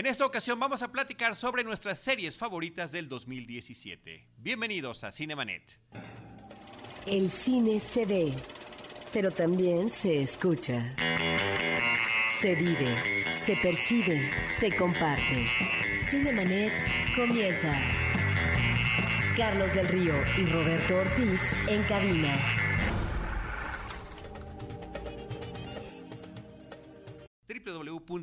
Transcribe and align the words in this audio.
En 0.00 0.06
esta 0.06 0.24
ocasión 0.24 0.58
vamos 0.58 0.80
a 0.80 0.90
platicar 0.90 1.36
sobre 1.36 1.62
nuestras 1.62 1.98
series 1.98 2.38
favoritas 2.38 2.90
del 2.90 3.06
2017. 3.06 4.28
Bienvenidos 4.38 5.04
a 5.04 5.12
Cinemanet. 5.12 5.78
El 7.06 7.28
cine 7.28 7.78
se 7.78 8.06
ve, 8.06 8.32
pero 9.12 9.30
también 9.30 9.90
se 9.90 10.22
escucha. 10.22 10.96
Se 12.40 12.54
vive, 12.54 13.30
se 13.44 13.54
percibe, 13.56 14.30
se 14.58 14.74
comparte. 14.74 15.46
Cinemanet 16.08 16.72
comienza. 17.14 17.78
Carlos 19.36 19.74
del 19.74 19.86
Río 19.86 20.14
y 20.38 20.46
Roberto 20.46 20.96
Ortiz 20.96 21.42
en 21.68 21.82
cabina. 21.82 22.59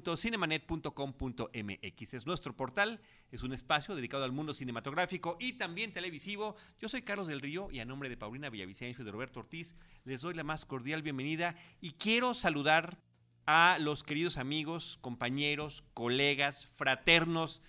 www.cinemanet.com.mx 0.02 2.14
es 2.14 2.26
nuestro 2.26 2.56
portal, 2.56 3.02
es 3.32 3.44
un 3.44 3.54
espacio 3.54 3.96
dedicado 3.96 4.24
al 4.24 4.32
mundo 4.32 4.54
cinematográfico 4.54 5.38
y 5.40 5.54
también 5.54 5.94
televisivo. 5.94 6.56
Yo 6.80 6.90
soy 6.90 7.02
Carlos 7.02 7.28
del 7.28 7.42
Río 7.42 7.70
y 7.72 7.80
a 7.80 7.86
nombre 7.86 8.10
de 8.10 8.18
Paulina 8.18 8.50
Villavicencio 8.50 9.02
y 9.02 9.06
de 9.06 9.12
Roberto 9.12 9.40
Ortiz 9.40 9.76
les 10.06 10.22
doy 10.22 10.34
la 10.34 10.44
más 10.44 10.66
cordial 10.66 11.02
bienvenida 11.02 11.56
y 11.82 11.92
quiero 11.92 12.34
saludar 12.34 12.98
a 13.46 13.78
los 13.80 14.04
queridos 14.04 14.38
amigos, 14.38 14.98
compañeros, 15.02 15.84
colegas, 15.94 16.68
fraternos, 16.68 17.62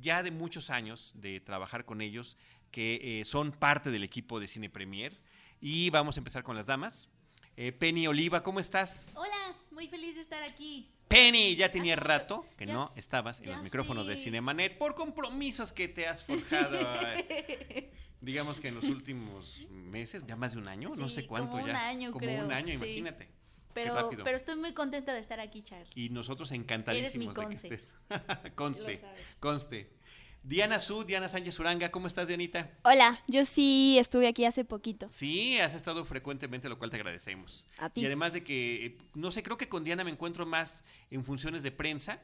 ya 0.00 0.22
de 0.22 0.30
muchos 0.30 0.70
años 0.70 1.14
de 1.16 1.40
trabajar 1.40 1.84
con 1.84 2.00
ellos, 2.00 2.38
que 2.70 3.20
eh, 3.20 3.24
son 3.24 3.52
parte 3.52 3.90
del 3.90 4.04
equipo 4.04 4.40
de 4.40 4.48
Cine 4.48 4.70
Premier. 4.70 5.20
Y 5.60 5.90
vamos 5.90 6.16
a 6.16 6.20
empezar 6.20 6.44
con 6.44 6.56
las 6.56 6.66
damas. 6.66 7.10
Eh, 7.56 7.72
Penny 7.72 8.06
Oliva, 8.06 8.42
¿cómo 8.42 8.60
estás? 8.60 9.10
Hola, 9.14 9.56
muy 9.70 9.88
feliz 9.88 10.14
de 10.14 10.22
estar 10.22 10.42
aquí. 10.44 10.90
Penny, 11.08 11.56
ya 11.56 11.70
tenía 11.70 11.96
rato 11.96 12.46
que 12.56 12.66
Ya 12.66 12.74
no 12.74 12.90
estabas 12.96 13.40
en 13.40 13.46
ya 13.46 13.54
los 13.54 13.62
micrófonos 13.62 14.06
de. 14.06 14.16
Cinemanet 14.16 14.76
por 14.76 14.94
compromisos 14.94 15.72
que 15.72 15.88
te 15.88 16.06
has 16.06 16.22
forjado. 16.22 16.78
eh, 17.28 17.90
digamos 18.20 18.60
que 18.60 18.68
en 18.68 18.74
los 18.74 18.84
últimos 18.84 19.66
meses, 19.70 20.24
ya 20.26 20.36
más 20.36 20.52
de 20.52 20.58
un 20.58 20.68
año, 20.68 20.94
no 20.96 21.08
sé 21.08 21.26
cuánto 21.26 21.52
como 21.52 21.64
un 21.64 21.70
ya. 21.70 21.88
año, 21.88 22.12
como 22.12 22.30
un 22.30 22.52
año, 22.52 22.78
sí. 22.78 22.84
imagínate. 22.84 23.28
Pero, 23.74 24.36
estoy 24.36 24.56
muy 24.56 24.72
contenta 24.72 25.14
de 25.14 25.20
estar 25.20 25.38
aquí, 25.40 25.62
Charlie. 25.62 25.92
Y 25.94 26.10
nosotros 26.10 26.50
encantadísimos 26.52 27.34
de 27.34 27.46
que 27.46 27.54
estés. 27.54 27.94
conste, 28.56 29.00
conste. 29.38 29.97
Diana 30.48 30.80
Su, 30.80 31.04
Diana 31.04 31.28
Sánchez 31.28 31.58
Uranga, 31.58 31.90
¿cómo 31.90 32.06
estás, 32.06 32.26
Dianita? 32.26 32.70
Hola, 32.82 33.22
yo 33.28 33.44
sí 33.44 33.98
estuve 33.98 34.26
aquí 34.26 34.46
hace 34.46 34.64
poquito. 34.64 35.06
Sí, 35.10 35.58
has 35.58 35.74
estado 35.74 36.06
frecuentemente, 36.06 36.70
lo 36.70 36.78
cual 36.78 36.90
te 36.90 36.96
agradecemos. 36.96 37.66
A 37.76 37.90
ti. 37.90 38.00
Y 38.00 38.06
además 38.06 38.32
de 38.32 38.42
que, 38.42 38.86
eh, 38.86 38.98
no 39.12 39.30
sé, 39.30 39.42
creo 39.42 39.58
que 39.58 39.68
con 39.68 39.84
Diana 39.84 40.04
me 40.04 40.10
encuentro 40.10 40.46
más 40.46 40.84
en 41.10 41.22
funciones 41.22 41.62
de 41.62 41.70
prensa. 41.70 42.22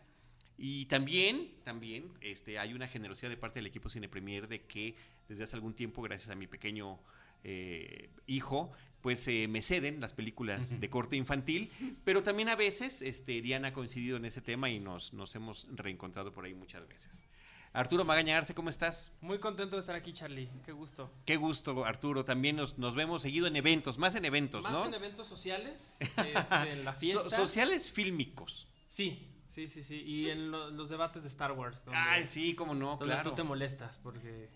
Y 0.57 0.87
también, 0.87 1.53
también, 1.65 2.15
este, 2.23 2.59
hay 2.59 2.73
una 2.73 2.89
generosidad 2.89 3.29
de 3.29 3.37
parte 3.37 3.59
del 3.59 3.67
equipo 3.67 3.91
Cine 3.91 4.09
Premier 4.09 4.49
de 4.49 4.63
que 4.63 4.97
desde 5.29 5.45
hace 5.45 5.57
algún 5.57 5.75
tiempo, 5.75 6.01
gracias 6.01 6.31
a 6.31 6.35
mi 6.35 6.47
pequeño 6.47 6.99
eh, 7.43 8.09
hijo, 8.27 8.73
pues 9.03 9.29
eh, 9.29 9.49
me 9.49 9.61
ceden 9.61 10.01
las 10.01 10.15
películas 10.15 10.81
de 10.81 10.89
corte 10.89 11.17
infantil, 11.17 11.71
pero 12.05 12.23
también 12.23 12.49
a 12.49 12.57
veces 12.57 13.03
este, 13.03 13.43
Diana 13.43 13.69
ha 13.69 13.73
coincidido 13.75 14.17
en 14.17 14.25
ese 14.25 14.41
tema 14.41 14.71
y 14.71 14.81
nos, 14.81 15.13
nos 15.13 15.35
hemos 15.35 15.69
reencontrado 15.75 16.33
por 16.33 16.47
ahí 16.47 16.55
muchas 16.55 16.89
veces. 16.89 17.27
Arturo 17.75 18.05
Magaña 18.05 18.39
Arce, 18.39 18.55
¿cómo 18.55 18.71
estás? 18.71 19.11
Muy 19.21 19.41
contento 19.41 19.75
de 19.75 19.81
estar 19.81 19.97
aquí, 19.97 20.13
Charlie. 20.13 20.49
Qué 20.65 20.71
gusto. 20.71 21.11
Qué 21.25 21.37
gusto, 21.37 21.85
Arturo. 21.85 22.25
También 22.25 22.55
nos, 22.55 22.79
nos 22.79 22.95
vemos 22.95 23.23
seguido 23.23 23.49
en 23.49 23.57
eventos, 23.57 23.99
más 23.99 24.15
en 24.15 24.25
eventos, 24.25 24.63
Más 24.63 24.73
¿no? 24.73 24.87
en 24.87 24.95
eventos 24.95 25.27
sociales, 25.27 25.97
este, 26.01 26.71
en 26.73 26.85
la 26.85 26.93
So- 26.95 27.01
fiesta. 27.01 27.37
sociales 27.37 27.91
fílmicos. 27.91 28.69
Sí, 28.87 29.29
sí, 29.49 29.67
sí, 29.67 29.83
sí. 29.83 30.03
Y 30.07 30.31
en 30.31 30.53
lo- 30.53 30.71
los 30.71 30.89
debates 30.89 31.25
de 31.25 31.29
Star 31.29 31.51
Wars. 31.51 31.85
Donde, 31.85 31.99
Ay, 31.99 32.27
sí, 32.29 32.55
cómo 32.55 32.77
no, 32.77 32.91
donde 32.91 33.07
claro. 33.07 33.31
tú 33.31 33.35
te 33.37 33.43
molestas 33.43 33.99
porque 33.99 34.49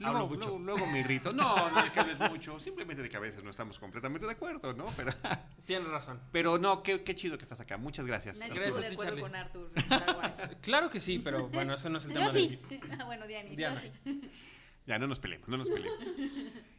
Luego, 0.00 0.16
hablo 0.16 0.28
mucho. 0.28 0.48
luego- 0.48 0.58
luego 0.64 0.86
me 0.86 1.00
irrito. 1.00 1.32
No, 1.32 1.70
no 1.70 1.80
es 1.84 1.90
que 1.90 2.00
hables 2.00 2.18
mucho, 2.18 2.58
simplemente 2.60 3.02
de 3.02 3.08
que 3.08 3.16
a 3.16 3.20
veces 3.20 3.42
no 3.42 3.50
estamos 3.50 3.78
completamente 3.78 4.26
de 4.26 4.32
acuerdo, 4.32 4.72
¿no? 4.74 4.86
Pero, 4.96 5.12
tienes 5.64 5.88
razón. 5.88 6.20
pero 6.32 6.58
no, 6.58 6.82
qué, 6.82 7.02
qué 7.02 7.14
chido 7.14 7.36
que 7.36 7.42
estás 7.42 7.60
acá. 7.60 7.76
Muchas 7.76 8.06
gracias. 8.06 8.38
Nadie 8.38 8.54
Gracias 8.54 8.80
de 8.80 8.86
acuerdo 8.92 9.04
Charlie. 9.16 9.22
con 9.22 9.34
Arthur. 9.34 9.70
Claro 10.62 10.90
que 10.90 11.00
sí, 11.00 11.18
pero 11.18 11.48
bueno, 11.48 11.74
eso 11.74 11.88
no 11.88 11.98
es 11.98 12.04
el 12.04 12.12
Yo 12.12 12.18
tema 12.18 12.32
sí. 12.32 12.58
de 12.68 12.80
Ah, 12.98 13.04
bueno, 13.04 13.26
Dianis, 13.26 13.56
Diana. 13.56 13.82
yo 13.82 13.90
sí. 14.04 14.20
Ya, 14.86 14.98
no 14.98 15.06
nos 15.06 15.20
peleemos, 15.20 15.48
no 15.48 15.56
nos 15.58 15.68
peleemos. 15.68 15.98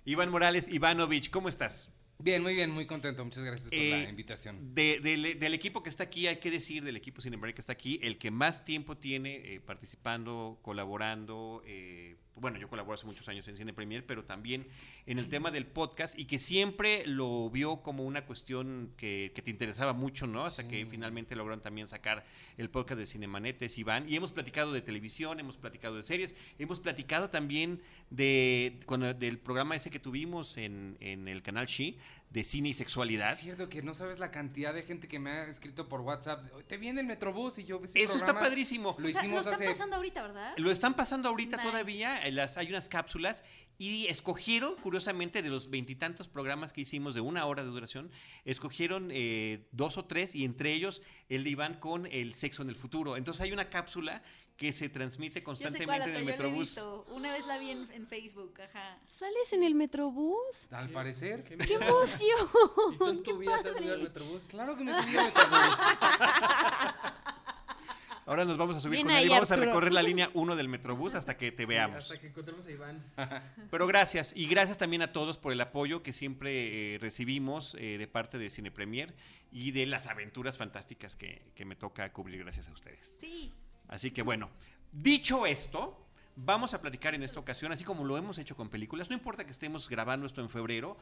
Iván 0.06 0.30
Morales, 0.30 0.68
Ivanovich, 0.68 1.30
¿cómo 1.30 1.48
estás? 1.50 1.90
Bien, 2.20 2.42
muy 2.42 2.54
bien, 2.54 2.70
muy 2.70 2.86
contento. 2.86 3.24
Muchas 3.26 3.44
gracias 3.44 3.70
por 3.70 3.78
Eh, 3.78 4.04
la 4.04 4.10
invitación. 4.10 4.74
De- 4.76 5.00
del, 5.02 5.40
del 5.40 5.54
equipo 5.54 5.84
que 5.84 5.90
está 5.90 6.04
aquí, 6.04 6.28
hay 6.28 6.38
que 6.38 6.52
decir, 6.52 6.84
del 6.84 6.96
equipo 6.96 7.22
Cinembreak 7.22 7.56
que 7.56 7.62
está 7.62 7.74
aquí, 7.74 8.00
el 8.04 8.18
que 8.18 8.32
más 8.32 8.64
tiempo 8.66 8.98
tiene 8.98 9.56
eh, 9.56 9.60
participando, 9.62 10.60
colaborando, 10.62 11.64
eh, 11.66 12.16
bueno, 12.36 12.58
yo 12.58 12.68
colaboro 12.68 12.96
hace 12.96 13.06
muchos 13.06 13.28
años 13.28 13.48
en 13.48 13.56
Cine 13.56 13.74
Premier, 13.74 14.06
pero 14.06 14.24
también 14.24 14.66
en 15.06 15.20
el 15.20 15.30
tema 15.30 15.52
del 15.52 15.66
podcast 15.66 16.18
y 16.18 16.26
que 16.26 16.40
siempre 16.40 17.06
lo 17.06 17.50
vio 17.50 17.82
como 17.82 18.04
una 18.04 18.26
cuestión 18.26 18.92
que, 18.98 19.32
que 19.36 19.42
te 19.42 19.52
interesaba 19.52 19.94
mucho, 19.94 20.26
¿no? 20.28 20.46
Hasta 20.46 20.68
que 20.68 20.86
finalmente 20.86 21.36
lograron 21.36 21.62
también 21.62 21.88
sacar 21.88 22.26
el 22.58 22.70
podcast 22.70 23.00
de 23.00 23.06
Cinemanetes, 23.06 23.78
Iván, 23.78 24.10
y 24.10 24.16
hemos 24.16 24.32
platicado 24.32 24.72
de 24.74 24.82
televisión, 24.82 25.40
hemos 25.40 25.58
platicado 25.58 25.96
de 25.96 26.04
series, 26.04 26.34
hemos 26.58 26.80
platicado 26.80 27.30
también 27.30 27.82
de, 28.10 28.80
con- 28.86 29.18
del 29.20 29.38
programa 29.40 29.76
ese 29.76 29.90
que 29.90 30.00
tuvimos 30.00 30.58
en, 30.58 30.98
en 31.00 31.28
el 31.28 31.42
canal 31.44 31.68
She, 31.68 31.98
de 32.34 32.44
cine 32.44 32.70
y 32.70 32.74
sexualidad. 32.74 33.34
Es 33.34 33.40
cierto 33.40 33.70
que 33.70 33.84
no 33.84 33.94
sabes 33.94 34.18
la 34.18 34.32
cantidad 34.32 34.74
de 34.74 34.82
gente 34.82 35.08
que 35.08 35.20
me 35.20 35.30
ha 35.30 35.44
escrito 35.46 35.88
por 35.88 36.02
WhatsApp. 36.02 36.44
Te 36.68 36.78
viene 36.78 37.02
el 37.02 37.08
Metrobús 37.08 37.60
y 37.60 37.64
yo 37.64 37.80
ese 37.84 38.02
Eso 38.02 38.18
está 38.18 38.34
padrísimo. 38.34 38.96
Lo 38.98 39.06
O 39.08 39.10
sea, 39.12 39.22
lo 39.22 39.28
hicimos 39.28 39.40
están 39.42 39.54
hace. 39.54 39.66
pasando 39.66 39.96
ahorita, 39.98 40.24
¿verdad? 40.24 40.54
Lo 40.58 40.72
están 40.72 40.96
pasando 40.96 41.30
ahorita 41.30 41.58
Nice. 41.58 41.70
todavía, 41.70 42.26
eh, 42.26 42.32
las, 42.32 42.58
hay 42.58 42.70
unas 42.70 42.90
cápsulas 42.90 43.44
y 43.78 44.08
escogieron, 44.08 44.76
curiosamente, 44.78 45.44
de 45.44 45.50
los 45.50 45.70
veintitantos 45.70 46.28
programas 46.28 46.74
que 46.74 46.82
hicimos 46.82 47.14
de 47.14 47.22
una 47.22 47.46
hora 47.46 47.62
de 47.64 47.70
duración, 47.70 48.10
escogieron 48.46 49.10
eh, 49.12 49.68
dos 49.72 49.98
o 49.98 50.06
tres 50.06 50.34
y 50.34 50.44
entre 50.44 50.74
ellos 50.74 51.04
el 51.30 51.44
de 51.44 51.52
Iván 51.52 51.76
con 51.80 52.08
el 52.08 52.34
sexo 52.34 52.64
en 52.64 52.70
el 52.70 52.76
futuro. 52.76 53.16
Entonces 53.16 53.42
hay 53.42 53.52
una 53.52 53.70
cápsula 53.70 54.24
que 54.58 54.72
se 54.72 54.88
transmite 54.90 55.42
constantemente 55.44 56.10
en 56.10 56.16
el 56.16 56.26
Metrobús. 56.26 56.60
visto. 56.60 57.06
Una 57.10 57.32
vez 57.32 57.46
la 57.48 57.58
vi 57.58 57.72
en, 57.72 57.92
en 57.92 58.08
Facebook, 58.08 58.54
ajá. 58.62 59.00
¿Sales 59.08 59.52
en 59.52 59.64
el 59.64 59.74
Metrobús? 59.76 60.72
Al 60.72 60.90
parecer. 60.90 61.44
¿Qué, 61.44 61.58
¡Qué 61.58 61.74
emoción! 61.74 62.50
¿Y 62.94 62.98
tú 62.98 63.08
en 63.10 63.24
tu 63.24 63.32
¡Qué 63.34 63.38
vida 63.40 63.62
te 63.64 63.70
has 63.70 63.76
subido 63.78 63.94
al 63.94 64.00
padre! 64.00 64.10
Metrobús? 64.10 64.44
Claro 64.48 64.78
que 64.78 64.84
me 64.84 64.94
subí 64.94 65.18
al 65.18 65.26
Metrobús. 65.26 65.80
Ahora 68.26 68.46
nos 68.46 68.56
vamos 68.56 68.78
a 68.78 68.80
subir 68.80 68.98
Bien 68.98 69.08
con 69.08 69.16
él 69.18 69.26
y 69.26 69.30
vamos 69.30 69.52
a 69.52 69.58
recorrer 69.58 69.92
la 69.92 70.02
línea 70.02 70.30
1 70.34 70.56
del 70.56 70.70
Metrobús 70.70 71.14
hasta 71.14 71.36
que 71.36 71.52
te 71.52 71.64
Sí, 71.64 71.68
veamos. 71.68 72.06
hasta 72.06 72.20
que 72.22 72.28
encontremos 72.28 72.66
a 72.66 72.72
Iván. 72.72 73.04
Pero 73.72 73.86
gracias, 73.86 74.32
y 74.34 74.48
gracias 74.48 74.78
también 74.78 75.02
a 75.02 75.12
todos 75.12 75.38
por 75.38 75.52
el 75.52 75.60
apoyo 75.60 76.04
que 76.04 76.14
siempre 76.14 76.96
eh, 76.96 77.00
recibimos 77.00 77.76
eh, 77.78 77.98
de 77.98 78.08
parte 78.08 78.38
de 78.38 78.50
Cine 78.50 78.72
Premier 78.72 79.14
y 79.52 79.72
de 79.72 79.86
las 79.88 80.08
aventuras 80.08 80.58
fantásticas 80.58 81.18
que, 81.18 81.42
que 81.54 81.66
me 81.66 81.76
toca 81.76 82.14
cubrir 82.14 82.40
gracias 82.40 82.70
a 82.70 82.72
ustedes. 82.72 83.18
Sí. 83.20 83.52
Así 83.88 84.12
que 84.12 84.22
bueno, 84.22 84.50
dicho 84.92 85.46
esto, 85.46 86.03
vamos 86.36 86.74
a 86.74 86.82
platicar 86.82 87.14
en 87.16 87.24
esta 87.24 87.40
ocasión, 87.40 87.72
así 87.72 87.84
como 87.84 88.04
lo 88.06 88.18
hemos 88.18 88.38
hecho 88.38 88.56
con 88.56 88.70
películas, 88.70 89.10
no 89.10 89.16
importa 89.16 89.46
que 89.46 89.52
estemos 89.52 89.88
grabando 89.90 90.26
esto 90.26 90.42
en 90.42 90.50
febrero, 90.50 90.98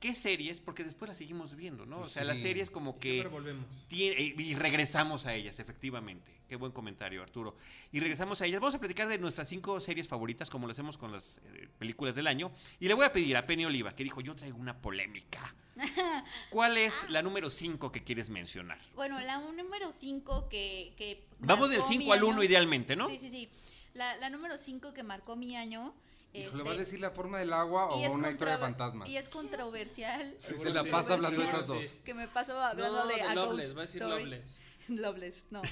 qué 0.00 0.14
series, 0.14 0.60
porque 0.60 0.84
después 0.84 1.08
las 1.08 1.16
seguimos 1.16 1.54
viendo, 1.56 1.86
¿no? 1.86 2.00
O 2.00 2.08
sea, 2.08 2.24
las 2.24 2.38
series 2.38 2.68
como 2.70 2.98
que... 2.98 3.12
Siempre 3.12 3.30
volvemos. 3.30 3.64
Tiene- 3.88 4.20
eh, 4.20 4.34
y 4.36 4.54
regresamos 4.54 5.24
a 5.24 5.34
ellas, 5.34 5.58
efectivamente. 5.58 6.30
Qué 6.46 6.56
buen 6.56 6.72
comentario, 6.72 7.22
Arturo. 7.22 7.56
Y 7.90 8.00
regresamos 8.00 8.42
a 8.42 8.46
ellas. 8.46 8.60
Vamos 8.60 8.74
a 8.74 8.78
platicar 8.80 9.08
de 9.08 9.16
nuestras 9.18 9.48
cinco 9.48 9.80
series 9.80 10.06
favoritas, 10.08 10.50
como 10.50 10.66
lo 10.66 10.72
hacemos 10.72 10.98
con 10.98 11.10
las 11.10 11.40
eh, 11.54 11.68
películas 11.78 12.14
del 12.14 12.26
año. 12.26 12.52
Y 12.80 12.88
le 12.88 12.92
voy 12.94 13.06
a 13.06 13.12
pedir 13.12 13.34
a 13.38 13.46
Penny 13.46 13.64
Oliva, 13.64 13.96
que 13.96 14.04
dijo, 14.04 14.20
yo 14.20 14.34
traigo 14.36 14.58
una 14.58 14.76
polémica. 14.76 15.54
¿Cuál 16.50 16.76
es 16.76 16.92
la 17.08 17.22
número 17.22 17.48
cinco 17.50 17.90
que 17.90 18.04
quieres 18.04 18.28
mencionar? 18.30 18.78
Bueno, 18.94 19.18
la 19.20 19.38
número 19.38 19.90
5 19.90 20.48
que, 20.48 20.92
que. 20.96 21.24
Vamos 21.40 21.70
del 21.70 21.78
marcó 21.80 21.92
mi 21.94 21.98
5 22.00 22.12
al 22.12 22.24
1 22.24 22.32
año- 22.34 22.42
idealmente, 22.44 22.94
¿no? 22.96 23.08
Sí, 23.08 23.18
sí, 23.18 23.30
sí. 23.30 23.48
La, 23.94 24.16
la 24.16 24.28
número 24.28 24.58
5 24.58 24.92
que 24.92 25.02
marcó 25.02 25.36
mi 25.36 25.56
año. 25.56 25.94
Hijo, 26.32 26.56
¿Le 26.56 26.62
va 26.64 26.70
a 26.70 26.72
este, 26.72 26.84
decir 26.84 27.00
la 27.00 27.10
forma 27.10 27.38
del 27.38 27.52
agua 27.52 27.86
o 27.86 28.12
una 28.12 28.30
historia 28.32 28.54
de 28.54 28.60
fantasmas? 28.60 29.08
Y 29.08 29.16
es 29.16 29.28
controversial. 29.28 30.34
Se 30.40 30.48
Seguro 30.48 30.70
la 30.70 30.82
sí, 30.82 30.88
pasa 30.90 31.12
hablando 31.12 31.40
de 31.40 31.46
sí, 31.46 31.52
esas 31.54 31.66
dos. 31.68 31.86
sí. 31.86 32.00
Que 32.04 32.12
me 32.12 32.26
paso 32.26 32.58
hablando 32.58 33.04
No, 33.04 33.06
de, 33.06 33.14
de 33.14 33.20
A 33.22 33.34
Loveless, 33.36 33.66
Ghost 33.72 33.76
va 33.78 33.82
a 33.82 33.86
decir 33.86 34.02
Story. 34.02 34.24
Loveless. 34.24 34.58
Loveless, 34.88 35.44
no. 35.50 35.62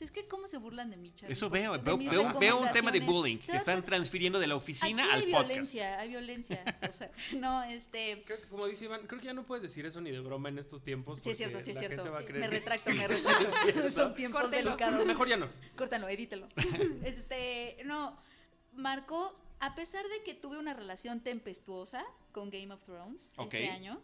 Es 0.00 0.12
que 0.12 0.28
cómo 0.28 0.46
se 0.46 0.58
burlan 0.58 0.90
de 0.90 0.96
mí, 0.96 1.12
Charlie, 1.14 1.32
Eso 1.32 1.50
veo, 1.50 1.72
de 1.76 1.78
veo, 1.82 1.98
veo- 1.98 2.38
veo 2.38 2.60
un 2.60 2.70
tema 2.72 2.92
de 2.92 3.00
bullying 3.00 3.38
que 3.38 3.56
están 3.56 3.84
transfiriendo 3.84 4.38
de 4.38 4.46
la 4.46 4.54
oficina 4.56 5.02
Aquí 5.04 5.12
al 5.12 5.20
hay 5.20 5.26
podcast. 5.32 5.48
violencia, 5.48 6.00
hay 6.00 6.08
violencia. 6.08 6.78
O 6.88 6.92
sea, 6.92 7.10
no, 7.36 7.62
este. 7.64 8.22
Creo 8.24 8.40
que, 8.40 8.46
como 8.48 8.66
dice 8.66 8.84
Iván, 8.84 9.06
creo 9.08 9.20
que 9.20 9.26
ya 9.26 9.32
no 9.34 9.44
puedes 9.44 9.62
decir 9.62 9.84
eso 9.86 10.00
ni 10.00 10.10
de 10.12 10.20
broma 10.20 10.48
en 10.50 10.58
estos 10.58 10.82
tiempos. 10.82 11.18
Sí, 11.22 11.30
es 11.30 11.36
cierto, 11.36 11.60
sí, 11.60 11.72
es 11.72 11.78
cierto. 11.78 12.04
Me 12.32 12.46
retracto, 12.48 12.92
me 12.94 13.08
retracto. 13.08 13.90
Son 13.90 14.14
tiempos 14.14 14.42
Córtelo. 14.42 14.70
delicados. 14.70 15.04
Mejor 15.06 15.28
ya 15.28 15.36
no. 15.36 15.48
Córtalo, 15.76 16.08
edítelo. 16.08 16.48
Este, 17.04 17.78
no, 17.84 18.16
marcó, 18.72 19.36
a 19.60 19.74
pesar 19.74 20.06
de 20.08 20.22
que 20.22 20.34
tuve 20.34 20.58
una 20.58 20.74
relación 20.74 21.20
tempestuosa 21.20 22.04
con 22.32 22.50
Game 22.50 22.72
of 22.72 22.82
Thrones 22.84 23.32
este 23.38 23.68
año, 23.70 24.00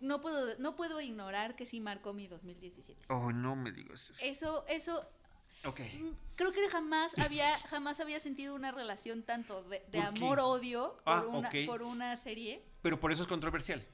no 0.00 0.20
puedo, 0.20 0.56
no 0.58 0.76
puedo 0.76 1.00
ignorar 1.00 1.56
que 1.56 1.66
sí 1.66 1.80
marcó 1.80 2.12
mi 2.12 2.28
2017. 2.28 3.06
Oh, 3.08 3.32
no 3.32 3.56
me 3.56 3.72
digas 3.72 4.10
eso. 4.10 4.14
Eso, 4.20 4.64
eso, 4.68 5.08
Creo 5.74 6.52
que 6.52 6.68
jamás 6.68 7.18
había, 7.18 7.56
jamás 7.70 8.00
había 8.00 8.20
sentido 8.20 8.54
una 8.54 8.72
relación 8.72 9.22
tanto 9.22 9.62
de, 9.64 9.80
de 9.90 9.98
¿Por 9.98 10.06
amor-odio 10.06 10.96
por, 11.04 11.14
Ah, 11.14 11.24
una, 11.26 11.48
ok. 11.48 11.54
por 11.66 11.82
una 11.82 12.16
serie. 12.16 12.62
Pero 12.82 13.00
por 13.00 13.12
eso 13.12 13.22
es 13.22 13.28
controversial. 13.28 13.84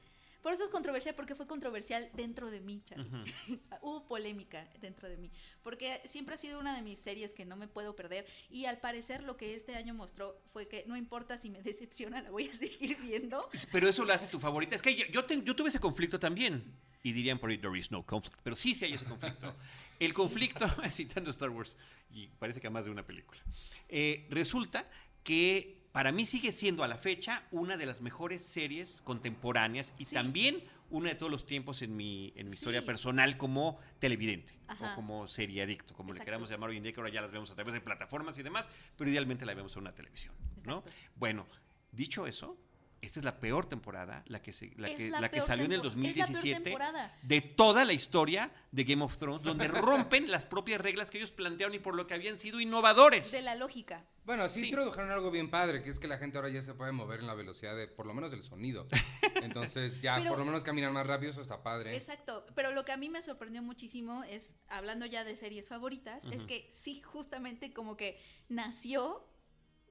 Por 0.41 0.51
eso 0.51 0.65
es 0.65 0.69
controversial, 0.71 1.15
porque 1.15 1.35
fue 1.35 1.47
controversial 1.47 2.09
dentro 2.15 2.51
de 2.51 2.59
mí, 2.59 2.81
Charlie. 2.83 3.07
Hubo 3.81 4.05
polémica 4.05 4.67
dentro 4.81 5.07
de 5.07 5.15
mí. 5.15 5.31
Porque 5.63 6.01
siempre 6.05 6.35
ha 6.35 6.37
sido 6.37 6.59
una 6.59 6.75
de 6.75 6.81
mis 6.81 6.99
series 6.99 7.31
que 7.31 7.45
no 7.45 7.55
me 7.55 7.69
puedo 7.69 7.95
perder. 7.95 8.27
Y 8.49 8.65
al 8.65 8.77
parecer 8.79 9.23
lo 9.23 9.37
que 9.37 9.55
este 9.55 9.75
año 9.77 9.93
mostró 9.93 10.37
fue 10.51 10.67
que 10.67 10.83
no 10.85 10.97
importa 10.97 11.37
si 11.37 11.49
me 11.49 11.61
decepciona, 11.63 12.21
la 12.21 12.29
voy 12.29 12.49
a 12.49 12.53
seguir 12.53 12.97
viendo. 12.99 13.49
Pero 13.71 13.87
eso 13.87 14.03
lo 14.03 14.11
hace 14.11 14.27
tu 14.27 14.37
favorita. 14.41 14.75
Es 14.75 14.81
que 14.81 14.93
yo, 14.93 15.05
yo, 15.05 15.23
ten- 15.23 15.45
yo 15.45 15.55
tuve 15.55 15.69
ese 15.69 15.79
conflicto 15.79 16.19
también. 16.19 16.77
Y 17.03 17.11
dirían 17.11 17.37
por 17.37 17.49
ahí, 17.49 17.57
there 17.57 17.77
is 17.77 17.91
no 17.91 18.03
conflict. 18.05 18.39
Pero 18.43 18.55
sí, 18.55 18.73
sí 18.73 18.85
hay 18.85 18.93
ese 18.93 19.05
conflicto. 19.05 19.53
El 19.99 20.13
conflicto, 20.13 20.65
citando 20.89 21.29
Star 21.29 21.49
Wars, 21.49 21.77
y 22.13 22.27
parece 22.39 22.59
que 22.61 22.67
a 22.67 22.69
más 22.69 22.85
de 22.85 22.91
una 22.91 23.05
película. 23.05 23.41
Eh, 23.89 24.25
resulta 24.29 24.89
que 25.23 25.83
para 25.91 26.11
mí 26.11 26.25
sigue 26.25 26.51
siendo 26.51 26.83
a 26.83 26.87
la 26.87 26.97
fecha 26.97 27.43
una 27.51 27.77
de 27.77 27.85
las 27.85 28.01
mejores 28.01 28.43
series 28.43 29.01
contemporáneas 29.03 29.93
y 29.99 30.05
Sí. 30.05 30.15
también 30.15 30.63
una 30.89 31.09
de 31.09 31.15
todos 31.15 31.31
los 31.31 31.45
tiempos 31.45 31.81
en 31.81 31.95
mi, 31.95 32.33
en 32.35 32.47
mi 32.47 32.53
historia 32.53 32.79
Sí. 32.81 32.85
personal 32.85 33.35
como 33.37 33.79
televidente 33.99 34.53
Ajá. 34.67 34.93
o 34.93 34.95
como 34.95 35.27
seriadicto, 35.27 35.93
como 35.93 36.13
le 36.13 36.17
Exacto. 36.17 36.25
queramos 36.25 36.49
llamar 36.49 36.69
hoy 36.69 36.77
en 36.77 36.83
día, 36.83 36.93
que 36.93 36.99
ahora 36.99 37.11
ya 37.11 37.21
las 37.21 37.31
vemos 37.31 37.51
a 37.51 37.55
través 37.55 37.73
de 37.73 37.81
plataformas 37.81 38.37
y 38.37 38.43
demás, 38.43 38.69
pero 38.97 39.09
idealmente 39.09 39.45
la 39.45 39.53
vemos 39.53 39.73
en 39.75 39.81
una 39.81 39.93
televisión. 39.93 40.33
¿no? 40.65 40.83
Bueno, 41.15 41.47
dicho 41.91 42.25
eso, 42.27 42.57
esta 43.03 43.19
es 43.19 43.25
la 43.25 43.39
peor 43.39 43.65
temporada, 43.67 44.23
la 44.27 44.41
que, 44.41 44.53
se- 44.53 44.71
la 44.77 44.87
Es 44.87 44.95
que, 44.95 45.09
la 45.09 45.19
la 45.21 45.29
que 45.29 45.41
salió 45.41 45.65
en 45.65 45.73
el 45.73 45.81
tempo- 45.81 45.89
es 45.89 45.95
la 45.95 46.01
peor 46.01 46.15
2017 46.27 46.61
temporada. 46.63 47.17
de 47.21 47.41
toda 47.41 47.85
la 47.85 47.93
historia 47.93 48.51
de 48.71 48.83
Game 48.85 49.03
of 49.03 49.17
Thrones, 49.17 49.43
donde 49.43 49.67
rompen 49.67 50.31
las 50.31 50.45
propias 50.45 50.79
reglas 50.81 51.11
que 51.11 51.17
ellos 51.17 51.31
plantearon 51.31 51.75
y 51.75 51.79
por 51.79 51.95
lo 51.95 52.07
que 52.07 52.13
habían 52.13 52.37
sido 52.39 52.59
innovadores. 52.61 53.31
De 53.31 53.41
la 53.41 53.55
lógica. 53.55 54.05
Bueno, 54.25 54.47
sí, 54.47 54.61
Sí. 54.61 54.65
introdujeron 54.67 55.11
algo 55.11 55.31
bien 55.31 55.49
padre, 55.51 55.83
que 55.83 55.89
es 55.89 55.99
que 55.99 56.07
la 56.07 56.17
gente 56.17 56.37
ahora 56.37 56.47
ya 56.49 56.61
se 56.61 56.73
puede 56.73 56.93
mover 56.93 57.19
en 57.19 57.27
la 57.27 57.33
velocidad 57.33 57.75
de, 57.75 57.87
por 57.87 58.05
lo 58.05 58.13
menos, 58.13 58.31
del 58.31 58.41
sonido. 58.41 58.87
Entonces, 59.43 59.99
ya, 60.01 60.15
Pero- 60.17 60.29
por 60.29 60.39
lo 60.39 60.45
menos 60.45 60.63
caminan 60.63 60.93
más 60.93 61.05
rápido, 61.05 61.31
eso 61.31 61.41
está 61.41 61.61
padre. 61.61 61.93
Exacto, 61.95 62.45
pero 62.55 62.71
lo 62.71 62.85
que 62.85 62.93
a 62.93 62.97
mí 62.97 63.09
me 63.09 63.21
sorprendió 63.21 63.61
muchísimo 63.61 64.23
es, 64.23 64.55
hablando 64.69 65.05
ya 65.05 65.25
de 65.25 65.35
series 65.35 65.67
favoritas, 65.67 66.23
es 66.31 66.43
que 66.45 66.69
sí, 66.71 67.01
justamente 67.01 67.73
como 67.73 67.97
que 67.97 68.17
nació, 68.47 69.27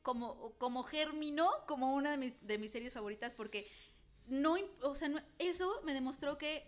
como, 0.03 0.53
como 0.59 0.83
germinó 0.83 1.49
como 1.67 1.95
una 1.95 2.11
de 2.13 2.17
mis, 2.19 2.47
de 2.47 2.59
mis 2.59 2.73
series 2.73 2.93
favoritas, 2.93 3.33
porque 3.37 3.69
no, 4.29 4.57
o 4.83 4.95
sea, 4.97 5.09
no- 5.09 5.23
eso 5.39 5.81
me 5.85 5.95
demostró 5.95 6.39
que 6.39 6.65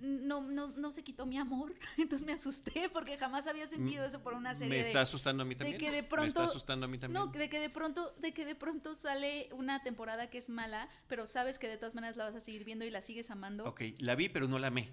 no, 0.00 0.40
no, 0.42 0.68
no 0.68 0.90
se 0.92 1.04
quitó 1.04 1.26
mi 1.26 1.38
amor, 1.38 1.74
entonces 1.98 2.26
me 2.26 2.32
asusté 2.32 2.88
porque 2.90 3.16
jamás 3.18 3.46
había 3.46 3.66
sentido 3.66 4.04
eso 4.04 4.20
por 4.22 4.34
una 4.34 4.54
serie 4.54 4.70
Me 4.70 4.76
de- 4.76 4.82
está 4.82 5.00
asustando 5.02 5.42
a 5.42 5.46
mí 5.46 5.54
también. 5.54 5.78
que 5.78 5.86
de 5.86 5.92
Me 5.92 5.98
está 5.98 6.16
pronto- 6.16 6.40
asustando 6.42 6.86
a 6.86 6.88
mí 6.88 6.98
también. 6.98 7.24
No, 7.24 7.30
de 7.30 7.48
que 7.50 7.60
de 7.60 7.70
pronto, 7.70 8.14
de 8.18 8.32
que 8.32 8.44
de 8.44 8.54
pronto 8.54 8.94
sale 8.94 9.48
una 9.52 9.82
temporada 9.82 10.28
que 10.30 10.38
es 10.38 10.48
mala, 10.48 10.88
pero 11.08 11.26
sabes 11.26 11.58
que 11.58 11.68
de 11.68 11.76
todas 11.76 11.94
maneras 11.94 12.16
la 12.16 12.24
vas 12.24 12.34
a 12.34 12.40
seguir 12.40 12.64
viendo 12.64 12.84
y 12.84 12.90
la 12.90 13.02
sigues 13.02 13.30
amando. 13.30 13.64
Ok, 13.68 13.82
la 13.98 14.14
vi, 14.14 14.28
pero 14.28 14.48
no 14.48 14.58
la 14.58 14.68
amé. 14.68 14.90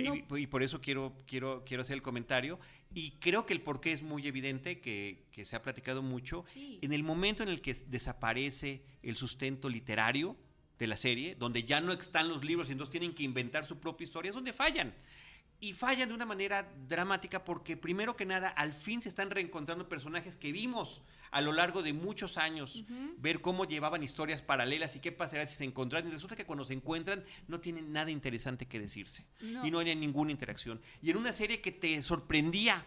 Y 0.00 0.06
Y, 0.06 0.22
no- 0.28 0.38
y 0.38 0.46
por 0.46 0.62
eso 0.62 0.80
quiero, 0.80 1.12
quiero, 1.26 1.64
quiero 1.66 1.82
hacer 1.82 1.94
el 1.94 2.02
comentario. 2.02 2.58
Y 2.94 3.12
creo 3.20 3.44
que 3.46 3.52
el 3.54 3.60
porqué 3.60 3.92
es 3.92 4.02
muy 4.02 4.26
evidente, 4.26 4.80
que, 4.80 5.24
que 5.32 5.44
se 5.44 5.56
ha 5.56 5.62
platicado 5.62 6.02
mucho. 6.02 6.44
Sí. 6.46 6.78
En 6.82 6.92
el 6.92 7.02
momento 7.02 7.42
en 7.42 7.48
el 7.48 7.60
que 7.60 7.74
desaparece 7.88 8.82
el 9.02 9.16
sustento 9.16 9.68
literario 9.68 10.36
de 10.78 10.86
la 10.86 10.96
serie, 10.96 11.34
donde 11.36 11.64
ya 11.64 11.80
no 11.80 11.92
están 11.92 12.28
los 12.28 12.44
libros 12.44 12.68
y 12.68 12.72
entonces 12.72 12.90
tienen 12.90 13.14
que 13.14 13.22
inventar 13.22 13.64
su 13.66 13.78
propia 13.78 14.04
historia, 14.04 14.28
es 14.30 14.34
donde 14.34 14.52
fallan. 14.52 14.92
Y 15.64 15.72
fallan 15.72 16.10
de 16.10 16.14
una 16.14 16.26
manera 16.26 16.70
dramática 16.86 17.42
porque 17.42 17.78
primero 17.78 18.16
que 18.16 18.26
nada, 18.26 18.50
al 18.50 18.74
fin 18.74 19.00
se 19.00 19.08
están 19.08 19.30
reencontrando 19.30 19.88
personajes 19.88 20.36
que 20.36 20.52
vimos 20.52 21.00
a 21.30 21.40
lo 21.40 21.52
largo 21.52 21.82
de 21.82 21.94
muchos 21.94 22.36
años, 22.36 22.84
ver 23.16 23.40
cómo 23.40 23.64
llevaban 23.64 24.02
historias 24.02 24.42
paralelas 24.42 24.94
y 24.94 25.00
qué 25.00 25.10
pasará 25.10 25.46
si 25.46 25.56
se 25.56 25.64
encontraran. 25.64 26.06
Y 26.06 26.12
resulta 26.12 26.36
que 26.36 26.44
cuando 26.44 26.66
se 26.66 26.74
encuentran 26.74 27.24
no 27.48 27.60
tienen 27.60 27.92
nada 27.92 28.10
interesante 28.10 28.66
que 28.66 28.78
decirse. 28.78 29.24
No. 29.40 29.64
Y 29.64 29.70
no 29.70 29.78
hay 29.78 29.96
ninguna 29.96 30.32
interacción. 30.32 30.82
Y 31.00 31.08
en 31.08 31.16
una 31.16 31.32
serie 31.32 31.62
que 31.62 31.72
te 31.72 32.02
sorprendía 32.02 32.84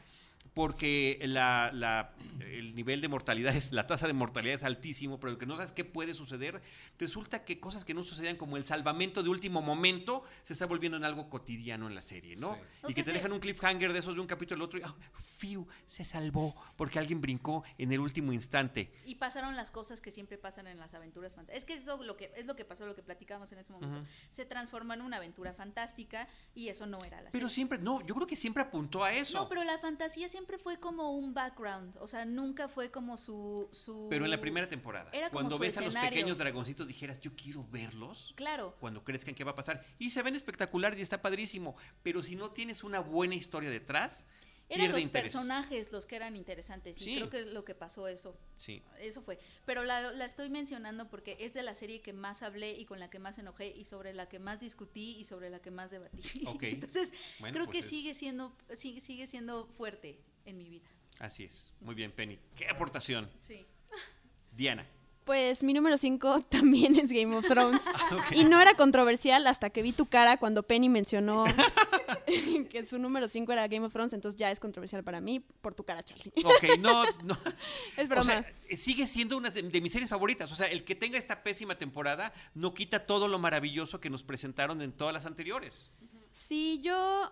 porque 0.57 1.19
la- 1.21 1.69
la- 1.71 2.13
el 2.39 2.73
nivel 2.73 2.99
de 2.99 3.07
mortalidad 3.07 3.55
es, 3.55 3.71
la 3.71 3.85
tasa 3.85 4.07
de 4.07 4.13
mortalidad 4.13 4.55
es 4.55 4.63
altísimo, 4.63 5.19
pero 5.19 5.37
que 5.37 5.45
no 5.45 5.55
sabes 5.55 5.71
qué 5.71 5.85
puede 5.85 6.15
suceder, 6.15 6.61
resulta 6.97 7.45
que 7.45 7.59
cosas 7.59 7.85
que 7.85 7.93
no 7.93 8.03
sucedían 8.03 8.37
como 8.37 8.57
el 8.57 8.63
salvamento 8.63 9.21
de 9.21 9.29
último 9.29 9.61
momento 9.61 10.23
se 10.41 10.53
está 10.53 10.65
volviendo 10.65 10.97
en 10.97 11.03
algo 11.03 11.29
cotidiano 11.29 11.87
en 11.87 11.93
la 11.93 12.01
serie, 12.01 12.35
¿no? 12.35 12.55
Sí. 12.55 12.61
O 12.83 12.89
Y 12.89 12.93
que 12.95 13.03
sea, 13.03 13.13
te 13.13 13.13
dejan 13.19 13.33
un 13.33 13.39
cliffhanger 13.39 13.93
de 13.93 13.99
esos 13.99 14.15
de 14.15 14.21
un 14.21 14.25
capítulo 14.27 14.55
al 14.55 14.61
otro 14.63 14.79
y, 14.79 14.81
ah, 14.83 14.95
fiu, 15.37 15.67
se 15.87 16.03
salvó 16.03 16.55
porque 16.75 16.97
alguien 16.97 17.21
brincó 17.21 17.63
en 17.77 17.91
el 17.91 17.99
último 17.99 18.33
instante. 18.33 18.91
Y 19.05 19.15
pasaron 19.15 19.55
las 19.55 19.69
cosas 19.69 20.01
que 20.01 20.09
siempre 20.09 20.39
pasan 20.39 20.65
en 20.65 20.79
las 20.79 20.95
aventuras 20.95 21.35
fantásticas. 21.35 21.59
Es 21.59 21.65
que 21.65 21.75
eso 21.75 22.01
lo 22.03 22.17
que 22.17 22.31
es 22.35 22.47
lo 22.47 22.55
que 22.55 22.65
pasó, 22.65 22.87
lo 22.87 22.95
que 22.95 23.03
platicamos 23.03 23.51
en 23.51 23.59
ese 23.59 23.71
momento. 23.73 24.09
Se 24.31 24.45
transformó 24.45 24.93
en 24.95 25.01
una 25.01 25.17
aventura 25.17 25.53
fantástica 25.53 26.27
y 26.55 26.69
eso 26.69 26.87
no 26.87 26.97
era 27.03 27.21
la 27.21 27.29
Pero 27.29 27.47
serie. 27.47 27.53
siempre, 27.55 27.77
no, 27.77 28.01
yo 28.07 28.15
creo 28.15 28.25
que 28.25 28.35
siempre 28.35 28.63
apuntó 28.63 29.03
a 29.03 29.13
eso. 29.13 29.37
No, 29.37 29.47
pero 29.49 29.63
la 29.63 29.77
fantasía 29.77 30.29
siempre 30.29 30.46
fue 30.57 30.79
como 30.79 31.11
un 31.11 31.33
background, 31.33 31.97
o 31.99 32.07
sea, 32.07 32.23
nunca 32.23 32.69
fue 32.69 32.89
como 32.89 33.17
su 33.17 33.67
su 33.73 34.07
Pero 34.09 34.25
en 34.25 34.31
la 34.31 34.39
primera 34.39 34.69
temporada, 34.69 35.09
Era 35.11 35.29
como 35.29 35.41
cuando 35.41 35.59
ves 35.59 35.77
a 35.77 35.81
los 35.81 35.95
pequeños 35.95 36.37
dragoncitos, 36.37 36.87
dijeras, 36.87 37.19
yo 37.19 37.31
quiero 37.35 37.65
verlos. 37.69 38.33
Claro. 38.37 38.75
Cuando 38.79 39.03
crezcan, 39.03 39.35
¿qué 39.35 39.43
va 39.43 39.51
a 39.51 39.55
pasar? 39.55 39.83
Y 39.99 40.11
se 40.11 40.23
ven 40.23 40.35
espectaculares 40.35 40.99
y 40.99 41.01
está 41.01 41.21
padrísimo. 41.21 41.75
Pero 42.03 42.23
si 42.23 42.35
no 42.35 42.51
tienes 42.51 42.83
una 42.83 42.99
buena 42.99 43.35
historia 43.35 43.69
detrás, 43.69 44.25
Eran 44.69 44.81
pierde 44.87 44.93
los 44.97 45.01
interés. 45.01 45.31
personajes 45.31 45.91
los 45.93 46.05
que 46.05 46.15
eran 46.17 46.35
interesantes 46.35 46.99
y 47.01 47.05
Sí. 47.05 47.15
creo 47.15 47.29
que 47.29 47.45
lo 47.45 47.63
que 47.63 47.73
pasó 47.73 48.07
eso. 48.09 48.37
Sí. 48.57 48.83
Eso 48.99 49.21
fue. 49.21 49.39
Pero 49.65 49.83
la, 49.83 50.11
la 50.11 50.25
estoy 50.25 50.49
mencionando 50.49 51.09
porque 51.09 51.37
es 51.39 51.53
de 51.53 51.63
la 51.63 51.73
serie 51.73 52.01
que 52.01 52.11
más 52.11 52.43
hablé 52.43 52.71
y 52.71 52.83
con 52.85 52.99
la 52.99 53.09
que 53.09 53.19
más 53.19 53.37
enojé 53.37 53.67
y 53.75 53.85
sobre 53.85 54.13
la 54.13 54.27
que 54.27 54.39
más 54.39 54.59
discutí 54.59 55.15
y 55.17 55.23
sobre 55.23 55.49
la 55.49 55.59
que 55.59 55.71
más 55.71 55.91
debatí. 55.91 56.21
Ok. 56.47 56.63
Entonces, 56.63 57.13
Bueno, 57.39 57.53
creo 57.53 57.65
pues 57.65 57.73
que 57.75 57.79
es- 57.79 57.85
sigue 57.89 58.13
siendo 58.13 58.55
sigue, 58.75 58.99
sigue 58.99 59.25
siendo 59.27 59.67
fuerte 59.67 60.19
en 60.45 60.57
mi 60.57 60.69
vida. 60.69 60.89
Así 61.19 61.45
es. 61.45 61.73
Muy 61.79 61.95
bien, 61.95 62.11
Penny. 62.11 62.37
¿Qué 62.55 62.67
aportación? 62.69 63.29
Sí. 63.39 63.65
Diana. 64.51 64.85
Pues 65.23 65.61
mi 65.63 65.73
número 65.73 65.97
5 65.97 66.41
también 66.49 66.95
es 66.97 67.11
Game 67.11 67.35
of 67.35 67.45
Thrones. 67.47 67.81
Y 68.31 68.43
no 68.45 68.59
era 68.61 68.73
controversial 68.75 69.45
hasta 69.47 69.69
que 69.69 69.81
vi 69.81 69.91
tu 69.93 70.05
cara 70.05 70.37
cuando 70.37 70.63
Penny 70.63 70.89
mencionó 70.89 71.45
que 72.69 72.85
su 72.85 72.99
número 72.99 73.27
5 73.27 73.51
era 73.51 73.67
Game 73.67 73.85
of 73.85 73.93
Thrones, 73.93 74.13
entonces 74.13 74.37
ya 74.37 74.51
es 74.51 74.59
controversial 74.59 75.03
para 75.03 75.21
mí 75.21 75.39
por 75.39 75.73
tu 75.73 75.83
cara, 75.83 76.03
Charlie. 76.03 76.31
Ok, 76.43 76.77
no, 76.79 77.03
no. 77.23 77.37
Es 77.97 78.05
O 78.05 78.07
broma. 78.09 78.23
sea, 78.23 78.53
sigue 78.71 79.07
siendo 79.07 79.37
una 79.37 79.49
de, 79.49 79.61
de 79.63 79.81
mis 79.81 79.91
series 79.91 80.09
favoritas. 80.09 80.51
O 80.51 80.55
sea, 80.55 80.67
el 80.67 80.83
que 80.83 80.95
tenga 80.95 81.17
esta 81.17 81.41
pésima 81.43 81.77
temporada 81.77 82.33
no 82.53 82.73
quita 82.73 83.05
todo 83.05 83.27
lo 83.27 83.39
maravilloso 83.39 83.99
que 83.99 84.09
nos 84.09 84.23
presentaron 84.23 84.81
en 84.81 84.91
todas 84.91 85.13
las 85.13 85.25
anteriores. 85.25 85.89
Sí, 86.33 86.79
yo, 86.83 87.31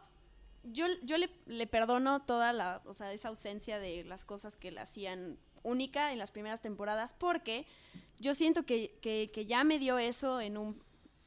yo, 0.64 0.88
yo 1.04 1.18
le, 1.18 1.30
le 1.46 1.68
perdono 1.68 2.22
toda 2.24 2.54
la, 2.54 2.82
o 2.86 2.94
sea, 2.94 3.12
esa 3.14 3.28
ausencia 3.28 3.80
de 3.80 4.04
las 4.06 4.26
cosas 4.26 4.56
que 4.58 4.72
la 4.72 4.84
hacían 4.84 5.38
única 5.64 6.12
en 6.14 6.20
las 6.20 6.32
primeras 6.32 6.62
temporadas, 6.62 7.14
porque 7.18 7.66
yo 8.20 8.34
siento 8.36 8.66
que, 8.66 8.98
que, 9.02 9.30
que 9.34 9.46
ya 9.46 9.64
me 9.64 9.78
dio 9.80 9.98
eso 9.98 10.40
en 10.40 10.58
un 10.58 10.82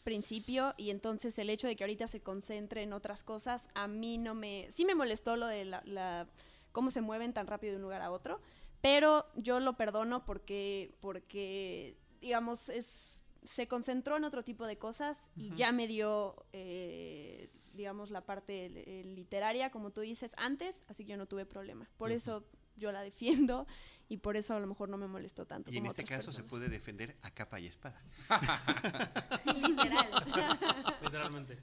principio 0.09 0.73
y 0.79 0.89
entonces 0.89 1.39
el 1.39 1.51
hecho 1.51 1.67
de 1.67 1.77
que 1.77 1.85
ahorita 1.85 2.07
se 2.07 2.21
concentre 2.23 2.83
en 2.83 2.95
otras 2.95 3.23
cosas, 3.23 3.69
a 3.75 3.87
mí 3.89 4.17
no 4.17 4.35
me, 4.35 4.67
sí 4.71 4.87
me 4.87 4.95
molestó 4.95 5.37
lo 5.37 5.47
de 5.47 5.67
la, 5.67 5.83
la- 5.85 6.27
cómo 6.73 6.91
se 6.91 7.03
mueven 7.03 7.35
tan 7.35 7.47
rápido 7.47 7.73
de 7.73 7.77
un 7.77 7.83
lugar 7.83 8.01
a 8.01 8.11
otro, 8.11 8.41
pero 8.81 9.27
yo 9.37 9.61
lo 9.61 9.75
perdono 9.77 10.25
porque, 10.25 10.95
porque 11.01 11.95
digamos, 12.23 12.71
es, 12.71 13.23
se 13.45 13.69
concentró 13.69 14.17
en 14.17 14.25
otro 14.25 14.43
tipo 14.45 14.67
de 14.67 14.79
cosas 14.79 15.29
y 15.37 15.55
ya 15.55 15.73
me 15.73 15.87
dio, 15.87 16.47
eh, 16.55 17.51
digamos, 17.75 18.11
la 18.11 18.23
parte 18.25 18.67
eh, 18.75 19.05
literaria, 19.05 19.71
como 19.71 19.91
tú 19.91 20.01
dices, 20.01 20.33
antes, 20.39 20.83
así 20.89 21.05
que 21.05 21.11
yo 21.13 21.17
no 21.19 21.27
tuve 21.27 21.45
problema. 21.45 21.87
Por 21.99 22.11
Ujú. 22.11 22.17
eso 22.17 22.45
yo 22.77 22.93
la 22.93 23.03
defiendo 23.03 23.67
y 24.09 24.17
por 24.19 24.37
eso 24.37 24.55
a 24.55 24.61
lo 24.61 24.67
mejor 24.67 24.89
no 24.89 24.97
me 24.97 25.07
molestó 25.07 25.47
tanto. 25.47 25.71
Y 25.71 25.77
en 25.77 25.83
como 25.83 25.93
este 25.93 26.03
otras 26.03 26.19
caso 26.21 26.31
se 26.33 26.43
personas. 26.43 26.51
puede 26.51 26.69
defender 26.69 27.17
a 27.23 27.31
capa 27.31 27.61
y 27.61 27.67
espada. 27.67 28.03
Literal. 29.45 30.07
Literalmente. 31.03 31.59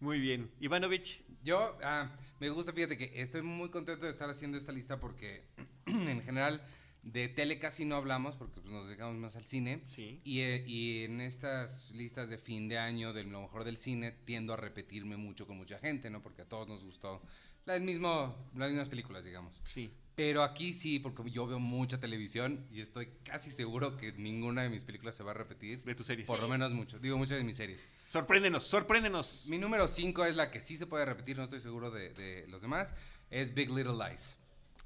Muy 0.00 0.18
bien. 0.18 0.50
Ivanovich. 0.60 1.22
Yo, 1.42 1.78
ah, 1.82 2.10
me 2.40 2.48
gusta, 2.50 2.72
fíjate 2.72 2.96
que 2.96 3.20
estoy 3.20 3.42
muy 3.42 3.70
contento 3.70 4.06
de 4.06 4.10
estar 4.10 4.28
haciendo 4.30 4.56
esta 4.58 4.72
lista 4.72 4.98
porque 4.98 5.44
en 5.86 6.22
general 6.22 6.62
de 7.02 7.28
tele 7.28 7.58
casi 7.58 7.84
no 7.84 7.96
hablamos 7.96 8.34
porque 8.36 8.60
pues, 8.60 8.72
nos 8.72 8.86
dedicamos 8.86 9.16
más 9.16 9.36
al 9.36 9.44
cine. 9.44 9.82
Sí. 9.86 10.20
Y, 10.24 10.40
eh, 10.40 10.64
y 10.66 11.04
en 11.04 11.20
estas 11.20 11.90
listas 11.90 12.28
de 12.28 12.38
fin 12.38 12.68
de 12.68 12.78
año, 12.78 13.12
de 13.12 13.24
lo 13.24 13.42
mejor 13.42 13.64
del 13.64 13.78
cine, 13.78 14.12
tiendo 14.24 14.54
a 14.54 14.56
repetirme 14.56 15.16
mucho 15.16 15.46
con 15.46 15.58
mucha 15.58 15.78
gente, 15.78 16.10
¿no? 16.10 16.22
Porque 16.22 16.42
a 16.42 16.48
todos 16.48 16.66
nos 16.66 16.82
gustó 16.82 17.22
las, 17.66 17.80
mismo, 17.80 18.34
las 18.54 18.70
mismas 18.70 18.88
películas, 18.88 19.22
digamos. 19.24 19.60
Sí. 19.64 19.92
Pero 20.18 20.42
aquí 20.42 20.72
sí, 20.72 20.98
porque 20.98 21.30
yo 21.30 21.46
veo 21.46 21.60
mucha 21.60 22.00
televisión 22.00 22.66
y 22.72 22.80
estoy 22.80 23.06
casi 23.22 23.52
seguro 23.52 23.96
que 23.96 24.10
ninguna 24.14 24.64
de 24.64 24.68
mis 24.68 24.82
películas 24.82 25.14
se 25.14 25.22
va 25.22 25.30
a 25.30 25.34
repetir. 25.34 25.84
De 25.84 25.94
tus 25.94 26.08
series. 26.08 26.26
Por 26.26 26.40
lo 26.40 26.48
menos 26.48 26.72
mucho. 26.72 26.98
Digo, 26.98 27.16
muchas 27.16 27.38
de 27.38 27.44
mis 27.44 27.54
series. 27.54 27.88
Sorpréndenos, 28.04 28.64
sorpréndenos. 28.64 29.46
Mi 29.46 29.58
número 29.58 29.86
5 29.86 30.24
es 30.24 30.34
la 30.34 30.50
que 30.50 30.60
sí 30.60 30.74
se 30.74 30.88
puede 30.88 31.04
repetir, 31.04 31.36
no 31.36 31.44
estoy 31.44 31.60
seguro 31.60 31.92
de, 31.92 32.12
de 32.14 32.48
los 32.48 32.62
demás. 32.62 32.96
Es 33.30 33.54
Big 33.54 33.70
Little 33.70 33.92
Lies. 33.92 34.34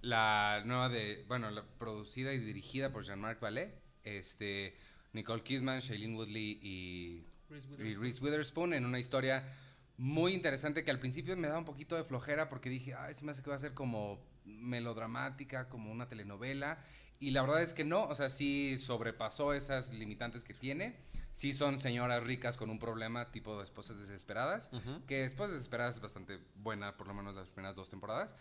La 0.03 0.63
nueva 0.67 0.91
de, 0.91 1.25
bueno, 1.29 1.51
la 1.51 1.65
producida 1.65 2.35
y 2.35 2.39
dirigida 2.39 2.93
por 2.93 3.03
Jean-Marc 3.03 3.41
Vallée, 3.41 3.73
este, 4.05 4.77
Nicole 5.15 5.43
Kidman, 5.43 5.81
Shailene 5.81 6.15
Woodley 6.15 6.61
y 6.63 7.25
Reese 7.49 7.69
Witherspoon. 7.69 8.03
Reese 8.03 8.21
Witherspoon 8.23 8.75
en 8.75 8.85
una 8.85 8.99
historia 8.99 9.49
muy 9.97 10.35
interesante 10.35 10.85
que 10.85 10.91
al 10.91 10.99
principio 10.99 11.35
me 11.39 11.49
daba 11.49 11.61
un 11.61 11.65
poquito 11.65 11.97
de 11.97 12.05
flojera 12.05 12.51
porque 12.51 12.69
dije, 12.69 12.93
ay, 12.93 13.15
se 13.15 13.25
me 13.25 13.33
hace 13.33 13.43
que 13.43 13.49
va 13.49 13.57
a 13.57 13.61
ser 13.61 13.73
como 13.73 14.31
melodramática, 14.45 15.69
como 15.69 15.91
una 15.91 16.09
telenovela. 16.09 16.83
Y 17.19 17.31
la 17.31 17.43
verdad 17.43 17.63
es 17.63 17.75
que 17.75 17.85
no, 17.85 18.05
o 18.05 18.15
sea, 18.15 18.31
sí 18.31 18.79
sobrepasó 18.79 19.55
esas 19.55 19.93
limitantes 19.93 20.43
que 20.43 20.55
tiene. 20.55 20.97
Sí 21.33 21.55
son 21.55 21.81
señoras 21.81 22.25
ricas 22.25 22.57
con 22.57 22.69
un 22.69 22.79
problema 22.79 23.31
tipo 23.31 23.57
de 23.57 23.65
esposas 23.65 23.99
desesperadas, 23.99 24.71
que 25.07 25.25
Esposas 25.25 25.55
desesperadas 25.55 25.97
es 25.97 26.03
bastante 26.03 26.39
buena, 26.57 26.97
por 26.97 27.07
lo 27.07 27.15
menos 27.15 27.35
las 27.35 27.49
primeras 27.49 27.75
dos 27.75 27.89
temporadas. 27.89 28.35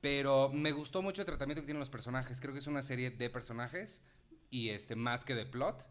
Pero 0.00 0.48
me 0.50 0.72
gustó 0.72 1.02
mucho 1.02 1.22
el 1.22 1.26
tratamiento 1.26 1.62
que 1.62 1.66
tienen 1.66 1.80
los 1.80 1.90
personajes. 1.90 2.40
Creo 2.40 2.54
que 2.54 2.60
es 2.60 2.66
una 2.66 2.82
serie 2.82 3.10
de 3.10 3.28
personajes 3.28 4.02
y 4.48 4.70
este 4.70 4.96
más 4.96 5.24
que 5.24 5.34
de 5.34 5.44
plot. 5.44 5.86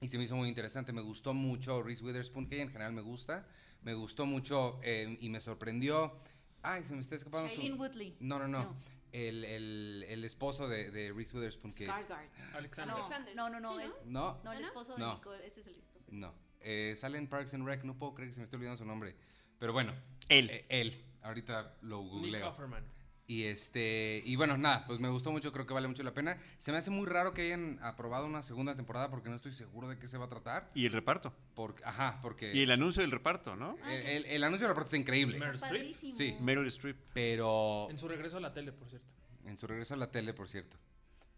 Y 0.00 0.08
se 0.08 0.18
me 0.18 0.24
hizo 0.24 0.34
muy 0.34 0.48
interesante. 0.48 0.92
Me 0.92 1.02
gustó 1.02 1.34
mucho 1.34 1.82
Reese 1.82 2.02
Witherspoon, 2.02 2.48
que 2.48 2.60
en 2.60 2.70
general 2.70 2.92
me 2.92 3.02
gusta. 3.02 3.46
Me 3.82 3.94
gustó 3.94 4.26
mucho 4.26 4.80
eh, 4.82 5.18
y 5.20 5.28
me 5.28 5.40
sorprendió. 5.40 6.18
Ay, 6.62 6.84
se 6.84 6.94
me 6.94 7.00
está 7.00 7.14
escapando 7.16 7.48
su- 7.48 7.56
Shailene 7.56 7.76
Woodley. 7.78 8.16
No, 8.20 8.38
no, 8.38 8.48
no. 8.48 8.62
No. 8.64 8.76
El, 9.12 9.44
el- 9.44 10.04
el 10.08 10.24
esposo 10.24 10.68
de, 10.68 10.90
de 10.90 11.12
Reese 11.12 11.36
Witherspoon. 11.36 11.72
Que... 11.72 11.88
Skarsgård. 11.88 12.28
Alexander. 12.54 12.94
No, 12.94 12.96
Alexander. 13.04 13.36
no, 13.36 13.50
no, 13.50 13.60
no, 13.60 13.78
Sí, 13.78 13.84
es- 13.84 14.06
No, 14.06 14.40
no, 14.44 14.52
el 14.52 14.58
¿Ah, 14.58 14.60
no? 14.60 14.66
esposo 14.68 14.94
de 14.94 15.00
No. 15.00 15.14
Nicole, 15.14 15.46
ese 15.46 15.60
es 15.60 15.66
el 15.66 15.76
esposo. 15.76 16.04
no. 16.10 16.34
Eh, 16.62 16.94
sale 16.96 17.16
en 17.18 17.26
Parks 17.26 17.54
and 17.54 17.66
Rec. 17.66 17.84
No 17.84 17.98
puedo 17.98 18.14
creer 18.14 18.30
que 18.30 18.34
se 18.34 18.40
me 18.40 18.44
esté 18.44 18.56
olvidando 18.56 18.76
su 18.76 18.84
nombre. 18.84 19.16
Pero 19.58 19.72
bueno. 19.72 19.94
Él. 20.28 20.50
eh, 20.50 20.66
él. 20.68 21.04
Ahorita 21.22 21.74
lo 21.82 22.02
Nick 22.02 22.10
googleo. 22.12 22.48
Offerman. 22.50 22.84
Y 23.30 23.44
este, 23.44 24.22
y 24.26 24.34
bueno, 24.34 24.58
nada, 24.58 24.84
pues 24.88 24.98
me 24.98 25.08
gustó 25.08 25.30
mucho, 25.30 25.52
creo 25.52 25.64
que 25.64 25.72
vale 25.72 25.86
mucho 25.86 26.02
la 26.02 26.12
pena. 26.12 26.36
Se 26.58 26.72
me 26.72 26.78
hace 26.78 26.90
muy 26.90 27.06
raro 27.06 27.32
que 27.32 27.42
hayan 27.42 27.78
aprobado 27.80 28.26
una 28.26 28.42
segunda 28.42 28.74
temporada 28.74 29.08
porque 29.08 29.28
no 29.30 29.36
estoy 29.36 29.52
seguro 29.52 29.86
de 29.88 30.00
qué 30.00 30.08
se 30.08 30.18
va 30.18 30.24
a 30.24 30.28
tratar. 30.28 30.68
Y 30.74 30.84
el 30.86 30.90
reparto. 30.92 31.32
Porque, 31.54 31.80
ajá, 31.84 32.18
porque 32.22 32.52
Y 32.52 32.62
el 32.62 32.72
anuncio 32.72 33.02
del 33.02 33.12
reparto, 33.12 33.54
¿no? 33.54 33.78
el, 33.88 34.02
el- 34.08 34.26
el 34.26 34.42
anuncio 34.42 34.66
del 34.66 34.74
reparto 34.74 34.88
está 34.88 34.96
increíble. 34.96 35.38
Meryl 35.38 35.54
Streep. 35.54 35.94
Sí. 36.16 36.36
Meryl 36.40 36.66
Streep. 36.66 36.96
Pero 37.14 37.86
En 37.88 38.00
su 38.00 38.08
regreso 38.08 38.38
a 38.38 38.40
la 38.40 38.52
tele, 38.52 38.72
por 38.72 38.88
cierto. 38.88 39.06
en 39.44 39.56
su 39.56 39.68
regreso 39.68 39.94
a 39.94 39.96
la 39.96 40.10
tele, 40.10 40.34
por 40.34 40.48
cierto. 40.48 40.76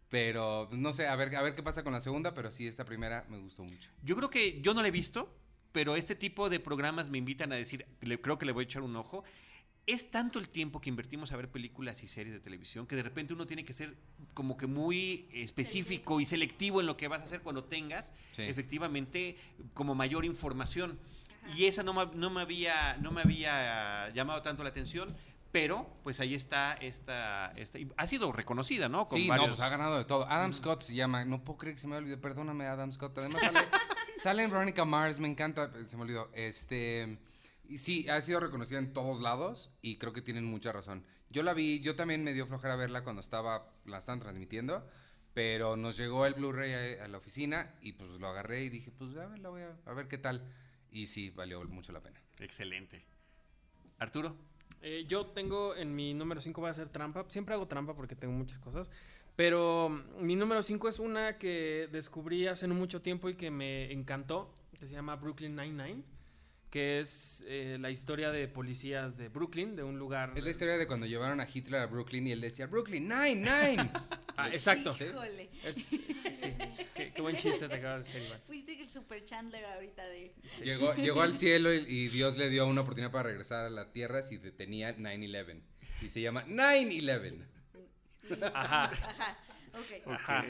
Pero 0.08 0.68
pues, 0.70 0.80
no 0.80 0.94
sé, 0.94 1.08
a 1.08 1.16
ver, 1.16 1.36
a 1.36 1.42
ver 1.42 1.54
qué 1.54 1.62
pasa 1.62 1.84
con 1.84 1.92
la 1.92 2.00
segunda, 2.00 2.32
pero 2.32 2.50
sí, 2.50 2.66
esta 2.66 2.86
primera 2.86 3.26
me 3.28 3.36
gustó 3.38 3.64
mucho. 3.64 3.90
Yo 4.02 4.16
creo 4.16 4.30
que 4.30 4.62
yo 4.62 4.72
no 4.72 4.80
la 4.80 4.88
he 4.88 4.92
visto, 4.92 5.30
pero 5.72 5.94
este 5.96 6.14
tipo 6.14 6.48
de 6.48 6.58
programas 6.58 7.10
me 7.10 7.18
invitan 7.18 7.52
a 7.52 7.56
decir, 7.56 7.84
le- 8.00 8.18
creo 8.18 8.38
que 8.38 8.46
le 8.46 8.52
voy 8.52 8.62
a 8.62 8.64
echar 8.64 8.80
un 8.80 8.96
ojo. 8.96 9.24
Es 9.86 10.10
tanto 10.12 10.38
el 10.38 10.48
tiempo 10.48 10.80
que 10.80 10.88
invertimos 10.90 11.32
a 11.32 11.36
ver 11.36 11.50
películas 11.50 12.02
y 12.04 12.06
series 12.06 12.32
de 12.34 12.40
televisión 12.40 12.86
que 12.86 12.94
de 12.94 13.02
repente 13.02 13.34
uno 13.34 13.46
tiene 13.46 13.64
que 13.64 13.72
ser 13.72 13.96
como 14.32 14.56
que 14.56 14.68
muy 14.68 15.28
específico 15.32 16.20
y 16.20 16.24
selectivo 16.26 16.80
en 16.80 16.86
lo 16.86 16.96
que 16.96 17.08
vas 17.08 17.20
a 17.20 17.24
hacer 17.24 17.40
cuando 17.42 17.64
tengas 17.64 18.12
Sí. 18.30 18.42
efectivamente 18.42 19.36
como 19.74 19.94
mayor 19.96 20.24
información. 20.24 20.98
Y 21.56 21.64
esa 21.64 21.82
no 21.82 21.92
me, 21.92 22.06
no 22.14 22.30
me 22.30 22.40
había 22.42 22.96
no 22.98 23.10
me 23.10 23.22
había 23.22 24.10
llamado 24.14 24.40
tanto 24.42 24.62
la 24.62 24.68
atención, 24.68 25.16
pero 25.50 25.88
pues 26.04 26.20
ahí 26.20 26.34
está 26.36 26.74
esta, 26.74 27.52
esta 27.56 27.80
y 27.80 27.90
ha 27.96 28.06
sido 28.06 28.30
reconocida, 28.30 28.88
¿no? 28.88 29.06
Con 29.06 29.18
sí, 29.18 29.26
varios- 29.26 29.48
no, 29.48 29.56
pues 29.56 29.66
ha 29.66 29.68
ganado 29.68 29.98
de 29.98 30.04
todo. 30.04 30.28
Adam 30.30 30.52
Scott 30.52 30.82
se 30.82 30.94
llama, 30.94 31.24
no 31.24 31.42
puedo 31.42 31.58
creer 31.58 31.74
que 31.74 31.80
se 31.80 31.88
me 31.88 31.96
olvidó, 31.96 32.20
perdóname 32.20 32.66
Adam 32.66 32.92
Scott. 32.92 33.18
Además 33.18 33.42
sale, 33.52 33.58
sale 34.16 34.44
en 34.44 34.50
Veronica 34.52 34.84
Mars, 34.84 35.18
me 35.18 35.26
encanta, 35.26 35.72
se 35.84 35.96
me 35.96 36.02
olvidó. 36.04 36.30
Este, 36.32 37.18
y 37.72 37.78
sí, 37.78 38.06
ha 38.10 38.20
sido 38.20 38.38
reconocida 38.38 38.78
en 38.78 38.92
todos 38.92 39.22
lados 39.22 39.70
y 39.80 39.96
creo 39.96 40.12
que 40.12 40.20
tienen 40.20 40.44
mucha 40.44 40.72
razón. 40.72 41.06
Yo 41.30 41.42
la 41.42 41.54
vi, 41.54 41.80
yo 41.80 41.96
también 41.96 42.22
me 42.22 42.34
dio 42.34 42.46
flojera 42.46 42.76
verla 42.76 43.02
cuando 43.02 43.20
estaba, 43.20 43.72
la 43.86 43.96
estaban 43.96 44.20
transmitiendo, 44.20 44.86
pero 45.32 45.76
nos 45.78 45.96
llegó 45.96 46.26
el 46.26 46.34
Blu-ray 46.34 46.98
a, 46.98 47.04
a 47.04 47.08
la 47.08 47.16
oficina 47.16 47.74
y 47.80 47.94
pues 47.94 48.10
lo 48.10 48.28
agarré 48.28 48.64
y 48.64 48.68
dije, 48.68 48.90
pues 48.90 49.16
a 49.16 49.26
ver, 49.26 49.38
la 49.38 49.48
voy 49.48 49.62
a, 49.62 49.74
a 49.86 49.94
ver 49.94 50.06
qué 50.06 50.18
tal. 50.18 50.46
Y 50.90 51.06
sí, 51.06 51.30
valió 51.30 51.64
mucho 51.64 51.92
la 51.92 52.02
pena. 52.02 52.20
Excelente. 52.40 53.02
Arturo. 53.98 54.36
Eh, 54.82 55.06
yo 55.08 55.24
tengo 55.28 55.74
en 55.74 55.94
mi 55.94 56.12
número 56.12 56.42
5 56.42 56.60
va 56.60 56.68
a 56.68 56.74
ser 56.74 56.90
trampa. 56.90 57.24
Siempre 57.28 57.54
hago 57.54 57.68
trampa 57.68 57.94
porque 57.96 58.16
tengo 58.16 58.34
muchas 58.34 58.58
cosas. 58.58 58.90
Pero 59.34 59.88
mm, 59.88 60.26
mi 60.26 60.36
número 60.36 60.62
5 60.62 60.90
es 60.90 60.98
una 60.98 61.38
que 61.38 61.88
descubrí 61.90 62.46
hace 62.48 62.68
no 62.68 62.74
mucho 62.74 63.00
tiempo 63.00 63.30
y 63.30 63.34
que 63.34 63.50
me 63.50 63.90
encantó, 63.90 64.52
que 64.78 64.86
se 64.86 64.92
llama 64.92 65.16
Brooklyn 65.16 65.56
Nine-Nine, 65.56 66.02
que 66.72 67.00
es 67.00 67.44
eh, 67.48 67.76
la 67.78 67.90
historia 67.90 68.30
de 68.30 68.48
policías 68.48 69.18
de 69.18 69.28
Brooklyn, 69.28 69.76
de 69.76 69.82
un 69.82 69.98
lugar... 69.98 70.32
Es 70.34 70.42
la 70.42 70.48
historia 70.48 70.78
de 70.78 70.86
cuando 70.86 71.04
llevaron 71.04 71.38
a 71.38 71.46
Hitler 71.52 71.82
a 71.82 71.86
Brooklyn 71.86 72.26
y 72.26 72.32
él 72.32 72.40
decía, 72.40 72.66
Brooklyn, 72.66 73.06
nine, 73.06 73.34
nine. 73.36 73.90
Ah, 74.38 74.48
exacto. 74.48 74.96
Híjole. 74.98 75.50
Es- 75.62 75.76
sí, 75.84 76.00
qué, 76.94 77.12
qué 77.12 77.20
buen 77.20 77.36
chiste 77.36 77.68
te 77.68 77.74
acabas 77.74 78.04
de 78.04 78.08
hacer, 78.08 78.22
Iván. 78.26 78.40
Fuiste 78.46 78.80
el 78.80 78.88
super 78.88 79.22
Chandler 79.26 79.62
ahorita 79.66 80.02
de... 80.06 80.34
Llegó, 80.64 80.94
llegó 80.94 81.20
al 81.20 81.36
cielo 81.36 81.74
y, 81.74 81.84
y 81.86 82.08
Dios 82.08 82.38
le 82.38 82.48
dio 82.48 82.66
una 82.66 82.80
oportunidad 82.80 83.12
para 83.12 83.24
regresar 83.24 83.66
a 83.66 83.70
la 83.70 83.92
tierra 83.92 84.22
si 84.22 84.38
detenía 84.38 84.96
9-11. 84.96 85.60
Y 86.00 86.08
se 86.08 86.22
llama 86.22 86.46
9-11. 86.46 87.44
Ajá. 88.54 88.84
Ajá. 88.84 89.38
Ok. 89.74 90.06
Ajá. 90.06 90.44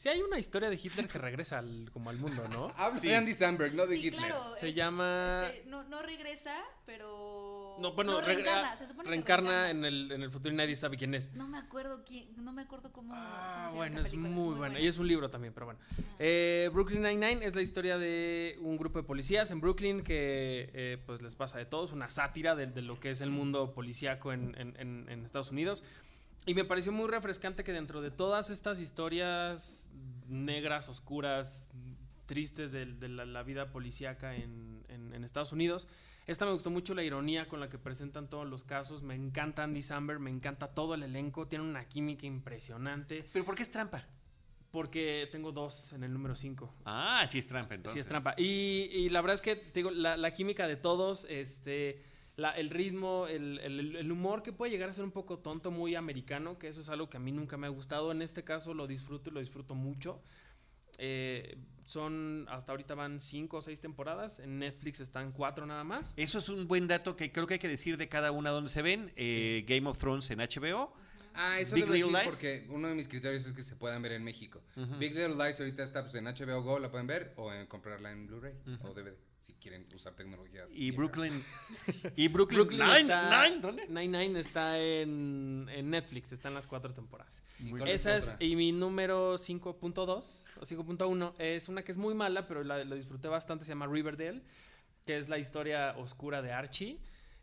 Sí 0.00 0.08
hay 0.08 0.22
una 0.22 0.38
historia 0.38 0.70
de 0.70 0.76
Hitler 0.82 1.06
que 1.08 1.18
regresa 1.18 1.58
al- 1.58 1.90
como 1.92 2.08
al 2.08 2.16
mundo, 2.16 2.48
¿no? 2.48 2.72
Habla 2.78 2.98
Sí. 2.98 3.08
de 3.08 3.16
Andy 3.16 3.34
Samberg, 3.34 3.74
no 3.74 3.84
de 3.84 3.96
Sí, 3.96 4.06
Hitler. 4.06 4.28
claro. 4.28 4.54
Se 4.54 4.68
eh, 4.68 4.72
llama... 4.72 5.42
este, 5.44 5.68
no, 5.68 5.82
no 5.84 6.00
regresa, 6.00 6.56
pero... 6.86 7.76
No, 7.78 7.92
bueno, 7.92 8.12
no, 8.12 8.20
re- 8.22 8.32
reencarna, 8.36 8.70
ah, 8.72 8.76
se 8.78 8.86
supone 8.86 9.04
que 9.04 9.10
reencarna 9.10 9.68
en 9.68 9.84
el, 9.84 10.10
en 10.10 10.22
el 10.22 10.30
futuro 10.30 10.54
y 10.54 10.56
nadie 10.56 10.74
sabe 10.74 10.96
quién 10.96 11.14
es. 11.14 11.34
No 11.34 11.46
me 11.48 11.58
acuerdo 11.58 12.02
quién, 12.02 12.28
no 12.42 12.50
me 12.50 12.62
acuerdo 12.62 12.90
cómo, 12.94 13.12
Ah, 13.14 13.66
cómo 13.68 13.68
se 13.68 13.74
llama 13.74 13.76
bueno, 13.76 14.00
es 14.00 14.08
película. 14.08 14.28
muy, 14.30 14.54
buena. 14.54 14.80
Y 14.80 14.86
es 14.86 14.96
un 14.96 15.06
libro 15.06 15.28
también, 15.28 15.52
pero 15.52 15.66
bueno. 15.66 15.80
Eh, 16.18 16.70
Brooklyn 16.72 17.02
Nine-Nine 17.02 17.44
es 17.44 17.54
la 17.54 17.60
historia 17.60 17.98
de 17.98 18.56
un 18.62 18.78
grupo 18.78 18.98
de 19.00 19.04
policías 19.04 19.50
en 19.50 19.60
Brooklyn 19.60 20.02
que 20.02 20.70
eh, 20.72 21.02
pues 21.04 21.20
les 21.20 21.36
pasa 21.36 21.58
de 21.58 21.66
todo. 21.66 21.84
Es 21.84 21.92
una 21.92 22.08
sátira 22.08 22.54
de, 22.56 22.68
de 22.68 22.80
lo 22.80 22.98
que 22.98 23.10
es 23.10 23.20
el 23.20 23.28
mundo 23.28 23.74
policíaco 23.74 24.32
en, 24.32 24.54
en- 24.58 24.76
en- 24.78 25.06
en 25.10 25.24
Estados 25.26 25.50
Unidos. 25.50 25.84
Y 26.46 26.54
me 26.54 26.64
pareció 26.64 26.90
muy 26.92 27.08
refrescante 27.08 27.62
que 27.64 27.72
dentro 27.72 28.00
de 28.00 28.10
todas 28.10 28.50
estas 28.50 28.80
historias 28.80 29.86
negras, 30.26 30.88
oscuras, 30.88 31.62
tristes 32.26 32.70
de, 32.72 32.86
de 32.86 33.08
la, 33.08 33.24
la 33.26 33.42
vida 33.42 33.70
policíaca 33.72 34.34
en, 34.36 34.84
en- 34.88 35.12
en 35.14 35.24
Estados 35.24 35.52
Unidos, 35.52 35.86
esta 36.26 36.46
me 36.46 36.52
gustó 36.52 36.70
mucho 36.70 36.94
la 36.94 37.02
ironía 37.02 37.48
con 37.48 37.58
la 37.60 37.68
que 37.68 37.76
presentan 37.78 38.28
todos 38.30 38.48
los 38.48 38.62
casos. 38.64 39.02
Me 39.02 39.14
encanta 39.14 39.64
Andy 39.64 39.82
Samberg, 39.82 40.20
me 40.20 40.30
encanta 40.30 40.68
todo 40.68 40.94
el 40.94 41.02
elenco. 41.02 41.48
Tiene 41.48 41.64
una 41.64 41.84
química 41.88 42.24
impresionante. 42.26 43.24
¿Pero 43.32 43.44
por 43.44 43.56
qué 43.56 43.62
es 43.62 43.70
trampa? 43.70 44.04
Porque 44.70 45.28
tengo 45.32 45.50
dos 45.50 45.92
en 45.92 46.04
el 46.04 46.12
número 46.12 46.36
5. 46.36 46.72
Ah, 46.84 47.26
sí 47.28 47.38
es 47.40 47.46
trampa 47.48 47.74
entonces. 47.74 47.94
Sí, 47.94 47.98
es 48.00 48.06
trampa. 48.06 48.34
Y, 48.38 48.88
y 48.92 49.08
la 49.08 49.20
verdad 49.20 49.34
es 49.34 49.42
que 49.42 49.56
te 49.56 49.80
digo, 49.80 49.90
la, 49.90 50.16
la 50.16 50.32
química 50.32 50.68
de 50.68 50.76
todos, 50.76 51.26
este, 51.28 52.00
la- 52.40 52.52
el 52.52 52.70
ritmo, 52.70 53.26
el, 53.28 53.58
el- 53.58 53.96
el 53.96 54.12
humor 54.12 54.42
que 54.42 54.52
puede 54.52 54.70
llegar 54.72 54.88
a 54.88 54.92
ser 54.92 55.04
un 55.04 55.10
poco 55.12 55.38
tonto, 55.38 55.70
muy 55.70 55.94
americano, 55.94 56.58
que 56.58 56.68
eso 56.68 56.80
es 56.80 56.88
algo 56.88 57.08
que 57.10 57.16
a 57.16 57.20
mí 57.20 57.32
nunca 57.32 57.56
me 57.56 57.66
ha 57.66 57.70
gustado. 57.70 58.10
En 58.12 58.22
este 58.22 58.42
caso 58.44 58.74
lo 58.74 58.86
disfruto 58.86 59.30
y 59.30 59.32
lo 59.34 59.40
disfruto 59.40 59.74
mucho. 59.74 60.20
Eh, 60.98 61.56
son, 61.84 62.46
hasta 62.48 62.72
ahorita 62.72 62.94
van 62.94 63.20
cinco 63.20 63.56
o 63.58 63.62
seis 63.62 63.80
temporadas. 63.80 64.38
En 64.38 64.58
Netflix 64.58 65.00
están 65.00 65.32
cuatro 65.32 65.66
nada 65.66 65.82
más. 65.84 66.12
Eso 66.16 66.38
es 66.38 66.48
un 66.48 66.68
buen 66.68 66.86
dato 66.86 67.16
que 67.16 67.32
creo 67.32 67.46
que 67.46 67.54
hay 67.54 67.60
que 67.60 67.68
decir 67.68 67.96
de 67.96 68.08
cada 68.08 68.32
una 68.32 68.50
donde 68.50 68.70
se 68.70 68.82
ven. 68.82 69.12
Eh, 69.16 69.64
Game 69.66 69.88
of 69.88 69.98
Thrones 69.98 70.30
en 70.30 70.38
HBO. 70.40 70.92
Ah, 71.34 71.58
eso 71.60 71.74
Big 71.74 71.84
debo 71.84 71.92
decir 71.92 72.06
Little 72.06 72.22
Lies. 72.24 72.34
porque 72.34 72.66
uno 72.70 72.88
de 72.88 72.94
mis 72.96 73.08
criterios 73.08 73.46
es 73.46 73.52
que 73.52 73.62
se 73.62 73.76
puedan 73.76 74.02
ver 74.02 74.12
en 74.12 74.24
México. 74.24 74.60
Big 74.98 75.14
Little 75.14 75.36
Lies 75.36 75.58
ahorita 75.60 75.84
está 75.84 76.02
pues, 76.02 76.14
en 76.16 76.24
HBO 76.26 76.62
Go, 76.62 76.78
la 76.80 76.90
pueden 76.90 77.06
ver, 77.06 77.32
o 77.36 77.52
en 77.52 77.66
comprarla 77.66 78.10
en 78.12 78.26
Blu-ray 78.26 78.52
o 78.82 78.92
DVD, 78.92 79.14
si 79.40 79.54
quieren 79.54 79.86
usar 79.94 80.14
tecnología. 80.14 80.66
Y. 80.72 80.90
Brooklyn. 80.90 81.32
y 82.16 82.28
Brooklyn, 82.28 82.58
Brooklyn 82.58 82.80
Nine, 82.80 83.00
está, 83.00 83.44
Nine, 83.44 83.60
¿dónde? 83.60 83.86
Nine 83.88 84.18
Nine 84.18 84.38
está 84.38 84.78
en, 84.78 85.68
en 85.70 85.90
Netflix, 85.90 86.32
están 86.32 86.54
las 86.54 86.66
cuatro 86.66 86.92
temporadas. 86.92 87.42
¿Y 87.58 87.70
cuál 87.70 87.88
es 87.88 88.02
Esa 88.02 88.16
es, 88.16 88.28
otra? 88.28 88.44
y 88.44 88.56
mi 88.56 88.72
número 88.72 89.34
5.2 89.34 90.46
o 90.56 90.60
5.1 90.60 91.34
es 91.38 91.68
una 91.68 91.82
que 91.82 91.92
es 91.92 91.98
muy 91.98 92.14
mala, 92.14 92.46
pero 92.46 92.62
la, 92.62 92.84
la 92.84 92.94
disfruté 92.94 93.28
bastante, 93.28 93.64
se 93.64 93.70
llama 93.70 93.86
Riverdale, 93.86 94.42
que 95.06 95.16
es 95.16 95.28
la 95.28 95.38
historia 95.38 95.96
oscura 95.96 96.42
de 96.42 96.52
Archie. 96.52 97.00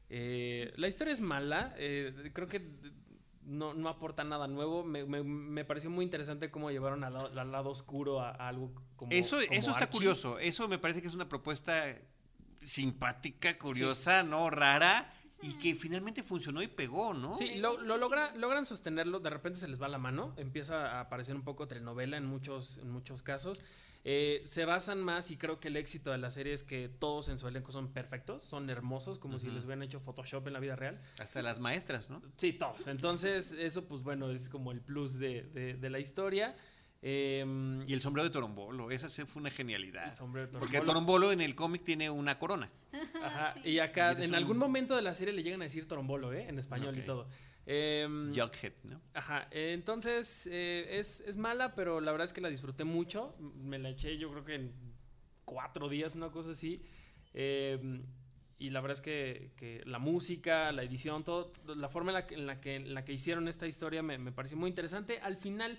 Eh, 0.09 0.73
la 0.77 0.87
historia 0.87 1.11
es 1.11 1.19
mala, 1.19 1.73
eh, 1.77 2.31
creo 2.33 2.47
que 2.47 2.61
no, 3.47 3.73
no 3.73 3.89
aporta 3.89 4.23
nada 4.23 4.47
nuevo. 4.47 4.83
Me, 4.83 5.05
me- 5.05 5.23
me 5.23 5.65
pareció 5.65 5.89
muy 5.89 6.03
interesante 6.05 6.51
cómo 6.51 6.69
llevaron 6.69 7.03
al, 7.03 7.13
lado- 7.13 7.39
al 7.39 7.51
lado 7.51 7.69
oscuro 7.71 8.21
a, 8.21 8.29
a 8.31 8.47
algo 8.49 8.71
como. 8.95 9.11
Eso, 9.11 9.37
como 9.37 9.51
eso 9.59 9.71
está 9.71 9.85
Archie. 9.85 9.97
curioso. 9.97 10.37
Eso 10.39 10.67
me 10.67 10.77
parece 10.77 11.01
que 11.01 11.07
es 11.07 11.15
una 11.15 11.27
propuesta 11.29 11.95
simpática, 12.61 13.57
curiosa, 13.57 14.23
¿no? 14.23 14.49
Rara. 14.49 15.13
y 15.41 15.53
que 15.59 15.75
finalmente 15.75 16.23
funcionó 16.23 16.63
y 16.63 16.67
pegó, 16.67 17.13
¿no? 17.13 17.35
Sí, 17.35 17.57
lo, 17.59 17.79
lo 17.79 17.95
logra- 17.97 18.33
logran 18.35 18.65
sostenerlo, 18.65 19.19
de 19.19 19.29
repente 19.29 19.59
se 19.59 19.67
les 19.67 19.79
va 19.79 19.87
la 19.87 19.99
mano, 19.99 20.33
empieza 20.37 20.93
a 20.97 21.01
aparecer 21.01 21.35
un 21.35 21.43
poco 21.43 21.67
telenovela 21.67 22.17
en 22.17 22.25
muchos, 22.25 22.79
en 22.79 22.89
muchos 22.89 23.21
casos. 23.21 23.61
Eh, 24.09 24.41
se 24.45 24.63
basan 24.63 25.03
más, 25.03 25.31
y 25.31 25.37
creo 25.37 25.59
que 25.59 25.67
el 25.67 25.75
éxito 25.75 26.11
de 26.11 26.17
la 26.17 26.31
serie 26.31 26.53
es 26.53 26.63
que 26.63 26.87
todos 26.87 27.27
en 27.27 27.37
su 27.37 27.45
elenco 27.49 27.73
son 27.73 27.89
perfectos, 27.91 28.41
son 28.41 28.69
hermosos, 28.69 29.19
como 29.19 29.37
si 29.37 29.47
les 29.51 29.65
hubieran 29.65 29.83
hecho 29.83 29.99
Photoshop 29.99 30.47
en 30.47 30.53
la 30.53 30.59
vida 30.61 30.77
real. 30.77 31.01
Hasta 31.19 31.41
las 31.41 31.59
maestras, 31.59 32.09
¿no? 32.09 32.21
Sí, 32.37 32.53
todos. 32.53 32.87
Entonces, 32.87 33.51
eso, 33.51 33.85
pues 33.85 34.03
bueno, 34.03 34.31
es 34.31 34.47
como 34.47 34.71
el 34.71 34.79
plus 34.79 35.19
de, 35.19 35.43
de- 35.53 35.73
de 35.73 35.89
la 35.89 35.99
historia. 35.99 36.55
Em, 37.01 37.81
Y 37.87 37.93
el 37.93 38.01
sombrero 38.01 38.23
de 38.27 38.31
Torombolo, 38.33 38.89
esa 38.91 39.09
sí 39.09 39.23
fue 39.25 39.41
una 39.41 39.49
genialidad. 39.51 40.05
el 40.07 40.13
sombrero 40.15 40.47
de 40.47 40.57
Porque 40.57 40.77
Torombolo. 40.79 40.93
Torombolo 41.25 41.31
en 41.33 41.41
el 41.41 41.53
cómic 41.55 41.83
tiene 41.83 42.09
una 42.09 42.39
corona. 42.39 42.69
Ajá, 43.21 43.53
Sí. 43.61 43.71
Y 43.71 43.79
acá, 43.79 44.15
Y 44.17 44.23
en 44.23 44.29
un- 44.29 44.35
algún 44.35 44.57
momento 44.57 44.95
de 44.95 45.01
la 45.01 45.13
serie 45.13 45.33
le 45.33 45.43
llegan 45.43 45.61
a 45.61 45.65
decir 45.65 45.87
Torombolo, 45.87 46.31
¿eh? 46.33 46.47
En 46.47 46.57
español 46.57 46.97
y 46.97 47.01
todo. 47.01 47.27
Em, 47.69 48.33
Jughead, 48.33 48.71
¿no? 48.83 49.01
Ajá, 49.13 49.50
eh, 49.51 49.74
entonces 49.74 50.47
eh, 50.50 50.88
es, 51.00 51.19
es 51.19 51.36
mala, 51.36 51.75
pero 51.75 52.00
la 52.00 52.13
verdad 52.13 52.24
es 52.24 52.31
que 52.31 52.39
la 52.39 52.47
disfruté 52.47 52.86
mucho. 52.86 53.36
Me 53.39 53.77
la 53.77 53.89
eché 53.89 54.17
yo 54.17 54.31
creo 54.31 54.45
que 54.45 54.55
en 54.55 54.71
cuatro 55.43 55.89
días, 55.89 56.15
una 56.15 56.31
cosa 56.31 56.51
así. 56.51 56.81
Eh, 57.33 58.01
y 58.57 58.69
la 58.69 58.79
verdad 58.79 58.93
es 58.93 59.01
que, 59.01 59.51
que 59.57 59.83
la 59.86 60.00
música, 60.00 60.71
la 60.71 60.83
edición, 60.83 61.25
todo, 61.25 61.51
la 61.75 61.89
forma 61.89 62.12
en 62.12 62.15
la 62.15 62.25
que, 62.25 62.36
en 62.36 62.47
la 62.47 62.62
que, 62.62 62.75
en 62.75 62.93
la 62.93 63.03
que 63.03 63.12
hicieron 63.12 63.50
esta 63.50 63.67
historia 63.67 64.01
me, 64.01 64.17
me 64.17 64.31
pareció 64.31 64.57
muy 64.57 64.69
interesante. 64.69 65.19
Al 65.19 65.36
final, 65.36 65.77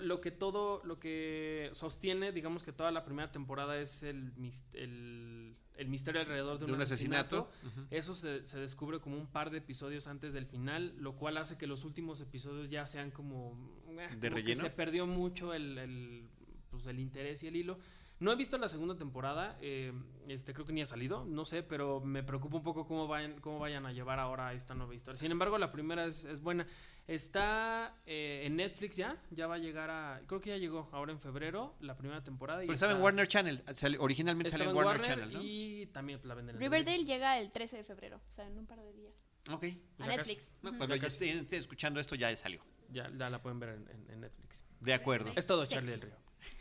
lo 0.00 0.20
que 0.20 0.30
todo, 0.30 0.82
lo 0.84 0.98
que 0.98 1.70
sostiene, 1.72 2.32
digamos 2.32 2.62
que 2.62 2.72
toda 2.72 2.90
la 2.90 3.04
primera 3.04 3.30
temporada 3.32 3.78
es 3.80 4.02
el, 4.02 4.32
el, 4.74 5.56
el 5.76 5.88
misterio 5.88 6.20
alrededor 6.20 6.58
de, 6.58 6.66
De 6.66 6.72
un 6.72 6.80
asesinato. 6.80 7.50
Eso 7.90 8.14
se, 8.14 8.44
se 8.44 8.58
descubre 8.58 9.00
como 9.00 9.16
un 9.16 9.26
par 9.26 9.50
de 9.50 9.58
episodios 9.58 10.06
antes 10.06 10.32
del 10.32 10.46
final, 10.46 10.94
lo 10.98 11.16
cual 11.16 11.36
hace 11.38 11.56
que 11.58 11.66
los 11.66 11.84
últimos 11.84 12.20
episodios 12.20 12.70
ya 12.70 12.86
sean 12.86 13.10
como... 13.10 13.52
eh, 13.88 14.06
como 14.08 14.20
que 14.20 14.30
relleno? 14.30 14.60
se 14.62 14.70
perdió 14.70 15.06
mucho 15.06 15.54
el, 15.54 15.78
el, 15.78 16.28
pues, 16.70 16.86
el 16.86 17.00
interés 17.00 17.42
y 17.42 17.48
el 17.48 17.56
hilo. 17.56 17.78
No 18.20 18.30
he 18.32 18.36
visto 18.36 18.58
la 18.58 18.68
segunda 18.68 18.94
temporada, 18.96 19.56
eh, 19.62 19.92
este 20.28 20.52
creo 20.52 20.66
que 20.66 20.72
ni 20.74 20.82
ha 20.82 20.86
salido, 20.86 21.24
no 21.24 21.46
sé, 21.46 21.62
pero 21.62 22.00
me 22.00 22.22
preocupa 22.22 22.58
un 22.58 22.62
poco 22.62 22.86
cómo 22.86 23.08
vayan, 23.08 23.40
cómo 23.40 23.58
vayan 23.58 23.86
a 23.86 23.92
llevar 23.92 24.18
ahora 24.18 24.52
esta 24.52 24.74
nueva 24.74 24.94
historia. 24.94 25.18
Sin 25.18 25.30
embargo, 25.32 25.56
la 25.56 25.72
primera 25.72 26.04
es, 26.04 26.24
es 26.24 26.40
buena. 26.40 26.66
Está 27.06 27.96
eh, 28.06 28.42
en 28.44 28.56
Netflix 28.56 28.96
ya, 28.96 29.16
ya 29.30 29.46
va 29.46 29.54
a 29.54 29.58
llegar 29.58 29.90
a... 29.90 30.20
Creo 30.26 30.38
que 30.40 30.50
ya 30.50 30.58
llegó 30.58 30.88
ahora 30.92 31.12
en 31.12 31.18
febrero 31.18 31.74
la 31.80 31.96
primera 31.96 32.22
temporada. 32.22 32.62
y 32.62 32.66
Pero 32.66 32.74
estaba 32.74 32.92
en 32.92 33.00
Warner 33.00 33.26
Channel. 33.26 33.64
originalmente 33.98 34.50
salió 34.50 34.70
en 34.70 34.76
Warner, 34.76 35.00
Warner 35.00 35.06
Channel, 35.18 35.32
¿no? 35.32 35.40
y 35.42 35.86
también 35.86 36.20
la 36.24 36.34
venden 36.34 36.56
en 36.56 36.60
Riverdale 36.60 37.04
llega 37.04 37.38
el 37.38 37.50
13 37.50 37.78
de 37.78 37.84
febrero, 37.84 38.20
o 38.28 38.32
sea, 38.32 38.46
en 38.46 38.56
un 38.58 38.66
par 38.66 38.80
de 38.80 38.92
días. 38.92 39.14
Ok. 39.50 39.64
Pues 39.96 40.08
a 40.08 40.16
Netflix. 40.16 40.52
No, 40.62 40.76
cuando 40.76 40.94
ya 40.94 41.08
estén 41.08 41.46
escuchando 41.50 41.98
esto 42.00 42.14
ya 42.14 42.36
salió. 42.36 42.62
Ya, 42.90 43.10
ya 43.16 43.30
la 43.30 43.40
pueden 43.40 43.58
ver 43.60 43.70
en, 43.70 43.88
en- 43.88 44.10
en 44.10 44.20
Netflix. 44.20 44.62
De 44.80 44.92
acuerdo. 44.92 45.32
Es 45.36 45.46
todo. 45.46 45.64
Charlie 45.64 45.92
del 45.92 46.02
Río. 46.02 46.16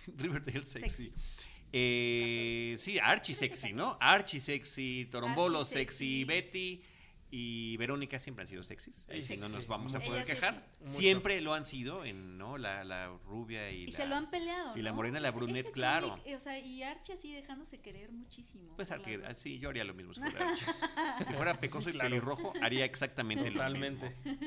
Riverdale 0.17 0.63
sexy. 0.65 1.09
Sexy. 1.11 1.13
Eh, 1.71 2.75
sí, 2.79 2.97
Archie 2.99 3.35
sexy, 3.35 3.73
¿no? 3.73 3.97
Archie 4.01 4.39
sexy, 4.39 5.07
Torombolo 5.11 5.59
Archie 5.59 5.73
sexy, 5.77 6.19
sexy. 6.19 6.23
Betty 6.25 6.83
y 7.31 7.77
Verónica 7.77 8.19
siempre 8.19 8.41
han 8.41 8.47
sido 8.47 8.63
sexys. 8.63 9.05
Ahí 9.07 9.21
sí, 9.21 9.35
Sí, 9.35 9.39
no 9.39 9.49
nos 9.49 9.67
vamos 9.67 9.93
a 9.93 9.99
poder 9.99 10.23
Ellas 10.23 10.35
quejar. 10.39 10.67
sí. 10.81 10.97
Siempre 10.97 11.39
lo 11.41 11.53
han 11.53 11.63
sido, 11.63 12.03
en, 12.03 12.39
¿no? 12.39 12.57
La, 12.57 12.83
la 12.83 13.07
rubia 13.27 13.69
y, 13.69 13.83
Y 13.83 13.87
la... 13.91 13.97
se 13.97 14.07
lo 14.07 14.15
han 14.15 14.31
peleado. 14.31 14.75
y 14.75 14.81
la 14.81 14.89
¿no? 14.89 14.95
morena, 14.95 15.19
la 15.19 15.29
brunette, 15.29 15.65
ese 15.67 15.71
claro. 15.71 16.19
eh, 16.25 16.35
o 16.35 16.39
sea, 16.39 16.57
y 16.57 16.81
Archie 16.81 17.13
así 17.13 17.31
dejándose 17.33 17.79
querer 17.81 18.11
muchísimo. 18.11 18.75
Pues 18.75 18.89
dos. 18.89 18.99
así 19.27 19.59
yo 19.59 19.69
haría 19.69 19.83
lo 19.83 19.93
mismo 19.93 20.13
si 20.15 20.21
fuera 20.21 20.49
Archie. 20.49 20.65
Si 21.27 21.33
fuera 21.35 21.59
pecoso 21.59 21.91
Sí, 21.91 21.95
y 21.95 21.99
pelirrojo, 21.99 22.53
haría 22.63 22.83
exactamente 22.85 23.45
lo 23.51 23.57
Totalmente. 23.57 24.15
mismo. 24.25 24.39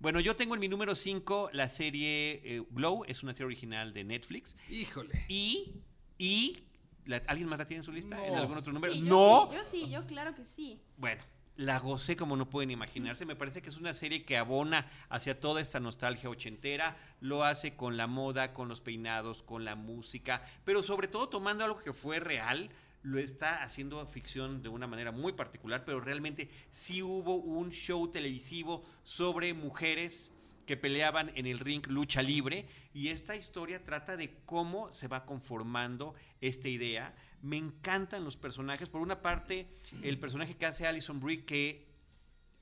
Bueno, 0.00 0.18
yo 0.20 0.34
tengo 0.36 0.54
en 0.54 0.60
mi 0.60 0.68
número 0.68 0.94
5 0.94 1.50
la 1.52 1.68
serie 1.68 2.42
eh, 2.44 2.62
Glow, 2.70 3.04
es 3.06 3.22
una 3.22 3.32
serie 3.32 3.46
original 3.46 3.94
de 3.94 4.02
Netflix. 4.04 4.56
Híjole. 4.68 5.24
Y, 5.28 5.72
y 6.18 6.58
la- 7.04 7.22
¿alguien 7.26 7.48
más 7.48 7.58
la 7.58 7.66
tiene 7.66 7.78
en 7.80 7.84
su 7.84 7.92
lista? 7.92 8.24
¿En 8.24 8.32
No. 8.34 8.38
algún 8.40 8.58
otro 8.58 8.72
número? 8.72 8.92
Sí, 8.92 9.00
yo 9.00 9.06
no. 9.06 9.48
sí, 9.50 9.56
yo 9.56 9.64
sí, 9.70 9.90
yo 9.90 10.06
claro 10.06 10.34
que 10.34 10.44
sí. 10.44 10.80
Bueno, 10.96 11.22
la 11.56 11.78
gocé 11.78 12.16
como 12.16 12.36
no 12.36 12.50
pueden 12.50 12.70
imaginarse. 12.70 13.24
Me 13.24 13.36
parece 13.36 13.62
que 13.62 13.68
es 13.68 13.76
una 13.76 13.94
serie 13.94 14.24
que 14.24 14.36
abona 14.36 14.90
hacia 15.08 15.38
toda 15.40 15.60
esta 15.60 15.80
nostalgia 15.80 16.28
ochentera. 16.28 16.96
Lo 17.20 17.44
hace 17.44 17.74
con 17.76 17.96
la 17.96 18.06
moda, 18.06 18.52
con 18.52 18.68
los 18.68 18.80
peinados, 18.80 19.42
con 19.42 19.64
la 19.64 19.74
música, 19.76 20.42
pero 20.64 20.82
sobre 20.82 21.08
todo 21.08 21.28
tomando 21.28 21.64
algo 21.64 21.78
que 21.80 21.92
fue 21.92 22.20
real. 22.20 22.70
Lo 23.02 23.20
está 23.20 23.62
haciendo 23.62 24.04
ficción 24.08 24.62
de 24.64 24.68
una 24.68 24.88
manera 24.88 25.12
muy 25.12 25.32
particular, 25.32 25.84
pero 25.84 26.00
realmente 26.00 26.50
sí 26.72 27.02
hubo 27.04 27.36
un 27.36 27.70
show 27.70 28.08
televisivo 28.10 28.84
sobre 29.04 29.54
mujeres 29.54 30.32
que 30.66 30.76
peleaban 30.76 31.30
en 31.34 31.46
el 31.46 31.60
ring 31.60 31.86
lucha 31.86 32.22
libre 32.22 32.66
y 32.92 33.08
esta 33.08 33.36
historia 33.36 33.84
trata 33.84 34.16
de 34.16 34.34
cómo 34.44 34.92
se 34.92 35.08
va 35.08 35.24
conformando 35.24 36.14
esta 36.40 36.68
idea. 36.68 37.14
Me 37.40 37.56
encantan 37.56 38.24
los 38.24 38.36
personajes. 38.36 38.88
Por 38.88 39.00
una 39.00 39.22
parte, 39.22 39.68
el 40.02 40.18
personaje 40.18 40.56
que 40.56 40.66
hace 40.66 40.86
Alison 40.86 41.20
Brie, 41.20 41.44
que 41.44 41.86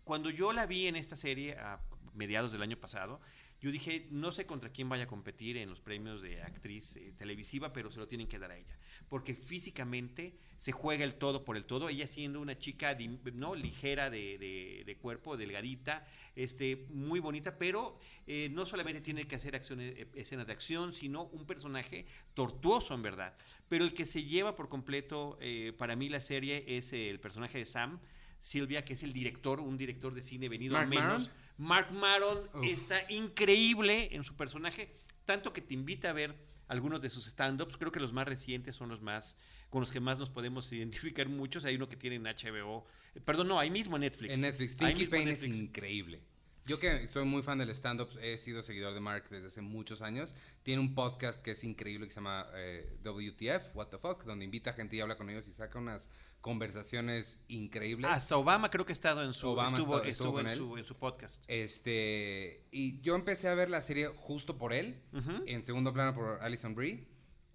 cuando 0.04 0.30
yo 0.30 0.52
la 0.52 0.66
vi 0.66 0.86
en 0.86 0.96
esta 0.96 1.16
serie 1.16 1.56
a 1.56 1.80
mediados 2.14 2.52
del 2.52 2.62
año 2.62 2.76
pasado, 2.76 3.20
yo 3.64 3.72
dije, 3.72 4.06
no 4.10 4.30
sé 4.30 4.44
contra 4.44 4.68
quién 4.68 4.90
vaya 4.90 5.04
a 5.04 5.06
competir 5.06 5.56
en 5.56 5.70
los 5.70 5.80
premios 5.80 6.20
de 6.20 6.42
actriz 6.42 6.96
eh, 6.96 7.14
televisiva, 7.16 7.72
pero 7.72 7.90
se 7.90 7.98
lo 7.98 8.06
tienen 8.06 8.26
que 8.28 8.38
dar 8.38 8.50
a 8.50 8.58
ella. 8.58 8.76
Porque 9.08 9.34
físicamente 9.34 10.36
se 10.58 10.70
juega 10.72 11.02
el 11.02 11.14
todo 11.14 11.44
por 11.46 11.56
el 11.56 11.64
todo. 11.64 11.88
Ella 11.88 12.06
siendo 12.06 12.42
una 12.42 12.58
chica 12.58 12.94
no 13.32 13.54
ligera 13.54 14.10
de, 14.10 14.36
de- 14.36 14.82
de 14.84 14.96
cuerpo, 14.96 15.38
delgadita, 15.38 16.06
este, 16.36 16.84
muy 16.90 17.20
bonita, 17.20 17.56
pero 17.56 17.98
eh, 18.26 18.50
no 18.52 18.66
solamente 18.66 19.00
tiene 19.00 19.26
que 19.26 19.36
hacer 19.36 19.56
acciones, 19.56 19.94
eh, 19.96 20.08
escenas 20.14 20.46
de 20.46 20.52
acción, 20.52 20.92
sino 20.92 21.24
un 21.32 21.46
personaje 21.46 22.04
tortuoso 22.34 22.92
en 22.92 23.00
verdad. 23.02 23.34
Pero 23.70 23.84
el 23.86 23.94
que 23.94 24.04
se 24.04 24.24
lleva 24.24 24.54
por 24.56 24.68
completo 24.68 25.38
eh, 25.40 25.72
para 25.78 25.96
mí 25.96 26.10
la 26.10 26.20
serie 26.20 26.64
es 26.66 26.92
el 26.92 27.18
personaje 27.18 27.56
de 27.58 27.64
Sam. 27.64 27.98
Silvia, 28.42 28.84
que 28.84 28.92
es 28.92 29.02
el 29.02 29.14
director, 29.14 29.58
un 29.58 29.78
director 29.78 30.12
de 30.12 30.22
cine 30.22 30.50
venido 30.50 30.74
¿Mark 30.74 30.88
menos. 30.90 31.28
Maron? 31.28 31.43
Mark 31.56 31.92
Maron 31.92 32.48
Uf. 32.54 32.64
está 32.64 33.10
increíble 33.10 34.08
en 34.12 34.24
su 34.24 34.34
personaje, 34.36 34.92
tanto 35.24 35.52
que 35.52 35.60
te 35.60 35.74
invita 35.74 36.10
a 36.10 36.12
ver 36.12 36.34
algunos 36.68 37.00
de 37.00 37.10
sus 37.10 37.26
stand-ups. 37.26 37.76
Creo 37.76 37.92
que 37.92 38.00
los 38.00 38.12
más 38.12 38.26
recientes 38.26 38.74
son 38.76 38.88
los 38.88 39.00
más, 39.00 39.36
con 39.70 39.80
los 39.80 39.92
que 39.92 40.00
más 40.00 40.18
nos 40.18 40.30
podemos 40.30 40.70
identificar 40.72 41.28
muchos. 41.28 41.64
Hay 41.64 41.76
uno 41.76 41.88
que 41.88 41.96
tiene 41.96 42.16
en 42.16 42.24
HBO, 42.24 42.86
eh, 43.14 43.20
perdón, 43.20 43.48
no, 43.48 43.58
ahí 43.58 43.70
mismo 43.70 43.96
en 43.96 44.00
Netflix. 44.02 44.34
En 44.34 44.40
Netflix. 44.40 44.76
Tinky 44.76 45.04
en 45.04 45.10
Payne 45.10 45.32
es 45.32 45.42
Netflix. 45.42 45.60
increíble. 45.60 46.22
Yo 46.66 46.78
que 46.80 47.08
soy 47.08 47.24
muy 47.26 47.42
fan 47.42 47.58
del 47.58 47.68
stand-up, 47.70 48.08
he 48.22 48.38
sido 48.38 48.62
seguidor 48.62 48.94
de 48.94 49.00
Mark 49.00 49.24
desde 49.30 49.48
hace 49.48 49.60
muchos 49.60 50.00
años. 50.00 50.34
Tiene 50.62 50.80
un 50.80 50.94
podcast 50.94 51.42
que 51.42 51.50
es 51.50 51.62
increíble 51.64 52.06
que 52.06 52.12
se 52.12 52.16
llama 52.20 52.46
eh, 52.54 52.96
WTF, 53.04 53.76
What 53.76 53.88
the 53.88 53.98
Fuck, 53.98 54.24
donde 54.24 54.44
invita 54.46 54.70
a 54.70 54.72
gente 54.72 54.96
y 54.96 55.00
habla 55.00 55.16
con 55.16 55.28
ellos 55.28 55.46
y 55.46 55.52
saca 55.52 55.78
unas 55.78 56.08
conversaciones 56.40 57.38
increíbles. 57.48 58.10
Hasta 58.10 58.36
Obama 58.36 58.70
creo 58.70 58.86
que 58.86 58.92
ha 58.92 58.94
estado 58.94 59.22
en 59.24 59.34
su, 59.34 59.48
Obama 59.48 59.78
estuvo, 59.78 60.02
estuvo- 60.02 60.38
estuvo 60.38 60.40
en, 60.40 60.56
su, 60.56 60.76
en 60.78 60.84
su 60.84 60.94
podcast. 60.96 61.44
Este, 61.48 62.66
y 62.70 63.00
yo 63.02 63.14
empecé 63.14 63.48
a 63.48 63.54
ver 63.54 63.68
la 63.68 63.80
serie 63.80 64.08
justo 64.08 64.56
por 64.56 64.72
él, 64.72 65.00
Ujú. 65.12 65.42
en 65.46 65.62
segundo 65.62 65.92
plano 65.92 66.14
por 66.14 66.40
Alison 66.42 66.74
Brie, 66.74 67.06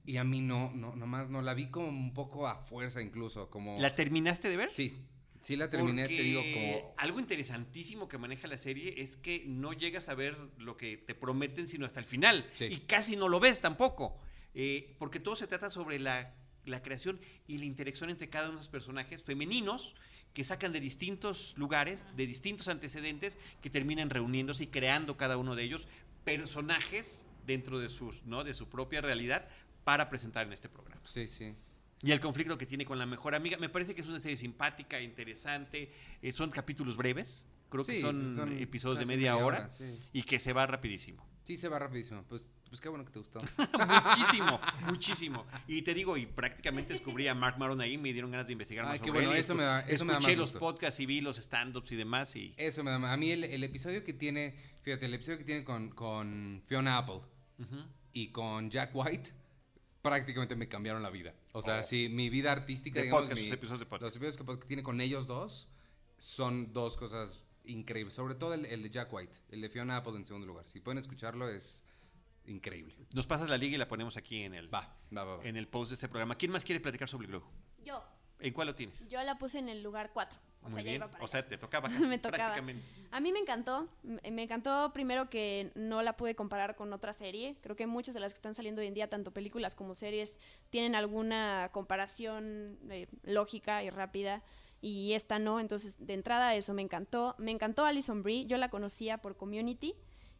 y 0.06 0.18
a 0.18 0.24
mí 0.24 0.42
no, 0.42 0.72
no, 0.74 0.96
nomás 0.96 1.30
no 1.30 1.42
la 1.42 1.54
vi 1.54 1.70
como 1.70 1.88
un 1.88 2.14
poco 2.14 2.48
a 2.48 2.56
fuerza 2.64 3.02
incluso, 3.02 3.50
como... 3.50 3.80
¿La 3.80 3.94
terminaste 3.96 4.50
de 4.50 4.58
ver? 4.58 4.72
Sí, 4.74 4.98
sí 5.42 5.56
la 5.56 5.70
terminé, 5.70 6.08
te 6.08 6.22
digo, 6.22 6.42
como... 6.54 6.94
Algo 6.98 7.20
interesantísimo 7.20 8.08
que 8.08 8.18
maneja 8.18 8.48
la 8.48 8.58
serie 8.58 8.96
es 8.98 9.18
que 9.18 9.44
no 9.46 9.74
llegas 9.74 10.10
a 10.10 10.16
ver 10.16 10.38
lo 10.58 10.78
que 10.78 10.98
te 10.98 11.16
prometen 11.16 11.68
sino 11.68 11.86
hasta 11.86 12.00
el 12.00 12.06
final. 12.06 12.50
Sí. 12.56 12.66
Y 12.66 12.78
casi 12.80 13.16
no 13.16 13.30
lo 13.30 13.40
ves 13.40 13.62
tampoco. 13.62 14.20
Eh, 14.54 14.96
porque 14.98 15.20
todo 15.20 15.36
se 15.36 15.48
trata 15.48 15.70
sobre 15.70 16.00
la, 16.00 16.34
la 16.66 16.82
creación 16.82 17.20
y 17.48 17.58
la 17.58 17.66
interacción 17.66 18.10
entre 18.10 18.30
cada 18.30 18.46
uno 18.46 18.58
de 18.58 18.62
los 18.62 18.70
personajes 18.70 19.24
femeninos 19.24 19.96
que 20.34 20.44
sacan 20.44 20.72
de 20.72 20.80
distintos 20.80 21.54
lugares, 21.58 22.08
de 22.16 22.28
distintos 22.28 22.68
antecedentes, 22.68 23.38
que 23.62 23.70
terminan 23.70 24.10
reuniéndose 24.10 24.66
y 24.66 24.68
creando 24.68 25.18
cada 25.18 25.38
uno 25.38 25.56
de 25.56 25.64
ellos 25.64 25.88
personajes 26.24 27.26
dentro 27.46 27.80
de, 27.80 27.90
sus, 27.90 28.24
¿no? 28.26 28.44
de 28.44 28.54
su 28.54 28.70
propia 28.70 29.02
realidad 29.02 29.48
para 29.84 30.10
presentar 30.10 30.46
en 30.46 30.54
este 30.54 30.70
programa. 30.70 31.02
Sí, 31.06 31.28
sí. 31.28 31.56
Y 32.02 32.12
el 32.12 32.20
conflicto 32.20 32.58
que 32.58 32.66
tiene 32.66 32.86
con 32.86 32.98
la 32.98 33.06
mejor 33.06 33.36
amiga. 33.36 33.58
Me 33.58 33.70
parece 33.70 33.94
que 33.94 34.02
es 34.02 34.08
una 34.08 34.20
serie 34.20 34.38
simpática, 34.38 35.02
interesante. 35.02 35.92
eh, 36.22 36.32
son 36.32 36.50
capítulos 36.52 36.96
breves. 36.96 37.46
Creo 37.70 37.84
que 37.84 38.02
son, 38.02 38.58
episodios 38.60 38.98
de 39.00 39.06
media, 39.06 39.38
hora, 39.38 39.70
sí. 39.70 40.00
y 40.12 40.24
que 40.24 40.40
se 40.40 40.54
va 40.54 40.66
rapidísimo. 40.66 41.24
Sí, 41.44 41.56
se 41.56 41.68
va 41.68 41.78
rapidísimo. 41.78 42.24
Pues, 42.28 42.48
pues 42.68 42.82
qué 42.82 42.90
bueno 42.90 43.06
que 43.06 43.12
te 43.12 43.20
gustó. 43.20 43.40
muchísimo, 44.08 44.60
muchísimo. 44.88 45.46
Y 45.68 45.84
te 45.84 45.94
digo, 45.94 46.18
y 46.18 46.26
prácticamente 46.26 46.94
descubrí 46.94 47.28
a 47.28 47.36
Mark 47.36 47.58
Maron 47.60 47.80
ahí, 47.82 47.98
me 48.00 48.12
dieron 48.12 48.32
ganas 48.32 48.48
de 48.48 48.54
investigar 48.54 48.86
Ay, 48.86 48.92
más 48.94 49.00
qué 49.02 49.08
sobre 49.10 49.20
bueno, 49.20 49.34
él. 49.34 49.40
eso 49.40 49.54
me 49.54 49.64
da- 49.64 49.82
eso 49.82 50.04
me 50.04 50.14
da 50.14 50.18
Escuché 50.20 50.32
más 50.32 50.38
los 50.40 50.50
gusto. 50.52 50.60
podcasts 50.60 51.00
y 51.00 51.06
vi 51.06 51.22
los 51.22 51.38
stand-ups 51.38 51.92
y 51.92 51.96
demás. 51.96 52.36
Y 52.36 52.54
Eso 52.58 52.84
me 52.84 52.90
da... 52.92 53.14
A 53.14 53.18
mí 53.18 53.30
el, 53.32 53.44
el 53.44 53.64
episodio 53.64 54.04
que 54.04 54.14
tiene... 54.14 54.56
Fíjate, 54.82 55.06
el 55.06 55.14
episodio 55.14 55.38
que 55.38 55.44
tiene 55.44 55.64
con, 55.64 55.90
con 55.92 56.64
Fiona 56.66 56.98
Apple 56.98 57.22
y 58.14 58.30
con 58.32 58.70
Jack 58.72 58.92
White 58.96 59.32
prácticamente 60.02 60.56
me 60.56 60.68
cambiaron 60.68 61.04
la 61.04 61.10
vida. 61.12 61.34
O 61.52 61.62
sea, 61.62 61.80
Oh. 61.80 61.84
sí, 61.84 62.10
mi 62.10 62.30
vida 62.30 62.52
artística, 62.52 63.00
De 63.00 63.04
digamos, 63.06 63.24
podcast, 63.24 63.42
mi- 63.42 63.48
los 63.48 63.56
episodios 63.58 63.80
de 63.80 63.86
podcast. 63.86 64.16
Los 64.16 64.22
episodios 64.24 64.60
que, 64.60 64.68
tiene 64.68 64.84
con 64.84 65.02
ellos 65.02 65.26
dos 65.28 65.68
son 66.18 66.74
dos 66.74 66.96
cosas 66.98 67.44
increíbles. 67.66 68.14
Sobre 68.14 68.36
todo 68.36 68.54
el, 68.54 68.66
el 68.66 68.84
de 68.84 68.90
Jack 68.90 69.12
White, 69.14 69.34
el 69.50 69.62
de 69.62 69.70
Fiona 69.70 69.98
Apple 69.98 70.16
en 70.16 70.26
segundo 70.26 70.46
lugar. 70.48 70.68
Si 70.68 70.80
pueden 70.80 70.98
escucharlo, 71.00 71.50
es 71.50 71.84
increíble. 72.46 72.96
Nos 73.14 73.28
pasas 73.28 73.50
la 73.50 73.58
liga 73.58 73.76
y 73.76 73.78
la 73.78 73.88
ponemos 73.88 74.18
aquí 74.18 74.42
en 74.44 74.54
el, 74.54 74.74
Va, 74.74 74.96
va, 75.16 75.24
va. 75.24 75.38
va. 75.38 75.44
en 75.44 75.56
el 75.58 75.68
post 75.68 75.90
de 75.90 75.96
este 75.96 76.08
programa. 76.08 76.36
¿Quién 76.36 76.52
más 76.52 76.64
quiere 76.64 76.80
platicar 76.80 77.08
sobre 77.10 77.28
Glow? 77.28 77.44
Yo, 77.84 78.04
¿En 78.40 78.54
cuál 78.54 78.68
lo 78.68 78.76
tienes? 78.76 79.10
yo 79.10 79.22
la 79.24 79.38
puse 79.38 79.60
en 79.60 79.70
el 79.70 79.82
lugar 79.84 80.12
4. 80.14 80.40
O 80.62 80.70
Muy 80.70 80.74
sea, 80.74 80.80
ya 80.82 80.84
bien. 80.84 80.96
iba 80.98 81.10
para 81.10 81.24
O 81.24 81.28
sea, 81.28 81.48
te 81.48 81.58
tocaba 81.58 81.88
casi, 81.90 82.06
Me 82.08 82.18
tocaba. 82.18 82.38
prácticamente. 82.54 82.84
A 83.12 83.20
mí 83.20 83.32
me 83.32 83.40
encantó. 83.40 83.88
Me 84.04 84.44
encantó 84.44 84.92
primero 84.94 85.30
que 85.30 85.72
no 85.76 86.02
la 86.02 86.18
pude 86.18 86.36
comparar 86.36 86.76
con 86.76 86.92
otra 86.94 87.14
serie. 87.14 87.56
Creo 87.62 87.76
que 87.76 87.88
muchas 87.88 88.14
de 88.14 88.20
las 88.20 88.34
que 88.34 88.38
están 88.38 88.54
saliendo 88.54 88.82
hoy 88.82 88.88
en 88.88 88.94
día, 88.94 89.10
tanto 89.10 89.32
películas 89.32 89.74
como 89.76 89.96
series, 89.96 90.40
tienen 90.70 90.96
alguna 90.96 91.70
comparación 91.72 92.78
eh, 92.90 93.08
lógica 93.24 93.84
y 93.84 93.90
rápida. 93.90 94.44
Y 94.82 95.14
esta 95.14 95.40
no. 95.40 95.60
Entonces, 95.60 96.06
de 96.06 96.14
entrada, 96.14 96.56
eso 96.56 96.74
me 96.74 96.82
encantó. 96.82 97.36
Me 97.38 97.52
encantó 97.52 97.86
Alison 97.86 98.22
Brie. 98.24 98.46
Yo 98.46 98.58
la 98.58 98.70
conocía 98.70 99.20
por 99.20 99.38
Community. 99.38 99.96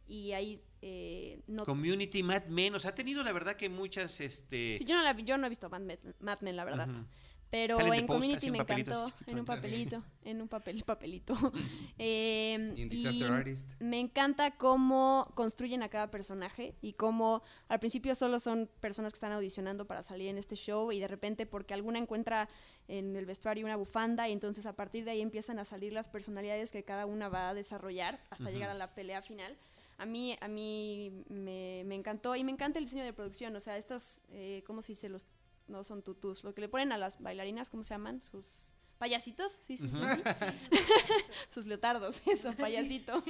Y 0.06 0.32
ahí 0.32 0.62
eh, 0.82 1.40
no. 1.46 1.64
Community, 1.64 2.22
Mad 2.22 2.46
Men, 2.46 2.74
o 2.74 2.78
sea, 2.80 2.90
ha 2.90 2.94
tenido 2.94 3.22
la 3.22 3.32
verdad 3.32 3.54
que 3.54 3.68
muchas, 3.68 4.20
este... 4.20 4.76
Sí, 4.78 4.84
yo, 4.84 4.96
no 4.96 5.02
la 5.02 5.12
vi- 5.12 5.22
yo 5.24 5.36
no 5.38 5.46
he 5.46 5.48
visto 5.48 5.68
Mad 5.70 5.80
Men, 5.82 5.98
Mad 6.18 6.40
Men, 6.40 6.56
la 6.56 6.64
verdad. 6.64 6.88
Ujú. 6.88 7.04
Pero 7.50 7.76
Salen 7.78 7.94
en 7.94 8.06
Community 8.06 8.46
en 8.46 8.52
me 8.52 8.58
encantó. 8.58 9.12
En 9.26 9.38
un 9.40 9.44
papelito. 9.44 10.02
En 10.24 10.40
un 10.40 10.48
papel, 10.48 10.82
papelito. 10.86 11.34
Eh, 11.98 12.72
Y 12.76 12.84
Disaster 12.86 13.32
Artist. 13.32 13.68
Me 13.80 13.98
encanta 13.98 14.52
cómo 14.52 15.30
construyen 15.34 15.82
a 15.82 15.88
cada 15.88 16.10
personaje 16.10 16.74
y 16.80 16.94
cómo 16.94 17.42
al 17.68 17.80
principio 17.80 18.14
solo 18.14 18.38
son 18.38 18.70
personas 18.80 19.12
que 19.12 19.16
están 19.16 19.32
audicionando 19.32 19.86
para 19.86 20.02
salir 20.02 20.28
en 20.28 20.38
este 20.38 20.56
show 20.56 20.92
y 20.92 21.00
de 21.00 21.08
repente 21.08 21.44
porque 21.46 21.74
alguna 21.74 21.98
encuentra 21.98 22.48
en 22.88 23.16
el 23.16 23.26
vestuario 23.26 23.66
una 23.66 23.76
bufanda 23.76 24.28
y 24.28 24.32
entonces 24.32 24.64
a 24.66 24.74
partir 24.74 25.04
de 25.04 25.10
ahí 25.10 25.20
empiezan 25.20 25.58
a 25.58 25.64
salir 25.64 25.92
las 25.92 26.08
personalidades 26.08 26.70
que 26.70 26.84
cada 26.84 27.04
una 27.06 27.28
va 27.28 27.50
a 27.50 27.54
desarrollar 27.54 28.20
hasta 28.30 28.50
llegar 28.50 28.70
a 28.70 28.74
la 28.74 28.94
pelea 28.94 29.22
final. 29.22 29.56
A 29.98 30.06
mí, 30.06 30.36
a 30.40 30.48
mí 30.48 31.24
me, 31.28 31.82
me 31.84 31.94
encantó 31.94 32.34
y 32.34 32.44
me 32.44 32.52
encanta 32.52 32.78
el 32.78 32.86
diseño 32.86 33.04
de 33.04 33.12
producción, 33.12 33.54
o 33.54 33.60
sea, 33.60 33.76
estos, 33.76 34.22
eh, 34.30 34.62
¿cómo 34.66 34.80
se 34.80 34.92
dice? 34.92 35.10
Los, 35.10 35.26
no 35.70 35.84
son 35.84 36.02
tutús, 36.02 36.44
lo 36.44 36.54
que 36.54 36.60
le 36.60 36.68
ponen 36.68 36.92
a 36.92 36.98
las 36.98 37.20
bailarinas, 37.22 37.70
¿cómo 37.70 37.84
se 37.84 37.94
llaman? 37.94 38.20
Sus 38.22 38.74
payasitos, 38.98 39.52
sí, 39.66 39.76
sí, 39.78 39.88
sí, 39.88 39.96
sí. 39.96 40.76
Sus 41.50 41.66
leotardos, 41.66 42.20
eso, 42.26 42.52
payasito. 42.54 43.24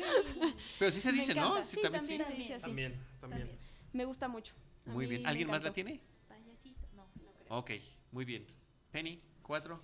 Pero 0.78 0.90
sí 0.90 1.00
se 1.00 1.12
dice, 1.12 1.34
¿no? 1.34 1.62
Sí, 1.62 1.76
Sí, 1.76 1.82
también, 1.82 2.00
también, 2.02 2.20
sí. 2.26 2.26
se 2.32 2.36
dice 2.36 2.54
así. 2.54 2.66
También, 2.66 2.92
también. 3.20 3.40
También. 3.46 3.58
Me 3.92 4.04
gusta 4.04 4.26
mucho. 4.28 4.54
A 4.86 4.90
Muy 4.90 5.06
bien. 5.06 5.26
¿Alguien 5.26 5.48
más 5.48 5.62
la 5.62 5.72
tiene? 5.72 6.00
Payasito, 6.28 6.86
no, 6.96 7.04
no 7.22 7.32
creo. 7.34 7.58
Ok, 7.58 7.70
muy 8.12 8.24
bien. 8.24 8.46
Penny, 8.90 9.20
cuatro. 9.42 9.80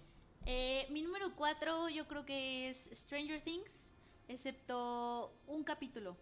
Eh, 0.48 0.86
mi 0.90 1.02
número 1.02 1.34
4 1.34 1.88
yo 1.88 2.06
creo 2.06 2.24
que 2.24 2.70
es 2.70 2.88
Stranger 2.92 3.40
Things, 3.40 3.88
excepto 4.28 5.36
un 5.48 5.64
capítulo. 5.64 6.16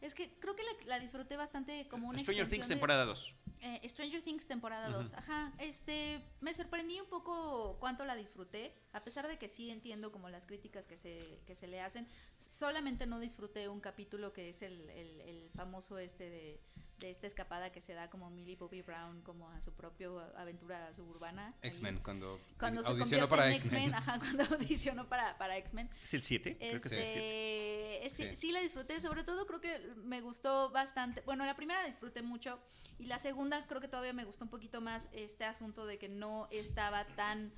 Es 0.00 0.14
que 0.14 0.30
creo 0.40 0.56
que 0.56 0.62
la, 0.62 0.70
la 0.86 1.00
disfruté 1.00 1.36
bastante 1.36 1.86
como 1.88 2.08
una 2.08 2.18
Stranger 2.18 2.48
Things 2.48 2.68
temporada 2.68 3.04
2. 3.04 3.34
Eh, 3.62 3.88
Stranger 3.88 4.22
Things 4.22 4.46
temporada 4.46 4.88
Ujú. 4.90 4.98
2. 4.98 5.12
Ajá, 5.14 5.52
este, 5.58 6.22
me 6.40 6.52
sorprendí 6.54 7.00
un 7.00 7.06
poco 7.08 7.76
cuánto 7.80 8.04
la 8.04 8.14
disfruté, 8.14 8.74
a 8.92 9.02
pesar 9.02 9.26
de 9.28 9.38
que 9.38 9.48
sí 9.48 9.70
entiendo 9.70 10.12
como 10.12 10.28
las 10.28 10.44
críticas 10.46 10.86
que 10.86 10.96
se, 10.96 11.40
que 11.46 11.54
se 11.54 11.66
le 11.66 11.80
hacen. 11.80 12.06
Solamente 12.38 13.06
no 13.06 13.18
disfruté 13.18 13.68
un 13.68 13.80
capítulo 13.80 14.32
que 14.32 14.50
es 14.50 14.62
el, 14.62 14.88
el- 14.90 15.20
el 15.22 15.50
famoso 15.54 15.98
este 15.98 16.28
de, 16.30 16.60
de 16.98 17.10
esta 17.10 17.26
escapada 17.26 17.70
que 17.70 17.80
se 17.80 17.92
da 17.92 18.08
como 18.08 18.30
Millie 18.30 18.56
Bobby 18.56 18.82
Brown 18.82 19.20
como 19.22 19.50
a 19.50 19.60
su 19.60 19.72
propia 19.72 20.08
aventura 20.36 20.92
suburbana. 20.94 21.54
X-Men, 21.62 22.00
cuando, 22.02 22.40
Cuando 22.58 22.82
se 22.82 22.88
audicionó 22.90 23.28
para 23.28 23.46
en 23.48 23.52
X-Men. 23.52 23.74
X-Men, 23.74 23.94
ajá, 23.94 24.18
cuando 24.18 24.44
audicionó 24.54 25.08
para, 25.08 25.36
para 25.36 25.56
X-Men. 25.58 25.90
¿Es 26.02 26.14
el 26.14 26.22
7? 26.22 26.56
Creo 26.58 26.80
que 26.80 26.88
es 26.88 26.92
el 26.94 27.04
7. 27.04 28.06
Este, 28.06 28.24
sí, 28.24 28.30
Sí. 28.30 28.36
sí 28.36 28.52
la 28.52 28.60
disfruté, 28.60 29.00
sobre 29.00 29.24
todo 29.24 29.46
creo 29.46 29.60
que 29.60 29.78
me 30.04 30.20
gustó 30.20 30.70
bastante. 30.70 31.20
Bueno, 31.26 31.44
la 31.44 31.54
primera 31.56 31.82
la 31.82 31.88
disfruté 31.88 32.22
mucho 32.22 32.58
y 32.98 33.06
la 33.06 33.18
segunda 33.18 33.66
creo 33.66 33.80
que 33.80 33.88
todavía 33.88 34.12
me 34.12 34.24
gustó 34.24 34.44
un 34.44 34.50
poquito 34.50 34.80
más 34.80 35.08
este 35.12 35.44
asunto 35.44 35.86
de 35.86 35.98
que 35.98 36.08
no 36.08 36.48
estaba 36.50 37.04
tan, 37.08 37.52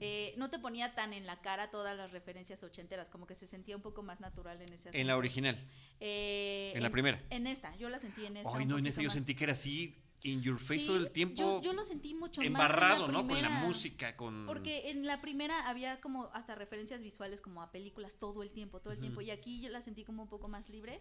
eh, 0.00 0.34
no 0.36 0.50
te 0.50 0.58
ponía 0.58 0.94
tan 0.94 1.12
en 1.12 1.26
la 1.26 1.40
cara 1.40 1.70
todas 1.70 1.96
las 1.96 2.10
referencias 2.10 2.62
ochenteras, 2.62 3.08
como 3.08 3.26
que 3.26 3.34
se 3.34 3.46
sentía 3.46 3.76
un 3.76 3.82
poco 3.82 4.02
más 4.02 4.20
natural 4.20 4.60
en 4.60 4.68
ese 4.68 4.88
asunto. 4.88 4.98
En 4.98 5.06
la 5.06 5.16
original. 5.16 5.58
Eh, 6.00 6.72
en 6.74 6.82
la 6.82 6.90
primera. 6.90 7.22
En 7.30 7.46
esta, 7.46 7.76
yo 7.76 7.88
la 7.88 7.98
sentí 7.98 8.26
en 8.26 8.36
esta. 8.36 8.50
Ay, 8.54 8.66
no, 8.66 8.78
en 8.78 8.86
esta 8.86 9.00
yo 9.00 9.08
más. 9.08 9.14
sentí 9.14 9.34
que 9.34 9.44
era 9.44 9.52
así, 9.52 10.02
in 10.22 10.42
your 10.42 10.58
face 10.58 10.80
Sí, 10.80 10.86
todo 10.86 10.96
el 10.96 11.10
tiempo. 11.10 11.36
Yo, 11.36 11.62
yo 11.62 11.72
lo 11.72 11.84
sentí 11.84 12.14
mucho 12.14 12.40
más 12.40 12.46
en 12.46 12.52
la 12.52 12.58
embarrado, 12.60 13.08
¿no? 13.08 13.26
Con 13.26 13.40
la 13.40 13.50
música, 13.50 14.16
con... 14.16 14.46
Porque 14.46 14.90
en 14.90 15.06
la 15.06 15.20
primera 15.20 15.68
había 15.68 16.00
como 16.00 16.30
hasta 16.32 16.54
referencias 16.54 17.02
visuales 17.02 17.40
como 17.40 17.62
a 17.62 17.70
películas 17.70 18.16
todo 18.18 18.42
el 18.42 18.50
tiempo, 18.50 18.80
todo 18.80 18.92
el 18.92 19.00
tiempo. 19.00 19.20
Y 19.20 19.30
aquí 19.30 19.60
yo 19.60 19.70
la 19.70 19.82
sentí 19.82 20.04
como 20.04 20.22
un 20.22 20.28
poco 20.28 20.48
más 20.48 20.68
libre. 20.68 21.00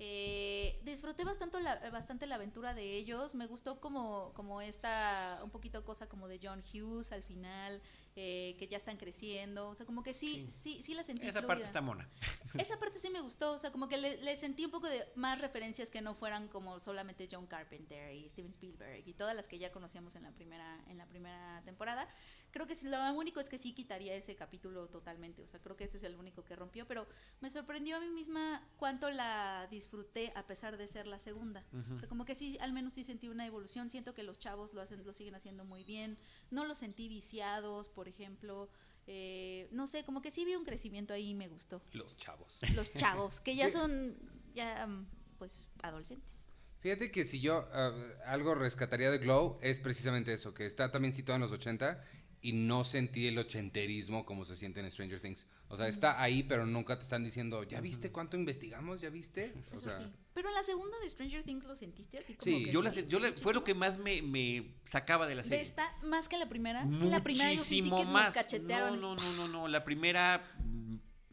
Eh, 0.00 0.78
disfruté 0.84 1.24
bastante 1.24 1.60
la, 1.60 1.90
bastante 1.90 2.26
la 2.26 2.36
aventura 2.36 2.72
de 2.72 2.94
ellos. 2.94 3.34
Me 3.34 3.46
gustó 3.46 3.80
como, 3.80 4.32
como 4.34 4.60
esta, 4.60 5.40
un 5.42 5.50
poquito 5.50 5.84
cosa 5.84 6.08
como 6.08 6.28
de 6.28 6.38
John 6.40 6.62
Hughes 6.62 7.10
al 7.10 7.22
final, 7.24 7.82
eh, 8.20 8.56
que 8.58 8.66
ya 8.66 8.78
están 8.78 8.96
creciendo. 8.96 9.68
O 9.68 9.76
sea, 9.76 9.86
como 9.86 10.02
que 10.02 10.12
sí, 10.12 10.48
sí, 10.50 10.82
sí, 10.82 10.92
la 10.92 11.04
sentí. 11.04 11.24
Esa 11.24 11.46
parte 11.46 11.62
está 11.62 11.80
mona. 11.80 12.08
Esa 12.58 12.76
parte 12.76 12.98
sí 12.98 13.10
me 13.10 13.20
gustó, 13.20 13.52
o 13.52 13.60
sea, 13.60 13.70
como 13.70 13.86
que 13.86 13.96
le, 13.96 14.16
le 14.16 14.36
sentí 14.36 14.64
un 14.64 14.72
poco 14.72 14.88
de 14.88 15.06
más 15.14 15.40
referencias 15.40 15.88
que 15.88 16.00
no 16.00 16.16
fueran 16.16 16.48
como 16.48 16.80
solamente 16.80 17.28
John 17.30 17.46
Carpenter 17.46 18.12
y 18.12 18.28
Steven 18.28 18.50
Spielberg 18.50 19.06
y 19.06 19.14
todas 19.14 19.36
las 19.36 19.46
que 19.46 19.60
ya 19.60 19.70
conocíamos 19.70 20.16
en 20.16 20.24
la 20.24 20.32
primera 20.32 20.80
en 20.88 20.98
la 20.98 21.06
primera 21.06 21.62
temporada. 21.64 22.08
Creo 22.50 22.66
que 22.66 22.74
lo 22.84 23.12
único 23.12 23.40
es 23.40 23.48
que 23.48 23.58
sí 23.58 23.72
quitaría 23.72 24.14
ese 24.14 24.34
capítulo 24.36 24.88
totalmente, 24.88 25.42
o 25.42 25.46
sea, 25.46 25.60
creo 25.60 25.76
que 25.76 25.84
ese 25.84 25.98
es 25.98 26.02
el 26.02 26.16
único 26.16 26.44
que 26.44 26.56
rompió, 26.56 26.86
pero 26.86 27.06
me 27.40 27.50
sorprendió 27.50 27.96
a 27.96 28.00
mí 28.00 28.08
misma 28.08 28.66
cuánto 28.78 29.10
la 29.10 29.66
disfruté 29.70 30.32
a 30.34 30.46
pesar 30.46 30.76
de 30.76 30.88
ser 30.88 31.06
la 31.06 31.18
segunda. 31.18 31.64
O 31.94 31.98
sea, 31.98 32.08
como 32.08 32.24
que 32.24 32.34
sí, 32.34 32.58
al 32.60 32.72
menos 32.72 32.94
sí 32.94 33.04
sentí 33.04 33.28
una 33.28 33.46
evolución, 33.46 33.90
siento 33.90 34.14
que 34.14 34.22
los 34.22 34.38
chavos 34.38 34.72
lo 34.72 34.80
hacen 34.80 35.04
lo 35.04 35.12
siguen 35.12 35.34
haciendo 35.34 35.64
muy 35.64 35.84
bien, 35.84 36.18
no 36.50 36.64
los 36.64 36.78
sentí 36.78 37.08
viciados, 37.08 37.88
por 37.88 38.08
ejemplo, 38.08 38.68
eh, 39.06 39.68
no 39.70 39.86
sé, 39.86 40.04
como 40.04 40.20
que 40.20 40.30
sí 40.30 40.44
vi 40.44 40.54
un 40.54 40.64
crecimiento 40.64 41.14
ahí 41.14 41.30
y 41.30 41.34
me 41.34 41.48
gustó 41.48 41.82
Los 41.92 42.16
chavos. 42.16 42.60
los 42.74 42.92
chavos, 42.92 43.40
que 43.40 43.56
ya 43.56 43.70
son 43.70 44.16
ya 44.54 44.86
mm, 44.86 45.06
pues 45.38 45.68
adolescentes. 45.82 46.46
Fíjate 46.80 47.10
que 47.10 47.24
si 47.24 47.40
yo 47.40 47.68
ah, 47.72 47.92
algo 48.26 48.54
rescataría 48.54 49.10
de 49.10 49.18
Glow 49.18 49.58
es 49.62 49.80
precisamente 49.80 50.32
eso, 50.32 50.54
que 50.54 50.66
está 50.66 50.92
también 50.92 51.12
situado 51.12 51.36
en 51.36 51.42
los 51.42 51.52
80 51.52 52.02
y 52.40 52.52
no 52.52 52.84
sentí 52.84 53.26
el 53.26 53.36
ochenterismo 53.38 54.24
como 54.24 54.44
se 54.44 54.54
siente 54.56 54.80
en 54.80 54.90
Stranger 54.92 55.20
Things. 55.20 55.46
O 55.68 55.76
sea, 55.76 55.88
está 55.88 56.22
ahí, 56.22 56.42
pero 56.44 56.64
nunca 56.66 56.96
te 56.96 57.02
están 57.02 57.24
diciendo, 57.24 57.62
¿ya 57.64 57.80
viste 57.80 58.10
cuánto 58.12 58.36
investigamos? 58.36 59.00
¿Ya 59.00 59.10
viste? 59.10 59.52
O 59.76 59.80
sea, 59.80 59.98
Pero 60.34 60.48
en 60.48 60.54
la 60.54 60.62
segunda 60.62 60.96
de 61.02 61.10
Stranger 61.10 61.42
Things 61.44 61.64
lo 61.64 61.74
sentiste 61.76 62.16
así 62.18 62.34
como 62.34 62.44
Sí, 62.58 62.64
que 62.66 62.72
Yo, 62.72 62.80
la, 62.82 62.90
yo 62.92 63.18
la- 63.18 63.32
fue 63.32 63.52
lo 63.52 63.64
que 63.64 63.74
más 63.74 63.98
me, 63.98 64.22
me 64.22 64.76
sacaba 64.84 65.26
de 65.26 65.34
la 65.34 65.42
de 65.42 65.48
serie. 65.48 65.62
esta 65.62 65.92
más 66.02 66.28
que 66.28 66.38
la 66.38 66.48
primera, 66.48 66.84
es 66.88 66.96
que 66.96 67.04
la 67.06 67.22
primera 67.22 67.52
yo 67.52 67.60
sentí 67.62 67.82
Muchísimo 67.82 67.98
que 67.98 68.04
nos 68.04 68.12
más. 68.12 68.34
cachetearon. 68.34 69.00
No, 69.00 69.14
no, 69.16 69.22
no, 69.24 69.32
no, 69.36 69.48
no. 69.48 69.68
La 69.68 69.84
primera 69.84 70.42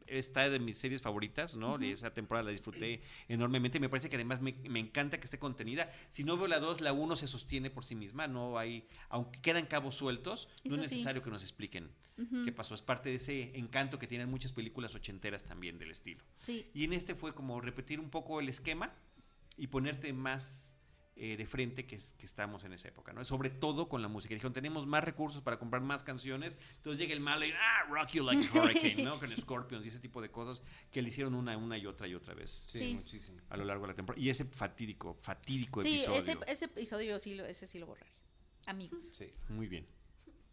está 0.08 0.50
de 0.50 0.60
mis 0.60 0.78
series 0.78 1.02
favoritas, 1.02 1.56
¿no? 1.56 1.78
Esa 1.80 2.14
temporada 2.14 2.46
la 2.46 2.52
disfruté 2.52 3.02
enormemente. 3.28 3.80
Me 3.80 3.90
parece 3.90 4.10
que 4.10 4.16
además 4.16 4.42
me, 4.42 4.54
me 4.70 4.80
encanta 4.80 5.20
que 5.20 5.26
esté 5.26 5.40
contenida. 5.40 5.92
Si 6.10 6.24
no 6.24 6.38
veo 6.38 6.48
la 6.48 6.60
2, 6.60 6.82
la 6.82 6.94
1 6.94 7.16
se 7.16 7.28
sostiene 7.28 7.70
por 7.70 7.86
sí 7.86 7.96
misma. 7.96 8.28
No 8.28 8.58
hay, 8.58 8.88
aunque 9.10 9.42
quedan 9.42 9.66
cabos 9.66 9.96
sueltos, 9.96 10.50
no 10.64 10.76
es 10.76 10.90
sí. 10.90 10.96
necesario 10.96 11.22
que 11.22 11.30
nos 11.30 11.44
expliquen 11.44 11.90
qué 12.46 12.52
pasó. 12.52 12.74
Es 12.74 12.82
parte 12.82 13.10
de 13.10 13.16
ese 13.16 13.58
encanto 13.58 14.00
que 14.00 14.08
tienen 14.08 14.30
muchas 14.30 14.52
películas 14.52 14.96
ochenteras 14.96 15.44
también 15.44 15.78
del 15.78 15.92
estilo. 15.92 16.24
Sí, 16.42 16.70
Y 16.74 16.86
en 16.86 16.94
este 16.94 17.16
fue 17.16 17.34
como 17.34 17.60
repetir 17.60 18.00
un 18.00 18.10
poco 18.10 18.40
el 18.40 18.48
esquema 18.50 18.94
y 19.58 19.68
ponerte 19.68 20.14
más 20.14 20.75
eh, 21.18 21.38
de 21.38 21.46
frente 21.46 21.86
que, 21.86 21.98
que 21.98 22.26
estamos 22.26 22.66
en 22.66 22.74
esa 22.74 22.90
época, 22.90 23.14
¿no? 23.14 23.24
Sobre 23.24 23.50
todo 23.50 23.88
con 23.88 24.02
la 24.02 24.08
música. 24.10 24.34
Dijeron, 24.34 24.52
tenemos 24.52 24.86
más 24.86 25.04
recursos 25.04 25.42
para 25.42 25.58
comprar 25.58 25.82
más 25.82 26.04
canciones. 26.04 26.58
Entonces 26.76 27.00
llega 27.00 27.14
el 27.14 27.22
malo 27.22 27.46
y, 27.46 27.52
ah, 27.52 27.84
rock 27.90 28.10
you 28.12 28.24
like 28.24 28.44
a 28.46 28.62
hurricane, 28.62 29.02
¿no? 29.04 29.18
Con 29.20 29.36
Scorpions 29.38 29.86
y 29.86 29.88
ese 29.88 30.00
tipo 30.00 30.22
de 30.22 30.30
cosas 30.30 30.62
que 30.92 31.02
le 31.02 31.08
hicieron 31.10 31.34
una, 31.36 31.56
una 31.58 31.78
y 31.78 31.86
otra 31.86 32.08
y 32.08 32.16
otra 32.16 32.34
vez 32.34 32.66
sí, 32.68 32.80
Sí. 32.80 32.96
muchísimo. 32.96 33.40
a 33.50 33.56
lo 33.58 33.64
largo 33.64 33.84
de 33.86 33.94
la 33.94 33.96
temporada. 33.96 34.22
Y 34.22 34.30
ese 34.30 34.44
fatídico, 34.46 35.14
fatídico 35.22 35.82
sí 35.82 35.96
episodio. 36.04 36.20
ese, 36.20 36.38
ese 36.48 36.66
episodio 36.66 37.10
yo 37.12 37.20
sí 37.20 37.36
lo, 37.36 37.46
ese 37.46 37.66
sí 37.66 37.80
lo 37.80 37.86
borraría. 37.86 38.14
Amigos. 38.66 39.02
Sí. 39.16 39.32
Muy 39.50 39.68
bien. 39.68 39.88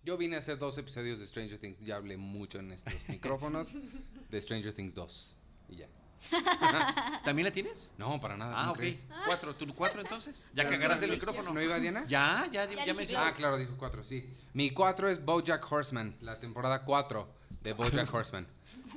Yo 0.05 0.16
vine 0.16 0.37
a 0.37 0.40
hacer 0.40 0.59
dos 0.59 0.77
episodios 0.79 1.18
de 1.18 1.27
Stranger 1.27 1.59
Things. 1.59 1.79
Ya 1.81 1.96
hablé 1.96 2.16
mucho 2.16 2.59
en 2.61 2.72
estos 2.72 2.92
micrófonos 3.09 3.72
de 4.31 4.42
Stranger 4.42 4.72
Things 4.75 4.94
2. 4.94 5.37
Y 5.70 5.77
ya. 5.77 5.88
¿También 7.24 7.46
la 7.46 7.52
tienes? 7.52 7.92
No, 7.98 8.20
para 8.20 8.37
nada. 8.37 8.54
Ah, 8.56 8.61
¿cómo 8.62 8.72
ok. 8.72 8.78
crees? 8.78 9.06
¿Cuatro? 9.26 9.54
¿Tú 9.54 9.66
cuatro 9.74 10.00
entonces? 10.00 10.48
Ya 10.54 10.66
que 10.66 10.74
agarraste 10.74 11.04
el 11.06 11.12
micrófono. 11.12 11.52
¿No 11.52 11.61
iba 11.62 11.78
Diana? 11.78 12.04
Ya, 12.06 12.46
ya, 12.50 12.64
ya, 12.64 12.94
mencioné. 12.94 13.24
Ah, 13.26 13.32
claro, 13.35 13.56
dijo 13.58 13.74
cuatro, 13.78 14.04
sí. 14.04 14.32
Mi 14.54 14.70
cuatro 14.70 15.08
es 15.08 15.24
Bojack 15.24 15.70
Horseman, 15.70 16.16
la 16.20 16.38
temporada 16.38 16.85
4 16.85 17.35
de 17.62 17.72
Bojack 17.72 18.12
Horseman. 18.14 18.46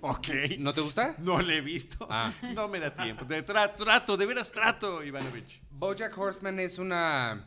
Ok. 0.02 0.28
¿No 0.60 0.74
te 0.74 0.82
gusta? 0.82 1.16
No 1.20 1.42
le 1.42 1.58
he 1.58 1.62
visto. 1.62 2.08
Ah. 2.10 2.34
No 2.54 2.68
me 2.68 2.80
da 2.80 2.94
tiempo. 2.96 3.26
De 3.26 3.46
tra- 3.46 3.76
trato, 3.76 4.18
de 4.18 4.26
veras 4.26 4.52
trato, 4.52 5.04
Ivanovich. 5.04 5.62
Bojack 5.72 6.18
Horseman 6.18 6.60
es 6.60 6.78
una 6.80 7.46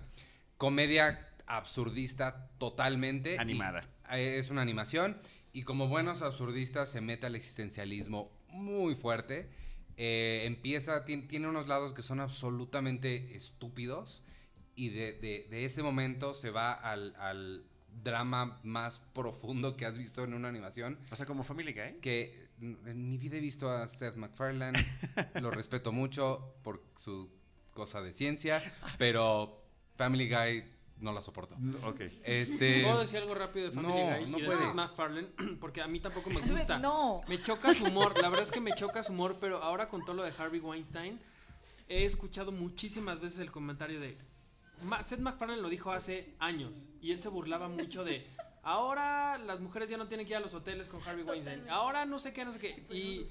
comedia 0.56 1.26
absurdista 1.46 2.48
totalmente. 2.58 3.38
Animada. 3.38 3.84
eh, 4.10 4.36
es 4.38 4.50
una 4.50 4.62
animación 4.62 5.18
Y 5.52 5.62
como 5.64 5.88
buenos 5.88 6.22
absurdistas 6.22 6.90
se 6.90 7.00
mete 7.00 7.26
al 7.26 7.34
existencialismo 7.34 8.30
muy 8.48 8.94
fuerte. 8.94 9.50
Eh, 9.98 10.44
empieza, 10.46 11.04
tien- 11.04 11.26
tiene 11.28 11.48
unos 11.48 11.66
lados 11.66 11.92
que 11.92 12.02
son 12.02 12.20
absolutamente 12.20 13.36
estúpidos. 13.36 14.22
Y 14.76 14.90
de, 14.90 15.12
de- 15.14 15.46
de 15.50 15.64
ese 15.64 15.82
momento 15.82 16.34
se 16.34 16.50
va 16.50 16.72
al, 16.72 17.14
al 17.16 17.64
drama 18.04 18.60
más 18.62 19.00
profundo 19.12 19.76
que 19.76 19.84
has 19.86 19.98
visto 19.98 20.22
en 20.22 20.34
una 20.34 20.48
animación. 20.48 20.98
O 21.10 21.16
sea, 21.16 21.26
como 21.26 21.42
Family 21.42 21.72
Guy. 21.72 21.98
Que 22.00 22.48
en 22.60 23.04
mi 23.04 23.18
vida 23.18 23.36
he 23.36 23.40
visto 23.40 23.68
a 23.70 23.88
Seth 23.88 24.14
MacFarlane. 24.16 24.78
lo 25.42 25.50
respeto 25.50 25.90
mucho 25.92 26.54
por 26.62 26.82
su 26.96 27.28
cosa 27.74 28.00
de 28.00 28.12
ciencia. 28.12 28.62
Pero 28.98 29.64
Family 29.96 30.28
Guy 30.28 30.64
no 31.00 31.12
la 31.12 31.22
soporto. 31.22 31.56
Ok. 31.84 32.00
Este. 32.24 32.82
¿Puedo 32.86 33.00
decir 33.00 33.18
algo 33.18 33.34
rápido 33.34 33.66
de 33.66 33.72
Family 33.72 33.92
No, 33.92 34.16
Guy 34.16 34.30
no 34.30 34.38
y 34.38 34.40
de 34.40 34.46
puedes. 34.46 34.64
Seth 34.64 34.74
MacFarlane? 34.74 35.28
Porque 35.60 35.80
a 35.82 35.86
mí 35.88 36.00
tampoco 36.00 36.30
me 36.30 36.40
gusta. 36.50 36.78
No. 36.78 37.20
Me 37.28 37.42
choca 37.42 37.72
su 37.74 37.84
humor, 37.84 38.14
la 38.20 38.28
verdad 38.28 38.42
es 38.42 38.50
que 38.52 38.60
me 38.60 38.72
choca 38.74 39.02
su 39.02 39.12
humor, 39.12 39.36
pero 39.40 39.62
ahora 39.62 39.88
con 39.88 40.04
todo 40.04 40.16
lo 40.16 40.22
de 40.24 40.32
Harvey 40.36 40.60
Weinstein, 40.60 41.18
he 41.88 42.04
escuchado 42.04 42.52
muchísimas 42.52 43.20
veces 43.20 43.38
el 43.40 43.50
comentario 43.50 44.00
de... 44.00 44.18
Seth 45.02 45.18
MacFarlane 45.20 45.60
lo 45.60 45.68
dijo 45.68 45.90
hace 45.90 46.34
años 46.38 46.88
y 47.00 47.10
él 47.12 47.20
se 47.20 47.28
burlaba 47.28 47.68
mucho 47.68 48.04
de... 48.04 48.26
Ahora 48.62 49.38
las 49.38 49.60
mujeres 49.60 49.88
ya 49.88 49.96
no 49.96 50.06
tienen 50.08 50.26
que 50.26 50.32
ir 50.34 50.36
a 50.36 50.40
los 50.40 50.52
hoteles 50.52 50.88
con 50.88 51.00
Harvey 51.02 51.24
Weinstein. 51.24 51.68
Ahora 51.70 52.04
no 52.04 52.18
sé 52.18 52.32
qué, 52.32 52.44
no 52.44 52.52
sé 52.52 52.58
qué. 52.58 52.70
Y, 52.94 53.26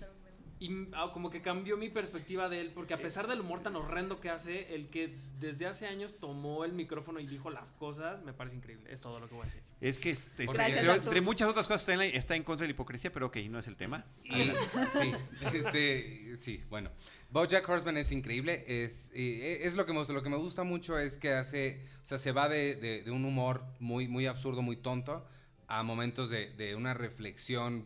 y, 0.60 0.88
ah, 0.93 1.12
como 1.13 1.30
que 1.30 1.41
cambió 1.41 1.78
mi 1.78 1.89
perspectiva 1.89 2.50
de 2.50 2.62
él, 2.62 2.72
porque 2.74 2.93
a 2.93 2.98
pesar 2.98 3.28
del 3.28 3.41
humor 3.41 3.62
tan 3.62 3.76
horrendo 3.76 4.20
que 4.20 4.30
hace, 4.30 4.74
el 4.74 4.88
que 4.89 5.13
desde 5.39 5.67
hace 5.67 5.86
años 5.88 6.15
tomó 6.20 6.65
el 6.65 6.74
micrófono 6.74 7.20
y 7.20 7.28
dijo 7.28 7.50
las 7.52 7.70
cosas, 7.72 8.24
me 8.24 8.34
parece 8.34 8.56
increíble. 8.56 8.91
Es 8.91 9.00
todo 9.00 9.20
lo 9.20 9.28
que 9.28 9.36
voy 9.36 9.43
a 9.43 9.46
decir. 9.46 9.62
Es 9.82 10.00
que 10.00 10.10
este, 10.10 10.46
Gracias, 10.48 10.98
entre, 10.98 11.22
muchas 11.22 11.48
otras 11.48 11.67
cosas 11.67 11.82
está 11.82 11.93
en, 11.93 12.00
la- 12.00 12.06
está 12.06 12.36
en 12.36 12.43
contra 12.43 12.63
de 12.63 12.70
la 12.70 12.72
hipocresía, 12.76 13.12
pero 13.12 13.28
ok, 13.28 13.38
no 13.50 13.60
es 13.60 13.67
el 13.67 13.76
tema. 13.76 14.04
Y, 14.24 14.41
sí, 14.43 15.12
este, 15.54 16.38
sí, 16.38 16.63
bueno. 16.70 16.89
BoJack 17.30 17.67
Horseman 17.67 17.98
es 17.98 18.12
increíble, 18.13 18.63
es, 18.67 19.12
eh, 19.13 19.60
es 19.63 19.76
lo 19.76 19.86
que 19.86 19.91
me 19.91 20.00
gusta, 20.00 20.13
lo 20.13 20.24
que 20.24 20.30
me 20.30 20.38
gusta 20.38 20.63
mucho 20.63 20.98
es 20.98 21.17
que 21.17 21.34
hace, 21.34 21.84
o 22.02 22.06
sea, 22.06 22.17
se 22.17 22.32
va 22.32 22.48
de, 22.48 22.76
de- 22.76 23.04
de 23.04 23.12
un 23.12 23.26
humor 23.26 23.63
muy, 23.80 24.08
muy 24.08 24.26
absurdo, 24.28 24.62
muy 24.62 24.78
tonto, 24.78 25.28
a 25.67 25.84
momentos 25.84 26.30
de, 26.30 26.52
de 26.54 26.76
una 26.76 26.93
reflexión 26.93 27.86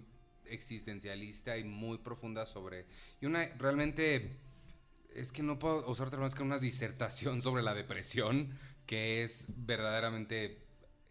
existencialista 0.51 1.57
y 1.57 1.63
muy 1.63 1.97
profunda 1.97 2.45
sobre, 2.45 2.85
y 3.19 3.25
una, 3.25 3.45
realmente, 3.57 4.37
es 5.13 5.31
que 5.31 5.43
no 5.43 5.57
puedo 5.59 5.89
usar 5.89 6.07
otra 6.07 6.19
más 6.19 6.35
que 6.35 6.43
una 6.43 6.59
disertación 6.59 7.41
sobre 7.41 7.63
la 7.63 7.73
depresión, 7.73 8.57
que 8.85 9.23
es 9.23 9.47
verdaderamente 9.57 10.59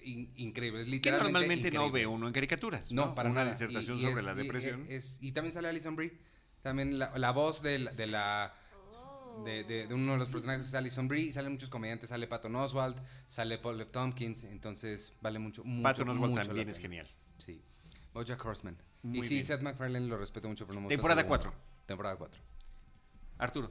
in- 0.01 0.33
increíble, 0.37 0.81
es 0.81 0.87
Que 0.87 0.91
literalmente 0.93 1.33
normalmente 1.33 1.71
no 1.71 1.91
ve 1.91 2.07
uno 2.07 2.27
en 2.27 2.33
caricaturas. 2.33 2.91
No, 2.93 3.15
para 3.15 3.31
Una 3.31 3.41
nada. 3.41 3.53
disertación 3.53 3.99
Y- 3.99 4.01
y 4.01 4.05
sobre 4.07 4.21
es- 4.21 4.27
la 4.27 4.33
y- 4.33 4.37
depresión. 4.37 4.87
es- 4.89 5.19
y 5.21 5.33
también 5.33 5.53
sale 5.53 5.69
Alison 5.69 5.97
Brie. 5.97 6.13
También 6.63 6.99
la, 6.99 7.17
la 7.19 7.31
voz 7.33 7.63
de 7.63 7.79
la... 7.79 7.93
De, 7.93 8.07
la 8.07 8.55
de, 9.45 9.65
de- 9.65 9.87
de 9.87 9.95
uno 9.95 10.13
de 10.13 10.19
los 10.19 10.29
personajes 10.29 10.67
es 10.67 10.75
Alison 10.75 11.09
Brie, 11.09 11.33
salen 11.33 11.53
muchos 11.53 11.71
comediantes, 11.71 12.11
sale 12.11 12.27
Patton 12.27 12.55
Oswalt, 12.57 12.99
sale 13.29 13.57
Paul 13.59 13.81
F. 13.81 13.91
Tompkins, 13.93 14.45
entonces 14.45 15.13
vale 15.23 15.39
mucho, 15.39 15.65
mucho, 15.65 15.83
Patton 15.83 16.17
mucho 16.19 16.35
la 16.35 16.45
también 16.45 16.69
es 16.69 16.79
genial. 16.79 17.07
Sí. 17.39 17.63
Bojack 18.13 18.45
Horseman. 18.45 18.77
Muy 19.03 19.21
y 19.21 19.23
sí, 19.23 19.35
bien. 19.35 19.47
Seth 19.47 19.61
MacFarlane 19.63 20.07
lo 20.07 20.17
respeto 20.19 20.49
mucho, 20.49 20.67
pero 20.67 20.75
no 20.75 20.81
me 20.81 20.85
gusta 20.87 20.97
Temporada 20.97 21.21
su 21.23 21.27
humor. 21.27 21.39
cuatro. 21.39 21.55
Temporada 21.87 22.17
4. 22.17 22.41
Arturo. 23.39 23.71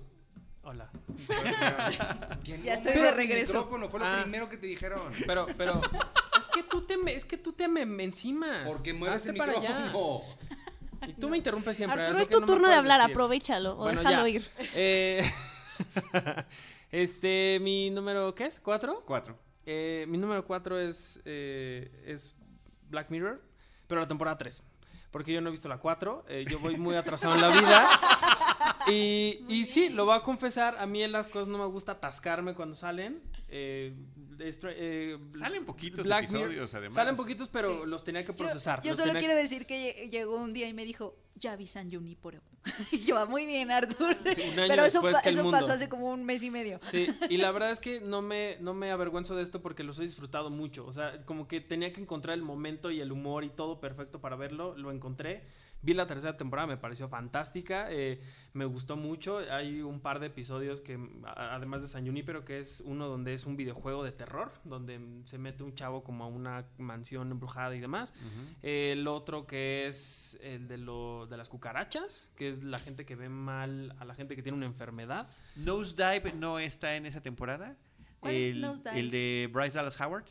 Hola. 0.63 0.89
Ya 2.43 2.73
estoy 2.73 2.93
de 2.93 3.11
regreso. 3.11 3.53
micrófono, 3.53 3.89
fue 3.89 3.99
lo 3.99 4.05
Ah. 4.05 4.19
primero 4.23 4.49
que 4.49 4.57
te 4.57 4.67
dijeron. 4.67 5.11
Pero, 5.25 5.47
pero, 5.57 5.81
es 6.39 6.47
que 6.47 6.63
tú 6.63 6.81
te 6.81 6.97
me, 6.97 7.13
es 7.13 7.23
que 7.25 7.37
tú 7.37 7.53
te 7.53 7.67
me, 7.67 7.85
me 7.85 8.03
encimas. 8.03 8.67
Porque 8.67 8.93
mueves 8.93 9.17
Hazte 9.17 9.29
el 9.29 9.37
para 9.37 9.53
allá. 9.53 9.85
micrófono. 9.85 10.23
Y 11.07 11.13
tú 11.13 11.29
me 11.29 11.37
interrumpes 11.37 11.77
siempre. 11.77 12.01
Arturo, 12.01 12.17
lo 12.17 12.21
es 12.23 12.27
que 12.27 12.33
tu 12.33 12.39
no 12.41 12.45
me 12.47 12.53
turno 12.53 12.67
de 12.67 12.73
puedes 12.73 12.79
hablar, 12.79 12.99
decir. 13.01 13.11
aprovechalo 13.13 13.73
o 13.73 13.75
Bueno, 13.77 14.01
déjalo 14.01 14.27
ya. 14.27 14.29
ir. 14.35 14.49
Eh, 14.73 15.23
este, 16.91 17.59
mi 17.61 17.89
número, 17.89 18.33
¿qué 18.35 18.45
es? 18.47 18.59
¿Cuatro? 18.59 19.03
Cuatro. 19.05 19.37
Eh, 19.65 20.05
mi 20.09 20.17
número 20.17 20.45
cuatro 20.45 20.79
es, 20.79 21.21
eh, 21.25 22.03
es 22.05 22.35
Black 22.89 23.09
Mirror, 23.11 23.41
pero 23.87 24.01
la 24.01 24.07
temporada 24.07 24.37
3. 24.37 24.63
Porque 25.11 25.33
yo 25.33 25.41
no 25.41 25.49
he 25.49 25.51
visto 25.51 25.67
la 25.67 25.77
4, 25.77 26.25
eh, 26.29 26.45
yo 26.47 26.59
voy 26.59 26.77
muy 26.77 26.95
atrasado 26.95 27.35
en 27.35 27.41
la 27.41 27.49
vida. 27.49 27.89
Y, 28.87 29.45
y 29.47 29.65
sí, 29.65 29.89
lo 29.89 30.05
voy 30.05 30.15
a 30.15 30.21
confesar, 30.21 30.77
a 30.79 30.85
mí 30.85 31.03
en 31.03 31.11
las 31.11 31.27
cosas 31.27 31.47
no 31.47 31.57
me 31.57 31.65
gusta 31.65 31.93
atascarme 31.93 32.53
cuando 32.53 32.75
salen. 32.75 33.21
Eh, 33.47 33.93
eh, 34.41 35.17
Salen 35.37 35.65
poquitos 35.65 36.05
Black 36.07 36.29
Mirror- 36.29 36.43
episodios, 36.43 36.73
además. 36.73 36.95
Salen 36.95 37.15
poquitos, 37.15 37.47
pero 37.49 37.83
Sí. 37.83 37.89
los 37.89 38.03
tenía 38.03 38.23
que 38.25 38.33
procesar. 38.33 38.81
Yo, 38.83 38.95
solo 38.95 39.13
quiero 39.13 39.35
decir 39.35 39.65
que 39.65 40.07
lle- 40.07 40.09
llegó 40.09 40.37
un 40.37 40.53
día 40.53 40.67
y 40.67 40.73
me 40.73 40.85
dijo, 40.85 41.15
ya 41.35 41.55
vi 41.55 41.67
San 41.67 41.91
Junipero. 41.91 42.41
Y 42.91 42.99
yo, 42.99 43.17
"Ah, 43.17 43.25
muy 43.25 43.45
bien, 43.45 43.71
Artur. 43.71 44.15
Sí, 44.35 44.41
un 44.51 44.59
año 44.59 44.67
Pero 44.67 44.83
eso, 44.83 44.99
después 44.99 45.13
pa- 45.15 45.21
que 45.21 45.29
el 45.29 45.35
eso 45.35 45.43
mundo. 45.43 45.59
pasó 45.59 45.71
hace 45.71 45.87
como 45.87 46.09
un 46.09 46.25
mes 46.25 46.43
y 46.43 46.51
medio. 46.51 46.79
Sí, 46.83 47.07
y 47.29 47.37
la 47.37 47.51
verdad 47.51 47.71
es 47.71 47.79
que 47.79 48.01
no 48.01 48.21
me, 48.21 48.57
no 48.59 48.73
me 48.73 48.91
avergüenzo 48.91 49.35
de 49.35 49.43
esto 49.43 49.61
porque 49.61 49.83
los 49.83 49.97
he 49.99 50.03
disfrutado 50.03 50.49
mucho. 50.49 50.85
O 50.85 50.91
sea, 50.91 51.23
como 51.25 51.47
que 51.47 51.61
tenía 51.61 51.93
que 51.93 52.01
encontrar 52.01 52.35
el 52.35 52.43
momento 52.43 52.91
y 52.91 52.99
el 52.99 53.11
humor 53.13 53.43
y 53.45 53.49
todo 53.49 53.79
perfecto 53.79 54.19
para 54.19 54.35
verlo. 54.35 54.75
Lo 54.77 54.91
encontré. 54.91 55.43
Vi 55.81 55.93
la 55.93 56.05
tercera 56.07 56.35
temporada, 56.35 56.67
me 56.67 56.77
pareció 56.77 57.07
fantástica. 57.07 57.87
eh, 57.89 58.19
me 58.53 58.65
gustó 58.65 58.97
mucho. 58.97 59.37
Hay 59.51 59.81
un 59.81 59.99
par 60.01 60.19
de 60.19 60.27
episodios 60.27 60.81
que, 60.81 60.99
además 61.25 61.81
de 61.81 61.87
San 61.87 62.05
Junipero, 62.05 62.43
que 62.43 62.59
es 62.59 62.81
uno 62.85 63.07
donde 63.07 63.33
es 63.33 63.45
un 63.45 63.55
videojuego 63.55 64.03
de 64.03 64.11
terror, 64.11 64.51
donde 64.65 64.99
se 65.25 65.37
mete 65.37 65.63
un 65.63 65.73
chavo 65.75 66.03
como 66.03 66.23
a 66.23 66.27
una 66.27 66.65
mansión 66.77 67.31
embrujada 67.31 67.75
y 67.75 67.79
demás. 67.79 68.13
El 68.61 69.07
otro 69.07 69.47
que 69.47 69.87
es 69.87 70.37
el 70.41 70.67
de, 70.67 70.77
lo, 70.79 71.27
de 71.27 71.37
las 71.37 71.47
cucarachas, 71.47 72.31
que 72.35 72.49
es 72.49 72.63
la 72.63 72.77
gente 72.79 73.05
que 73.05 73.15
ve 73.15 73.29
mal 73.29 73.95
a 73.99 74.05
la 74.05 74.15
gente 74.15 74.35
que 74.35 74.43
tiene 74.43 74.57
una 74.57 74.65
enfermedad. 74.65 75.29
Nosedive 75.55 76.33
no 76.33 76.59
está 76.59 76.95
en 76.97 77.05
esa 77.05 77.21
temporada. 77.21 77.77
¿Cuál 78.19 78.33
es 78.35 78.55
Nosedive? 78.57 78.99
el 78.99 79.11
de 79.11 79.49
Bryce 79.53 79.77
Dallas 79.77 79.99
Howard. 80.01 80.25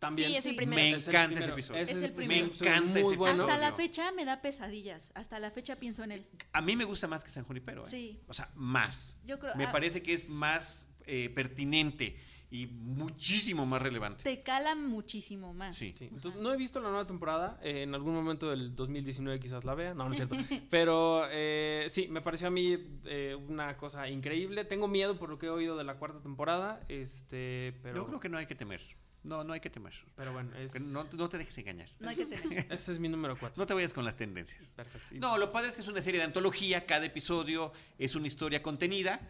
También. 0.00 0.30
Sí, 0.30 0.36
es 0.38 0.46
el 0.46 0.50
Sí. 0.52 0.56
primero. 0.56 0.82
Me 0.82 0.90
Es 0.96 1.06
el 1.06 1.14
encanta 1.14 1.40
ese 1.40 1.50
episodio. 1.50 1.80
Ese 1.80 1.92
Es 1.92 1.98
el 1.98 2.04
episodio 2.06 2.28
primero. 2.28 2.46
Me 2.48 2.66
encanta 2.68 2.90
muy 3.00 3.00
ese 3.08 3.16
bueno. 3.16 3.44
Hasta 3.44 3.58
la 3.58 3.72
fecha 3.72 4.12
me 4.12 4.24
da 4.24 4.42
pesadillas. 4.42 5.12
Hasta 5.14 5.38
la 5.38 5.50
fecha 5.52 5.76
pienso 5.76 6.02
en 6.02 6.10
él. 6.12 6.26
A 6.52 6.60
mí 6.60 6.74
me 6.74 6.84
gusta 6.84 7.06
más 7.06 7.22
que 7.22 7.30
San 7.30 7.44
Junipero. 7.44 7.84
¿eh? 7.84 7.88
Sí. 7.88 8.20
O 8.26 8.34
sea, 8.34 8.50
más. 8.56 9.18
Yo 9.24 9.38
creo. 9.38 9.54
Me 9.54 9.64
ah, 9.66 9.72
parece 9.72 10.02
que 10.02 10.14
es 10.14 10.28
más 10.28 10.88
eh, 11.06 11.30
pertinente 11.30 12.16
y 12.52 12.66
muchísimo 12.66 13.64
más 13.64 13.80
relevante. 13.80 14.24
Te 14.24 14.42
cala 14.42 14.74
muchísimo 14.74 15.54
más. 15.54 15.76
Sí. 15.76 15.94
Sí, 15.96 16.06
entonces 16.10 16.40
no 16.40 16.52
he 16.52 16.56
visto 16.56 16.80
la 16.80 16.88
nueva 16.88 17.06
temporada. 17.06 17.60
eh, 17.62 17.82
en 17.82 17.94
algún 17.94 18.12
momento 18.14 18.50
del 18.50 18.74
2019 18.74 19.38
quizás 19.38 19.64
la 19.64 19.74
vea. 19.74 19.94
No, 19.94 20.04
no 20.06 20.10
es 20.10 20.16
cierto. 20.16 20.34
Pero 20.70 21.24
eh, 21.30 21.86
sí, 21.88 22.08
me 22.08 22.22
pareció 22.22 22.48
a 22.48 22.50
mí 22.50 22.76
eh, 23.04 23.36
una 23.48 23.76
cosa 23.76 24.08
increíble. 24.08 24.64
Tengo 24.64 24.88
miedo 24.88 25.16
por 25.18 25.28
lo 25.28 25.38
que 25.38 25.46
he 25.46 25.50
oído 25.50 25.76
de 25.76 25.84
la 25.84 25.94
cuarta 25.96 26.20
temporada. 26.20 26.80
Este, 26.88 27.74
pero. 27.82 27.96
Yo 27.96 28.06
creo 28.06 28.18
que 28.20 28.28
no 28.28 28.38
hay 28.38 28.46
que 28.46 28.54
temer. 28.54 28.80
No, 29.22 29.44
no 29.44 29.52
hay 29.52 29.60
que 29.60 29.68
temer. 29.70 29.92
Pero 30.16 30.32
bueno, 30.32 30.56
es, 30.56 30.72
Que 30.72 30.80
No, 30.80 31.04
no 31.04 31.28
te 31.28 31.36
dejes 31.38 31.56
engañar. 31.58 31.88
No 31.98 32.08
hay 32.08 32.16
que 32.16 32.26
tener. 32.26 32.66
ese 32.72 32.92
es 32.92 32.98
mi 32.98 33.08
número 33.08 33.36
4. 33.38 33.60
No 33.60 33.66
te 33.66 33.74
vayas 33.74 33.92
con 33.92 34.04
las 34.04 34.16
tendencias. 34.16 34.64
Perfecto. 34.74 35.14
No, 35.18 35.36
lo 35.36 35.52
padre 35.52 35.68
es 35.68 35.76
que 35.76 35.82
es 35.82 35.88
una 35.88 36.00
serie 36.02 36.18
de 36.20 36.24
antología. 36.26 36.86
Cada 36.86 37.04
episodio 37.06 37.72
es 37.98 38.14
una 38.14 38.26
historia 38.26 38.62
contenida. 38.62 39.20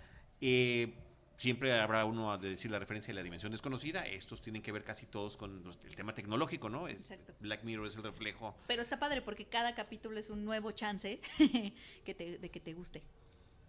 eh, 0.40 0.94
siempre 1.36 1.72
habrá 1.80 2.04
uno 2.04 2.36
de 2.36 2.50
decir 2.50 2.70
la 2.70 2.78
referencia 2.78 3.12
de 3.12 3.14
la 3.14 3.22
dimensión 3.22 3.50
desconocida. 3.50 4.06
Estos 4.06 4.42
tienen 4.42 4.60
que 4.60 4.72
ver 4.72 4.84
casi 4.84 5.06
todos 5.06 5.38
con 5.38 5.64
los- 5.64 5.78
el 5.86 5.96
tema 5.96 6.14
tecnológico, 6.14 6.68
¿no? 6.68 6.86
Es- 6.86 6.96
Exacto. 6.98 7.32
Black 7.40 7.64
Mirror 7.64 7.86
es 7.86 7.96
el 7.96 8.02
reflejo. 8.02 8.54
Pero 8.66 8.82
está 8.82 8.98
padre 8.98 9.22
porque 9.22 9.46
cada 9.46 9.74
capítulo 9.74 10.18
es 10.20 10.28
un 10.28 10.44
nuevo 10.44 10.70
chance 10.72 11.18
que 12.04 12.14
te, 12.14 12.36
de 12.38 12.50
que 12.50 12.60
te 12.60 12.74
guste. 12.74 13.02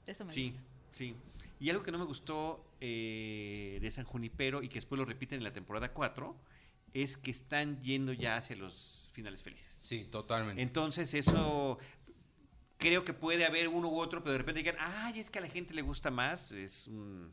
Eso 0.06 0.26
me 0.26 0.34
Sí, 0.34 0.50
gusta. 0.52 0.62
Sí. 0.92 1.16
Y 1.60 1.70
algo 1.70 1.84
que 1.84 1.92
no 1.92 2.00
me 2.00 2.06
gustó 2.06 2.66
eh, 2.80 3.78
de 3.82 3.92
San 3.92 4.06
Junipero 4.06 4.64
y 4.64 4.70
que 4.70 4.76
después 4.76 4.98
lo 4.98 5.06
repiten 5.06 5.38
en 5.38 5.44
la 5.44 5.54
temporada 5.54 5.94
4 5.94 6.36
es 6.94 7.18
que 7.18 7.30
están 7.32 7.80
yendo 7.82 8.14
ya 8.14 8.36
hacia 8.36 8.56
los 8.56 9.12
finales 9.14 9.44
felices. 9.44 9.80
Sí, 9.82 10.08
totalmente. 10.12 10.62
Entonces 10.62 11.14
eso 11.14 11.78
creo 12.78 13.06
que 13.06 13.14
puede 13.14 13.46
haber 13.46 13.68
uno 13.68 13.90
u 13.90 14.00
otro, 14.00 14.22
pero 14.24 14.32
de 14.32 14.40
repente 14.40 14.60
digan, 14.62 14.76
ay, 14.80 15.20
es 15.20 15.30
que 15.30 15.38
a 15.38 15.42
la 15.44 15.48
gente 15.50 15.74
le 15.76 15.84
gusta 15.84 16.10
más, 16.10 16.52
es 16.52 16.88
un, 16.88 17.32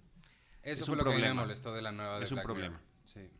Eso 0.62 0.80
es 0.82 0.86
fue 0.86 0.92
un 0.92 0.98
lo 0.98 1.04
que 1.04 1.10
a 1.10 1.12
mí 1.14 1.16
me 1.16 1.26
problema. 1.28 1.40
molestó 1.42 1.72
de 1.72 1.80
la 1.82 1.90
nueva 1.92 2.18
de 2.18 2.24
Es 2.24 2.30
un 2.30 2.36
Black 2.36 2.44
problema. 2.46 2.76
Mirror. 2.76 2.88
Sí. 3.04 3.30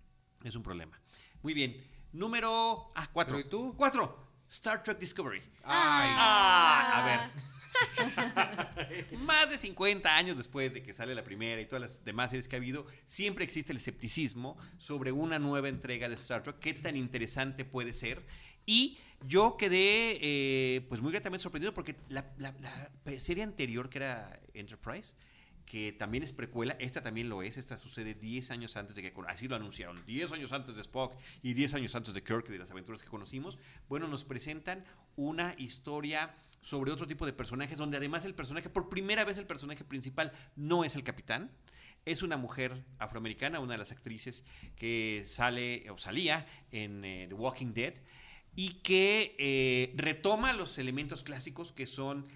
es 0.45 0.55
un 0.57 0.63
problema. 0.63 0.99
Muy 1.43 1.53
bien. 1.53 1.77
Número... 2.13 2.89
Ah, 2.95 3.09
cuatro. 3.13 3.37
¿Pero 3.37 3.47
y 3.47 3.51
tú? 3.51 3.75
Cuatro. 3.77 4.27
Star 4.49 4.83
Trek 4.83 4.99
Discovery. 4.99 5.41
Ay, 5.65 6.11
Ah, 6.15 7.03
a 7.03 7.05
ver. 7.05 7.31
Más 9.19 9.51
de 9.51 9.59
50 9.59 10.17
años 10.17 10.37
después 10.37 10.73
de 10.73 10.83
que 10.83 10.93
sale 10.93 11.15
la 11.15 11.25
primera 11.25 11.61
y 11.61 11.67
todas 11.67 11.81
las 11.83 12.05
demás 12.05 12.31
series 12.31 12.49
que 12.49 12.57
ha 12.57 12.59
habido, 12.59 12.87
siempre 13.05 13.45
existe 13.45 13.73
el 13.73 13.79
escepticismo 13.79 14.57
sobre 14.79 15.13
una 15.13 15.39
nueva 15.39 15.69
entrega 15.69 16.09
de 16.09 16.15
Star 16.15 16.43
Trek, 16.43 16.59
qué 16.59 16.75
tan 16.75 16.97
interesante 16.97 17.65
puede 17.65 17.93
ser. 17.93 18.25
Y 18.67 18.99
yo 19.27 19.57
quedé 19.57 20.19
eh, 20.21 20.83
pues 20.89 21.01
muy 21.01 21.13
gratamente 21.13 21.43
sorprendido 21.43 21.75
porque 21.75 21.97
la, 22.09 22.33
la- 22.39 22.55
serie 23.19 23.43
anterior, 23.43 23.89
que 23.89 23.99
era 23.99 24.41
Enterprise, 24.55 25.17
que 25.65 25.93
también 25.93 26.25
es 26.25 26.33
precuela, 26.33 26.77
esta 26.79 27.03
también 27.03 27.29
lo 27.29 27.43
es, 27.43 27.59
esta 27.59 27.77
sucede 27.77 28.15
10 28.15 28.51
años 28.51 28.77
antes 28.77 28.97
de 28.97 29.03
que, 29.03 29.13
así 29.27 29.49
lo 29.49 29.57
anunciaron, 29.57 30.03
10 30.07 30.33
años 30.33 30.53
antes 30.53 30.77
de 30.77 30.81
Spock 30.83 31.15
y 31.43 31.53
10 31.53 31.75
años 31.75 31.95
antes 31.95 32.15
de 32.15 32.23
Kirk 32.23 32.49
de 32.49 32.59
las 32.59 32.71
aventuras 32.71 33.03
que 33.03 33.09
conocimos, 33.09 33.59
bueno, 33.89 34.09
nos 34.09 34.25
presentan 34.25 34.85
una 35.17 35.55
historia 35.59 36.35
sobre 36.63 36.93
otro 36.93 37.07
tipo 37.07 37.27
de 37.27 37.33
personajes, 37.33 37.79
donde 37.79 37.97
además 37.97 38.25
el 38.25 38.35
personaje, 38.35 38.69
por 38.69 38.89
primera 38.89 39.25
vez 39.25 39.39
el 39.39 39.47
personaje 39.47 39.85
principal 39.85 40.33
no 40.57 40.85
es 40.85 40.97
el 40.97 41.05
capitán, 41.05 41.51
es 42.05 42.23
una 42.23 42.37
mujer 42.37 42.85
afroamericana, 42.99 43.61
una 43.61 43.73
de 43.75 43.79
las 43.79 43.93
actrices 43.93 44.45
que 44.77 45.25
sale 45.27 45.89
o 45.91 45.99
salía 45.99 46.47
en 46.73 47.05
eh, 47.05 47.27
The 47.29 47.35
Walking 47.35 47.73
Dead 47.75 47.95
y 48.55 48.75
que 48.83 49.37
eh, 49.39 49.93
retoma 49.97 50.53
los 50.53 50.79
elementos 50.79 51.23
clásicos 51.23 51.73
que 51.73 51.87
son 51.87 52.27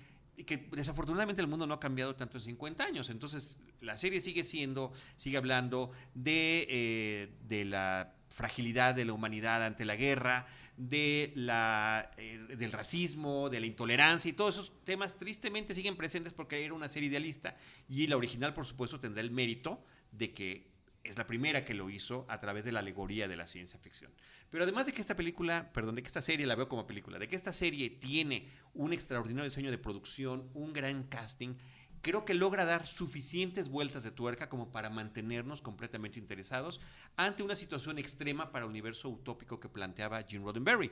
que 0.47 0.69
desafortunadamente 0.73 1.43
el 1.43 1.49
mundo 1.49 1.67
no 1.67 1.75
ha 1.75 1.81
cambiado 1.81 2.17
tanto 2.17 2.39
en 2.39 2.43
50 2.43 2.85
años. 2.85 3.11
Entonces, 3.11 3.61
la 3.81 3.99
serie 3.99 4.21
sigue 4.21 4.45
siendo, 4.45 4.93
sigue 5.17 5.37
hablando 5.37 5.93
de, 6.15 6.67
eh, 6.69 7.35
de 7.47 7.65
la 7.65 8.15
fragilidad 8.29 8.95
de 8.95 9.05
la 9.05 9.13
humanidad 9.13 9.65
ante 9.65 9.85
la 9.85 9.95
guerra, 9.95 10.47
de 10.77 11.33
la, 11.35 12.11
eh, 12.17 12.39
del 12.57 12.73
racismo, 12.73 13.51
de 13.51 13.61
la 13.61 13.67
intolerancia 13.67 14.29
y 14.29 14.33
todos 14.33 14.55
esos 14.55 14.85
temas 14.85 15.17
tristemente 15.17 15.75
siguen 15.75 15.97
presentes 15.97 16.33
porque 16.33 16.65
era 16.65 16.75
una 16.75 16.89
serie 16.89 17.09
idealista. 17.09 17.57
Y 17.89 18.07
la 18.07 18.17
original, 18.17 18.55
por 18.55 18.67
supuesto, 18.67 18.99
tendrá 18.99 19.21
el 19.21 19.31
mérito 19.31 19.85
de 20.13 20.33
que 20.33 20.73
es 21.05 21.19
la 21.19 21.27
primera 21.27 21.65
que 21.65 21.75
lo 21.75 21.91
hizo 21.91 22.27
a 22.29 22.41
través 22.41 22.65
de 22.65 22.73
la 22.73 22.81
alegoría 22.81 23.27
de 23.27 23.37
la 23.37 23.47
ciencia 23.47 23.79
ficción. 23.79 24.13
Pero 24.51 24.65
además 24.65 24.87
de 24.87 24.93
que 24.93 25.01
esta 25.01 25.17
película, 25.17 25.73
perdón, 25.73 25.97
de 25.97 26.03
que 26.03 26.09
esta 26.09 26.23
serie 26.23 26.47
la 26.47 26.55
veo 26.55 26.69
como 26.69 26.87
película, 26.87 27.19
de 27.19 27.27
que 27.27 27.37
esta 27.37 27.53
serie 27.53 27.91
tiene 27.91 28.49
un 28.75 28.93
extraordinario 28.93 29.45
diseño 29.49 29.71
de 29.71 29.79
producción, 29.79 30.49
un 30.55 30.73
gran 30.73 31.05
casting, 31.05 31.55
creo 32.03 32.25
que 32.25 32.35
logra 32.35 32.65
dar 32.65 32.87
suficientes 32.87 33.69
vueltas 33.69 34.03
de 34.03 34.11
tuerca 34.11 34.49
como 34.49 34.71
para 34.71 34.91
mantenernos 34.91 35.63
completamente 35.63 36.19
interesados 36.19 36.81
ante 37.17 37.43
una 37.43 37.57
situación 37.57 37.99
extrema 37.99 38.53
para 38.53 38.65
el 38.65 38.71
universo 38.71 39.09
utópico 39.09 39.59
que 39.61 39.69
planteaba 39.69 40.23
Gene 40.25 40.45
Roddenberry 40.45 40.91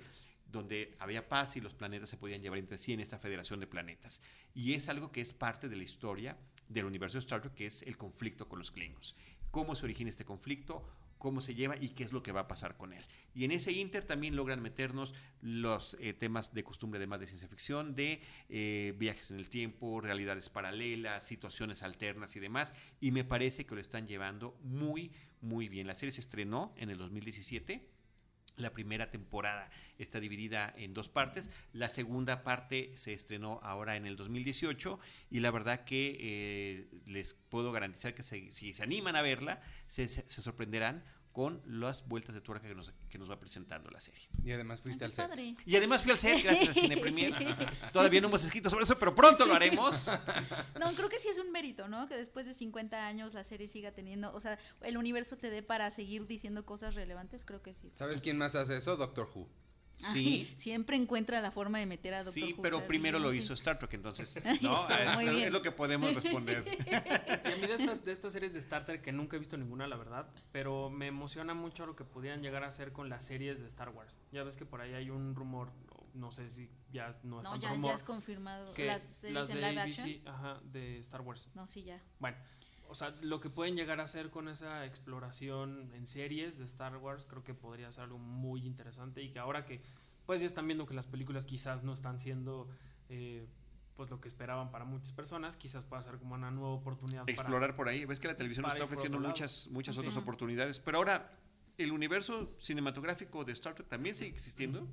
donde 0.50 0.96
había 0.98 1.28
paz 1.28 1.56
y 1.56 1.60
los 1.60 1.74
planetas 1.74 2.08
se 2.08 2.16
podían 2.16 2.42
llevar 2.42 2.58
entre 2.58 2.78
sí 2.78 2.92
en 2.92 3.00
esta 3.00 3.18
federación 3.18 3.60
de 3.60 3.66
planetas. 3.66 4.20
Y 4.54 4.74
es 4.74 4.88
algo 4.88 5.12
que 5.12 5.20
es 5.20 5.32
parte 5.32 5.68
de 5.68 5.76
la 5.76 5.84
historia 5.84 6.36
del 6.68 6.86
universo 6.86 7.18
de 7.18 7.20
Star 7.20 7.40
Trek, 7.40 7.54
que 7.54 7.66
es 7.66 7.82
el 7.82 7.96
conflicto 7.96 8.48
con 8.48 8.58
los 8.58 8.70
Klingons. 8.70 9.14
Cómo 9.50 9.74
se 9.74 9.84
origina 9.84 10.10
este 10.10 10.24
conflicto, 10.24 10.84
cómo 11.20 11.42
se 11.42 11.54
lleva 11.54 11.76
y 11.76 11.90
qué 11.90 12.02
es 12.02 12.12
lo 12.12 12.22
que 12.22 12.32
va 12.32 12.40
a 12.40 12.48
pasar 12.48 12.76
con 12.76 12.92
él. 12.92 13.04
Y 13.34 13.44
en 13.44 13.52
ese 13.52 13.70
inter 13.70 14.04
también 14.04 14.34
logran 14.34 14.60
meternos 14.60 15.14
los 15.42 15.96
eh, 16.00 16.14
temas 16.14 16.52
de 16.54 16.64
costumbre 16.64 16.98
de 16.98 17.06
más 17.06 17.20
de 17.20 17.26
ciencia 17.28 17.46
ficción, 17.46 17.94
de 17.94 18.22
eh, 18.48 18.94
viajes 18.98 19.30
en 19.30 19.36
el 19.36 19.48
tiempo, 19.48 20.00
realidades 20.00 20.48
paralelas, 20.48 21.26
situaciones 21.26 21.82
alternas 21.82 22.34
y 22.36 22.40
demás. 22.40 22.74
Y 23.00 23.12
me 23.12 23.22
parece 23.22 23.66
que 23.66 23.74
lo 23.74 23.80
están 23.80 24.08
llevando 24.08 24.58
muy, 24.62 25.12
muy 25.42 25.68
bien. 25.68 25.86
La 25.86 25.94
serie 25.94 26.12
se 26.12 26.22
estrenó 26.22 26.72
en 26.76 26.88
el 26.88 26.96
2017. 26.96 27.99
La 28.60 28.72
primera 28.72 29.10
temporada 29.10 29.70
está 29.98 30.20
dividida 30.20 30.72
en 30.76 30.94
dos 30.94 31.08
partes. 31.08 31.50
La 31.72 31.88
segunda 31.88 32.42
parte 32.42 32.92
se 32.96 33.12
estrenó 33.12 33.60
ahora 33.62 33.96
en 33.96 34.06
el 34.06 34.16
2018 34.16 34.98
y 35.30 35.40
la 35.40 35.50
verdad 35.50 35.84
que 35.84 36.16
eh, 36.20 36.88
les 37.06 37.34
puedo 37.34 37.72
garantizar 37.72 38.14
que 38.14 38.22
si 38.22 38.74
se 38.74 38.82
animan 38.82 39.16
a 39.16 39.22
verla, 39.22 39.60
se 39.86 40.08
sorprenderán 40.08 41.02
con 41.32 41.62
las 41.64 42.06
vueltas 42.08 42.34
de 42.34 42.40
tuerca 42.40 42.66
que 42.66 42.74
nos, 42.74 42.92
que 43.08 43.18
nos 43.18 43.30
va 43.30 43.38
presentando 43.38 43.88
la 43.90 44.00
serie. 44.00 44.28
Y 44.44 44.50
además 44.52 44.80
fuiste 44.80 45.04
Ay, 45.04 45.10
al 45.10 45.14
set. 45.14 45.28
padre. 45.28 45.56
Y 45.64 45.76
además 45.76 46.02
fui 46.02 46.10
al 46.12 46.18
set 46.18 46.42
gracias 46.42 46.70
a 46.70 46.74
Cine 46.74 46.96
Premier. 46.96 47.32
Todavía 47.92 48.20
no 48.20 48.28
hemos 48.28 48.44
escrito 48.44 48.68
sobre 48.68 48.84
eso, 48.84 48.98
pero 48.98 49.14
pronto 49.14 49.46
lo 49.46 49.54
haremos. 49.54 50.08
No, 50.78 50.92
creo 50.94 51.08
que 51.08 51.18
sí 51.18 51.28
es 51.28 51.38
un 51.38 51.52
mérito, 51.52 51.86
¿no? 51.88 52.08
Que 52.08 52.16
después 52.16 52.46
de 52.46 52.54
50 52.54 53.06
años 53.06 53.32
la 53.32 53.44
serie 53.44 53.68
siga 53.68 53.92
teniendo, 53.92 54.32
o 54.34 54.40
sea, 54.40 54.58
el 54.80 54.96
universo 54.96 55.36
te 55.36 55.50
dé 55.50 55.62
para 55.62 55.90
seguir 55.90 56.26
diciendo 56.26 56.66
cosas 56.66 56.94
relevantes, 56.94 57.44
creo 57.44 57.62
que 57.62 57.74
sí. 57.74 57.90
¿Sabes 57.94 58.20
quién 58.20 58.36
más 58.36 58.54
hace 58.54 58.76
eso? 58.76 58.96
Doctor 58.96 59.28
Who. 59.34 59.48
Sí. 60.12 60.46
Ay, 60.48 60.54
siempre 60.58 60.96
encuentra 60.96 61.40
la 61.40 61.50
forma 61.50 61.78
de 61.78 61.86
meter 61.86 62.14
a 62.14 62.18
Doctor 62.24 62.32
Sí, 62.32 62.54
Who, 62.56 62.62
pero 62.62 62.86
primero 62.86 63.18
lo 63.18 63.32
hizo 63.34 63.54
Star 63.54 63.78
Trek, 63.78 63.92
entonces, 63.94 64.36
Eso, 64.36 64.46
¿no? 64.62 65.20
Es- 65.20 65.52
lo 65.52 65.62
que 65.62 65.70
podemos 65.72 66.14
responder. 66.14 66.64
Y 67.50 67.52
a 67.52 67.56
mí 67.56 67.66
de 67.66 67.74
estas, 67.74 68.04
de 68.04 68.12
estas 68.12 68.32
series 68.32 68.52
de 68.52 68.58
Star 68.60 68.84
Trek, 68.84 69.02
que 69.02 69.12
nunca 69.12 69.36
he 69.36 69.38
visto 69.38 69.56
ninguna, 69.56 69.86
la 69.86 69.96
verdad, 69.96 70.28
pero 70.52 70.88
me 70.90 71.06
emociona 71.08 71.54
mucho 71.54 71.86
lo 71.86 71.96
que 71.96 72.04
pudieran 72.04 72.42
llegar 72.42 72.64
a 72.64 72.68
hacer 72.68 72.92
con 72.92 73.08
las 73.08 73.24
series 73.24 73.58
de 73.60 73.66
Star 73.66 73.88
Wars. 73.90 74.16
Ya 74.32 74.42
ves 74.44 74.56
que 74.56 74.64
por 74.66 74.80
ahí 74.80 74.94
hay 74.94 75.10
un 75.10 75.34
rumor, 75.34 75.70
no 76.14 76.30
sé 76.32 76.50
si 76.50 76.68
ya 76.92 77.06
no 77.22 77.38
es 77.40 77.44
No, 77.44 77.50
tanto 77.52 77.58
ya, 77.66 77.70
rumor, 77.72 77.90
ya 77.90 77.94
es 77.96 78.02
confirmado. 78.02 78.72
que 78.74 78.86
las 78.86 79.02
series 79.20 79.34
las 79.34 79.48
en 79.50 79.56
de 79.56 79.60
live 79.68 79.80
ABC, 79.80 79.98
action. 80.00 80.28
ajá, 80.28 80.60
de 80.64 80.98
Star 80.98 81.20
Wars. 81.22 81.50
No, 81.54 81.66
sí, 81.66 81.82
ya. 81.82 82.00
Bueno, 82.18 82.36
o 82.90 82.94
sea, 82.94 83.10
lo 83.22 83.38
que 83.40 83.48
pueden 83.50 83.76
llegar 83.76 84.00
a 84.00 84.02
hacer 84.04 84.30
con 84.30 84.48
esa 84.48 84.84
exploración 84.84 85.92
en 85.94 86.06
series 86.06 86.58
de 86.58 86.64
Star 86.64 86.96
Wars, 86.96 87.24
creo 87.24 87.44
que 87.44 87.54
podría 87.54 87.90
ser 87.92 88.04
algo 88.04 88.18
muy 88.18 88.66
interesante 88.66 89.22
y 89.22 89.30
que 89.30 89.38
ahora 89.38 89.64
que 89.64 89.80
pues 90.26 90.40
ya 90.40 90.46
están 90.46 90.66
viendo 90.66 90.86
que 90.86 90.94
las 90.94 91.06
películas 91.06 91.46
quizás 91.46 91.82
no 91.84 91.92
están 91.92 92.18
siendo 92.20 92.68
eh, 93.08 93.46
pues 93.96 94.10
lo 94.10 94.20
que 94.20 94.28
esperaban 94.28 94.70
para 94.70 94.84
muchas 94.84 95.12
personas, 95.12 95.56
quizás 95.56 95.84
pueda 95.84 96.02
ser 96.02 96.18
como 96.18 96.34
una 96.34 96.50
nueva 96.50 96.70
oportunidad 96.70 97.22
para- 97.22 97.32
explorar 97.32 97.76
por 97.76 97.88
ahí. 97.88 98.04
Ves 98.04 98.18
que 98.18 98.28
la 98.28 98.36
televisión 98.36 98.62
nos 98.64 98.72
está 98.72 98.84
ofreciendo 98.84 99.18
muchas, 99.20 99.68
muchas 99.70 99.94
Sí. 99.94 100.00
otras 100.00 100.16
oportunidades. 100.16 100.80
Pero 100.80 100.98
ahora, 100.98 101.30
el 101.78 101.92
universo 101.92 102.54
cinematográfico 102.60 103.44
de 103.44 103.52
Star 103.52 103.74
Trek 103.74 103.88
también 103.88 104.14
sigue 104.14 104.30
existiendo. 104.30 104.88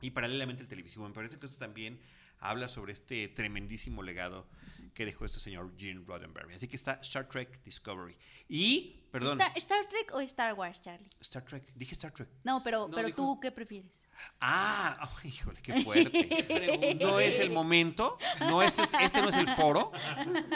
Y 0.00 0.10
paralelamente 0.10 0.62
el 0.62 0.68
televisivo. 0.68 1.08
Me 1.08 1.14
parece 1.14 1.38
que 1.38 1.46
esto 1.46 1.58
también 1.58 1.98
habla 2.40 2.68
sobre 2.68 2.92
este 2.92 3.28
tremendísimo 3.28 4.02
legado 4.02 4.46
que 4.94 5.04
dejó 5.04 5.24
este 5.24 5.38
señor 5.38 5.72
Gene 5.78 6.02
Roddenberry. 6.04 6.54
Así 6.54 6.66
que 6.66 6.76
está 6.76 6.94
Star 7.02 7.28
Trek 7.28 7.62
Discovery. 7.62 8.16
Y, 8.48 9.00
perdón, 9.12 9.40
¿Star, 9.40 9.52
Star 9.56 9.86
Trek 9.88 10.12
o 10.14 10.20
Star 10.20 10.54
Wars, 10.54 10.80
Charlie? 10.82 11.08
Star 11.20 11.44
Trek. 11.44 11.72
Dije 11.74 11.94
Star 11.94 12.12
Trek. 12.12 12.28
No, 12.44 12.62
pero, 12.64 12.88
No, 12.88 12.94
pero 12.96 13.06
dijo- 13.08 13.16
tú, 13.16 13.40
¿qué 13.40 13.52
prefieres? 13.52 14.02
Ah, 14.40 15.10
oh, 15.14 15.26
híjole, 15.26 15.60
qué 15.62 15.82
fuerte. 15.82 16.96
No 17.00 17.20
es 17.20 17.38
el 17.40 17.50
momento, 17.50 18.18
no 18.40 18.62
es, 18.62 18.78
es- 18.78 18.92
este 18.94 19.20
no 19.22 19.28
es 19.28 19.36
el 19.36 19.48
foro, 19.48 19.92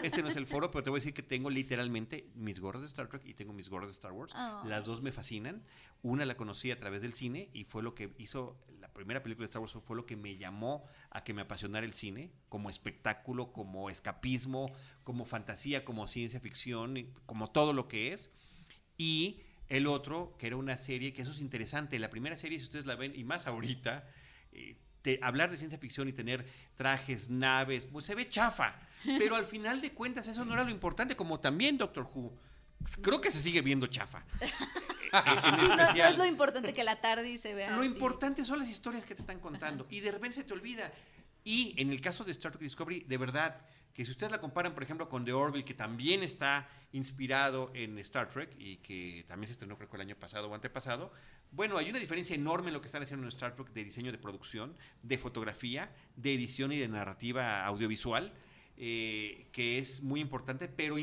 este 0.03 0.22
no 0.22 0.29
es 0.29 0.37
el 0.37 0.46
foro, 0.46 0.70
pero 0.70 0.83
te 0.83 0.90
voy 0.90 0.98
a 0.98 1.01
decir 1.01 1.14
que 1.14 1.22
tengo 1.22 1.51
literalmente 1.51 2.31
mis 2.35 2.61
gorras 2.61 2.83
de 2.83 2.87
Star 2.88 3.09
Trek 3.09 3.22
y 3.25 3.35
tengo 3.35 3.53
mis 3.53 3.68
gorras 3.68 3.88
de 3.90 3.94
Star 3.94 4.12
Wars. 4.12 4.33
Oh. 4.37 4.62
Las 4.66 4.85
dos 4.85 5.03
me 5.03 5.12
fascinan. 5.12 5.62
Una 6.03 6.25
la 6.25 6.37
conocí 6.37 6.70
a 6.70 6.79
través 6.79 7.03
del 7.03 7.14
cine 7.14 7.48
y 7.53 7.64
fue 7.64 7.83
lo 7.83 7.94
que 7.94 8.12
hizo, 8.18 8.59
la 8.81 8.88
primera 8.92 9.22
película 9.22 9.44
de 9.44 9.51
Star 9.51 9.61
Wars 9.62 9.75
fue 9.87 9.96
lo 9.96 10.05
que 10.07 10.16
me 10.16 10.37
llamó 10.37 10.85
a 11.11 11.22
que 11.22 11.33
me 11.33 11.42
apasionara 11.42 11.87
el 11.87 11.94
cine, 11.94 12.33
como 12.48 12.70
espectáculo, 12.70 13.53
como 13.53 13.88
escapismo, 13.88 14.72
como 15.05 15.25
fantasía, 15.25 15.85
como 15.85 16.09
ciencia 16.09 16.40
ficción, 16.40 16.96
como 17.27 17.51
todo 17.51 17.72
lo 17.72 17.87
que 17.88 18.12
es. 18.12 18.33
Y 18.98 19.40
el 19.76 19.87
otro, 19.87 20.37
que 20.38 20.46
era 20.46 20.56
una 20.56 20.76
serie, 20.78 21.12
que 21.12 21.22
eso 21.22 21.30
es 21.30 21.40
interesante. 21.40 21.98
La 21.98 22.11
primera 22.11 22.37
serie, 22.37 22.58
si 22.58 22.64
ustedes 22.64 22.87
la 22.87 22.94
ven, 22.94 23.12
y 23.14 23.24
más 23.24 23.46
ahorita, 23.46 24.06
eh, 24.52 24.76
te- 25.02 25.18
hablar 25.22 25.50
de 25.50 25.56
ciencia 25.56 25.78
ficción 25.78 26.08
y 26.08 26.12
tener 26.12 26.44
trajes, 26.76 27.30
naves, 27.30 27.85
pues 27.85 28.04
se 28.06 28.14
ve 28.14 28.28
chafa. 28.28 28.76
Pero 29.04 29.35
al 29.35 29.46
final 29.46 29.80
de 29.80 29.90
cuentas, 29.92 30.28
eso 30.28 30.44
no 30.44 30.52
era 30.54 30.62
lo 30.64 30.70
importante, 30.70 31.16
como 31.16 31.40
también 31.40 31.76
Doctor 31.76 32.08
Who. 32.14 32.32
Pues, 32.78 32.96
Creo 32.98 33.20
que 33.20 33.30
se 33.30 33.40
sigue 33.40 33.61
viendo 33.62 33.87
chafa. 33.87 34.24
Eh, 35.12 35.18
eh, 35.18 35.40
en 35.44 35.61
Sí, 35.61 35.98
no, 35.98 36.08
es 36.08 36.16
lo 36.16 36.24
importante 36.24 36.72
que 36.72 36.82
la 36.85 36.98
tarde 37.02 37.37
se 37.37 37.52
vea. 37.52 37.72
Lo 37.72 37.82
así. 37.82 37.87
importante 37.87 38.46
son 38.46 38.58
las 38.58 38.70
historias 38.70 39.04
que 39.04 39.14
te 39.14 39.20
están 39.20 39.40
contando 39.40 39.87
y 39.90 40.00
de 40.00 40.11
repente 40.11 40.37
se 40.37 40.44
te 40.44 40.54
olvida. 40.54 40.90
Y 41.44 41.74
en 41.76 41.90
el 41.92 42.00
caso 42.00 42.24
de 42.24 42.32
Star 42.32 42.52
Trek 42.52 42.62
Discovery, 42.62 43.00
de 43.00 43.18
verdad, 43.18 43.61
que 43.94 44.05
si 44.05 44.11
ustedes 44.11 44.33
la 44.33 44.40
comparan, 44.40 44.74
por 44.74 44.83
ejemplo, 44.83 45.09
con 45.09 45.24
The 45.24 45.33
Orville, 45.33 45.64
que 45.64 45.74
también 45.74 46.22
está 46.22 46.68
inspirado 46.92 47.70
en 47.74 47.98
Star 47.98 48.31
Trek 48.31 48.55
y 48.59 48.76
que 48.76 49.24
también 49.28 49.48
se 49.48 49.52
estrenó 49.52 49.76
creo 49.76 49.88
que 49.88 49.96
el 49.96 50.02
año 50.02 50.16
pasado 50.16 50.48
o 50.48 50.55
antepasado, 50.55 51.12
bueno, 51.50 51.76
hay 51.76 51.90
una 51.90 51.98
diferencia 51.98 52.35
enorme 52.35 52.68
en 52.68 52.74
lo 52.74 52.81
que 52.81 52.87
están 52.87 53.02
haciendo 53.02 53.24
en 53.24 53.28
Star 53.28 53.55
Trek 53.55 53.72
de 53.72 53.85
diseño 53.85 54.12
de 54.12 54.18
producción, 54.18 54.74
de 55.02 55.18
fotografía, 55.18 55.94
de 56.16 56.35
edición 56.35 56.72
y 56.72 56.78
de 56.78 56.88
narrativa 56.88 57.66
audiovisual, 57.66 58.33
eh, 58.78 59.48
que 59.52 59.78
es 59.78 60.02
muy 60.02 60.20
importante, 60.20 60.68
pero 60.68 60.96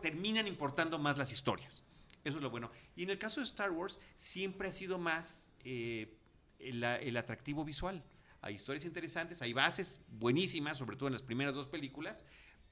terminan 0.00 0.46
importando 0.46 0.98
más 0.98 1.18
las 1.18 1.32
historias. 1.32 1.82
Eso 2.24 2.38
es 2.38 2.42
lo 2.42 2.50
bueno. 2.50 2.70
Y 2.94 3.02
en 3.02 3.10
el 3.10 3.18
caso 3.18 3.40
de 3.40 3.44
Star 3.44 3.70
Wars, 3.70 4.00
siempre 4.14 4.68
ha 4.68 4.72
sido 4.72 4.98
más 4.98 5.48
eh, 5.64 6.16
el 6.58 7.16
atractivo 7.16 7.64
visual. 7.64 8.02
Hay 8.40 8.54
historias 8.54 8.84
interesantes, 8.84 9.42
hay 9.42 9.52
bases 9.52 10.00
buenísimas, 10.08 10.78
sobre 10.78 10.96
todo 10.96 11.08
en 11.08 11.12
las 11.12 11.22
primeras 11.22 11.54
dos 11.54 11.66
películas, 11.66 12.24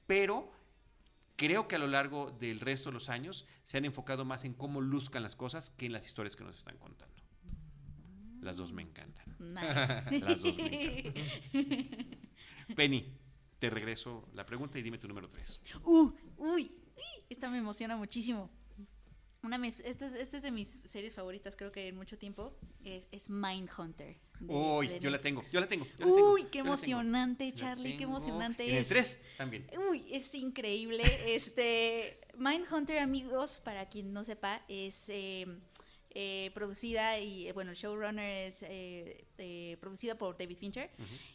pero 0.07 0.51
creo 1.35 1.67
que 1.67 1.75
a 1.75 1.79
lo 1.79 1.87
largo 1.87 2.31
del 2.31 2.59
resto 2.59 2.89
de 2.89 2.93
los 2.93 3.09
años 3.09 3.45
se 3.63 3.77
han 3.77 3.85
enfocado 3.85 4.25
más 4.25 4.45
en 4.45 4.53
cómo 4.53 4.81
luzcan 4.81 5.23
las 5.23 5.35
cosas 5.35 5.69
que 5.71 5.85
en 5.85 5.93
las 5.93 6.07
historias 6.07 6.35
que 6.35 6.43
nos 6.43 6.57
están 6.57 6.77
contando. 6.77 7.15
Las 8.41 8.57
dos 8.57 8.71
me 8.71 8.83
encantan. 8.83 9.25
Nice. 9.39 10.19
Las 10.19 10.41
dos 10.41 10.55
me 10.55 10.99
encantan. 10.99 12.19
Penny, 12.75 13.11
te 13.59 13.69
regreso 13.69 14.29
la 14.33 14.45
pregunta 14.45 14.77
y 14.77 14.83
dime 14.83 14.97
tu 14.97 15.07
número 15.07 15.27
3. 15.27 15.59
Uh, 15.83 16.11
uy, 16.37 16.71
uy, 16.95 17.25
esta 17.29 17.49
me 17.49 17.57
emociona 17.57 17.97
muchísimo. 17.97 18.49
Una 19.41 19.57
de 19.57 19.61
mis, 19.61 19.79
esta, 19.81 20.07
es, 20.07 20.13
esta 20.13 20.37
es 20.37 20.43
de 20.43 20.51
mis 20.51 20.79
series 20.85 21.13
favoritas, 21.13 21.55
creo 21.55 21.71
que 21.71 21.87
en 21.87 21.95
mucho 21.95 22.17
tiempo. 22.17 22.57
Es, 22.83 23.05
es 23.11 23.29
Mindhunter. 23.29 24.17
Uy, 24.41 24.99
yo 24.99 25.09
la 25.09 25.19
tengo, 25.21 25.41
yo 25.51 25.59
la 25.59 25.67
tengo. 25.67 25.85
yo 25.97 26.05
la 26.05 26.15
tengo, 26.15 26.33
Uy, 26.33 26.43
qué 26.43 26.49
tengo. 26.59 26.67
emocionante, 26.67 27.53
Charlie, 27.53 27.97
qué 27.97 28.03
emocionante 28.03 28.63
En 28.69 28.75
el 28.75 28.83
es. 28.83 28.89
3 28.89 29.19
también. 29.37 29.67
Uy, 29.89 30.05
es 30.11 30.33
increíble. 30.35 31.03
Este, 31.27 32.19
Mindhunter, 32.37 32.99
amigos, 32.99 33.61
para 33.63 33.87
quien 33.89 34.13
no 34.13 34.23
sepa, 34.23 34.61
es 34.67 35.05
eh, 35.09 35.47
eh, 36.17 36.49
producida 36.53 37.19
y, 37.19 37.47
eh, 37.47 37.51
bueno, 37.51 37.71
el 37.71 37.77
showrunner 37.77 38.47
es 38.47 38.63
eh, 38.67 39.77
producida 39.81 40.17
por 40.17 40.37
David 40.37 40.57
Fincher. 40.57 40.89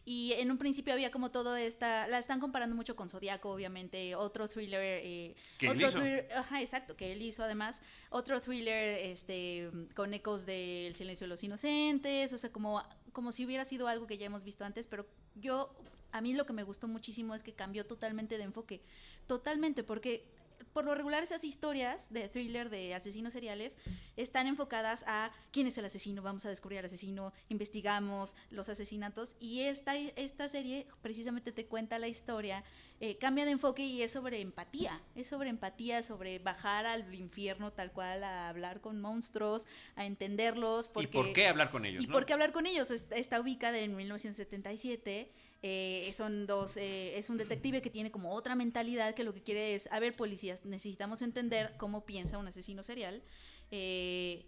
Y 0.07 0.33
en 0.33 0.51
un 0.51 0.57
principio 0.57 0.95
había 0.95 1.11
como 1.11 1.31
todo 1.31 1.55
esta, 1.55 2.09
la 2.09 2.18
están 2.18 2.41
comparando 2.41 2.74
mucho 2.74 2.97
con 2.97 3.11
Zodiaco, 3.11 3.51
obviamente, 3.51 4.14
otro 4.14 4.49
thriller. 4.49 5.03
Que 5.03 5.35
él 5.61 5.81
hizo. 5.81 5.99
thriller- 6.01 6.33
ajá, 6.33 6.62
exacto, 6.62 6.97
que 6.97 7.12
él 7.12 7.20
hizo 7.20 7.45
además. 7.45 7.83
Otro 8.09 8.41
thriller 8.41 8.99
este, 9.05 9.70
con 9.95 10.14
ecos 10.14 10.47
del 10.47 10.95
silencio 10.95 11.26
de 11.26 11.28
los 11.28 11.45
inocentes, 11.45 12.33
o 12.33 12.39
sea, 12.39 12.51
como, 12.51 12.83
como 13.12 13.33
si 13.33 13.45
hubiera 13.45 13.66
sido 13.66 13.87
algo 13.87 14.07
que 14.07 14.16
ya 14.16 14.24
hemos 14.26 14.45
visto 14.45 14.64
antes, 14.64 14.87
pero 14.87 15.07
yo, 15.35 15.74
a 16.12 16.22
mí 16.22 16.33
lo 16.33 16.47
que 16.47 16.55
me 16.55 16.62
gustó 16.62 16.89
muchísimo 16.89 17.35
es 17.35 17.43
que 17.43 17.53
cambió 17.53 17.85
totalmente 17.85 18.39
de 18.39 18.45
enfoque, 18.45 18.81
totalmente, 19.26 19.83
porque 19.85 20.24
por 20.73 20.85
lo 20.85 20.95
regular 20.95 21.23
esas 21.23 21.45
historias 21.45 22.12
de 22.12 22.29
thriller 22.29 22.71
de 22.71 22.95
asesinos 22.95 23.33
seriales 23.33 23.77
están 24.16 24.47
enfocadas 24.47 25.05
a 25.07 25.33
quién 25.51 25.66
es 25.66 25.79
el 25.79 25.85
asesino, 25.85 26.23
vamos 26.23 26.47
a 26.47 26.49
descubrir 26.49 26.81
al 26.81 26.87
asesino, 26.87 27.33
investigamos 27.49 28.35
los 28.51 28.68
asesinatos 28.68 29.37
y 29.41 29.61
esta, 29.62 29.97
esta 29.97 30.49
serie 30.49 30.87
precisamente 31.03 31.53
te 31.53 31.66
cuenta 31.66 31.99
la 31.99 32.09
historia, 32.09 32.64
eh, 33.01 33.16
cambia 33.18 33.45
de 33.45 33.53
enfoque 33.53 33.83
y 33.85 34.03
es 34.03 34.12
sobre 34.12 34.41
empatía, 34.41 35.01
es 35.14 35.27
sobre 35.27 35.49
empatía, 35.49 36.03
sobre 36.03 36.39
bajar 36.39 36.87
al 36.87 37.14
infierno 37.14 37.73
tal 37.73 37.93
cual, 37.93 38.25
a 38.25 38.49
hablar 38.49 38.81
con 38.81 39.01
monstruos, 39.01 39.66
a 39.97 40.05
entenderlos. 40.05 40.91
¿Y 41.01 41.07
por 41.07 41.33
qué 41.33 41.49
hablar 41.49 41.71
con 41.71 41.85
ellos? 41.85 42.05
¿Y 42.05 42.07
no? 42.07 42.12
por 42.12 42.27
qué 42.27 42.33
hablar 42.33 42.53
con 42.53 42.66
ellos? 42.66 42.91
Está, 42.91 43.16
está 43.16 43.41
ubicada 43.41 43.79
en 43.79 43.97
1977. 43.97 45.31
Eh, 45.63 46.11
son 46.15 46.47
dos, 46.47 46.77
eh, 46.77 47.19
es 47.19 47.29
un 47.29 47.37
detective 47.37 47.83
que 47.83 47.91
tiene 47.91 48.11
como 48.11 48.33
otra 48.33 48.55
mentalidad 48.55 49.15
que 49.15 49.25
lo 49.25 49.35
que 49.35 49.43
quiere 49.43 49.75
es, 49.75 49.89
a 49.93 50.01
ver, 50.01 50.17
policías, 50.17 50.65
necesitamos 50.65 51.21
entender 51.21 51.75
cómo 51.77 52.07
piensa 52.07 52.39
un 52.39 52.47
asesino 52.47 52.83
serial 52.83 53.23
eh, 53.71 54.47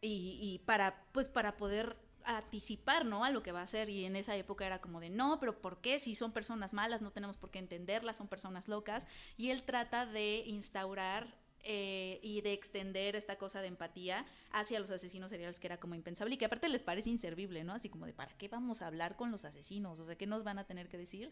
y, 0.00 0.38
y 0.40 0.58
para, 0.64 1.04
pues, 1.12 1.28
para 1.28 1.56
poder 1.56 1.96
anticipar, 2.24 3.04
¿no? 3.04 3.24
A 3.24 3.30
lo 3.30 3.42
que 3.42 3.52
va 3.52 3.60
a 3.60 3.64
hacer 3.64 3.88
y 3.88 4.04
en 4.04 4.16
esa 4.16 4.36
época 4.36 4.66
era 4.66 4.80
como 4.80 5.00
de, 5.00 5.10
no, 5.10 5.38
pero 5.40 5.60
¿por 5.60 5.80
qué? 5.80 6.00
Si 6.00 6.14
son 6.14 6.32
personas 6.32 6.72
malas, 6.72 7.02
no 7.02 7.10
tenemos 7.10 7.36
por 7.36 7.50
qué 7.50 7.58
entenderlas, 7.58 8.16
son 8.16 8.28
personas 8.28 8.68
locas 8.68 9.06
y 9.36 9.50
él 9.50 9.62
trata 9.62 10.06
de 10.06 10.44
instaurar 10.46 11.26
eh, 11.70 12.18
y 12.22 12.40
de 12.40 12.54
extender 12.54 13.14
esta 13.14 13.36
cosa 13.36 13.60
de 13.60 13.68
empatía 13.68 14.24
hacia 14.52 14.80
los 14.80 14.90
asesinos 14.90 15.30
seriales 15.30 15.60
que 15.60 15.66
era 15.66 15.76
como 15.78 15.94
impensable 15.94 16.34
y 16.34 16.38
que 16.38 16.46
aparte 16.46 16.68
les 16.70 16.82
parece 16.82 17.10
inservible, 17.10 17.62
¿no? 17.62 17.74
Así 17.74 17.90
como 17.90 18.06
de, 18.06 18.14
¿para 18.14 18.32
qué 18.38 18.48
vamos 18.48 18.80
a 18.80 18.86
hablar 18.86 19.16
con 19.16 19.30
los 19.30 19.44
asesinos? 19.44 20.00
O 20.00 20.06
sea, 20.06 20.16
¿qué 20.16 20.26
nos 20.26 20.44
van 20.44 20.58
a 20.58 20.64
tener 20.64 20.88
que 20.88 20.96
decir? 20.96 21.30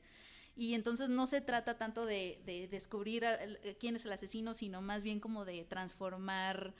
Y 0.54 0.74
entonces 0.74 1.08
no 1.08 1.26
se 1.26 1.40
trata 1.40 1.78
tanto 1.78 2.04
de, 2.04 2.40
de 2.44 2.68
descubrir 2.68 3.24
a- 3.24 3.34
el- 3.42 3.58
eh, 3.62 3.76
quién 3.80 3.96
es 3.96 4.04
el 4.04 4.12
asesino, 4.12 4.52
sino 4.52 4.82
más 4.82 5.04
bien 5.04 5.20
como 5.20 5.44
de 5.46 5.64
transformar 5.64 6.74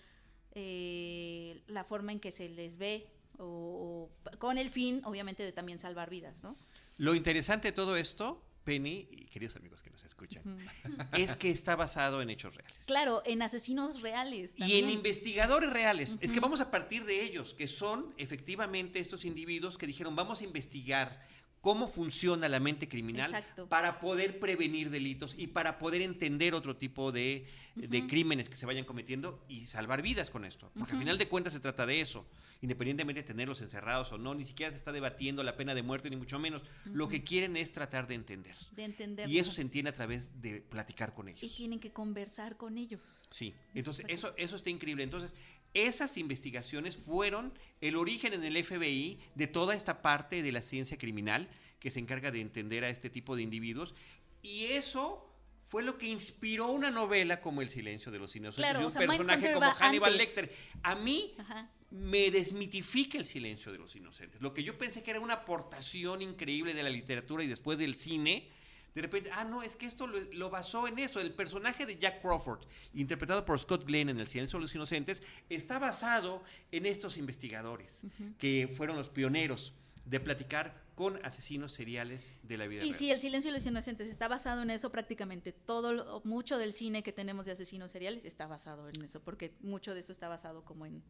eh, 0.55 1.63
la 1.67 1.85
forma 1.85 2.13
en 2.13 2.21
que 2.21 2.33
se 2.33 2.49
les 2.49 2.77
ve 2.79 3.07
o, 3.39 4.11
o 4.33 4.39
con 4.39 4.59
el 4.59 4.71
fin, 4.71 5.03
obviamente, 5.05 5.43
de 5.43 5.53
también 5.53 5.79
salvar 5.79 6.09
vidas, 6.11 6.43
¿no? 6.43 6.57
Lo 6.99 7.15
interesante 7.15 7.69
de 7.69 7.73
todo 7.73 7.97
esto, 7.97 8.43
Penny, 8.67 9.07
y 9.13 9.25
queridos 9.27 9.55
amigos 9.55 9.81
que 9.81 9.91
nos 9.91 10.05
escuchan, 10.05 10.43
es 11.13 11.37
que 11.37 11.51
está 11.51 11.77
basado 11.77 12.21
en 12.21 12.29
hechos 12.31 12.55
reales. 12.55 12.85
Claro, 12.85 13.23
en 13.25 13.41
asesinos 13.41 14.03
reales. 14.03 14.55
Y 14.57 14.81
en 14.81 14.91
investigadores 14.91 15.73
reales. 15.73 16.17
Es 16.21 16.33
que 16.33 16.41
vamos 16.41 16.61
a 16.61 16.71
partir 16.71 17.05
de 17.05 17.23
ellos, 17.23 17.55
que 17.55 17.69
son 17.69 18.13
efectivamente 18.19 18.99
estos 18.99 19.25
individuos 19.25 19.79
que 19.79 19.87
dijeron, 19.87 20.17
vamos 20.17 20.41
a 20.41 20.45
investigar 20.45 21.21
cómo 21.67 21.89
funciona 21.89 22.49
la 22.49 22.61
mente 22.61 22.89
criminal 22.89 23.35
Exacto. 23.35 23.69
para 23.69 23.99
poder 23.99 24.39
prevenir 24.39 24.89
delitos 24.89 25.35
y 25.37 25.49
para 25.49 25.79
poder 25.79 26.01
entender 26.01 26.55
otro 26.55 26.77
tipo 26.77 27.11
de, 27.11 27.45
de 27.75 28.07
crímenes 28.07 28.49
que 28.49 28.55
se 28.55 28.67
vayan 28.67 28.85
cometiendo 28.85 29.45
y 29.49 29.67
salvar 29.67 30.01
vidas 30.01 30.31
con 30.31 30.45
esto. 30.45 30.71
Porque 30.79 30.93
al 30.93 31.01
final 31.01 31.19
de 31.19 31.27
cuentas 31.27 31.55
se 31.55 31.59
trata 31.59 31.85
de 31.85 32.01
eso. 32.01 32.25
Independientemente 32.63 33.23
de 33.23 33.27
tenerlos 33.27 33.61
encerrados 33.63 34.13
o 34.13 34.17
no, 34.17 34.33
ni 34.33 34.45
siquiera 34.45 34.71
se 34.71 34.77
está 34.77 34.93
debatiendo 34.93 35.43
la 35.43 35.57
pena 35.57 35.75
de 35.75 35.83
muerte, 35.83 36.09
ni 36.09 36.15
mucho 36.15 36.39
menos. 36.39 36.63
Lo 36.85 37.09
que 37.09 37.25
quieren 37.25 37.57
es 37.57 37.73
tratar 37.73 38.07
de 38.07 38.15
entender. 38.15 38.55
de 38.71 38.85
entender. 38.85 39.29
Y 39.29 39.41
eso 39.41 39.51
se 39.51 39.63
entiende 39.63 39.91
a 39.91 39.95
través 39.95 40.41
de 40.41 40.61
platicar 40.61 41.15
con 41.15 41.29
ellos. 41.29 41.43
Y 41.43 41.49
tienen 41.49 41.81
que 41.81 41.91
conversar 41.91 42.57
con 42.57 42.79
ellos. 42.79 43.27
Sí, 43.29 43.57
entonces 43.75 44.07
eso, 44.09 44.33
eso 44.37 44.55
está 44.55 44.71
increíble. 44.71 45.03
Entonces, 45.03 45.35
esas 45.77 46.17
investigaciones 46.17 46.97
fueron 46.97 47.53
el 47.81 47.97
origen 47.97 48.33
en 48.33 48.43
el 48.45 48.65
FBI 48.65 49.19
de 49.35 49.47
toda 49.47 49.75
esta 49.75 50.01
parte 50.01 50.43
de 50.43 50.53
la 50.53 50.63
ciencia 50.63 50.97
criminal 50.97 51.49
que 51.81 51.91
se 51.91 52.01
encarga 52.01 52.31
de 52.31 52.41
entender 52.41 52.83
a 52.85 52.89
este 52.89 53.11
tipo 53.11 53.37
de 53.37 53.43
individuos. 53.43 53.95
Y 54.43 54.67
eso 54.67 55.31
fue 55.69 55.83
lo 55.83 55.99
que 55.99 56.07
inspiró 56.07 56.71
una 56.71 56.91
novela 56.91 57.41
como 57.41 57.61
El 57.61 57.69
silencio 57.69 58.11
de 58.11 58.19
los 58.19 58.35
inocentes. 58.37 58.65
Claro, 58.65 58.79
de 58.79 58.85
o 58.85 58.89
un 58.89 58.93
sea, 58.93 59.07
personaje 59.07 59.53
como 59.53 59.71
Hannibal 59.71 60.13
antes. 60.13 60.37
Lecter. 60.37 60.57
A 60.83 60.95
mí 60.95 61.35
Ajá. 61.39 61.71
me 61.91 62.31
desmitifica 62.31 63.19
el 63.19 63.27
silencio 63.27 63.73
de 63.73 63.79
los 63.79 63.95
inocentes. 63.97 64.41
Lo 64.41 64.55
que 64.55 64.63
yo 64.63 64.79
pensé 64.79 65.03
que 65.03 65.11
era 65.11 65.21
una 65.21 65.35
aportación 65.35 66.23
increíble 66.23 66.73
de 66.73 66.83
la 66.83 66.91
literatura 66.91 67.45
y 67.45 67.49
después 67.49 67.79
del 67.79 67.97
cine, 67.97 68.49
de 68.97 69.03
repente, 69.03 69.31
ah, 69.31 69.45
no, 69.45 69.63
es 69.63 69.77
que 69.77 69.85
esto 69.85 70.07
lo, 70.07 70.19
lo 70.33 70.49
basó 70.49 70.89
en 70.89 70.99
eso. 70.99 71.21
El 71.21 71.31
personaje 71.35 71.85
de 71.85 71.99
Jack 71.99 72.23
Crawford, 72.23 72.61
interpretado 72.95 73.45
por 73.45 73.61
Scott 73.61 73.85
Glenn 73.85 74.09
en 74.09 74.19
El 74.19 74.27
silencio 74.27 74.59
de 74.59 74.63
los 74.63 74.75
inocentes, 74.75 75.23
está 75.51 75.79
basado 75.79 76.43
en 76.73 76.87
estos 76.87 77.19
investigadores 77.19 78.05
que 78.39 78.73
fueron 78.75 78.97
los 78.97 79.11
pioneros 79.11 79.75
de 80.07 80.19
platicar 80.19 80.83
con 80.95 81.23
asesinos 81.27 81.73
seriales 81.73 82.33
de 82.43 82.57
la 82.57 82.67
vida 82.69 82.81
Y 82.85 82.87
real. 82.89 82.99
si 82.99 83.11
El 83.11 83.21
silencio 83.21 83.51
de 83.53 83.59
los 83.59 83.67
inocentes 83.67 84.09
está 84.09 84.29
basado 84.29 84.63
en 84.63 84.71
eso, 84.71 84.91
prácticamente 84.91 85.53
todo, 85.53 85.93
lo- 85.93 86.23
mucho 86.25 86.57
del 86.57 86.73
cine 86.73 87.03
que 87.03 87.13
tenemos 87.13 87.45
de 87.45 87.53
asesinos 87.53 87.93
seriales 87.93 88.25
está 88.25 88.47
basado 88.47 88.89
en 88.89 89.03
eso, 89.03 89.21
porque 89.21 89.53
mucho 89.61 89.93
de 89.93 90.01
eso 90.01 90.11
está 90.13 90.29
basado 90.29 90.65
como 90.65 90.87
en 90.87 91.03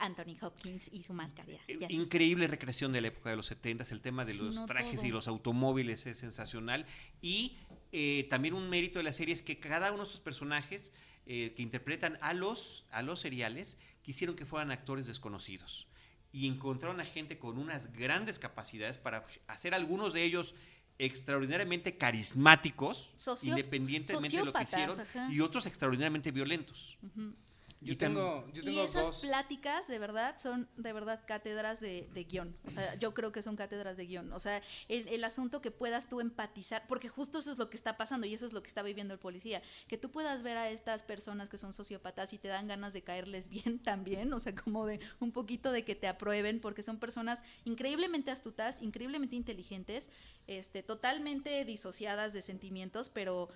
Anthony 0.00 0.36
Hopkins 0.42 0.88
y 0.92 1.02
su 1.02 1.12
máscara. 1.12 1.48
Eh. 1.68 1.78
Increíble 1.90 2.46
recreación 2.48 2.92
de 2.92 3.00
la 3.00 3.08
época 3.08 3.30
de 3.30 3.36
los 3.36 3.46
70 3.46 3.84
el 3.90 4.00
tema 4.00 4.24
de 4.24 4.32
Sí, 4.32 4.38
los 4.38 4.54
no, 4.56 4.66
trajes 4.66 4.96
todo. 4.96 5.06
y 5.06 5.10
los 5.10 5.28
automóviles 5.28 6.06
es 6.06 6.18
sensacional. 6.18 6.86
Y 7.22 7.56
eh, 7.92 8.26
también 8.30 8.54
un 8.54 8.68
mérito 8.68 8.98
de 8.98 9.04
la 9.04 9.12
serie 9.12 9.34
es 9.34 9.42
que 9.42 9.58
cada 9.60 9.90
uno 9.92 10.02
de 10.02 10.08
estos 10.08 10.20
personajes 10.20 10.92
eh, 11.26 11.52
que 11.54 11.62
interpretan 11.62 12.18
a 12.22 12.32
los, 12.34 12.86
a 12.90 13.02
los 13.02 13.20
seriales 13.20 13.78
quisieron 14.02 14.34
que 14.36 14.46
fueran 14.46 14.70
actores 14.72 15.06
desconocidos. 15.06 15.86
Y 16.32 16.46
encontraron 16.48 17.00
a 17.00 17.04
gente 17.04 17.38
con 17.38 17.58
unas 17.58 17.92
grandes 17.92 18.38
capacidades 18.38 18.98
para 18.98 19.24
hacer 19.48 19.74
algunos 19.74 20.12
de 20.12 20.24
ellos 20.24 20.54
extraordinariamente 20.98 21.96
carismáticos, 21.96 23.12
Socio- 23.16 23.50
independientemente 23.50 24.36
de 24.36 24.44
lo 24.44 24.52
que 24.52 24.62
hicieron, 24.62 25.00
ajá. 25.00 25.28
y 25.32 25.40
otros 25.40 25.66
extraordinariamente 25.66 26.30
violentos. 26.30 26.98
Ujú. 27.02 27.34
Yo 27.82 27.94
Y 27.94 27.96
tengo, 27.96 28.46
yo 28.52 28.62
Y 28.62 28.78
esas 28.78 29.06
dos. 29.06 29.20
pláticas, 29.20 29.88
de 29.88 29.98
verdad, 29.98 30.36
son 30.36 30.68
de 30.76 30.92
verdad 30.92 31.24
cátedras 31.26 31.80
de, 31.80 32.10
de 32.12 32.24
guion. 32.24 32.54
O 32.66 32.70
sea, 32.70 32.94
yo 32.96 33.14
creo 33.14 33.32
que 33.32 33.42
son 33.42 33.56
cátedras 33.56 33.96
de 33.96 34.04
guion. 34.06 34.32
O 34.34 34.40
sea, 34.40 34.62
el, 34.88 35.08
el 35.08 35.24
asunto 35.24 35.62
que 35.62 35.70
puedas 35.70 36.06
tú 36.06 36.20
empatizar, 36.20 36.86
porque 36.86 37.08
justo 37.08 37.38
eso 37.38 37.50
es 37.50 37.56
lo 37.56 37.70
que 37.70 37.76
está 37.78 37.96
pasando 37.96 38.26
y 38.26 38.34
eso 38.34 38.44
es 38.44 38.52
lo 38.52 38.62
que 38.62 38.68
está 38.68 38.82
viviendo 38.82 39.14
el 39.14 39.20
policía. 39.20 39.62
Que 39.88 39.96
tú 39.96 40.10
puedas 40.10 40.42
ver 40.42 40.58
a 40.58 40.68
estas 40.68 41.02
personas 41.02 41.48
que 41.48 41.56
son 41.56 41.72
sociópatas 41.72 42.34
y 42.34 42.38
te 42.38 42.48
dan 42.48 42.68
ganas 42.68 42.92
de 42.92 43.02
caerles 43.02 43.48
bien 43.50 43.78
también. 43.78 44.30
O 44.34 44.40
sea, 44.40 44.54
como 44.54 44.84
de 44.84 45.00
un 45.18 45.32
poquito 45.32 45.72
de 45.72 45.82
que 45.82 45.94
te 45.94 46.06
aprueben, 46.06 46.60
porque 46.60 46.82
son 46.82 46.98
personas 46.98 47.42
increíblemente 47.64 48.30
astutas, 48.30 48.82
increíblemente 48.82 49.36
inteligentes, 49.36 50.10
este, 50.46 50.82
totalmente 50.82 51.64
disociadas 51.64 52.34
de 52.34 52.42
sentimientos, 52.42 53.08
pero 53.08 53.48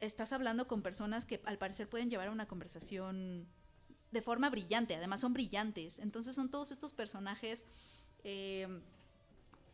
estás 0.00 0.32
hablando 0.32 0.66
con 0.66 0.82
personas 0.82 1.26
que 1.26 1.40
al 1.44 1.58
parecer 1.58 1.88
pueden 1.88 2.10
llevar 2.10 2.30
una 2.30 2.46
conversación 2.46 3.46
de 4.16 4.22
forma 4.22 4.48
brillante, 4.50 4.94
además 4.94 5.20
son 5.20 5.32
brillantes. 5.34 5.98
Entonces 5.98 6.34
son 6.34 6.50
todos 6.50 6.70
estos 6.70 6.92
personajes 6.92 7.66
eh, 8.24 8.66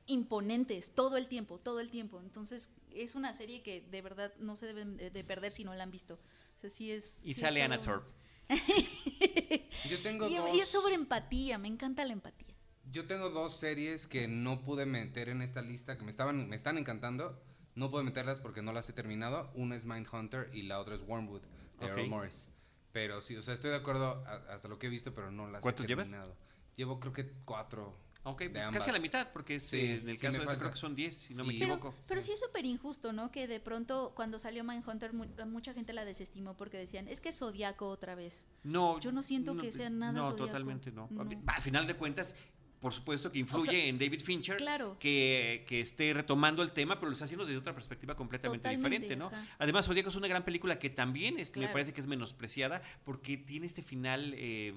imponentes 0.07 0.93
todo 0.95 1.17
el 1.17 1.29
tiempo, 1.29 1.59
todo 1.59 1.81
el 1.81 1.91
tiempo. 1.91 2.21
Entonces 2.21 2.71
es 2.93 3.15
una 3.15 3.33
serie 3.33 3.63
que 3.63 3.81
de 3.81 4.03
verdad 4.03 4.33
no 4.39 4.57
se 4.57 4.67
deben 4.67 4.97
de, 4.97 5.11
de 5.11 5.25
perder 5.25 5.53
si 5.53 5.65
no 5.65 5.75
la 5.75 5.85
han 5.85 5.91
visto. 5.91 6.15
O 6.59 6.61
sea, 6.61 6.71
sí 6.71 6.91
es... 6.91 7.21
Y 7.25 7.35
sí 7.35 7.41
sale 7.41 7.61
es 7.61 7.67
Anna 7.67 7.81
todo- 7.81 8.01
Thorpe. 8.01 8.13
Yo 9.89 10.03
tengo 10.03 10.29
Y, 10.29 10.35
dos. 10.37 10.57
y 10.57 10.61
es 10.61 10.69
sobre 10.69 10.95
empatía, 10.95 11.59
me 11.59 11.69
encanta 11.69 12.05
la 12.05 12.13
empatía. 12.13 12.49
Yo 12.91 13.07
tengo 13.07 13.31
dos 13.31 13.57
series 13.57 14.07
que 14.07 14.29
no 14.29 14.63
pude 14.65 14.85
meter 14.87 15.29
en 15.29 15.41
esta 15.41 15.63
lista, 15.63 15.97
que 15.97 16.05
me 16.05 16.11
estaban, 16.11 16.49
me 16.49 16.57
están 16.57 16.77
encantando. 16.79 17.41
No 17.75 17.91
puedo 17.91 18.05
meterlas 18.05 18.39
porque 18.41 18.61
no 18.61 18.73
las 18.73 18.89
he 18.91 18.93
terminado. 18.93 19.51
Una 19.55 19.77
es 19.77 19.87
Mindhunter 19.87 20.51
y 20.53 20.63
la 20.65 20.79
otra 20.79 20.95
es 20.97 21.01
Wormwood, 21.03 21.41
de. 21.81 21.87
Earl 21.87 22.09
Morris. 22.11 22.49
Pero 22.93 23.23
sí, 23.23 23.37
o 23.37 23.43
sea, 23.43 23.55
estoy 23.55 23.71
de 23.71 23.77
acuerdo 23.77 24.25
a- 24.27 24.55
hasta 24.55 24.69
lo 24.69 24.79
que 24.79 24.87
he 24.87 24.91
visto, 24.91 25.15
pero 25.15 25.31
no 25.31 25.49
las 25.51 25.63
¿Cuántos 25.63 25.85
he 25.85 25.89
llevas? 25.89 26.09
terminado. 26.11 26.37
Llevo 26.77 27.01
creo 27.01 27.13
que 27.13 27.33
cuatro. 27.45 27.97
Ok, 28.25 28.43
de 28.43 28.53
casi 28.73 28.89
a 28.91 28.93
la 28.93 29.01
mitad, 29.01 29.33
porque 29.33 29.59
Sí, 29.59 29.79
eh, 29.81 29.95
en 29.97 30.09
el 30.09 30.17
sí, 30.17 30.23
caso 30.27 30.39
de 30.39 30.45
ese 30.45 30.57
creo 30.57 30.71
que 30.71 30.77
son 30.77 30.95
10, 30.95 31.13
si 31.17 31.35
no 31.35 31.43
me 31.43 31.55
Pero, 31.55 31.75
equivoco. 31.75 31.95
pero 32.07 32.23
sí 32.23 32.31
es 32.31 32.39
súper 32.39 32.65
injusto, 32.65 33.13
¿no? 33.13 33.33
Que 33.33 33.49
de 33.49 33.59
pronto 33.59 34.13
cuando 34.15 34.39
salió 34.39 34.63
Mindhunter 34.63 35.13
mu- 35.13 35.27
mucha 35.47 35.75
gente 35.75 35.93
la 35.93 36.05
desestimó 36.05 36.57
porque 36.57 36.79
decían, 36.79 37.09
es 37.09 37.21
que 37.21 37.31
es 37.31 37.39
Zodíaco 37.39 37.89
otra 37.89 38.15
vez. 38.15 38.47
No, 38.63 39.01
Yo 39.01 39.11
no 39.11 39.25
siento 39.25 39.57
que 39.57 39.73
sea 39.73 39.91
nada 39.91 40.13
No, 40.13 40.25
zodiaco. 40.31 40.47
totalmente 40.47 40.93
no. 40.93 41.09
No. 41.11 41.29
A 41.49 41.61
final 41.61 41.89
de 41.89 41.95
cuentas, 41.95 42.37
por 42.83 42.93
supuesto 42.93 43.31
que 43.33 43.39
influye 43.39 43.71
sea, 43.71 43.85
en 43.87 43.97
David 43.99 44.21
Fincher 44.21 44.57
claro. 44.59 44.97
que, 44.99 45.65
que 45.69 45.81
esté 45.81 46.13
retomando 46.13 46.63
el 46.63 46.73
tema, 46.73 46.97
pero 46.97 47.07
lo 47.07 47.13
está 47.15 47.25
haciendo 47.25 47.47
desde 47.47 47.57
otra 47.57 47.73
perspectiva 47.75 48.15
completamente 48.17 48.59
Totalmente, 48.69 49.07
diferente, 49.07 49.17
¿no? 49.17 49.27
ajá. 49.29 49.57
Además, 49.59 49.87
Zodíaco 49.87 50.11
es 50.11 50.17
una 50.17 50.29
gran 50.29 50.45
película 50.45 50.79
que 50.79 50.91
también 50.91 51.39
es, 51.39 51.51
me 51.53 51.61
Claro. 51.61 51.73
parece 51.73 51.95
que 51.95 52.01
es 52.01 52.07
menospreciada 52.09 52.83
porque 53.05 53.39
tiene 53.39 53.67
este 53.67 53.83
final 53.83 54.35
eh, 54.37 54.75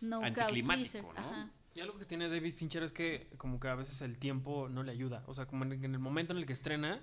No, 0.00 0.22
anticlimático, 0.22 1.12
¿no? 1.14 1.50
Y 1.74 1.80
algo 1.80 1.98
que 1.98 2.04
tiene 2.04 2.28
David 2.28 2.54
Fincher 2.54 2.82
es 2.82 2.92
que 2.92 3.28
como 3.38 3.58
que 3.58 3.66
a 3.68 3.74
veces 3.74 4.00
el 4.02 4.18
tiempo 4.18 4.68
no 4.68 4.82
le 4.82 4.92
ayuda. 4.92 5.24
O 5.26 5.34
sea, 5.34 5.46
como 5.46 5.64
en, 5.64 5.72
en 5.72 5.92
el 5.94 5.98
momento 5.98 6.32
en 6.32 6.38
el 6.38 6.46
que 6.46 6.52
estrena, 6.52 7.00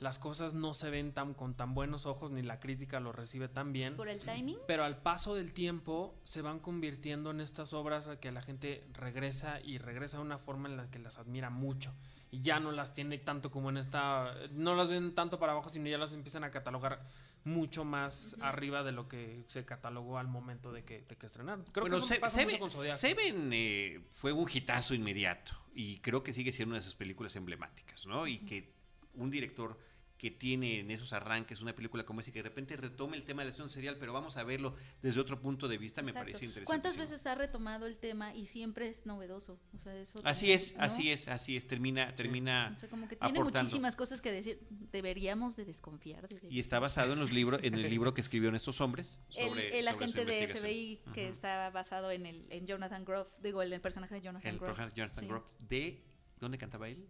las 0.00 0.18
cosas 0.18 0.54
no 0.54 0.74
se 0.74 0.90
ven 0.90 1.12
tan 1.12 1.34
con 1.34 1.54
tan 1.54 1.74
buenos 1.74 2.06
ojos, 2.06 2.30
ni 2.32 2.42
la 2.42 2.58
crítica 2.58 2.98
lo 3.00 3.12
recibe 3.12 3.48
tan 3.48 3.72
bien. 3.72 3.96
Por 3.96 4.08
el 4.08 4.18
timing. 4.20 4.56
Pero 4.66 4.82
al 4.84 4.96
paso 5.02 5.34
del 5.34 5.52
tiempo 5.52 6.18
se 6.24 6.40
van 6.42 6.58
convirtiendo 6.58 7.30
en 7.30 7.40
estas 7.40 7.72
obras 7.74 8.08
a 8.08 8.18
que 8.18 8.32
la 8.32 8.40
gente 8.42 8.84
regresa 8.94 9.60
y 9.60 9.78
regresa 9.78 10.16
de 10.16 10.22
una 10.24 10.38
forma 10.38 10.68
en 10.68 10.76
la 10.78 10.90
que 10.90 10.98
las 10.98 11.18
admira 11.18 11.50
mucho. 11.50 11.94
Y 12.32 12.40
ya 12.40 12.60
no 12.60 12.72
las 12.72 12.94
tiene 12.94 13.18
tanto 13.18 13.50
como 13.50 13.70
en 13.70 13.76
esta... 13.76 14.34
No 14.52 14.74
las 14.74 14.88
ven 14.88 15.14
tanto 15.14 15.38
para 15.38 15.52
abajo, 15.52 15.68
sino 15.68 15.86
ya 15.88 15.98
las 15.98 16.12
empiezan 16.12 16.44
a 16.44 16.50
catalogar 16.50 17.06
mucho 17.44 17.84
más 17.84 18.36
arriba 18.40 18.82
de 18.82 18.92
lo 18.92 19.08
que 19.08 19.44
se 19.48 19.64
catalogó 19.64 20.18
al 20.18 20.28
momento 20.28 20.72
de 20.72 20.84
que, 20.84 21.02
de 21.02 21.16
que 21.16 21.26
estrenaron. 21.26 21.64
Creo 21.72 21.82
bueno, 21.84 21.96
que 21.96 22.04
eso 22.04 22.14
Se- 22.14 22.20
pasa 22.20 22.38
mucho 22.38 22.48
Seven, 22.50 22.60
con 22.60 22.70
Zodiaco. 22.70 22.98
Seven, 22.98 23.50
eh, 23.52 24.00
fue 24.12 24.32
un 24.32 24.48
hitazo 24.52 24.94
inmediato 24.94 25.52
y 25.74 25.98
creo 25.98 26.22
que 26.22 26.32
sigue 26.32 26.52
siendo 26.52 26.72
una 26.72 26.78
de 26.80 26.84
sus 26.84 26.94
películas 26.94 27.36
emblemáticas, 27.36 28.06
¿no? 28.06 28.26
Y 28.26 28.38
que 28.40 28.72
un 29.14 29.30
director 29.30 29.78
que 30.20 30.30
tiene 30.30 30.80
en 30.80 30.90
esos 30.90 31.14
arranques 31.14 31.62
una 31.62 31.74
película 31.74 32.04
como 32.04 32.20
esa 32.20 32.28
y 32.28 32.34
que 32.34 32.40
de 32.40 32.50
repente 32.50 32.76
retome 32.76 33.16
el 33.16 33.22
tema 33.22 33.40
de 33.40 33.46
la 33.46 33.50
acción 33.52 33.70
serial, 33.70 33.96
pero 33.98 34.12
vamos 34.12 34.36
a 34.36 34.44
verlo 34.44 34.76
desde 35.00 35.18
otro 35.18 35.40
punto 35.40 35.66
de 35.66 35.78
vista, 35.78 36.02
me 36.02 36.10
Exacto. 36.10 36.26
parece 36.26 36.44
interesante. 36.44 36.66
¿Cuántas 36.66 36.98
veces 36.98 37.26
ha 37.26 37.34
retomado 37.34 37.86
el 37.86 37.96
tema 37.96 38.34
y 38.34 38.44
siempre 38.44 38.88
es 38.88 39.06
novedoso? 39.06 39.58
O 39.74 39.78
sea, 39.78 39.96
eso 39.96 40.20
Así 40.22 40.48
también, 40.48 40.56
es, 40.58 40.76
¿no? 40.76 40.82
así 40.82 41.10
es, 41.10 41.28
así 41.28 41.56
es, 41.56 41.66
termina, 41.66 42.14
termina 42.16 42.70
O 42.76 42.78
sea, 42.78 42.90
como 42.90 43.08
que 43.08 43.16
tiene 43.16 43.38
aportando. 43.38 43.62
muchísimas 43.62 43.96
cosas 43.96 44.20
que 44.20 44.30
decir. 44.30 44.60
Deberíamos 44.92 45.56
de 45.56 45.64
desconfiar 45.64 46.28
de 46.28 46.38
Y 46.50 46.60
está 46.60 46.78
basado 46.80 47.14
en 47.14 47.18
los 47.18 47.32
libros, 47.32 47.60
en 47.62 47.72
el 47.72 47.88
libro 47.88 48.12
que 48.12 48.20
escribieron 48.20 48.54
estos 48.56 48.82
hombres 48.82 49.22
el, 49.34 49.48
sobre 49.48 49.78
el 49.78 49.86
sobre 49.86 49.90
su 49.90 49.96
agente 49.96 50.24
de. 50.26 50.48
FBI 50.54 51.00
que 51.14 51.28
está 51.28 51.70
basado 51.70 52.10
en 52.10 52.26
el 52.26 52.44
en 52.50 52.66
Jonathan 52.66 53.06
Groff, 53.06 53.28
digo, 53.42 53.62
en 53.62 53.72
el 53.72 53.80
personaje 53.80 54.16
de 54.16 54.20
Jonathan 54.20 54.52
el 54.52 54.58
Groff. 54.58 54.78
Jonathan 54.94 55.24
Sí. 55.24 55.28
Groff 55.30 55.44
de 55.66 56.04
¿dónde 56.38 56.58
cantaba 56.58 56.90
él? 56.90 57.08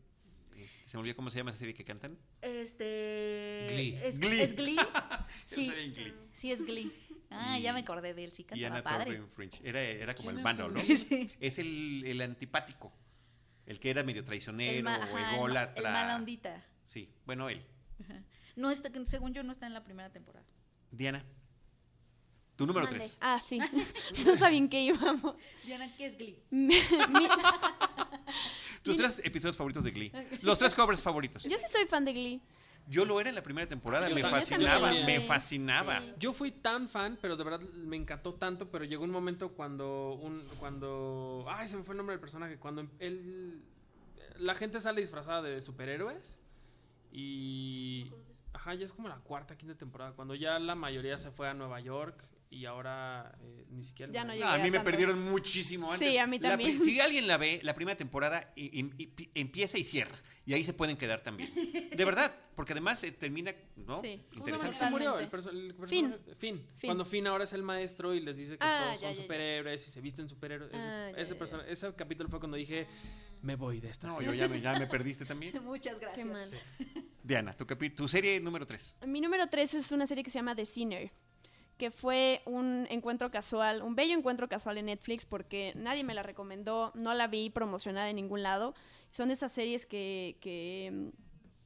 Este, 0.79 0.89
se 0.91 0.97
me 0.97 1.01
olvidó 1.03 1.17
cómo 1.17 1.31
se 1.31 1.39
llama 1.39 1.51
esa 1.51 1.59
serie 1.59 1.75
que 1.75 1.85
cantan. 1.85 2.17
Este 2.43 3.69
Glee. 3.73 3.99
¿Es 4.03 4.19
Glee. 4.19 4.41
¿es 4.41 4.55
Glee? 4.57 4.77
sí, 5.47 5.69
Glee. 5.71 6.15
sí 6.33 6.53
es 6.53 6.65
Glee. 6.65 6.93
Ah, 7.31 7.59
Y- 7.59 7.63
ya 7.63 7.73
me 7.73 7.81
acordé 7.81 8.13
de 8.15 8.25
él, 8.25 8.33
sí 8.33 8.43
Y 8.43 8.45
cantaba 8.45 8.75
Anna 8.77 8.83
padre. 8.83 9.23
Fringe. 9.33 9.61
Era, 9.63 9.81
era 9.81 10.15
como 10.15 10.29
¿Quién 10.31 10.39
el 10.39 10.43
malo, 10.45 10.69
¿no? 10.69 10.81
Glee? 10.83 10.97
Sí. 10.97 11.31
Es 11.41 11.59
el, 11.59 12.05
el 12.07 12.21
antipático. 12.23 12.93
El 13.67 13.79
que 13.79 13.91
era 13.91 14.03
medio 14.03 14.25
traicionero 14.25 14.83
ma- 14.83 14.99
o 14.99 15.03
ajá, 15.03 15.29
el 15.31 15.35
ególatra. 15.37 15.89
el 15.89 15.93
mala 15.93 16.17
ondita. 16.17 16.65
Sí, 16.83 17.09
bueno, 17.25 17.49
él. 17.49 17.65
Ajá. 18.03 18.23
No 18.57 18.71
está, 18.71 18.91
según 19.05 19.33
yo 19.33 19.43
no 19.45 19.53
está 19.53 19.67
en 19.69 19.75
la 19.75 19.85
primera 19.85 20.11
temporada. 20.11 20.45
Diana. 20.91 21.25
Tu 22.57 22.67
número 22.67 22.85
Mande. 22.87 22.99
3. 22.99 23.19
Ah, 23.21 23.41
sí. 23.49 23.59
no 24.27 24.37
sabía 24.37 24.59
en 24.59 24.69
qué 24.69 24.81
íbamos. 24.83 25.37
Diana, 25.65 25.95
¿qué 25.97 26.07
es 26.07 26.17
Glee? 26.17 26.43
Mi- 26.51 26.75
Tus 28.83 28.97
tres 28.97 29.21
episodios 29.25 29.57
favoritos 29.57 29.85
de 29.85 29.91
Glee. 29.91 30.13
Los 30.43 30.59
tres 30.59 30.75
covers 30.75 31.03
favoritos. 31.03 31.45
yo 31.45 31.59
sí 31.59 31.67
soy 31.71 31.87
fan 31.87 32.05
de 32.05 32.13
Glee. 32.13 32.41
Yo 32.89 33.05
lo 33.05 33.21
era 33.21 33.29
en 33.29 33.35
la 33.37 33.43
primera 33.43 33.69
temporada. 33.69 34.09
Me 34.09 34.23
fascinaba, 34.23 34.91
me 34.91 35.21
Sí. 35.21 35.27
fascinaba. 35.27 36.01
Sí. 36.01 36.13
Yo 36.19 36.33
fui 36.33 36.51
tan 36.51 36.89
fan, 36.89 37.19
pero 37.21 37.37
de 37.37 37.45
verdad 37.45 37.61
me 37.61 37.97
encantó 37.97 38.35
tanto, 38.35 38.69
pero 38.71 38.85
llegó 38.85 39.05
un 39.05 39.11
momento 39.11 39.51
cuando 39.51 40.15
un 40.15 40.43
cuando 40.59 41.45
ay, 41.49 41.69
se 41.69 41.77
me 41.77 41.85
fue 41.85 41.93
el 41.93 41.99
nombre 41.99 42.15
del 42.15 42.21
personaje, 42.21 42.57
cuando 42.59 42.87
él 42.99 43.63
la 44.39 44.55
gente 44.55 44.81
sale 44.81 45.03
disfrazada 45.03 45.43
de 45.43 45.61
superhéroes 45.61 46.39
y 47.13 48.11
ajá, 48.55 48.75
ya 48.75 48.85
es 48.87 48.93
como 48.93 49.09
la 49.09 49.17
cuarta, 49.17 49.57
quinta 49.57 49.75
temporada, 49.77 50.13
cuando 50.13 50.35
ya 50.35 50.59
la 50.59 50.75
mayoría 50.75 51.19
se 51.19 51.31
fue 51.31 51.49
a 51.49 51.55
Nueva 51.55 51.81
York 51.81 52.25
y 52.53 52.65
ahora 52.65 53.33
eh, 53.43 53.65
ni 53.71 53.83
siquiera 53.83 54.13
Ya 54.13 54.25
no 54.25 54.35
No, 54.35 54.47
a 54.47 54.59
mí 54.59 54.65
me 54.65 54.79
tanto. 54.79 54.85
perdieron 54.91 55.23
muchísimo 55.23 55.93
antes. 55.93 56.09
Sí, 56.11 56.19
a 56.19 56.27
mí 56.27 56.39
La 56.41 56.51
también. 56.51 56.79
si 56.81 56.99
alguien 57.01 57.27
la 57.29 57.37
ve, 57.37 57.61
la 57.63 57.75
primera 57.75 57.97
temporada 57.97 58.53
y- 58.57 58.81
y- 58.81 58.93
y- 58.99 59.31
empieza 59.35 59.79
y 59.79 59.85
cierra. 59.85 60.17
Y 60.45 60.53
ahí 60.55 60.65
se 60.65 60.73
pueden 60.73 60.97
quedar 60.97 61.23
también. 61.23 61.53
De 61.55 62.05
verdad, 62.05 62.35
porque 62.57 62.73
además 62.73 63.03
eh, 63.05 63.13
termina, 63.13 63.55
¿no? 63.77 64.01
Sí. 64.01 64.21
Interesante. 64.35 64.75
se 64.77 64.91
murió 64.91 65.19
el, 65.21 65.31
perso- 65.31 65.51
el 65.51 65.75
Finn. 65.87 66.17
Fin. 66.39 66.67
Cuando 66.85 67.05
Finn 67.05 67.27
ahora 67.29 67.45
es 67.45 67.53
el 67.53 67.63
maestro 67.63 68.15
y 68.15 68.21
les 68.21 68.37
dice 68.37 68.59
que 68.59 68.65
Ah, 68.65 68.87
todos 68.87 69.01
ya, 69.01 69.07
son 69.07 69.11
ya, 69.11 69.17
ya. 69.17 69.23
superhéroes 69.23 69.87
y 69.87 69.91
se 69.91 70.01
visten 70.01 70.29
superhéroes. 70.29 70.71
Ese- 70.73 70.83
Ah, 70.83 71.11
ya, 71.13 71.19
ese, 71.23 71.35
ya, 71.35 71.39
persona- 71.39 71.65
ese 71.69 71.95
capítulo 71.95 72.29
fue 72.29 72.41
cuando 72.41 72.57
dije, 72.57 72.89
me 73.43 73.55
voy 73.55 73.81
de 73.81 73.91
esta 73.91 74.09
No, 74.09 74.15
serie". 74.15 74.29
yo 74.29 74.35
ya 74.35 74.49
me, 74.49 74.61
ya 74.61 74.75
me 74.77 74.87
perdiste 74.89 75.25
también. 75.25 75.53
Muchas 75.65 76.01
gracias. 76.01 76.27
Qué 76.27 76.33
mal. 76.33 76.49
Diana, 77.23 77.57
tu, 77.57 77.65
capi- 77.65 77.95
tu 77.95 78.09
serie 78.09 78.41
número 78.41 78.67
3. 78.67 78.97
Mi 79.07 79.21
número 79.21 79.47
3 79.49 79.75
es 79.75 79.93
una 79.93 80.07
serie 80.07 80.25
que 80.25 80.31
se 80.31 80.39
llama 80.39 80.57
The 80.57 80.65
Sinner, 80.67 81.13
que 81.81 81.91
fue 81.91 82.43
un 82.45 82.87
encuentro 82.91 83.31
casual, 83.31 83.81
un 83.81 83.95
bello 83.95 84.15
encuentro 84.15 84.51
casual 84.51 84.77
en 84.77 84.85
Netflix 84.85 85.25
porque 85.25 85.73
nadie 85.75 86.05
me 86.05 86.13
la 86.13 86.23
recomendó, 86.23 86.93
no 86.95 87.15
la 87.15 87.27
vi 87.27 87.49
promocionada 87.49 88.11
en 88.11 88.17
ningún 88.17 88.43
lado. 88.43 88.75
Son 89.11 89.31
esas 89.31 89.51
series 89.51 89.87
que, 89.87 90.37
que, 90.43 91.11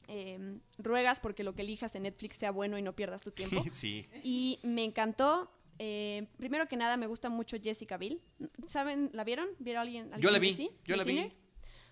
em, 0.06 0.60
ruegas 0.78 1.18
porque 1.18 1.42
lo 1.42 1.56
que 1.56 1.62
elijas 1.62 1.96
en 1.96 2.04
Netflix 2.04 2.36
sea 2.36 2.52
bueno 2.52 2.78
y 2.78 2.82
no 2.82 2.94
pierdas 2.94 3.22
tu 3.22 3.32
tiempo. 3.32 3.64
sí. 3.72 4.06
y 4.22 4.60
me 4.62 4.84
encantó. 4.84 5.50
eh, 5.80 6.28
primero 6.36 6.68
que 6.68 6.76
nada, 6.76 6.96
me 6.96 7.08
gusta 7.08 7.28
mucho 7.28 7.56
Jessica 7.60 7.96
Biel. 7.96 8.20
¿Saben? 8.68 9.10
¿La 9.12 9.24
vieron? 9.24 9.48
¿Vieron 9.58 9.82
alguien? 9.82 10.10
Yo 10.20 10.30
la 10.30 10.36
alguien 10.36 10.40
vi, 10.40 10.54
sí? 10.54 10.70
yo 10.84 10.92
¿De 10.92 10.96
la 10.98 11.02
vi. 11.02 11.10
Sinner? 11.10 11.32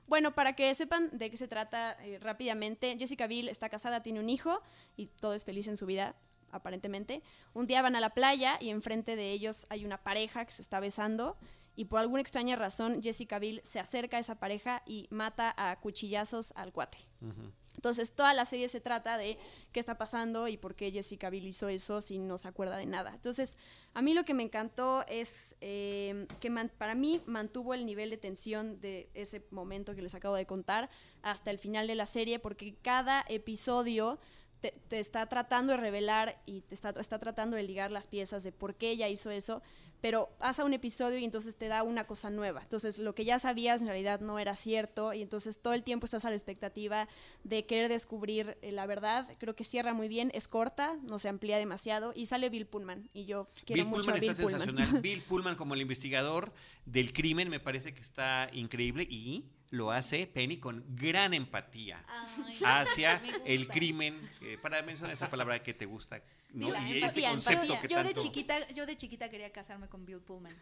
Bueno, 0.06 0.32
para 0.32 0.54
que 0.54 0.72
sepan 0.76 1.10
de 1.12 1.28
qué 1.28 1.36
se 1.36 1.48
trata 1.48 1.96
eh, 2.04 2.20
rápidamente, 2.20 2.96
Jessica 2.96 3.26
Biel 3.26 3.48
está 3.48 3.68
casada, 3.68 4.00
tiene 4.00 4.20
un 4.20 4.28
hijo 4.28 4.60
y 4.96 5.06
todo 5.06 5.34
es 5.34 5.42
feliz 5.42 5.66
en 5.66 5.76
su 5.76 5.86
vida, 5.86 6.14
aparentemente. 6.52 7.22
Un 7.54 7.66
día 7.66 7.82
van 7.82 7.96
a 7.96 8.00
la 8.00 8.10
playa 8.10 8.58
y 8.60 8.70
enfrente 8.70 9.16
de 9.16 9.32
ellos 9.32 9.66
hay 9.68 9.84
una 9.84 9.98
pareja 10.02 10.44
que 10.44 10.52
se 10.52 10.62
está 10.62 10.78
besando 10.80 11.36
y 11.74 11.86
por 11.86 12.00
alguna 12.00 12.20
extraña 12.20 12.56
razón 12.56 13.02
Jessica 13.02 13.38
Biel 13.38 13.62
se 13.64 13.80
acerca 13.80 14.18
a 14.18 14.20
esa 14.20 14.36
pareja 14.36 14.82
y 14.86 15.06
mata 15.10 15.54
a 15.56 15.78
cuchillazos 15.80 16.52
al 16.54 16.72
cuate. 16.72 16.98
Ujú. 17.20 17.50
Entonces, 17.74 18.12
toda 18.12 18.34
la 18.34 18.44
serie 18.44 18.68
se 18.68 18.80
trata 18.80 19.16
de 19.16 19.38
qué 19.72 19.80
está 19.80 19.96
pasando 19.96 20.46
y 20.46 20.58
por 20.58 20.74
qué 20.74 20.90
Jessica 20.90 21.30
Biel 21.30 21.46
hizo 21.46 21.68
eso 21.68 22.02
si 22.02 22.18
no 22.18 22.36
se 22.36 22.48
acuerda 22.48 22.76
de 22.76 22.84
nada. 22.84 23.12
Entonces, 23.14 23.56
a 23.94 24.02
mí 24.02 24.12
lo 24.12 24.24
que 24.24 24.34
me 24.34 24.42
encantó 24.42 25.04
es 25.08 25.56
eh, 25.62 26.26
que 26.38 26.50
para 26.76 26.94
mí 26.94 27.22
mantuvo 27.24 27.72
el 27.72 27.86
nivel 27.86 28.10
de 28.10 28.18
tensión 28.18 28.78
de 28.80 29.08
ese 29.14 29.46
momento 29.50 29.94
que 29.94 30.02
les 30.02 30.14
acabo 30.14 30.34
de 30.34 30.46
contar 30.46 30.90
hasta 31.22 31.50
el 31.50 31.58
final 31.58 31.86
de 31.86 31.94
la 31.94 32.06
serie, 32.06 32.38
porque 32.38 32.74
cada 32.82 33.24
episodio 33.28 34.20
te, 34.62 34.72
te 34.88 35.00
está 35.00 35.26
tratando 35.26 35.72
de 35.72 35.76
revelar 35.78 36.40
y 36.46 36.62
te 36.62 36.74
está, 36.74 36.94
está 36.98 37.18
tratando 37.18 37.56
de 37.56 37.64
ligar 37.64 37.90
las 37.90 38.06
piezas 38.06 38.44
de 38.44 38.52
por 38.52 38.76
qué 38.76 38.90
ella 38.90 39.08
hizo 39.08 39.30
eso, 39.30 39.60
pero 40.00 40.30
pasa 40.38 40.64
un 40.64 40.72
episodio 40.72 41.18
y 41.18 41.24
entonces 41.24 41.56
te 41.56 41.68
da 41.68 41.82
una 41.82 42.06
cosa 42.06 42.30
nueva. 42.30 42.62
Entonces, 42.62 42.98
lo 42.98 43.14
que 43.14 43.24
ya 43.24 43.38
sabías 43.38 43.82
en 43.82 43.88
realidad 43.88 44.20
no 44.20 44.38
era 44.38 44.56
cierto 44.56 45.12
y 45.12 45.20
entonces 45.20 45.60
todo 45.60 45.74
el 45.74 45.82
tiempo 45.82 46.06
estás 46.06 46.24
a 46.24 46.30
la 46.30 46.36
expectativa 46.36 47.08
de 47.44 47.66
querer 47.66 47.88
descubrir 47.88 48.56
eh, 48.62 48.72
la 48.72 48.86
verdad. 48.86 49.28
Creo 49.38 49.54
que 49.54 49.64
cierra 49.64 49.92
muy 49.92 50.08
bien, 50.08 50.30
es 50.32 50.48
corta, 50.48 50.96
no 51.02 51.18
se 51.18 51.28
amplía 51.28 51.58
demasiado 51.58 52.12
y 52.14 52.26
sale 52.26 52.48
Bill 52.48 52.66
Pullman 52.66 53.10
y 53.12 53.26
yo 53.26 53.48
quiero 53.64 53.82
Bill 53.82 53.90
mucho 53.90 54.02
Pullman 54.02 54.16
a 54.16 54.20
Bill 54.20 54.30
está 54.30 54.42
Pullman. 54.42 54.60
sensacional. 54.60 55.00
Bill 55.02 55.22
Pullman 55.22 55.56
como 55.56 55.74
el 55.74 55.80
investigador 55.82 56.52
del 56.86 57.12
crimen 57.12 57.48
me 57.48 57.60
parece 57.60 57.92
que 57.92 58.00
está 58.00 58.48
increíble 58.52 59.02
y 59.10 59.44
lo 59.72 59.90
hace 59.90 60.26
Penny 60.26 60.58
con 60.58 60.84
gran 60.94 61.32
empatía 61.32 62.04
Ay, 62.06 62.60
hacia 62.62 63.22
el 63.46 63.66
crimen. 63.68 64.30
eh, 64.42 64.58
para 64.60 64.82
mencionar 64.82 65.14
esa 65.14 65.30
palabra 65.30 65.62
que 65.62 65.72
te 65.72 65.86
gusta, 65.86 66.22
y 66.54 66.64
este 66.64 66.98
empatía, 66.98 67.30
concepto 67.30 67.62
empatía. 67.62 67.80
que 67.80 67.88
yo 67.88 67.96
tanto... 67.96 68.14
de 68.14 68.20
chiquita, 68.20 68.68
yo 68.68 68.84
de 68.86 68.96
chiquita 68.98 69.30
quería 69.30 69.50
casarme 69.50 69.88
con 69.88 70.04
Bill 70.04 70.20
Pullman. 70.20 70.54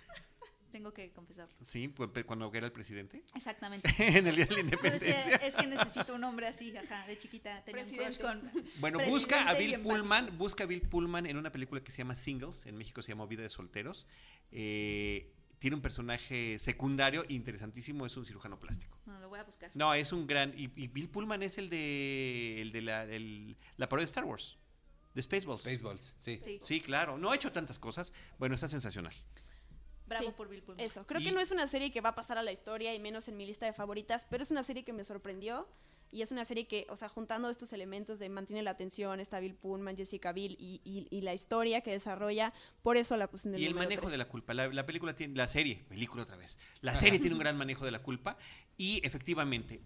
Tengo 0.71 0.95
que 0.95 1.11
confesarlo. 1.11 1.53
Sí, 1.61 1.89
pues, 1.89 2.25
cuando 2.25 2.49
era 2.55 2.67
el 2.67 2.71
presidente. 2.73 3.25
Exactamente. 3.35 3.93
en 3.99 4.29
el 4.29 4.37
Día 4.37 4.47
de 4.47 4.55
la 4.55 4.61
Independencia. 4.61 5.19
es 5.19 5.57
que 5.57 5.67
necesito 5.67 6.15
un 6.15 6.23
hombre 6.23 6.47
así, 6.47 6.73
ajá, 6.77 7.05
de 7.09 7.19
chiquita 7.19 7.65
tenía 7.65 7.83
un 7.83 7.91
crush 7.91 8.21
con 8.21 8.53
Bueno, 8.79 9.01
busca 9.09 9.43
a 9.43 9.57
presidente 9.57 9.79
Bill. 9.79 9.89
Pullman, 9.89 10.39
busca 10.39 10.63
a 10.63 10.67
Bill 10.69 10.83
Pullman 10.83 11.27
en 11.27 11.37
una 11.37 11.51
película 11.51 11.83
que 11.83 11.91
se 11.91 11.99
llama 11.99 12.15
Singles, 12.15 12.67
en 12.67 12.77
México 12.77 13.03
se 13.03 13.09
llama 13.09 13.27
Vida 13.27 13.43
de 13.43 13.49
Solteros. 13.49 14.07
Eh, 14.53 15.33
tiene 15.61 15.77
un 15.77 15.83
personaje 15.83 16.59
secundario 16.59 17.23
interesantísimo, 17.29 18.07
es 18.07 18.17
un 18.17 18.25
cirujano 18.25 18.59
plástico. 18.59 18.99
No, 19.05 19.21
lo 19.21 19.29
voy 19.29 19.39
a 19.39 19.45
buscar. 19.45 19.71
No, 19.75 19.93
es 19.93 20.11
un 20.11 20.27
gran... 20.27 20.53
Y, 20.59 20.65
y 20.75 20.89
Bill 20.89 21.09
Pullman 21.11 21.43
es 21.43 21.59
el 21.59 21.69
de, 21.69 22.63
el 22.63 22.73
de 22.73 22.81
la, 22.83 23.05
el- 23.05 23.57
la 23.77 23.87
parodia 23.87 24.05
de 24.05 24.11
Star 24.11 24.25
Wars, 24.25 24.57
de 25.15 25.23
Spaceballs. 25.23 25.61
Spaceballs, 25.61 26.15
sí. 26.19 26.41
Sí. 26.43 26.59
Sí, 26.63 26.81
claro. 26.81 27.19
No 27.19 27.31
ha 27.31 27.35
hecho 27.37 27.53
tantas 27.53 27.79
cosas. 27.79 28.15
Bueno, 28.39 28.55
está 28.55 28.69
sensacional. 28.69 29.13
Bravo 30.07 30.29
Sí, 30.29 30.35
por 30.35 30.49
Bill 30.49 30.63
Pullman. 30.63 30.85
Eso, 30.85 31.07
creo 31.07 31.21
Y- 31.21 31.25
que 31.25 31.33
no 31.33 31.41
es 31.41 31.51
una 31.51 31.69
serie 31.69 31.93
que 31.93 32.01
va 32.01 32.09
a 32.09 32.15
pasar 32.15 32.39
a 32.39 32.43
la 32.43 32.53
historia 32.53 32.95
y 32.95 32.99
menos 32.99 33.29
en 33.29 33.37
mi 33.37 33.45
lista 33.47 33.67
de 33.67 33.75
favoritas, 33.75 34.27
pero 34.31 34.43
es 34.43 34.51
una 34.51 34.63
serie 34.63 34.83
que 34.83 34.95
me 34.95 35.05
sorprendió 35.05 35.69
y 36.13 36.23
es 36.23 36.33
una 36.33 36.45
serie 36.45 36.67
que, 36.67 36.87
o 36.89 36.97
sea, 36.97 37.09
juntando 37.09 37.49
estos 37.51 37.73
elementos 37.73 38.19
de 38.19 38.29
mantiene 38.29 38.63
la 38.63 38.71
atención, 38.73 39.21
está 39.21 39.39
Bill 39.41 39.55
Pullman, 39.55 39.97
Jessica 39.97 40.33
Biel 40.33 40.57
y, 40.59 40.81
y- 40.85 41.07
y 41.11 41.21
la 41.23 41.35
historia 41.35 41.81
que 41.83 41.91
desarrolla, 41.93 42.53
por 42.83 42.97
eso 42.97 43.17
la 43.17 43.29
puse 43.29 43.49
en 43.49 43.55
el 43.55 43.61
Y 43.61 43.67
el 43.67 43.75
manejo 43.75 44.03
tres. 44.03 44.13
de 44.13 44.19
la 44.19 44.25
culpa. 44.29 44.55
La, 44.55 44.69
la 44.69 44.87
película 44.87 45.15
tiene, 45.15 45.37
la 45.37 45.47
serie, 45.49 45.85
película 45.89 46.23
otra 46.25 46.37
vez. 46.37 46.59
La 46.81 46.97
serie 46.97 47.19
tiene 47.21 47.35
un 47.35 47.41
gran 47.41 47.57
manejo 47.57 47.85
de 47.85 47.91
la 47.93 48.03
culpa 48.03 48.37
y 48.77 49.05
efectivamente 49.07 49.81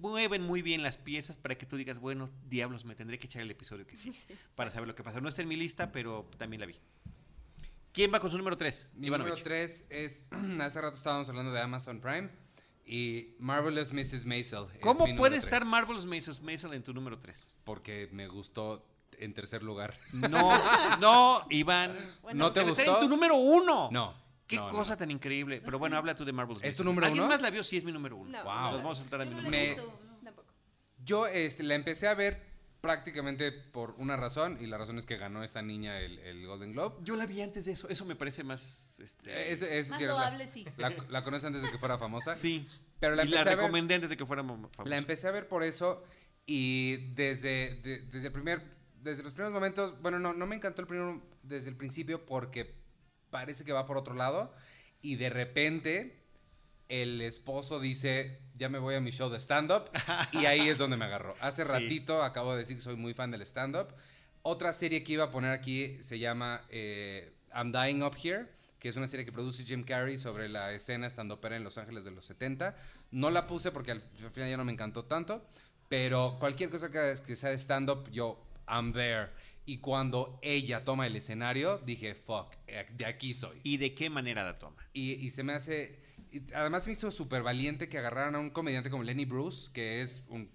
mueven 0.00 0.42
muy 0.42 0.62
bien 0.62 0.82
las 0.82 0.96
piezas 0.96 1.36
para 1.36 1.56
que 1.58 1.66
tú 1.66 1.76
digas, 1.76 1.98
bueno, 1.98 2.28
diablos, 2.48 2.84
me 2.84 2.94
tendré 2.94 3.18
que 3.18 3.26
echar 3.26 3.42
el 3.42 3.50
episodio 3.50 3.86
que 3.86 3.96
sí, 3.98 4.12
Sí, 4.12 4.34
para 4.56 4.70
saber 4.70 4.88
lo 4.88 4.94
que 4.94 5.02
pasa. 5.02 5.20
No 5.20 5.28
está 5.28 5.42
en 5.42 5.48
mi 5.48 5.56
lista, 5.56 5.92
pero 5.92 6.28
también 6.38 6.60
la 6.60 6.66
vi. 6.66 6.76
¿Quién 7.92 8.12
va 8.14 8.20
con 8.20 8.30
su 8.30 8.38
número 8.38 8.56
3? 8.56 8.90
Mi 8.94 9.08
número 9.10 9.34
3 9.34 9.84
es, 9.90 10.24
hace 10.60 10.80
rato 10.80 10.96
estábamos 10.96 11.28
hablando 11.28 11.52
de 11.52 11.60
Amazon 11.60 12.00
Prime 12.00 12.30
y 12.88 13.34
Marvelous 13.38 13.92
Mrs. 13.92 14.24
Maisel. 14.24 14.64
es 14.74 14.80
¿Cómo 14.80 15.04
mi 15.04 15.10
número 15.12 15.16
puede 15.18 15.36
estar 15.36 15.60
tres, 15.60 15.68
Marvelous 15.70 16.06
Mrs. 16.06 16.40
Maisel 16.40 16.72
en 16.72 16.82
tu 16.82 16.94
número 16.94 17.18
3? 17.18 17.56
Porque 17.64 18.08
me 18.12 18.26
gustó 18.28 18.84
en 19.18 19.34
tercer 19.34 19.62
lugar. 19.62 19.98
No, 20.12 20.52
no, 21.00 21.46
Iván. 21.50 21.94
Bueno, 22.22 22.38
¿No 22.46 22.52
te 22.52 22.60
estar 22.60 22.84
en 22.86 22.90
gustó? 22.92 23.00
tu 23.00 23.08
número 23.10 23.36
1. 23.36 23.90
No. 23.92 24.14
Qué 24.46 24.56
no, 24.56 24.68
cosa 24.70 24.92
no. 24.92 24.96
tan 24.96 25.10
increíble. 25.10 25.60
Pero 25.62 25.78
bueno, 25.78 25.96
habla 25.98 26.14
tú 26.14 26.24
de 26.24 26.32
Marvelous 26.32 26.62
¿Es 26.64 26.76
tu 26.76 26.82
número 26.84 27.06
¿Alguien 27.06 27.24
uno? 27.24 27.32
más 27.34 27.42
la 27.42 27.50
vio? 27.50 27.62
Sí, 27.62 27.76
es 27.76 27.84
mi 27.84 27.92
número 27.92 28.16
1. 28.16 28.30
No, 28.30 28.44
Wow. 28.44 28.54
no, 28.54 28.62
Nos 28.72 28.76
vamos 28.82 28.98
a 28.98 29.02
saltar 29.02 29.20
a 29.20 29.24
mi 29.26 29.30
número 29.34 29.50
la 29.50 29.56
he 29.56 29.60
Me- 29.60 29.66
visto, 29.74 30.00
no. 30.08 30.16
Tampoco. 30.24 30.48
Yo 31.04 31.26
este, 31.26 31.62
la 31.64 31.74
empecé 31.74 32.08
a 32.08 32.14
ver 32.14 32.47
prácticamente 32.80 33.50
por 33.52 33.92
una 33.98 34.16
razón 34.16 34.58
y 34.60 34.66
la 34.66 34.78
razón 34.78 34.98
es 34.98 35.04
que 35.06 35.16
ganó 35.16 35.42
esta 35.42 35.62
niña 35.62 35.98
el, 36.00 36.18
el 36.20 36.46
Golden 36.46 36.72
Globe. 36.72 36.96
Yo 37.02 37.16
la 37.16 37.26
vi 37.26 37.40
antes 37.42 37.64
de 37.64 37.72
eso. 37.72 37.88
Eso 37.88 38.04
me 38.04 38.14
parece 38.16 38.44
más. 38.44 39.00
Este, 39.00 39.30
Eh, 39.30 39.52
ese- 39.52 39.78
ese 39.78 39.90
Más 39.90 39.98
sí 39.98 40.04
la- 40.06 40.46
sí. 40.46 40.66
La, 40.76 40.90
la 41.08 41.24
conoce 41.24 41.46
antes 41.46 41.62
de 41.62 41.70
que 41.70 41.78
fuera 41.78 41.98
famosa. 41.98 42.34
Sí. 42.34 42.68
Pero 43.00 43.14
la 43.16 43.24
y 43.24 43.28
la 43.28 43.44
ver- 43.44 43.56
recomendé 43.58 43.94
antes 43.94 44.10
de 44.10 44.16
que 44.16 44.26
fuera 44.26 44.42
mo- 44.42 44.56
famosa. 44.74 44.88
La 44.88 44.96
empecé 44.96 45.26
a 45.28 45.30
ver 45.32 45.48
por 45.48 45.62
eso 45.62 46.02
y 46.46 47.12
desde, 47.14 47.80
de- 47.82 47.98
desde 48.10 48.28
el 48.28 48.32
primer, 48.32 48.62
desde 49.02 49.22
los 49.22 49.32
primeros 49.32 49.52
momentos, 49.52 50.00
bueno, 50.00 50.18
no, 50.18 50.32
no 50.34 50.46
me 50.46 50.56
encantó 50.56 50.80
el 50.82 50.86
primero 50.86 51.22
desde 51.42 51.68
el 51.68 51.76
principio 51.76 52.24
porque 52.26 52.74
parece 53.30 53.64
que 53.64 53.72
va 53.72 53.86
por 53.86 53.96
otro 53.98 54.14
lado 54.14 54.52
y 55.02 55.16
de 55.16 55.30
repente 55.30 56.17
el 56.88 57.20
esposo 57.20 57.80
dice, 57.80 58.38
ya 58.56 58.68
me 58.68 58.78
voy 58.78 58.94
a 58.94 59.00
mi 59.00 59.10
show 59.10 59.28
de 59.30 59.38
stand-up 59.40 59.90
y 60.32 60.46
ahí 60.46 60.68
es 60.68 60.78
donde 60.78 60.96
me 60.96 61.04
agarró. 61.04 61.34
Hace 61.40 61.64
Sí. 61.64 61.70
ratito 61.70 62.22
acabo 62.22 62.52
de 62.52 62.60
decir 62.60 62.76
que 62.76 62.82
soy 62.82 62.96
muy 62.96 63.14
fan 63.14 63.30
del 63.30 63.42
stand-up. 63.42 63.88
Otra 64.42 64.72
serie 64.72 65.04
que 65.04 65.12
iba 65.14 65.24
a 65.24 65.30
poner 65.30 65.50
aquí 65.50 65.98
se 66.02 66.18
llama 66.18 66.62
eh, 66.70 67.32
I'm 67.54 67.72
Dying 67.72 68.02
Up 68.02 68.16
Here, 68.22 68.46
que 68.78 68.88
es 68.88 68.96
una 68.96 69.08
serie 69.08 69.26
que 69.26 69.32
produce 69.32 69.64
Jim 69.64 69.82
Carrey 69.84 70.16
sobre 70.18 70.48
la 70.48 70.72
escena 70.72 71.06
stand-upera 71.10 71.56
en 71.56 71.64
Los 71.64 71.76
Ángeles 71.78 72.04
de 72.04 72.10
los 72.12 72.24
70. 72.24 72.76
No 73.10 73.30
la 73.30 73.46
puse 73.46 73.70
porque 73.72 73.90
al, 73.90 74.02
al 74.22 74.30
final 74.30 74.48
ya 74.50 74.56
no 74.56 74.64
me 74.64 74.72
encantó 74.72 75.04
tanto, 75.04 75.44
pero 75.88 76.36
cualquier 76.38 76.70
cosa 76.70 76.90
que, 76.90 77.14
que 77.26 77.36
sea 77.36 77.50
de 77.50 77.58
stand-up, 77.58 78.08
yo, 78.10 78.40
I'm 78.68 78.92
there. 78.92 79.28
Y 79.66 79.78
cuando 79.78 80.38
ella 80.40 80.84
toma 80.84 81.06
el 81.06 81.16
escenario, 81.16 81.78
dije, 81.84 82.14
fuck, 82.14 82.54
eh, 82.66 82.86
de 82.94 83.04
aquí 83.04 83.34
soy. 83.34 83.60
¿Y 83.64 83.76
de 83.76 83.94
qué 83.94 84.08
manera 84.08 84.42
la 84.44 84.56
toma? 84.58 84.86
Y, 84.94 85.12
y 85.14 85.30
se 85.30 85.42
me 85.42 85.52
hace. 85.52 86.07
Además, 86.54 86.84
se 86.84 86.90
me 86.90 86.92
hizo 86.92 87.10
súper 87.10 87.42
valiente 87.42 87.88
que 87.88 87.98
agarraran 87.98 88.34
a 88.34 88.38
un 88.38 88.50
comediante 88.50 88.90
como 88.90 89.02
Lenny 89.04 89.24
Bruce, 89.24 89.70
que 89.72 90.02
es 90.02 90.22
un. 90.28 90.50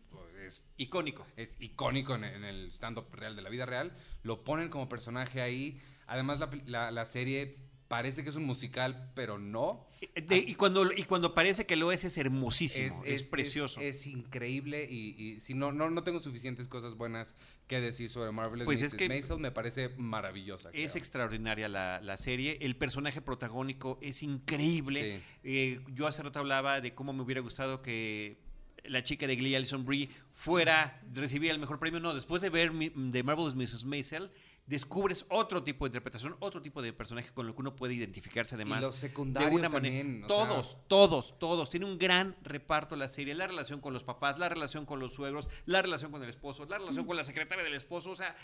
Es, 0.46 0.62
Icónico. 0.76 1.26
es 1.38 1.56
icónico 1.62 2.16
en, 2.16 2.26
en 2.26 2.44
el 2.44 2.70
stand-up 2.74 3.08
real 3.14 3.36
de 3.36 3.42
la 3.42 3.50
vida 3.50 3.66
real. 3.66 3.96
Lo 4.24 4.44
ponen 4.44 4.68
como 4.70 4.90
personaje 4.90 5.42
ahí. 5.42 5.80
Además, 6.06 6.40
la- 6.66 6.92
la 6.92 7.06
serie 7.06 7.58
parece 7.94 8.24
que 8.24 8.32
es 8.32 8.36
un 8.36 8.46
musical, 8.46 9.12
pero 9.14 9.38
no. 9.38 9.86
De- 10.16 10.40
y, 10.40 10.56
cuando, 10.56 10.92
y 10.92 11.04
cuando 11.04 11.36
parece 11.36 11.68
que 11.68 11.76
lo 11.76 11.92
es, 11.92 12.04
es 12.04 12.18
hermosísimo. 12.18 13.04
Es, 13.06 13.22
precioso. 13.22 13.80
Es, 13.80 14.08
increíble. 14.08 14.88
Y, 14.90 15.16
y 15.22 15.40
si 15.40 15.54
no, 15.54 15.72
no, 15.72 15.92
no 15.92 16.02
tengo 16.04 16.20
suficientes 16.20 16.68
cosas 16.68 16.96
buenas 16.96 17.36
que 17.68 17.80
decir 17.80 18.10
sobre 18.10 18.32
Marvelous 18.32 18.66
Pues 18.66 18.82
es 18.82 18.94
Mrs. 18.94 18.98
que- 18.98 19.08
Maisel, 19.10 19.38
me 19.38 19.52
parece 19.52 19.90
maravillosa. 19.98 20.70
Es 20.70 20.94
creo. 20.94 21.00
extraordinaria 21.02 21.70
la, 21.70 22.02
la 22.02 22.18
serie. 22.18 22.58
El 22.62 22.76
personaje 22.76 23.22
protagónico 23.22 24.00
es 24.02 24.24
increíble. 24.24 25.22
Eh, 25.44 25.80
yo 25.94 26.08
hace 26.08 26.24
rato 26.24 26.40
hablaba 26.40 26.82
de 26.82 26.96
cómo 26.96 27.14
me 27.14 27.22
hubiera 27.22 27.42
gustado 27.42 27.84
que 27.84 28.42
la 28.86 29.04
chica 29.04 29.28
de 29.28 29.36
Glee, 29.36 29.54
Alison 29.56 29.86
Brie, 29.86 30.10
fuera, 30.34 31.00
recibiera 31.14 31.54
el 31.54 31.62
mejor 31.62 31.78
premio. 31.78 32.00
No, 32.00 32.16
después 32.16 32.42
de 32.42 32.50
ver 32.50 32.72
mi- 32.72 32.90
The 32.90 33.22
Marvelous 33.22 33.54
Mrs. 33.56 33.86
Maisel, 33.86 34.32
descubres 34.66 35.26
otro 35.30 35.62
tipo 35.64 35.86
de 35.86 35.90
interpretación, 35.90 36.36
otro 36.40 36.62
tipo 36.62 36.82
de 36.82 36.94
personaje 36.94 37.32
con 37.34 37.48
el 37.48 37.54
que 37.54 37.60
uno 37.62 37.76
puede 37.76 37.94
identificarse 37.96 38.56
además. 38.56 38.82
los 38.82 38.96
de 38.96 39.02
secundarios 39.10 39.48
alguna 39.50 39.70
manera. 39.70 39.98
también, 40.02 40.28
Todos, 40.28 40.68
sea- 40.72 40.80
todos, 40.88 41.38
todos. 41.40 41.70
Tiene 41.70 41.86
un 41.86 41.98
gran 41.98 42.36
reparto 42.44 42.96
la 42.96 43.10
serie. 43.10 43.36
La 43.36 43.48
relación 43.48 43.82
con 43.82 43.94
los 43.94 44.04
papás, 44.04 44.40
la 44.40 44.48
relación 44.50 44.86
con 44.86 45.00
los 45.00 45.14
suegros, 45.14 45.50
la 45.66 45.82
relación 45.82 46.12
con 46.12 46.24
el 46.24 46.30
esposo, 46.30 46.66
la 46.66 46.78
relación 46.78 47.06
con 47.06 47.18
la 47.18 47.24
secretaria 47.24 47.64
del 47.64 47.74
esposo. 47.74 48.12
O 48.12 48.16
sea, 48.16 48.36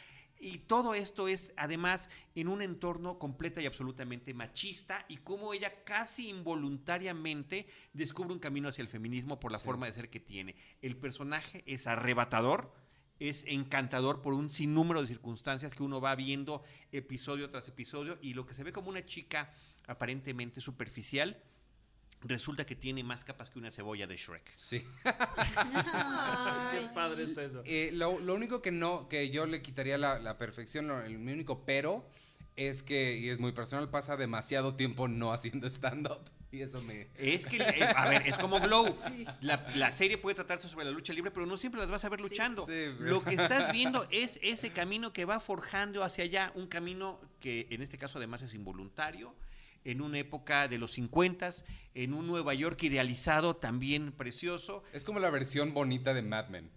y 0.42 0.60
todo 0.60 0.94
esto 0.94 1.28
es 1.28 1.54
además 1.58 2.10
en 2.36 2.48
un 2.48 2.62
entorno 2.62 3.18
completa 3.20 3.62
y 3.62 3.66
absolutamente 3.66 4.34
machista 4.34 5.06
y 5.10 5.18
cómo 5.18 5.54
ella 5.54 5.84
casi 5.84 6.30
involuntariamente 6.30 7.68
descubre 7.94 8.34
un 8.34 8.40
camino 8.40 8.70
hacia 8.70 8.82
el 8.82 8.88
feminismo 8.88 9.40
por 9.40 9.52
la 9.52 9.58
Sí. 9.60 9.66
forma 9.66 9.86
de 9.86 9.94
ser 9.94 10.10
que 10.10 10.20
tiene. 10.20 10.56
El 10.82 10.96
personaje 10.98 11.64
es 11.66 11.88
arrebatador. 11.88 12.74
Es 13.20 13.44
encantador 13.48 14.22
por 14.22 14.34
un 14.34 14.50
sinnúmero 14.50 15.02
de 15.02 15.08
circunstancias 15.08 15.76
que 15.76 15.84
uno 15.84 16.00
va 16.00 16.16
viendo 16.16 16.64
episodio 16.92 17.50
tras 17.50 17.68
episodio 17.68 18.18
y 18.22 18.34
lo 18.34 18.46
que 18.46 18.54
se 18.54 18.64
ve 18.64 18.72
como 18.72 18.90
una 18.90 19.06
chica 19.06 19.54
aparentemente 19.88 20.62
superficial 20.62 21.38
resulta 22.22 22.66
que 22.66 22.76
tiene 22.76 23.04
más 23.04 23.24
capas 23.24 23.50
que 23.50 23.60
una 23.60 23.72
cebolla 23.72 24.06
de 24.08 24.18
Shrek. 24.18 24.52
Sí. 24.56 24.84
Qué 26.72 26.88
padre 26.94 27.24
está 27.24 27.44
eso. 27.44 27.62
Eh, 27.66 27.92
lo, 27.94 28.20
lo 28.20 28.36
único 28.36 28.62
que 28.62 28.72
no, 28.72 29.08
que 29.10 29.30
yo 29.30 29.46
le 29.46 29.62
quitaría 29.62 29.98
la, 29.98 30.20
la 30.20 30.38
perfección, 30.38 30.88
lo- 30.88 31.02
el, 31.02 31.18
mi 31.18 31.32
único 31.32 31.66
pero 31.66 32.06
es 32.56 32.84
que, 32.84 33.18
y 33.18 33.30
es 33.30 33.40
muy 33.40 33.52
personal, 33.54 33.90
pasa 33.90 34.18
demasiado 34.18 34.76
tiempo 34.76 35.08
no 35.08 35.32
haciendo 35.32 35.68
stand-up. 35.68 36.30
Y 36.52 36.62
eso 36.62 36.82
me. 36.82 37.08
Es 37.16 37.46
que, 37.46 37.58
eh, 37.58 37.84
a 37.96 38.10
ver, 38.10 38.24
es 38.26 38.38
como 38.38 38.60
Glow. 38.60 38.96
La, 39.42 39.68
la 39.76 39.92
serie 39.92 40.18
puede 40.18 40.36
tratarse 40.36 40.68
sobre 40.68 40.86
la 40.86 40.92
lucha 40.92 41.14
libre, 41.14 41.30
pero 41.32 41.46
no 41.46 41.58
siempre 41.58 41.80
las 41.80 41.92
vas 41.92 42.04
a 42.06 42.10
ver 42.10 42.20
luchando. 42.20 42.66
Sí, 42.66 42.96
Lo 43.00 43.24
que 43.24 43.36
estás 43.36 43.72
viendo 43.74 44.08
es 44.10 44.40
ese 44.42 44.72
camino 44.72 45.14
que 45.14 45.26
va 45.26 45.40
forjando 45.40 46.04
hacia 46.04 46.24
allá, 46.24 46.52
un 46.56 46.68
camino 46.68 47.20
que 47.40 47.68
en 47.70 47.82
este 47.84 47.98
caso 48.00 48.18
además 48.18 48.42
es 48.42 48.54
involuntario, 48.56 49.36
en 49.86 50.02
una 50.02 50.18
época 50.20 50.68
de 50.68 50.80
los 50.80 50.92
50, 50.94 51.52
en 51.94 52.14
un 52.14 52.26
Nueva 52.28 52.54
York 52.56 52.82
idealizado, 52.84 53.56
también 53.56 54.12
precioso. 54.12 54.84
Es 54.92 55.06
como 55.06 55.20
la 55.20 55.30
versión 55.30 55.74
bonita 55.74 56.14
de 56.16 56.22
Mad 56.24 56.48
Men. 56.50 56.72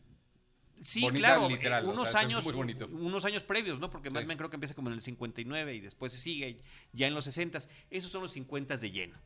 Sí, 0.83 1.03
Bonita 1.03 1.29
claro, 1.29 1.49
literal, 1.49 1.85
eh, 1.85 1.89
o 1.89 1.93
unos 1.93 2.11
sea, 2.11 2.21
años 2.21 2.43
muy 2.43 2.53
bonito. 2.55 2.89
unos 2.89 3.25
años 3.25 3.45
previos, 3.45 3.79
¿no? 3.79 3.89
Porque 3.89 4.11
Mad. 4.11 4.25
Men 4.25 4.37
creo 4.37 4.51
que 4.51 4.57
empieza 4.57 4.75
como 4.75 4.89
en 4.89 4.95
el 4.95 5.01
59 5.01 5.75
y 5.77 5.81
después 5.81 6.11
se 6.13 6.19
sigue 6.19 6.59
ya 6.93 7.07
en 7.07 7.15
los 7.15 7.25
60. 7.25 7.61
Esos 7.89 8.11
son 8.11 8.23
los 8.23 8.33
50 8.33 8.77
de 8.77 8.91
lleno. 8.91 9.17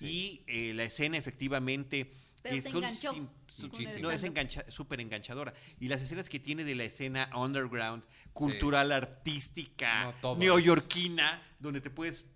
Y 0.00 0.42
eh, 0.46 0.72
la 0.74 0.84
escena 0.84 1.16
efectivamente 1.16 2.10
Pero 2.42 2.56
que 2.56 2.62
te 2.62 2.70
son 2.70 2.82
enganchó. 2.84 3.12
sim- 3.12 3.26
con 3.70 3.84
su- 3.84 3.90
el 3.96 4.02
no 4.02 4.10
es 4.10 4.22
engancha, 4.24 4.64
súper 4.70 5.00
enganchadora 5.00 5.54
y 5.78 5.88
las 5.88 6.02
escenas 6.02 6.28
que 6.28 6.40
tiene 6.40 6.64
de 6.64 6.74
la 6.74 6.84
escena 6.84 7.30
underground, 7.36 8.02
cultural, 8.32 8.90
artística, 8.92 10.14
No, 10.22 10.36
neoyorquina, 10.36 11.40
donde 11.60 11.80
te 11.80 11.90
puedes 11.90 12.26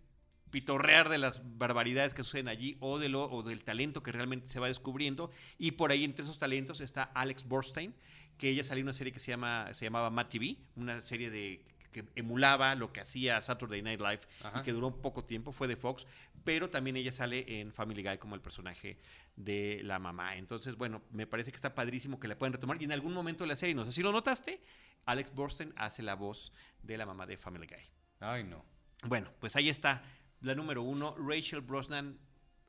pitorrear 0.50 1.08
de 1.10 1.18
las 1.18 1.42
barbaridades 1.58 2.14
que 2.14 2.24
suceden 2.24 2.48
allí 2.48 2.76
o 2.80 2.98
de 2.98 3.08
lo 3.10 3.24
o 3.30 3.42
del 3.42 3.62
talento 3.64 4.02
que 4.02 4.12
realmente 4.12 4.46
se 4.48 4.60
va 4.60 4.68
descubriendo. 4.68 5.30
Y 5.58 5.72
por 5.72 5.90
ahí 5.90 6.04
entre 6.04 6.24
esos 6.24 6.38
talentos 6.38 6.80
está 6.80 7.02
Alex 7.02 7.44
Borstein 7.46 7.94
que 8.38 8.48
ella 8.50 8.62
salió 8.64 8.80
en 8.82 8.86
una 8.86 8.92
serie 8.92 9.12
que 9.12 9.20
se 9.20 9.32
llama 9.32 9.68
se 9.74 9.84
llamaba 9.84 10.10
Mad 10.10 10.26
TV 10.28 10.56
una 10.76 11.00
serie 11.00 11.28
de 11.30 11.60
que 12.04 12.20
emulaba 12.20 12.74
lo 12.74 12.92
que 12.92 13.00
hacía 13.00 13.40
Saturday 13.40 13.82
Night 13.82 14.00
Live 14.00 14.20
Ajá. 14.42 14.60
y 14.60 14.62
que 14.62 14.72
duró 14.72 14.88
un 14.88 15.00
poco 15.00 15.24
tiempo 15.24 15.52
fue 15.52 15.68
de 15.68 15.76
Fox 15.76 16.06
pero 16.44 16.70
también 16.70 16.96
ella 16.96 17.12
sale 17.12 17.60
en 17.60 17.72
Family 17.72 18.02
Guy 18.02 18.18
como 18.18 18.34
el 18.34 18.40
personaje 18.40 18.98
de 19.36 19.80
la 19.84 19.98
mamá 19.98 20.36
entonces 20.36 20.76
bueno 20.76 21.02
me 21.10 21.26
parece 21.26 21.50
que 21.50 21.56
está 21.56 21.74
padrísimo 21.74 22.18
que 22.18 22.28
la 22.28 22.38
puedan 22.38 22.52
retomar 22.52 22.80
y 22.80 22.84
en 22.84 22.92
algún 22.92 23.12
momento 23.12 23.44
de 23.44 23.48
la 23.48 23.56
serie 23.56 23.74
no 23.74 23.84
sé 23.84 23.92
si 23.92 24.02
lo 24.02 24.12
notaste 24.12 24.60
Alex 25.04 25.34
Borstein 25.34 25.72
hace 25.76 26.02
la 26.02 26.14
voz 26.14 26.52
de 26.82 26.96
la 26.98 27.06
mamá 27.06 27.26
de 27.26 27.36
Family 27.36 27.66
Guy 27.66 27.82
Ay, 28.20 28.44
no. 28.44 28.64
bueno, 29.04 29.30
pues 29.40 29.54
ahí 29.56 29.68
está 29.68 30.02
la 30.40 30.54
número 30.54 30.82
uno, 30.82 31.16
Rachel 31.18 31.60
Brosnan, 31.62 32.18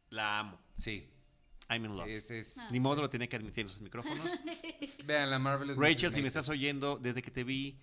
la 0.09 0.39
amo. 0.39 0.59
Sí. 0.73 1.07
I'm 1.69 1.85
in 1.85 1.95
love. 1.95 2.07
Es, 2.09 2.31
es- 2.31 2.57
Ni 2.71 2.79
modo 2.79 3.01
lo 3.01 3.09
tenía 3.09 3.27
que 3.27 3.35
admitir 3.35 3.61
en 3.61 3.67
los 3.67 3.81
micrófonos. 3.81 4.25
Vean 5.05 5.29
la 5.29 5.39
Marvelous 5.39 5.77
Rachel, 5.77 6.11
si 6.11 6.21
me 6.21 6.27
estás 6.27 6.49
oyendo, 6.49 6.97
desde 6.97 7.21
que 7.21 7.31
te 7.31 7.43
vi 7.43 7.77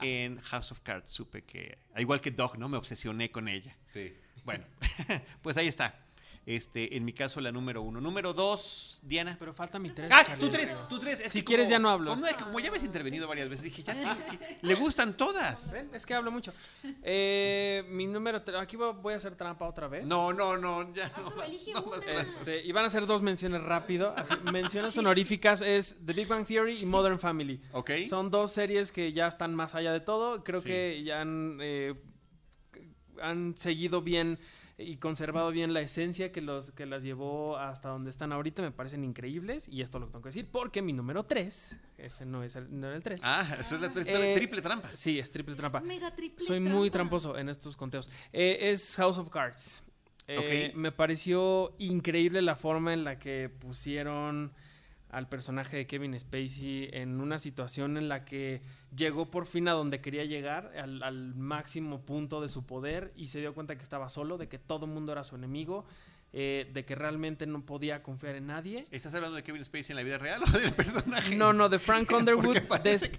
en 0.00 0.38
House 0.40 0.72
of 0.72 0.80
Cards, 0.80 1.12
supe 1.12 1.44
que, 1.44 1.78
igual 1.96 2.20
que 2.20 2.30
Dog, 2.30 2.58
¿no? 2.58 2.68
Me 2.68 2.76
obsesioné 2.76 3.30
con 3.30 3.48
ella. 3.48 3.76
Sí. 3.86 4.12
Bueno, 4.44 4.64
pues 5.42 5.56
ahí 5.56 5.68
está. 5.68 5.98
Este, 6.46 6.94
en 6.96 7.04
mi 7.06 7.12
caso, 7.14 7.40
la 7.40 7.50
número 7.50 7.80
uno. 7.80 8.00
Número 8.02 8.34
dos, 8.34 8.98
Diana. 9.02 9.36
Pero 9.38 9.54
falta 9.54 9.78
mi 9.78 9.90
tres. 9.90 10.10
Ah, 10.12 10.22
Charlie. 10.26 10.44
tú 10.44 10.50
tres, 10.50 10.72
tú 10.90 10.98
tres. 10.98 11.20
Es 11.20 11.32
Si 11.32 11.38
que 11.40 11.44
quieres, 11.46 11.66
como- 11.66 11.70
ya 11.72 11.78
no 11.78 11.88
hablo. 11.88 12.14
Como, 12.14 12.26
como 12.44 12.60
ya 12.60 12.70
me 12.70 12.76
has 12.76 12.84
intervenido 12.84 13.26
varias 13.26 13.48
veces, 13.48 13.64
dije, 13.64 13.82
ya 13.82 13.94
que- 14.38 14.58
le 14.60 14.74
gustan 14.74 15.16
todas. 15.16 15.72
¿Ven? 15.72 15.88
Es 15.94 16.04
que 16.04 16.12
hablo 16.14 16.30
mucho. 16.30 16.52
Eh, 17.02 17.84
mi 17.88 18.06
número 18.06 18.42
tres. 18.42 18.58
Aquí 18.60 18.76
voy 18.76 19.12
a 19.12 19.16
hacer 19.16 19.34
trampa 19.36 19.66
otra 19.66 19.88
vez. 19.88 20.04
No, 20.04 20.32
no, 20.32 20.56
no, 20.56 20.92
ya 20.94 21.10
no. 21.16 21.42
Elige 21.42 21.72
no 21.72 21.82
más 21.86 22.02
trampas. 22.02 22.28
Este, 22.28 22.62
y 22.64 22.72
van 22.72 22.84
a 22.84 22.90
ser 22.90 23.06
dos 23.06 23.22
menciones 23.22 23.62
rápido. 23.62 24.14
Así, 24.16 24.34
menciones 24.52 24.96
honoríficas 24.98 25.60
es 25.62 25.96
The 26.04 26.12
Big 26.12 26.28
Bang 26.28 26.46
Theory 26.46 26.76
y 26.78 26.86
Modern 26.86 27.18
Family. 27.18 27.60
Ok. 27.72 27.90
Son 28.08 28.30
dos 28.30 28.52
series 28.52 28.92
que 28.92 29.12
ya 29.12 29.26
están 29.28 29.54
más 29.54 29.74
allá 29.74 29.92
de 29.92 30.00
todo. 30.00 30.44
Creo 30.44 30.60
Sí. 30.60 30.68
que 30.68 31.02
ya 31.04 31.20
han, 31.22 31.58
eh, 31.60 31.94
han 33.24 33.56
seguido 33.56 34.02
bien 34.02 34.38
y 34.76 34.96
conservado 34.96 35.50
bien 35.52 35.72
la 35.72 35.80
esencia 35.80 36.32
que, 36.32 36.40
los, 36.40 36.72
que 36.72 36.84
las 36.84 37.02
llevó 37.04 37.56
hasta 37.56 37.90
donde 37.90 38.10
están 38.10 38.32
ahorita. 38.32 38.60
Me 38.62 38.72
parecen 38.72 39.04
increíbles. 39.04 39.68
Y 39.68 39.82
esto 39.82 39.98
lo 40.00 40.06
tengo 40.06 40.22
que 40.22 40.30
decir 40.30 40.48
porque 40.50 40.82
mi 40.82 40.92
número 40.92 41.22
3, 41.24 41.76
ese 41.98 42.26
no 42.26 42.42
es 42.42 42.56
el, 42.56 42.80
no 42.80 42.88
era 42.88 42.96
el 42.96 43.02
3. 43.02 43.20
Ah, 43.22 43.56
eso 43.60 43.76
es 43.76 43.80
la 43.80 43.92
tri- 43.92 44.04
Eh, 44.06 44.34
triple 44.36 44.62
trampa. 44.62 44.90
Sí, 44.94 45.18
es 45.18 45.30
triple 45.30 45.54
trampa. 45.54 45.78
Es 45.78 45.84
mega 45.84 46.14
triple 46.14 46.44
Soy 46.44 46.58
muy 46.60 46.90
tramposo 46.90 47.38
en 47.38 47.48
estos 47.48 47.76
conteos. 47.76 48.10
Eh, 48.32 48.58
es 48.72 48.96
House 48.96 49.18
of 49.18 49.30
Cards. 49.30 49.82
Eh. 50.26 50.72
Me 50.74 50.90
pareció 50.90 51.74
increíble 51.78 52.40
la 52.42 52.56
forma 52.56 52.92
en 52.94 53.04
la 53.04 53.18
que 53.18 53.50
pusieron 53.60 54.52
al 55.14 55.28
personaje 55.28 55.76
de 55.76 55.86
Kevin 55.86 56.18
Spacey 56.18 56.90
en 56.92 57.20
una 57.20 57.38
situación 57.38 57.96
en 57.96 58.08
la 58.08 58.24
que 58.24 58.62
llegó 58.96 59.30
por 59.30 59.46
fin 59.46 59.68
a 59.68 59.72
donde 59.72 60.00
quería 60.00 60.24
llegar, 60.24 60.72
al, 60.76 61.34
máximo 61.36 62.00
punto 62.00 62.40
de 62.40 62.48
su 62.48 62.66
poder, 62.66 63.12
y 63.14 63.28
se 63.28 63.38
dio 63.38 63.54
cuenta 63.54 63.76
que 63.76 63.82
estaba 63.82 64.08
solo, 64.08 64.38
de 64.38 64.48
que 64.48 64.58
todo 64.58 64.86
el 64.86 64.92
mundo 64.92 65.12
era 65.12 65.22
su 65.22 65.36
enemigo, 65.36 65.84
eh, 66.36 66.68
de 66.74 66.84
que 66.84 66.96
realmente 66.96 67.46
no 67.46 67.64
podía 67.64 68.02
confiar 68.02 68.34
en 68.34 68.48
nadie. 68.48 68.86
¿Estás 68.90 69.14
hablando 69.14 69.36
de 69.36 69.44
Kevin 69.44 69.64
Spacey 69.64 69.92
en 69.92 69.96
la 69.96 70.02
vida 70.02 70.18
real 70.18 70.42
o 70.52 70.58
del 70.58 70.72
personaje? 70.74 71.36
No, 71.36 71.52
no, 71.52 71.68
de 71.68 71.78
Frank 71.78 72.10
Underwood. 72.16 72.56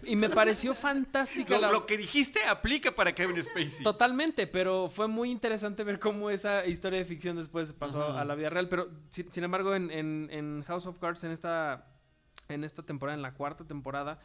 Y 0.03 0.17
me 0.17 0.29
pareció 0.29 0.75
fantástica 0.75 1.55
Lo, 1.55 1.61
la, 1.61 1.71
lo 1.71 1.85
que 1.85 1.95
dijiste 1.97 2.43
aplica 2.43 2.91
para 2.91 3.15
Kevin 3.15 3.41
Spacey. 3.41 3.83
Totalmente, 3.83 4.47
pero 4.47 4.89
fue 4.89 5.07
muy 5.07 5.31
interesante 5.31 5.85
ver 5.85 5.97
cómo 5.97 6.29
esa 6.29 6.65
historia 6.65 6.99
de 6.99 7.05
ficción 7.05 7.37
después 7.37 7.71
pasó 7.71 8.17
a 8.17 8.25
la 8.25 8.35
vida 8.35 8.49
real. 8.49 8.67
Pero 8.67 8.89
sin, 9.09 9.31
sin 9.31 9.45
embargo, 9.45 9.73
en, 9.75 9.91
en- 9.91 10.27
en 10.31 10.63
House 10.63 10.85
of 10.85 10.99
Cards, 10.99 11.23
en 11.23 11.31
esta, 11.31 11.87
en 12.49 12.65
esta 12.65 12.83
temporada, 12.83 13.15
en 13.15 13.21
la 13.21 13.33
cuarta 13.33 13.63
temporada, 13.65 14.19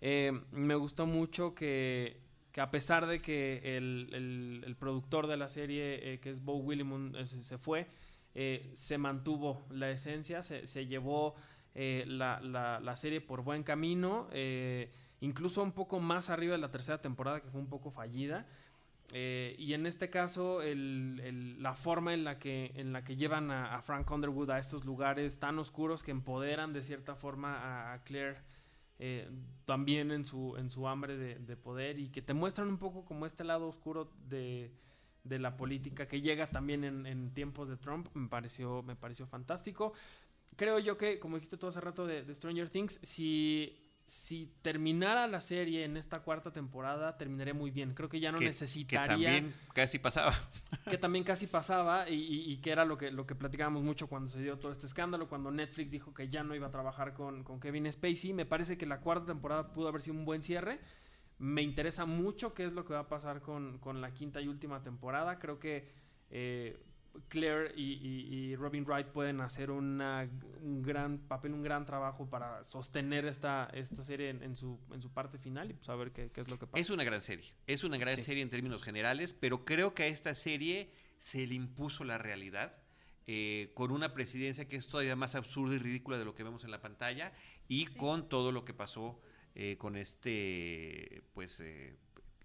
eh, 0.00 0.30
me 0.52 0.76
gustó 0.76 1.06
mucho 1.06 1.56
que, 1.56 2.20
que 2.52 2.60
a 2.60 2.70
pesar 2.70 3.06
de 3.08 3.20
que 3.20 3.76
el, 3.76 4.10
el- 4.12 4.62
el 4.64 4.76
productor 4.76 5.26
de 5.26 5.36
la 5.36 5.48
serie, 5.48 6.14
eh, 6.14 6.20
que 6.20 6.30
es 6.30 6.40
Bo 6.44 6.54
Willimon, 6.58 7.16
eh, 7.16 7.26
se, 7.26 7.42
se 7.42 7.58
fue, 7.58 7.88
eh, 8.40 8.70
se 8.74 8.98
mantuvo 8.98 9.66
la 9.68 9.90
esencia, 9.90 10.44
se, 10.44 10.64
se 10.68 10.86
llevó 10.86 11.34
eh, 11.74 12.04
la, 12.06 12.38
la- 12.40 12.78
la 12.78 12.94
serie 12.94 13.20
por 13.20 13.42
buen 13.42 13.64
camino, 13.64 14.28
eh, 14.30 14.92
incluso 15.20 15.60
un 15.60 15.72
poco 15.72 15.98
más 15.98 16.30
arriba 16.30 16.52
de 16.52 16.58
la 16.58 16.70
tercera 16.70 17.00
temporada, 17.00 17.40
que 17.42 17.50
fue 17.50 17.60
un 17.60 17.68
poco 17.68 17.90
fallida. 17.90 18.46
Y 19.12 19.72
en 19.72 19.86
este 19.86 20.08
caso, 20.08 20.60
el- 20.62 21.20
el- 21.24 21.62
la 21.62 21.74
forma 21.74 22.12
en 22.14 22.22
la 22.24 22.38
que, 22.38 22.70
en 22.76 22.92
la 22.92 23.02
que 23.02 23.16
llevan 23.16 23.50
a, 23.50 23.80
Frank 23.82 24.08
Underwood 24.10 24.50
a 24.50 24.58
estos 24.58 24.84
lugares 24.84 25.38
tan 25.40 25.58
oscuros 25.58 26.02
que 26.04 26.10
empoderan 26.12 26.72
de 26.72 26.82
cierta 26.82 27.16
forma 27.16 27.92
a, 27.94 28.04
Claire 28.04 28.36
también 29.64 30.10
en 30.10 30.24
su, 30.24 30.56
en 30.58 30.70
su 30.70 30.86
hambre 30.86 31.16
de, 31.16 31.38
de 31.38 31.56
poder 31.56 31.98
y 31.98 32.10
que 32.10 32.22
te 32.22 32.34
muestran 32.34 32.68
un 32.68 32.78
poco 32.78 33.04
como 33.04 33.26
este 33.26 33.44
lado 33.44 33.66
oscuro 33.68 34.10
de, 34.28 34.72
de 35.24 35.38
la 35.38 35.56
política 35.56 36.06
que 36.08 36.20
llega 36.20 36.50
también 36.50 36.84
en, 36.84 37.06
en 37.06 37.32
tiempos 37.34 37.68
de 37.68 37.76
Trump, 37.76 38.08
me 38.14 38.28
pareció, 38.28 38.82
me 38.82 38.96
pareció 38.96 39.26
fantástico. 39.26 39.92
Creo 40.56 40.78
yo 40.78 40.96
que, 40.96 41.18
como 41.18 41.36
dijiste 41.36 41.56
tú 41.56 41.66
hace 41.66 41.80
rato 41.80 42.06
de, 42.06 42.22
de 42.24 42.34
Stranger 42.34 42.68
Things, 42.70 42.98
si, 43.02 43.76
si 44.06 44.50
terminara 44.62 45.26
la 45.28 45.40
serie 45.40 45.84
en 45.84 45.96
esta 45.96 46.20
cuarta 46.20 46.50
temporada, 46.50 47.16
terminaría 47.18 47.52
muy 47.54 47.70
bien. 47.70 47.94
Creo 47.94 48.08
que 48.08 48.18
ya 48.20 48.32
no 48.32 48.38
que, 48.38 48.44
que 48.44 48.48
necesitaría 48.50 49.06
también 49.06 49.54
casi 49.74 49.98
pasaba. 49.98 50.34
que 50.88 50.96
también 50.98 51.24
casi 51.24 51.46
pasaba 51.46 52.08
y, 52.08 52.14
y- 52.14 52.52
y 52.52 52.56
que 52.58 52.70
era 52.70 52.84
lo 52.84 52.96
que, 52.96 53.10
lo 53.12 53.26
que 53.26 53.34
platicábamos 53.34 53.82
mucho 53.84 54.06
cuando 54.08 54.30
se 54.30 54.40
dio 54.40 54.58
todo 54.58 54.72
este 54.72 54.86
escándalo, 54.86 55.28
cuando 55.28 55.50
Netflix 55.50 55.90
dijo 55.90 56.14
que 56.14 56.28
ya 56.28 56.42
no 56.42 56.54
iba 56.54 56.66
a 56.68 56.70
trabajar 56.70 57.12
con, 57.12 57.44
con 57.44 57.60
Kevin 57.60 57.92
Spacey. 57.92 58.32
Me 58.32 58.46
parece 58.46 58.78
que 58.78 58.86
la 58.86 59.00
cuarta 59.00 59.26
temporada 59.26 59.72
pudo 59.74 59.88
haber 59.88 60.00
sido 60.00 60.16
un 60.16 60.24
buen 60.24 60.42
cierre. 60.42 60.80
Me 61.38 61.62
interesa 61.62 62.04
mucho 62.04 62.52
qué 62.54 62.64
es 62.64 62.72
lo 62.72 62.84
que 62.84 62.94
va 62.94 63.00
a 63.00 63.08
pasar 63.08 63.40
con, 63.40 63.78
con 63.78 64.00
la 64.00 64.12
quinta 64.12 64.40
y 64.40 64.48
última 64.48 64.82
temporada. 64.82 65.38
Creo 65.38 65.58
que 65.58 65.88
eh, 66.30 66.76
Claire 67.28 67.72
y, 67.76 67.94
y- 67.94 68.34
y 68.34 68.56
Robin 68.56 68.84
Wright 68.84 69.06
pueden 69.08 69.40
hacer 69.40 69.70
una- 69.70 70.28
un 70.62 70.82
gran 70.82 71.18
papel, 71.18 71.52
un 71.52 71.62
gran 71.62 71.84
trabajo 71.86 72.28
para 72.28 72.62
sostener 72.64 73.24
esta, 73.24 73.68
esta 73.72 74.02
serie 74.02 74.30
en, 74.30 74.42
en 74.42 74.56
su, 74.56 74.78
en 74.92 75.00
su 75.00 75.10
parte 75.12 75.38
final 75.38 75.70
y 75.70 75.74
pues 75.74 75.88
a 75.88 75.96
ver 75.96 76.12
qué, 76.12 76.30
qué 76.30 76.40
es 76.42 76.48
lo 76.48 76.58
que 76.58 76.66
pasa. 76.66 76.80
Es 76.80 76.90
una 76.90 77.04
gran 77.04 77.20
serie. 77.22 77.54
Es 77.66 77.82
una 77.84 77.96
gran 77.98 78.14
Sí. 78.16 78.22
serie 78.22 78.42
en 78.42 78.50
términos 78.50 78.82
generales, 78.82 79.32
pero 79.34 79.64
creo 79.64 79.94
que 79.94 80.04
a 80.04 80.06
esta 80.06 80.34
serie 80.34 80.90
se 81.18 81.46
le 81.46 81.54
impuso 81.54 82.04
la 82.04 82.18
realidad. 82.18 82.76
eh, 83.30 83.72
con 83.74 83.90
una 83.90 84.14
presidencia 84.14 84.66
que 84.68 84.76
es 84.76 84.86
todavía 84.86 85.14
más 85.14 85.34
absurda 85.34 85.74
y 85.74 85.78
ridícula 85.78 86.16
de 86.18 86.24
lo 86.24 86.34
que 86.34 86.44
vemos 86.44 86.64
en 86.64 86.70
la 86.70 86.80
pantalla 86.80 87.34
y 87.68 87.84
con 87.84 88.26
todo 88.30 88.52
lo 88.52 88.64
que 88.64 88.72
pasó 88.72 89.20
eh, 89.54 89.76
con 89.78 89.96
este 89.96 91.22
pues 91.34 91.60
eh, 91.60 91.96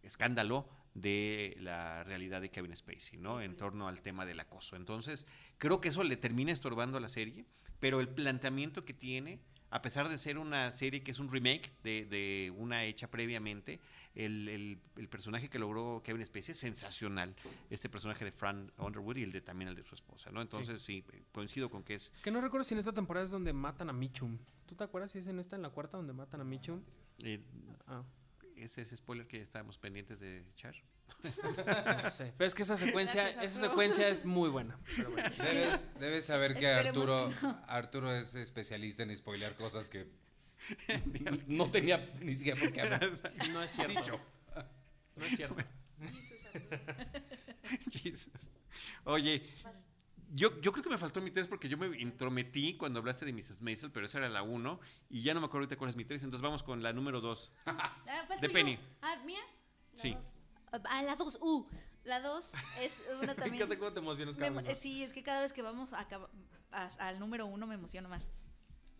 escándalo 0.02 0.68
de 0.94 1.56
la 1.60 2.04
realidad 2.04 2.42
de 2.42 2.50
Kevin 2.50 2.76
Spacey, 2.76 3.18
¿no? 3.18 3.42
En 3.42 3.56
torno 3.58 3.88
al 3.88 4.02
tema 4.02 4.26
del 4.26 4.40
acoso. 4.40 4.76
Entonces, 4.76 5.26
creo 5.58 5.82
que 5.82 5.90
eso 5.90 6.04
le 6.04 6.18
termina 6.18 6.52
estorbando 6.52 6.98
a 6.98 7.02
la 7.02 7.10
serie, 7.10 7.46
pero 7.80 8.00
el 8.00 8.10
planteamiento 8.10 8.86
que 8.86 8.94
tiene, 8.94 9.40
a 9.76 9.82
pesar 9.82 10.08
de 10.08 10.18
ser 10.20 10.38
una 10.38 10.72
serie 10.72 11.02
que 11.04 11.10
es 11.10 11.18
un 11.18 11.32
remake 11.32 11.72
de, 11.84 12.06
de 12.06 12.54
una 12.56 12.84
hecha 12.86 13.10
previamente, 13.10 13.80
el, 14.14 14.48
el- 14.48 14.78
el 14.98 15.10
personaje 15.10 15.50
que 15.50 15.58
logró 15.58 16.02
Kevin 16.06 16.24
Spacey 16.24 16.52
es 16.52 16.60
sensacional. 16.60 17.34
Este 17.72 17.90
personaje 17.90 18.24
de 18.24 18.32
Fran 18.32 18.72
Underwood 18.78 19.18
y 19.18 19.24
el 19.24 19.32
de 19.32 19.42
también 19.42 19.70
el 19.70 19.76
de 19.76 19.84
su 19.84 19.96
esposa, 19.96 20.30
¿no? 20.32 20.42
Entonces, 20.44 20.80
sí, 20.82 21.04
coincido 21.32 21.72
con 21.72 21.84
que 21.84 21.96
es... 21.96 22.14
Que 22.22 22.30
no 22.30 22.40
recuerdo 22.40 22.64
si 22.64 22.76
en 22.76 22.80
esta 22.80 22.94
temporada 22.94 23.24
es 23.24 23.32
donde 23.32 23.52
matan 23.52 23.90
a 23.90 23.94
Mitchum. 23.94 24.38
¿Tú 24.68 24.76
te 24.76 24.84
acuerdas 24.84 25.10
si 25.12 25.18
es 25.18 25.26
en 25.28 25.40
esta, 25.40 25.56
en 25.56 25.64
la 25.64 25.72
cuarta, 25.72 25.98
donde 25.98 26.14
matan 26.14 26.42
a 26.42 26.44
Mitchum? 26.44 26.80
eh, 27.24 27.42
Ah, 27.88 28.04
ese 28.64 28.82
es 28.82 28.90
spoiler 28.96 29.28
que 29.28 29.42
estábamos 29.42 29.78
pendientes 29.78 30.20
de 30.20 30.40
echar. 30.50 30.76
no 32.04 32.10
sé. 32.10 32.34
Pero 32.38 32.48
es 32.48 32.56
que 32.56 32.64
esa 32.64 32.78
secuencia, 32.78 33.30
esa 33.44 33.60
secuencia 33.60 34.08
es 34.08 34.26
muy 34.26 34.50
buena. 34.50 34.78
Pero 34.96 35.12
bueno. 35.12 35.30
Debes, 35.38 35.92
debes 36.00 36.26
saber 36.26 36.56
que 36.56 36.72
Esperemos 36.72 36.98
Arturo, 36.98 37.34
que 37.40 37.72
Arturo 37.72 38.16
es 38.16 38.36
especialista 38.36 39.04
en 39.04 39.16
spoilear 39.16 39.56
cosas 39.56 39.90
que 39.90 40.08
no 41.48 41.70
tenía 41.72 42.10
ni 42.20 42.36
siquiera 42.36 42.60
por 42.60 42.72
qué 42.72 42.82
hablar. 42.82 43.12
No 43.52 43.64
es 43.64 43.72
cierto. 43.72 44.20
No 45.16 45.26
es 45.26 45.36
cierto. 45.36 45.64
Jesus. 47.92 48.32
Oye, 49.06 49.44
yo, 50.34 50.60
yo 50.62 50.72
creo 50.72 50.84
que 50.84 50.90
me 50.90 50.98
faltó 50.98 51.22
mi 51.22 51.32
3 51.32 51.48
porque 51.48 51.70
yo 51.70 51.78
me 51.78 51.88
intrometí 52.00 52.76
cuando 52.78 53.00
hablaste 53.00 53.26
de 53.26 53.34
Mrs. 53.34 53.62
Maisel, 53.62 53.92
pero 53.92 54.06
esa 54.06 54.18
era 54.20 54.30
la 54.30 54.44
1 54.44 54.80
y 55.10 55.22
ya 55.22 55.34
no 55.34 55.40
me 55.40 55.46
acuerdo 55.46 55.66
ahorita 55.66 55.78
cuál 55.78 55.90
es 55.90 55.96
mi 55.96 56.06
3, 56.06 56.24
entonces 56.24 56.42
vamos 56.42 56.64
con 56.64 56.82
la 56.84 56.92
número 56.94 57.22
2. 57.22 57.52
Ah, 57.66 57.96
falto 58.28 58.42
De. 58.42 58.50
Penny. 58.50 58.80
Ah, 59.02 59.22
¿mía? 59.26 59.42
Sí. 59.96 60.16
Ah, 60.72 61.04
la 61.04 61.16
2. 61.16 61.38
Uh, 61.42 61.68
la 62.04 62.20
2 62.20 62.54
es 62.82 63.04
una 63.22 63.34
también... 63.36 63.56
encanta 63.56 63.78
cómo 63.78 63.94
te 63.94 64.00
emocionas 64.00 64.36
cada 64.36 64.62
vez. 64.62 64.78
Sí, 64.80 65.04
es 65.04 65.14
que 65.14 65.24
cada 65.24 65.42
vez 65.42 65.54
que 65.54 65.62
vamos 65.62 65.94
a 65.94 66.08
a- 66.72 66.88
al 67.08 67.20
número 67.20 67.46
uno 67.46 67.68
me 67.68 67.76
emociono 67.76 68.10
más. 68.10 68.28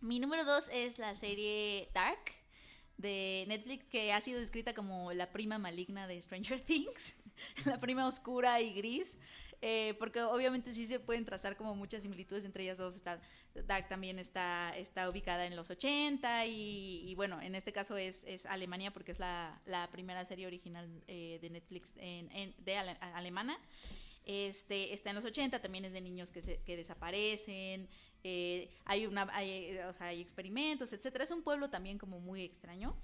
Mi 0.00 0.20
número 0.20 0.44
dos 0.44 0.68
es 0.72 0.98
la 0.98 1.14
serie 1.14 1.88
Dark 1.94 2.18
de 2.96 3.44
Netflix, 3.48 3.84
que 3.86 4.12
ha 4.12 4.20
sido 4.20 4.38
descrita 4.38 4.74
como 4.74 5.12
la 5.12 5.32
prima 5.32 5.58
maligna 5.58 6.06
de 6.06 6.20
Stranger 6.22 6.60
Things, 6.64 7.14
la 7.64 7.80
prima 7.80 8.06
oscura 8.06 8.60
y 8.60 8.72
gris, 8.74 9.18
eh, 9.66 9.94
porque 9.98 10.20
obviamente 10.20 10.74
sí 10.74 10.86
se 10.86 11.00
pueden 11.00 11.24
trazar 11.24 11.56
como 11.56 11.74
muchas 11.74 12.02
similitudes 12.02 12.44
entre 12.44 12.64
ellas 12.64 12.76
dos. 12.76 12.96
Está, 12.96 13.18
Dark 13.66 13.88
también 13.88 14.18
está, 14.18 14.76
está 14.76 15.08
ubicada 15.08 15.46
en 15.46 15.56
los 15.56 15.70
80 15.70 16.44
y, 16.46 17.14
bueno, 17.16 17.40
en 17.40 17.54
este 17.54 17.72
caso 17.72 17.96
es, 17.96 18.24
es 18.24 18.44
Alemania 18.44 18.92
porque 18.92 19.12
es 19.12 19.18
la, 19.18 19.58
la 19.64 19.88
primera 19.90 20.22
serie 20.26 20.46
original 20.46 20.86
eh, 21.08 21.38
de 21.40 21.48
Netflix 21.48 21.94
de 21.94 22.76
ale- 22.76 22.98
alemana. 23.00 23.58
Este, 24.26 24.92
está 24.92 25.10
en 25.10 25.16
los 25.16 25.24
80, 25.24 25.60
también 25.62 25.84
es 25.86 25.92
de 25.94 26.00
niños 26.02 26.30
que, 26.30 26.42
se- 26.42 26.60
que 26.62 26.76
desaparecen, 26.76 27.88
eh, 28.22 28.70
hay, 28.84 29.06
una, 29.06 29.26
hay, 29.32 29.78
o 29.88 29.92
sea, 29.94 30.08
hay 30.08 30.20
experimentos, 30.20 30.92
etcétera. 30.92 31.24
Es 31.24 31.30
un 31.30 31.42
pueblo 31.42 31.70
también 31.70 31.96
como 31.98 32.20
muy 32.20 32.42
extraño. 32.42 32.96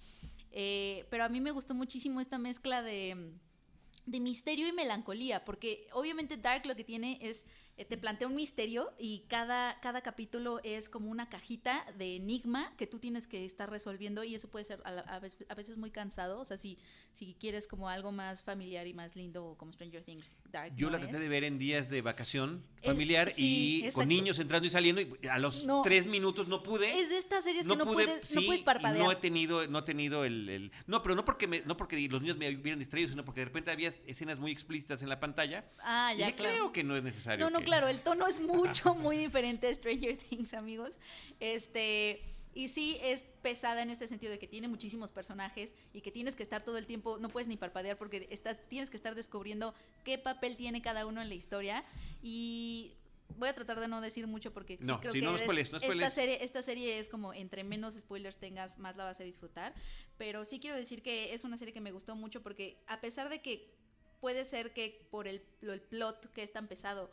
Eh, 0.52 1.06
pero 1.10 1.24
a 1.24 1.28
mí 1.30 1.40
me 1.40 1.52
gustó 1.52 1.74
muchísimo 1.74 2.20
esta 2.20 2.36
mezcla 2.38 2.82
de, 2.82 3.32
de 4.06 4.20
misterio 4.20 4.68
y 4.68 4.72
melancolía, 4.72 5.44
porque 5.44 5.86
obviamente 5.92 6.36
Dark 6.36 6.66
lo 6.66 6.76
que 6.76 6.84
tiene 6.84 7.18
es, 7.20 7.44
eh, 7.80 7.84
te 7.86 7.96
plantea 7.96 8.28
un 8.28 8.34
misterio 8.34 8.92
y 8.98 9.24
cada, 9.28 9.80
cada 9.80 10.02
capítulo 10.02 10.60
es 10.64 10.88
como 10.90 11.10
una 11.10 11.28
cajita 11.30 11.86
de 11.96 12.16
enigma 12.16 12.72
que 12.76 12.86
tú 12.86 12.98
tienes 12.98 13.26
que 13.26 13.44
estar 13.46 13.70
resolviendo 13.70 14.22
y 14.22 14.34
eso 14.34 14.48
puede 14.48 14.66
ser 14.66 14.80
a, 14.84 14.90
la- 14.92 15.00
a 15.02 15.18
veces, 15.18 15.46
a 15.48 15.54
veces 15.54 15.78
muy 15.78 15.90
cansado, 15.90 16.38
o 16.40 16.44
sea, 16.44 16.58
si, 16.58 16.78
si 17.12 17.34
quieres 17.40 17.66
como 17.66 17.88
algo 17.88 18.12
más 18.12 18.42
familiar 18.44 18.86
y 18.86 18.92
más 18.94 19.16
lindo 19.16 19.54
como 19.58 19.72
Stranger 19.72 20.02
Things, 20.04 20.36
Dark. 20.50 20.74
Yo 20.76 20.86
no 20.88 20.92
la 20.92 20.98
traté 21.00 21.16
es. 21.16 21.22
de 21.22 21.28
ver 21.28 21.44
en 21.44 21.58
días 21.58 21.88
de 21.90 22.02
vacación 22.02 22.62
Eh, 22.82 22.86
familiar 22.88 23.30
sí, 23.30 23.44
y 23.44 23.78
exacto. 23.80 23.98
con 24.00 24.08
niños 24.08 24.38
entrando 24.38 24.66
y 24.66 24.70
saliendo 24.70 25.00
y 25.00 25.10
a 25.30 25.38
los 25.38 25.64
No. 25.64 25.82
tres 25.82 26.06
minutos 26.06 26.48
no 26.48 26.62
pude. 26.62 26.98
Es 27.00 27.08
de 27.10 27.18
estas 27.18 27.44
series 27.44 27.66
no 27.66 27.74
que 27.74 27.78
no, 27.78 27.84
pude, 27.86 28.04
puedes, 28.06 28.28
sí, 28.28 28.34
no 28.36 28.42
puedes 28.46 28.60
y 28.60 28.64
parpadear. 28.64 29.04
no 29.04 29.12
he 29.12 29.16
tenido, 29.16 29.66
no 29.68 29.78
he 29.78 29.82
tenido 29.82 30.24
el, 30.24 30.48
el- 30.48 30.72
no, 30.86 31.02
pero 31.02 31.14
no 31.14 31.24
porque 31.24 31.46
me, 31.46 31.60
no 31.62 31.76
porque 31.76 31.98
los 32.08 32.20
niños 32.22 32.36
me 32.36 32.48
hubieran 32.54 32.78
distraído, 32.78 33.08
sino 33.10 33.24
porque 33.24 33.40
de 33.40 33.44
repente 33.46 33.70
había 33.70 33.88
escenas 34.06 34.38
muy 34.38 34.50
explícitas 34.50 35.02
en 35.02 35.08
la 35.08 35.18
pantalla. 35.20 35.64
Ah, 35.82 36.12
y 36.14 36.18
ya, 36.18 36.32
claro. 36.34 36.52
creo 36.54 36.72
que 36.72 36.84
no 36.84 36.96
es 36.96 37.02
necesario. 37.02 37.44
No, 37.44 37.50
no, 37.50 37.58
que- 37.60 37.64
claro, 37.70 37.88
el 37.88 38.00
tono 38.00 38.26
es 38.26 38.40
mucho, 38.40 38.94
muy 38.96 39.16
diferente 39.16 39.68
a 39.68 39.74
Stranger 39.74 40.16
Things, 40.16 40.54
amigos. 40.54 40.98
Este, 41.38 42.22
y 42.54 42.68
sí 42.68 42.98
es 43.02 43.22
pesada 43.42 43.82
en 43.82 43.90
este 43.90 44.08
sentido 44.08 44.32
de 44.32 44.38
que 44.38 44.48
tiene 44.48 44.68
muchísimos 44.68 45.10
personajes 45.10 45.74
y 45.94 46.00
que 46.00 46.10
tienes 46.10 46.34
que 46.36 46.42
estar 46.42 46.62
todo 46.64 46.78
el 46.78 46.86
tiempo, 46.86 47.18
no 47.18 47.28
puedes 47.28 47.46
ni 47.48 47.56
parpadear 47.56 47.96
porque 47.96 48.26
estás, 48.30 48.58
tienes 48.68 48.90
que 48.90 48.96
estar 48.96 49.14
descubriendo 49.14 49.74
qué 50.04 50.18
papel 50.18 50.56
tiene 50.56 50.82
cada 50.82 51.06
uno 51.06 51.22
en 51.22 51.28
la 51.28 51.34
historia. 51.34 51.84
Y 52.22 52.94
voy 53.38 53.48
a 53.48 53.54
tratar 53.54 53.78
de 53.78 53.86
no 53.86 54.00
decir 54.00 54.26
mucho 54.26 54.52
porque 54.52 54.76
sí 54.76 54.84
No, 54.84 55.00
creo 55.00 55.12
que 55.12 55.22
no 55.22 55.36
es- 55.36 55.42
spoilees, 55.42 55.70
no 55.70 55.78
esta 55.78 56.10
serie, 56.10 56.42
esta 56.42 56.62
serie 56.62 56.98
es 56.98 57.08
como 57.08 57.32
entre 57.32 57.62
menos 57.62 57.94
spoilers 57.94 58.38
tengas, 58.38 58.78
más 58.78 58.96
la 58.96 59.04
vas 59.04 59.20
a 59.20 59.24
disfrutar. 59.24 59.72
Pero 60.18 60.44
sí 60.44 60.58
quiero 60.58 60.76
decir 60.76 61.02
que 61.02 61.32
es 61.32 61.44
una 61.44 61.56
serie 61.56 61.72
que 61.72 61.80
me 61.80 61.92
gustó 61.92 62.16
mucho 62.16 62.42
porque 62.42 62.82
a 62.88 63.00
pesar 63.00 63.28
de 63.28 63.40
que 63.40 63.72
puede 64.20 64.44
ser 64.44 64.72
que 64.74 65.06
por 65.10 65.28
el, 65.28 65.40
el 65.62 65.80
plot 65.80 66.32
que 66.32 66.42
es 66.42 66.52
tan 66.52 66.66
pesado 66.66 67.10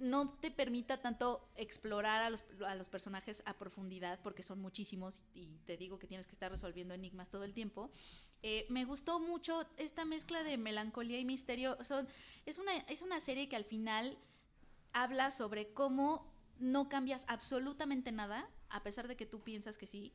no 0.00 0.30
te 0.30 0.50
permita 0.50 1.00
tanto 1.00 1.48
explorar 1.56 2.22
a 2.22 2.30
los, 2.30 2.42
a 2.66 2.74
los 2.74 2.88
personajes 2.88 3.42
a 3.46 3.54
profundidad, 3.54 4.18
porque 4.22 4.42
son 4.42 4.60
muchísimos 4.60 5.22
y 5.34 5.58
te 5.66 5.76
digo 5.76 5.98
que 5.98 6.06
tienes 6.06 6.26
que 6.26 6.32
estar 6.32 6.50
resolviendo 6.50 6.94
enigmas 6.94 7.30
todo 7.30 7.44
el 7.44 7.52
tiempo. 7.52 7.90
Eh, 8.42 8.66
me 8.70 8.84
gustó 8.84 9.20
mucho 9.20 9.66
esta 9.76 10.04
mezcla 10.04 10.42
de 10.42 10.56
melancolía 10.56 11.18
y 11.18 11.24
misterio. 11.24 11.76
Son, 11.84 12.08
es, 12.46 12.58
una, 12.58 12.74
es 12.88 13.02
una 13.02 13.20
serie 13.20 13.48
que 13.48 13.56
al 13.56 13.64
final 13.64 14.18
habla 14.92 15.30
sobre 15.30 15.72
cómo 15.72 16.26
no 16.58 16.88
cambias 16.88 17.24
absolutamente 17.28 18.12
nada, 18.12 18.48
a 18.70 18.82
pesar 18.82 19.08
de 19.08 19.16
que 19.16 19.26
tú 19.26 19.40
piensas 19.40 19.76
que 19.76 19.86
sí. 19.86 20.12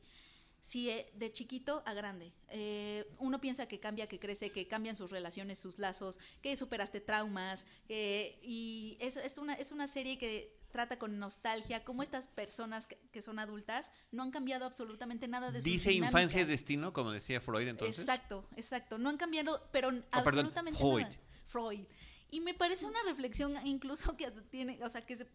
Sí, 0.62 0.90
eh, 0.90 1.10
de 1.14 1.30
chiquito 1.32 1.82
a 1.86 1.94
grande. 1.94 2.32
Eh, 2.48 3.06
uno 3.18 3.40
piensa 3.40 3.66
que 3.68 3.78
cambia, 3.78 4.08
que 4.08 4.18
crece, 4.18 4.50
que 4.50 4.66
cambian 4.66 4.96
sus 4.96 5.10
relaciones, 5.10 5.58
sus 5.60 5.78
lazos, 5.78 6.18
que 6.42 6.56
superaste 6.56 7.00
traumas. 7.00 7.66
que- 7.86 8.38
y 8.42 8.96
es, 9.00 9.16
es 9.16 9.38
una, 9.38 9.54
es 9.54 9.70
una 9.72 9.86
serie 9.86 10.18
que 10.18 10.56
trata 10.72 10.98
con 10.98 11.18
nostalgia 11.18 11.84
cómo 11.84 12.02
estas 12.02 12.26
personas 12.26 12.86
que, 12.86 12.98
que 13.12 13.22
son 13.22 13.38
adultas 13.38 13.90
no 14.10 14.22
han 14.24 14.30
cambiado 14.30 14.66
absolutamente 14.66 15.26
nada 15.28 15.50
de 15.52 15.60
sus 15.60 15.64
Dice 15.64 15.92
infancia 15.92 16.40
es 16.42 16.48
destino, 16.48 16.92
como 16.92 17.12
decía 17.12 17.40
Freud 17.40 17.68
entonces. 17.68 18.00
Exacto, 18.00 18.46
exacto. 18.56 18.98
No 18.98 19.08
han 19.08 19.16
cambiado, 19.16 19.68
pero 19.72 19.88
perdón, 19.88 20.04
absolutamente 20.10 20.78
Freud. 20.80 21.02
nada. 21.02 21.16
Freud. 21.46 21.86
Y 22.30 22.40
me 22.40 22.52
parece 22.54 22.84
una 22.86 22.98
reflexión 23.04 23.54
incluso 23.66 24.16
que 24.16 24.30
tiene, 24.50 24.82
o 24.84 24.88
sea, 24.90 25.06
que 25.06 25.16
se- 25.16 25.26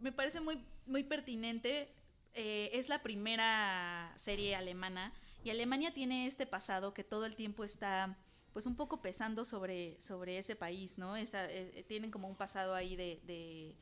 me 0.00 0.10
parece 0.10 0.40
muy, 0.40 0.58
muy 0.86 1.02
pertinente. 1.04 1.92
Eh, 2.34 2.70
es 2.72 2.88
la 2.88 3.02
primera 3.02 4.12
serie 4.16 4.56
alemana 4.56 5.12
y 5.44 5.50
Alemania 5.50 5.92
tiene 5.94 6.26
este 6.26 6.46
pasado 6.46 6.92
que 6.92 7.04
todo 7.04 7.26
el 7.26 7.36
tiempo 7.36 7.62
está 7.64 8.16
pues 8.52 8.66
un 8.66 8.74
poco 8.76 9.00
pesando 9.02 9.44
sobre, 9.44 10.00
sobre 10.00 10.38
ese 10.38 10.56
país, 10.56 10.98
¿no? 10.98 11.16
Esa, 11.16 11.50
eh, 11.50 11.84
tienen 11.88 12.10
como 12.10 12.28
un 12.28 12.36
pasado 12.36 12.74
ahí 12.74 12.94
de, 12.96 13.20
de, 13.24 13.74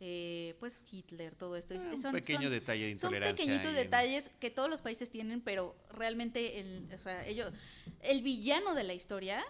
eh, 0.00 0.54
pues 0.58 0.82
Hitler, 0.90 1.34
todo 1.34 1.56
esto. 1.56 1.74
Ah, 1.78 1.82
un 1.94 2.00
son- 2.02 2.12
pequeño 2.12 2.42
son- 2.42 2.50
detalle 2.50 2.84
de 2.86 2.96
son 2.98 3.08
intolerancia. 3.08 3.44
pequeñitos 3.44 3.72
y- 3.72 3.76
detalles 3.76 4.30
que 4.40 4.50
todos 4.50 4.68
los 4.70 4.80
países 4.82 5.10
tienen, 5.10 5.40
pero 5.42 5.74
realmente 5.90 6.60
el, 6.60 6.88
o 6.94 6.98
sea, 6.98 7.26
ellos, 7.26 7.52
el 8.02 8.22
villano 8.22 8.74
de 8.74 8.84
la 8.84 8.94
historia 8.94 9.44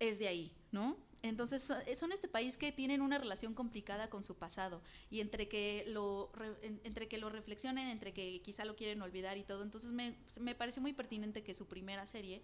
es 0.00 0.18
de 0.18 0.28
ahí, 0.28 0.52
¿no? 0.72 0.96
Entonces 1.22 1.62
so- 1.62 1.76
son 1.96 2.12
este 2.12 2.28
país 2.28 2.56
que 2.56 2.72
tienen 2.72 3.02
una 3.02 3.18
relación 3.18 3.54
complicada 3.54 4.08
con 4.08 4.24
su 4.24 4.36
pasado 4.36 4.82
y 5.10 5.20
entre 5.20 5.48
que 5.48 5.84
lo 5.88 6.30
re- 6.34 6.56
en- 6.62 6.80
entre 6.84 7.08
que 7.08 7.18
lo 7.18 7.28
reflexionen, 7.28 7.88
entre 7.88 8.12
que 8.14 8.40
quizá 8.42 8.64
lo 8.64 8.74
quieren 8.76 9.02
olvidar 9.02 9.36
y 9.36 9.44
todo, 9.44 9.62
entonces 9.62 9.90
me, 9.92 10.16
me 10.40 10.54
parece 10.54 10.80
muy 10.80 10.92
pertinente 10.92 11.42
que 11.42 11.54
su 11.54 11.66
primera 11.66 12.06
serie 12.06 12.42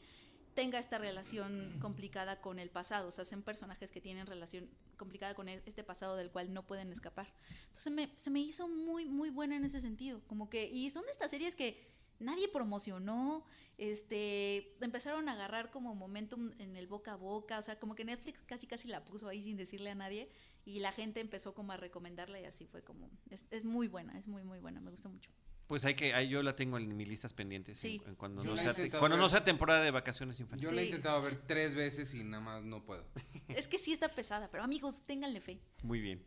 tenga 0.55 0.79
esta 0.79 0.99
relación 0.99 1.79
complicada 1.81 2.41
con 2.41 2.59
el 2.59 2.71
pasado, 2.71 3.09
o 3.09 3.11
sea, 3.11 3.25
son 3.25 3.43
personajes 3.43 3.91
que 3.91 4.01
tienen 4.01 4.27
relación 4.27 4.69
complicada 4.97 5.35
con 5.35 5.49
e- 5.49 5.63
este 5.67 5.83
pasado 5.85 6.17
del 6.17 6.31
cual 6.31 6.53
no 6.53 6.67
pueden 6.67 6.93
escapar. 6.93 7.33
Entonces 7.69 7.93
me, 7.93 8.11
se 8.17 8.31
me 8.31 8.41
hizo 8.41 8.69
muy, 8.69 9.07
muy 9.07 9.31
buena 9.31 9.57
en 9.57 9.65
ese 9.65 9.81
sentido. 9.81 10.21
Como 10.27 10.49
que, 10.51 10.67
y 10.69 10.89
son 10.91 11.05
de 11.05 11.11
estas 11.13 11.31
series 11.31 11.55
que 11.57 11.96
nadie 12.19 12.49
promocionó, 12.49 13.45
este, 13.79 14.75
empezaron 14.81 15.29
a 15.29 15.33
agarrar 15.33 15.71
como 15.71 15.95
momentum 15.95 16.53
en 16.59 16.77
el 16.77 16.87
boca 16.87 17.13
a 17.13 17.17
boca, 17.17 17.59
o 17.59 17.63
sea, 17.63 17.79
como 17.79 17.95
que 17.95 18.05
Netflix 18.05 18.41
casi 18.47 18.67
casi 18.67 18.89
la 18.89 19.05
puso 19.05 19.29
ahí 19.29 19.43
sin 19.43 19.57
decirle 19.57 19.91
a 19.91 19.95
nadie 19.95 20.29
y 20.65 20.81
la 20.81 20.93
gente 20.93 21.21
empezó 21.21 21.55
como 21.55 21.73
a 21.73 21.77
recomendarla 21.77 22.41
y 22.41 22.45
así 22.45 22.67
fue 22.67 22.83
como, 22.83 23.11
es, 23.31 23.47
es 23.51 23.65
muy 23.65 23.89
buena, 23.89 24.19
es 24.19 24.29
muy, 24.29 24.43
muy 24.43 24.59
buena, 24.59 24.81
me 24.81 24.91
gusta 24.91 25.09
mucho. 25.09 25.31
Pues 25.67 25.85
hay 25.85 25.95
que, 25.95 26.29
yo 26.29 26.45
la 26.45 26.55
tengo 26.55 26.79
en 26.79 26.97
mis 26.97 27.09
listas 27.09 27.35
pendientes. 27.35 27.79
Sí. 27.79 28.01
en- 28.05 28.11
en 28.11 28.15
cuando 28.15 28.41
Sí. 28.41 28.47
no 28.47 28.57
sea, 28.57 28.73
cuando 29.01 29.17
no 29.17 29.25
ver. 29.25 29.31
sea 29.31 29.45
temporada 29.45 29.83
de 29.83 29.91
vacaciones 29.91 30.39
infantiles. 30.39 30.71
Yo 30.71 30.75
la 30.75 30.83
he 30.83 30.85
Sí. 30.85 30.91
intentado 30.91 31.21
ver 31.23 31.35
tres 31.47 31.75
veces 31.75 32.15
y 32.15 32.23
nada 32.23 32.41
más 32.43 32.63
no 32.63 32.85
puedo. 32.85 33.05
Es 33.49 33.67
que 33.67 33.79
sí 33.79 33.93
está 33.93 34.09
pesada, 34.09 34.49
pero 34.51 34.63
amigos, 34.63 35.03
ténganle 35.07 35.41
fe. 35.41 35.59
Muy 35.83 36.01
bien. 36.01 36.25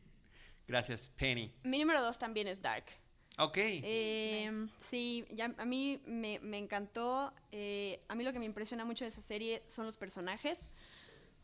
Gracias, 0.68 1.10
Penny. 1.10 1.54
Mi 1.64 1.80
número 1.80 2.02
dos 2.02 2.20
también 2.20 2.48
es 2.48 2.62
Dark. 2.62 2.86
Ok. 3.40 3.58
Eh, 3.58 4.50
Nice. 4.52 4.74
Sí, 4.78 5.26
ya, 5.32 5.54
a 5.58 5.66
mí 5.66 6.02
me, 6.06 6.40
me 6.40 6.58
encantó. 6.58 7.34
eh, 7.52 8.02
a 8.08 8.16
mí 8.16 8.24
lo 8.24 8.34
que 8.34 8.40
me 8.40 8.46
impresiona 8.46 8.86
mucho 8.86 9.06
de 9.06 9.10
esa 9.10 9.22
serie 9.22 9.64
son 9.68 9.86
los 9.86 9.98
personajes. 9.98 10.70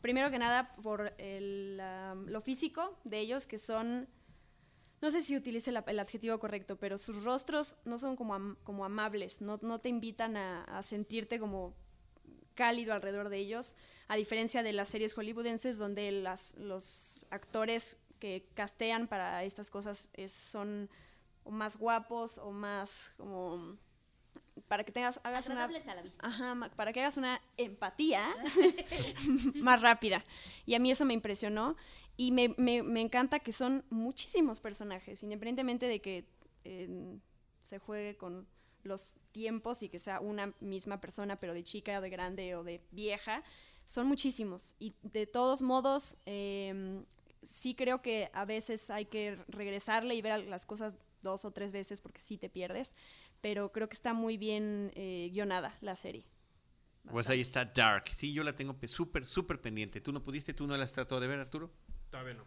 Primero 0.02 0.30
que 0.30 0.38
nada, 0.38 0.74
por 0.82 1.14
el, 1.18 1.80
am, 1.80 2.26
lo 2.28 2.40
físico 2.42 2.98
de 3.04 3.20
ellos, 3.20 3.46
que 3.46 3.58
son. 3.58 4.08
No 5.02 5.10
sé 5.10 5.20
si 5.20 5.36
utilice 5.36 5.72
la- 5.72 5.84
el 5.86 5.98
adjetivo 5.98 6.38
correcto, 6.38 6.76
pero 6.76 6.96
sus 6.98 7.22
rostros 7.24 7.76
no 7.84 7.98
son 7.98 8.16
como, 8.16 8.34
am- 8.34 8.56
como 8.62 8.84
amables, 8.84 9.40
no, 9.42 9.58
no 9.62 9.78
te 9.78 9.88
invitan 9.88 10.36
a, 10.36 10.64
a 10.64 10.82
sentirte 10.82 11.38
como 11.38 11.74
cálido 12.54 12.94
alrededor 12.94 13.28
de 13.28 13.38
ellos, 13.38 13.76
a 14.08 14.16
diferencia 14.16 14.62
de 14.62 14.72
las 14.72 14.88
series 14.88 15.12
hollywoodenses 15.14 15.76
donde 15.76 16.10
las, 16.12 16.54
los 16.54 17.20
actores 17.30 17.98
que 18.18 18.48
castean 18.54 19.06
para 19.08 19.44
estas 19.44 19.70
cosas 19.70 20.08
es- 20.14 20.32
son 20.32 20.88
o 21.46 21.50
más 21.50 21.76
guapos 21.76 22.38
o 22.38 22.50
más 22.52 23.12
como 23.16 23.76
para 24.68 24.84
que 24.84 24.92
tengas 24.92 25.20
hagas 25.22 25.46
una 25.46 25.64
Agradables 25.64 25.88
a 25.88 25.94
la 25.94 26.02
vista. 26.02 26.26
Ajá, 26.26 26.70
para 26.76 26.92
que 26.92 27.00
hagas 27.00 27.16
una 27.16 27.40
empatía 27.56 28.28
más 29.54 29.80
rápida. 29.80 30.24
Y 30.64 30.74
a 30.74 30.78
mí 30.78 30.90
eso 30.90 31.04
me 31.04 31.14
impresionó. 31.14 31.76
Y 32.16 32.32
me, 32.32 32.54
me- 32.56 32.82
me 32.82 33.00
encanta 33.02 33.40
que 33.40 33.52
son 33.52 33.84
muchísimos 33.90 34.58
personajes, 34.60 35.22
independientemente 35.22 35.86
de 35.86 36.00
que 36.00 36.24
eh, 36.64 37.18
se 37.60 37.78
juegue 37.78 38.16
con 38.16 38.46
los 38.82 39.14
tiempos 39.32 39.82
y 39.82 39.88
que 39.90 39.98
sea 39.98 40.20
una 40.20 40.54
misma 40.60 41.00
persona, 41.00 41.36
pero 41.38 41.52
de 41.52 41.62
chica 41.62 41.98
o 41.98 42.00
de 42.00 42.08
grande 42.10 42.56
o 42.56 42.64
de 42.64 42.80
vieja. 42.90 43.42
Son 43.86 44.06
muchísimos. 44.06 44.74
Y 44.78 44.94
de 45.02 45.26
todos 45.26 45.60
modos, 45.60 46.16
eh, 46.24 47.04
sí 47.42 47.74
creo 47.74 48.00
que 48.00 48.30
a 48.32 48.44
veces 48.46 48.88
hay 48.90 49.04
que 49.04 49.38
regresarle 49.48 50.14
y 50.14 50.22
ver 50.22 50.46
las 50.46 50.64
cosas 50.64 50.96
dos 51.26 51.44
o 51.44 51.50
tres 51.50 51.72
veces 51.72 52.00
porque 52.00 52.20
sí 52.20 52.38
te 52.38 52.48
pierdes. 52.48 52.94
Pero 53.42 53.70
creo 53.72 53.88
que 53.88 53.94
está 53.94 54.14
muy 54.14 54.36
bien 54.38 54.90
eh, 54.94 55.28
guionada 55.32 55.76
la 55.82 55.94
serie. 55.96 56.24
Pues 57.10 57.28
ahí 57.28 57.40
está 57.40 57.64
Dark. 57.66 58.04
Sí, 58.14 58.32
yo 58.32 58.42
la 58.42 58.54
tengo 58.54 58.74
pe- 58.74 58.88
súper, 58.88 59.26
súper 59.26 59.60
pendiente. 59.60 60.00
¿Tú 60.00 60.12
no 60.12 60.22
pudiste? 60.22 60.54
¿Tú 60.54 60.66
no 60.66 60.76
la 60.76 60.84
has 60.84 60.92
tratado 60.92 61.20
de 61.20 61.26
ver, 61.28 61.38
Arturo? 61.40 61.70
Todavía 62.10 62.34
no. 62.34 62.44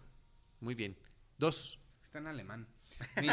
Muy 0.59 0.75
bien. 0.75 0.97
Dos. 1.37 1.79
Está 2.03 2.17
en 2.17 2.27
alemán. 2.27 2.67
Mi, 3.21 3.29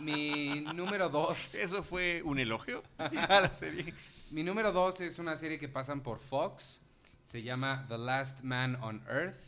mi 0.00 0.60
número 0.74 1.08
dos. 1.08 1.54
¿Eso 1.54 1.82
fue 1.82 2.22
un 2.24 2.38
elogio 2.40 2.82
a 2.98 3.40
la 3.40 3.54
serie? 3.54 3.92
Mi 4.30 4.42
número 4.42 4.72
dos 4.72 5.00
es 5.00 5.18
una 5.20 5.36
serie 5.36 5.58
que 5.60 5.68
pasan 5.68 6.02
por 6.02 6.18
Fox. 6.18 6.80
Se 7.22 7.42
llama 7.42 7.86
The 7.88 7.98
Last 7.98 8.40
Man 8.42 8.76
on 8.82 9.04
Earth. 9.08 9.38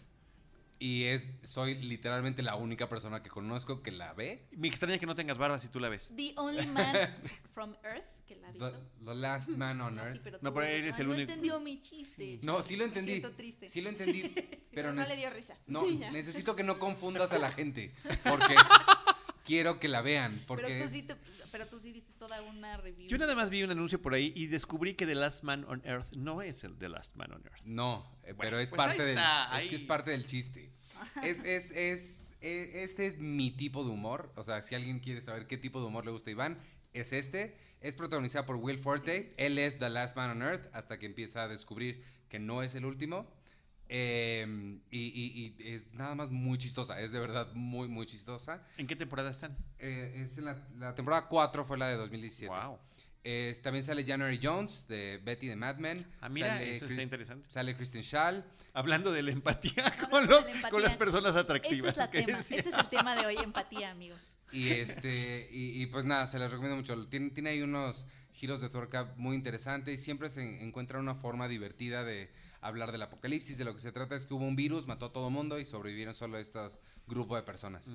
Y 0.81 1.05
es, 1.05 1.29
soy 1.43 1.74
literalmente 1.74 2.41
la 2.43 2.55
única 2.55 2.89
persona 2.89 3.20
que 3.22 3.31
conozco 3.31 3.83
que 3.83 3.91
la 3.91 4.12
ve. 4.12 4.47
Me 4.53 4.68
extraña 4.68 4.97
que 4.99 5.07
no 5.07 5.14
tengas 5.16 5.37
barba 5.37 5.59
si 5.59 5.68
tú 5.68 5.81
la 5.81 5.89
ves. 5.89 6.14
The 6.16 6.35
Only 6.37 6.66
Man 6.66 6.95
from 7.55 7.74
Earth, 7.83 8.07
que 8.26 8.37
la 8.37 8.49
ha 8.49 8.53
The, 8.53 8.59
visto. 8.59 8.91
The 9.05 9.14
Last 9.16 9.49
Man 9.49 9.81
on 9.81 9.97
No, 9.97 10.03
sí, 10.05 10.09
Earth. 10.12 10.20
pero 10.22 10.39
No, 10.41 10.55
pero 10.55 10.66
eres- 10.66 10.95
ah, 10.95 11.01
el 11.01 11.09
no 11.09 11.14
único- 11.14 11.33
entendió 11.33 11.59
mi 11.61 11.81
chiste. 11.81 12.39
No, 12.43 12.62
sí 12.62 12.76
lo 12.76 12.85
Me 12.85 12.89
entendí. 12.89 13.11
siento 13.11 13.33
triste. 13.33 13.68
Sí 13.68 13.81
lo 13.81 13.89
entendí. 13.89 14.22
Pero 14.79 14.93
no 14.93 15.05
le 15.05 15.16
dio 15.16 15.29
risa. 15.31 15.57
No, 15.66 15.85
necesito 16.12 16.55
que 16.55 16.62
no 16.62 16.79
confundas 16.79 17.33
a 17.33 17.39
la 17.39 17.51
gente. 17.51 17.93
Porque 18.22 18.55
quiero 19.49 19.80
que 19.80 19.88
la 19.88 20.03
vean. 20.03 20.44
Porque 20.46 20.66
Pero 20.66 20.78
tú, 20.78 20.84
es- 20.84 20.92
sí 20.92 21.03
te- 21.03 21.16
pero 21.51 21.66
tú 21.66 21.80
sí 21.80 21.90
diste 21.92 22.12
toda 22.18 22.40
una 22.42 22.76
review. 22.76 23.09
Yo 23.09 23.18
nada 23.18 23.34
más 23.34 23.51
vi 23.51 23.62
un 23.64 23.70
anuncio 23.70 24.01
por 24.01 24.14
ahí 24.14 24.32
y 24.36 24.46
descubrí 24.46 24.94
que 24.94 25.07
The 25.07 25.14
Last 25.16 25.42
Man 25.42 25.64
on 25.66 25.82
Earth 25.84 26.12
no 26.12 26.42
es 26.42 26.62
el 26.62 26.76
The 26.78 26.88
Last 26.90 27.16
Man 27.16 27.32
on 27.32 27.42
Earth. 27.44 27.62
No, 27.64 28.07
eh, 28.22 28.32
Bueno, 28.34 28.38
pero 28.38 28.61
es 28.61 28.68
pues 28.70 28.76
parte 28.76 29.03
ahí 29.03 29.09
del. 29.09 29.16
está, 29.18 29.61
Es 29.62 29.68
que 29.70 29.74
es 29.76 29.82
parte 29.82 30.11
del 30.12 30.26
chiste. 30.26 30.70
Es, 31.22 31.42
es, 31.44 31.70
es, 31.72 32.30
este 32.40 33.07
es 33.07 33.18
mi 33.18 33.51
tipo 33.51 33.82
de 33.84 33.90
humor. 33.90 34.32
O 34.36 34.44
sea, 34.44 34.62
si 34.62 34.74
alguien 34.74 35.01
quiere 35.01 35.20
saber 35.22 35.46
qué 35.46 35.57
tipo 35.57 35.80
de 35.80 35.86
humor 35.86 36.05
le 36.05 36.11
gusta 36.12 36.30
a 36.30 36.32
Iván, 36.32 36.59
es 36.92 37.12
este. 37.12 37.57
Es 37.80 37.94
protagonizada 37.94 38.44
por 38.46 38.57
Will 38.57 38.78
Forte. 38.78 39.30
Él 39.36 39.59
es 39.59 39.78
The 39.78 39.88
Last 39.90 40.16
Man 40.16 40.30
on 40.30 40.42
Earth 40.42 40.68
hasta 40.74 40.99
que 40.99 41.07
empieza 41.07 41.44
a 41.44 41.49
descubrir 41.49 42.03
que 42.28 42.38
no 42.38 42.62
es 42.62 42.74
el 42.74 42.84
último. 42.84 43.30
Eh, 43.89 44.78
y, 44.91 44.99
y- 44.99 45.55
y 45.59 45.68
es 45.74 45.93
nada 45.95 46.14
más 46.14 46.30
muy 46.30 46.59
chistosa. 46.59 47.01
Es 47.01 47.11
de 47.12 47.18
verdad 47.20 47.49
muy, 47.55 47.89
muy 47.89 48.07
chistosa. 48.07 48.62
¿En 48.76 48.86
qué 48.86 48.97
temporada 48.97 49.30
están? 49.30 49.57
Eh, 49.78 50.22
es 50.24 50.39
en 50.39 50.45
la, 50.45 50.66
la 50.78 50.95
temporada 50.95 51.26
4 51.28 51.64
fue 51.64 51.78
la 51.78 51.89
de 51.89 51.97
2017. 51.97 52.49
Wow. 52.55 52.78
Eh, 53.24 53.59
también 53.62 53.84
sale 53.84 54.05
January 54.05 54.39
Jones 54.43 54.86
de 54.89 55.20
Betty 55.24 55.49
de 55.49 55.57
Mad 55.57 55.76
Men. 55.78 56.07
Ah, 56.20 56.28
mira, 56.28 56.49
Sale 56.55 56.74
eso 56.74 56.84
Chris- 56.86 56.93
está 56.93 57.03
interesante. 57.03 57.49
Sale 57.51 57.76
Kristen 57.76 58.03
Schall. 58.03 58.45
Hablando 58.74 59.11
de 59.11 59.22
la 59.22 59.32
empatía 59.32 59.93
con, 60.11 60.22
de 60.26 60.28
los, 60.34 60.45
la 60.45 60.51
empatía. 60.53 60.70
con 60.70 60.82
las 60.82 60.95
personas 60.97 61.30
Este 61.30 61.41
atractivas. 61.41 61.91
es, 61.93 61.97
la 61.97 62.11
que 62.11 62.22
tema, 62.22 62.39
este 62.39 62.59
es 62.68 62.74
el 62.76 62.89
tema 62.89 63.16
de 63.16 63.26
hoy, 63.26 63.36
empatía, 63.43 63.91
amigos. 63.91 64.36
Y 64.53 64.68
este 64.68 65.49
y, 65.53 65.82
y 65.82 65.86
pues 65.86 66.05
nada, 66.05 66.26
se 66.26 66.39
les 66.39 66.51
recomiendo 66.51 66.76
mucho. 66.76 67.07
Tiene, 67.09 67.30
tiene 67.30 67.51
ahí 67.51 67.62
unos 67.62 68.07
giros 68.32 68.61
de 68.61 68.68
tuerca 68.68 69.12
muy 69.16 69.34
interesantes 69.34 69.99
y 70.01 70.03
siempre 70.03 70.30
se 70.30 70.43
en- 70.43 70.61
encuentra 70.62 70.99
una 71.01 71.14
forma 71.14 71.49
divertida 71.49 72.05
de 72.05 72.30
hablar 72.61 72.93
del 72.93 73.03
apocalipsis. 73.03 73.59
De 73.59 73.65
lo 73.65 73.75
que 73.75 73.81
se 73.81 73.93
trata 73.93 74.17
es 74.17 74.27
que 74.27 74.35
hubo 74.35 74.45
un 74.45 74.57
virus, 74.57 74.87
mató 74.87 75.07
a 75.07 75.13
todo 75.13 75.29
el 75.29 75.35
mundo 75.35 75.59
y 75.59 75.65
sobrevivieron 75.67 76.15
solo 76.15 76.39
estos 76.39 76.79
grupos 77.07 77.39
de 77.39 77.43
personas. 77.43 77.91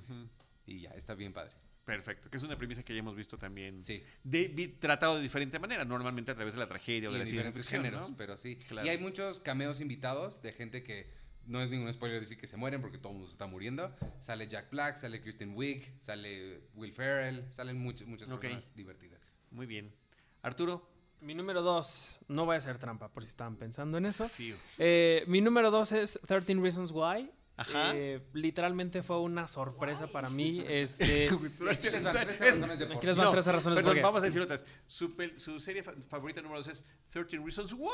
Y 0.65 0.81
ya, 0.81 0.91
está 0.91 1.15
bien 1.15 1.33
padre. 1.33 1.51
Perfecto, 1.85 2.29
que 2.29 2.37
es 2.37 2.43
una 2.43 2.57
premisa 2.57 2.81
que 2.83 2.93
ya 2.93 2.99
hemos 2.99 3.15
visto 3.15 3.37
también. 3.37 3.83
Sí. 3.83 4.01
De, 4.23 4.47
vi- 4.47 4.69
tratado 4.69 5.17
de 5.17 5.21
diferente 5.21 5.59
manera, 5.59 5.83
normalmente 5.83 6.31
a 6.31 6.35
través 6.35 6.53
de 6.53 6.59
la 6.61 6.67
tragedia 6.69 7.09
o 7.09 7.11
Y 7.11 7.15
de 7.15 7.17
la 7.19 7.23
en 7.25 7.29
ciencia 7.29 7.51
ficción, 7.51 7.83
géneros, 7.83 8.09
¿no? 8.11 8.15
pero 8.15 8.37
sí. 8.37 8.55
Claro. 8.55 8.87
Y 8.87 8.89
hay 8.89 8.97
muchos 8.99 9.41
cameos 9.41 9.81
invitados 9.81 10.41
de 10.41 10.53
gente 10.53 10.81
que 10.81 11.11
no 11.45 11.61
es 11.61 11.69
ningún 11.69 11.91
spoiler 11.91 12.21
decir 12.21 12.37
que 12.37 12.47
se 12.47 12.55
mueren 12.55 12.79
porque 12.79 12.97
todo 12.97 13.09
el 13.09 13.15
mundo 13.15 13.27
se 13.27 13.33
está 13.33 13.47
muriendo. 13.47 13.93
Sale 14.21 14.47
Jack 14.47 14.69
Black, 14.71 14.95
sale 14.95 15.19
Kristen 15.19 15.51
Wiig, 15.57 15.93
sale 15.99 16.61
Will 16.75 16.93
Ferrell, 16.93 17.51
salen 17.51 17.77
muchas 17.79 18.07
muchas 18.07 18.29
Ok. 18.29 18.39
personas 18.39 18.73
divertidas. 18.75 19.37
Muy 19.51 19.65
bien. 19.65 19.93
Arturo. 20.41 20.89
Mi 21.23 21.33
número 21.33 21.61
dos, 21.61 22.19
no 22.27 22.45
voy 22.45 22.55
a 22.55 22.57
hacer 22.57 22.77
trampa 22.77 23.07
por 23.09 23.23
si 23.23 23.29
estaban 23.29 23.55
pensando 23.55 23.97
en 23.97 24.05
eso. 24.05 24.29
Eh, 24.77 25.23
mi 25.27 25.39
número 25.41 25.71
dos 25.71 25.91
es 25.93 26.19
13 26.27 26.55
Reasons 26.55 26.91
Why. 26.91 27.31
Ajá. 27.55 27.91
Eh, 27.95 28.19
literalmente 28.33 29.03
fue 29.03 29.19
una 29.21 29.45
sorpresa 29.47 30.07
para 30.07 30.29
mí. 30.29 30.63
Este, 30.67 31.29
Aquí 31.69 31.89
les 31.89 32.03
van 32.03 32.13
tres 32.15 32.41
Es- 32.41 32.59
razones 32.59 32.79
de 32.79 32.85
por 32.87 32.99
qué. 32.99 33.13
razones 33.13 33.63
Perdón, 33.63 33.83
por 33.83 33.93
qué. 33.93 34.01
vamos 34.01 34.21
a 34.21 34.25
decir 34.25 34.41
otras. 34.41 34.65
Su, 34.87 35.09
pel- 35.15 35.37
su 35.37 35.59
serie 35.59 35.81
fa- 35.83 35.93
favorita 36.09 36.41
número 36.41 36.59
2 36.59 36.67
es 36.69 36.85
13 37.09 37.37
Reasons 37.37 37.73
Why. 37.73 37.89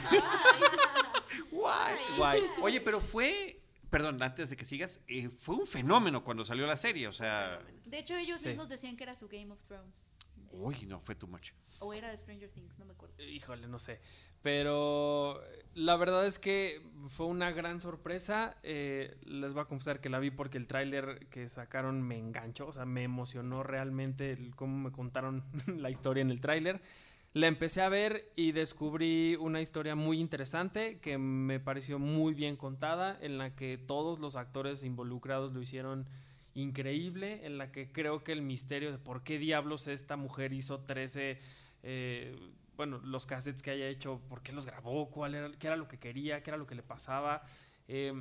Why. 1.52 2.16
Guay. 2.16 2.42
Oye, 2.62 2.80
pero 2.80 3.00
fue, 3.00 3.60
perdón, 3.90 4.20
antes 4.22 4.48
de 4.50 4.56
que 4.56 4.64
sigas, 4.64 5.00
eh, 5.08 5.28
fue 5.38 5.56
un 5.56 5.66
fenómeno 5.66 6.24
cuando 6.24 6.44
salió 6.44 6.66
la 6.66 6.76
serie, 6.76 7.06
o 7.06 7.12
sea, 7.12 7.60
De 7.84 7.98
hecho, 7.98 8.16
ellos 8.16 8.40
Sí. 8.40 8.48
mismos 8.48 8.68
decían 8.68 8.96
que 8.96 9.04
era 9.04 9.14
su 9.14 9.28
Game 9.28 9.52
of 9.52 9.60
Thrones. 9.68 10.06
Uy, 10.52 10.86
no, 10.86 11.00
fue 11.00 11.14
too 11.14 11.26
much. 11.26 11.52
O 11.80 11.94
era 11.94 12.10
de 12.10 12.16
Stranger 12.16 12.50
Things, 12.50 12.78
no 12.78 12.84
me 12.84 12.92
acuerdo. 12.92 13.22
Híjole, 13.22 13.66
no 13.66 13.78
sé. 13.78 14.00
Pero 14.42 15.42
eh, 15.42 15.64
la 15.74 15.96
verdad 15.96 16.26
es 16.26 16.38
que 16.38 16.82
fue 17.08 17.26
una 17.26 17.52
gran 17.52 17.80
sorpresa. 17.80 18.56
Eh, 18.62 19.16
les 19.24 19.52
voy 19.52 19.62
a 19.62 19.66
confesar 19.66 20.00
que 20.00 20.08
la 20.08 20.18
vi 20.18 20.30
porque 20.30 20.58
el 20.58 20.66
tráiler 20.66 21.26
que 21.28 21.48
sacaron 21.48 22.02
me 22.02 22.18
enganchó. 22.18 22.68
O 22.68 22.72
sea, 22.72 22.84
me 22.84 23.02
emocionó 23.02 23.62
realmente 23.62 24.32
el 24.32 24.54
cómo 24.54 24.76
me 24.76 24.92
contaron 24.92 25.44
la 25.66 25.90
historia 25.90 26.20
en 26.22 26.30
el 26.30 26.40
tráiler. 26.40 26.80
La 27.32 27.46
empecé 27.46 27.80
a 27.80 27.88
ver 27.88 28.32
y 28.34 28.52
descubrí 28.52 29.36
una 29.36 29.60
historia 29.60 29.94
muy 29.94 30.18
interesante 30.18 30.98
que 30.98 31.16
me 31.16 31.60
pareció 31.60 32.00
muy 32.00 32.34
bien 32.34 32.56
contada, 32.56 33.16
en 33.20 33.38
la 33.38 33.54
que 33.54 33.78
todos 33.78 34.18
los 34.18 34.34
actores 34.34 34.82
involucrados 34.82 35.52
lo 35.52 35.62
hicieron 35.62 36.08
increíble, 36.54 37.46
en 37.46 37.58
la 37.58 37.70
que 37.72 37.92
creo 37.92 38.24
que 38.24 38.32
el 38.32 38.42
misterio 38.42 38.92
de 38.92 38.98
por 38.98 39.22
qué 39.22 39.38
diablos 39.38 39.86
esta 39.86 40.16
mujer 40.16 40.52
hizo 40.52 40.80
13 40.80 41.38
eh, 41.82 42.36
bueno, 42.76 42.98
los 43.04 43.26
cassettes 43.26 43.62
que 43.62 43.70
haya 43.70 43.88
hecho, 43.88 44.20
por 44.28 44.42
qué 44.42 44.52
los 44.52 44.64
grabó, 44.64 45.10
cuál 45.10 45.34
era, 45.34 45.50
qué 45.52 45.66
era 45.66 45.76
lo 45.76 45.86
que 45.86 45.98
quería, 45.98 46.42
qué 46.42 46.50
era 46.50 46.56
lo 46.56 46.66
que 46.66 46.74
le 46.74 46.82
pasaba. 46.82 47.42
Eh, 47.88 48.12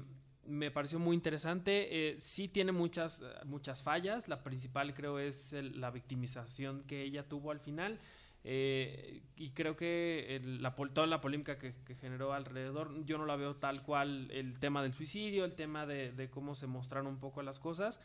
me 0.45 0.69
pareció 0.69 0.99
muy 0.99 1.15
interesante. 1.15 2.09
Eh, 2.09 2.15
sí 2.19 2.49
tiene 2.49 2.73
muchas, 2.73 3.21
muchas 3.45 3.83
fallas. 3.83 4.27
La 4.27 4.43
principal 4.43 4.93
creo 4.93 5.17
es 5.19 5.53
la 5.53 5.91
victimización 5.91 6.83
que 6.83 7.03
ella 7.03 7.27
tuvo 7.29 7.51
al 7.51 7.59
final. 7.61 7.99
Y 8.43 9.51
creo 9.53 9.75
que 9.77 10.35
el- 10.35 10.61
la, 10.61 10.75
toda 10.75 11.07
la 11.07 11.21
polémica 11.21 11.57
que, 11.57 11.73
generó 11.95 12.33
alrededor, 12.33 13.05
yo 13.05 13.17
no 13.17 13.25
la 13.25 13.35
veo 13.37 13.55
tal 13.55 13.81
cual 13.83 14.29
el 14.31 14.59
tema 14.59 14.81
del 14.81 14.93
suicidio, 14.93 15.45
el 15.45 15.53
tema 15.55 15.85
de 15.85 16.29
cómo 16.31 16.55
se 16.55 16.67
mostraron 16.67 17.07
un 17.07 17.19
poco 17.19 17.43
las 17.43 17.59
cosas. 17.59 17.99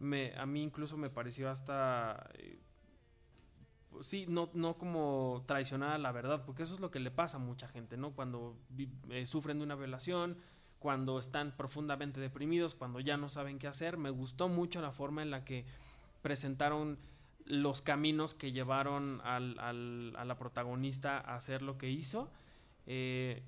Me, 0.00 0.32
a 0.36 0.46
mí 0.46 0.62
incluso 0.62 0.96
me 0.96 1.10
pareció 1.10 1.48
hasta 1.50 2.28
eh, 2.34 2.58
sí, 4.02 4.24
no, 4.28 4.50
no 4.54 4.76
como 4.78 5.44
traicionar 5.46 5.92
a 5.92 5.98
la 5.98 6.12
verdad, 6.12 6.44
porque 6.44 6.62
eso 6.62 6.74
es 6.74 6.80
lo 6.80 6.90
que 6.90 7.00
le 7.00 7.10
pasa 7.10 7.36
a 7.36 7.40
mucha 7.40 7.68
gente, 7.68 7.96
¿no? 7.96 8.12
Cuando 8.12 8.56
eh, 9.10 9.26
sufren 9.26 9.58
de 9.58 9.64
una 9.64 9.74
violación, 9.76 10.38
cuando 10.78 11.18
están 11.18 11.54
profundamente 11.56 12.20
deprimidos, 12.20 12.74
cuando 12.74 13.00
ya 13.00 13.16
no 13.18 13.28
saben 13.28 13.58
qué 13.58 13.66
hacer. 13.66 13.98
Me 13.98 14.10
gustó 14.10 14.48
mucho 14.48 14.80
la 14.80 14.92
forma 14.92 15.22
en 15.22 15.30
la 15.30 15.44
que 15.44 15.66
presentaron 16.22 16.98
los 17.44 17.82
caminos 17.82 18.34
que 18.34 18.52
llevaron 18.52 19.20
al- 19.24 19.58
al- 19.58 20.14
a 20.16 20.24
la 20.24 20.38
protagonista 20.38 21.18
a 21.18 21.34
hacer 21.36 21.60
lo 21.62 21.76
que 21.76 21.90
hizo. 21.90 22.30
Eh, 22.86 23.42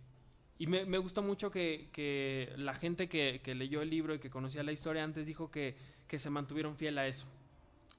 y 0.58 0.66
me, 0.66 0.84
me 0.84 0.98
gustó 0.98 1.22
mucho 1.22 1.50
que, 1.50 1.88
que 1.92 2.52
la 2.56 2.74
gente 2.74 3.08
que, 3.08 3.40
que 3.42 3.54
leyó 3.54 3.80
el 3.80 3.90
libro 3.90 4.14
y 4.14 4.18
que 4.18 4.28
conocía 4.30 4.62
la 4.62 4.72
historia 4.72 5.02
antes 5.02 5.26
dijo 5.26 5.50
que, 5.50 5.76
que 6.12 6.18
se 6.18 6.28
mantuvieron 6.28 6.76
fiel 6.76 6.98
a 6.98 7.06
eso 7.06 7.26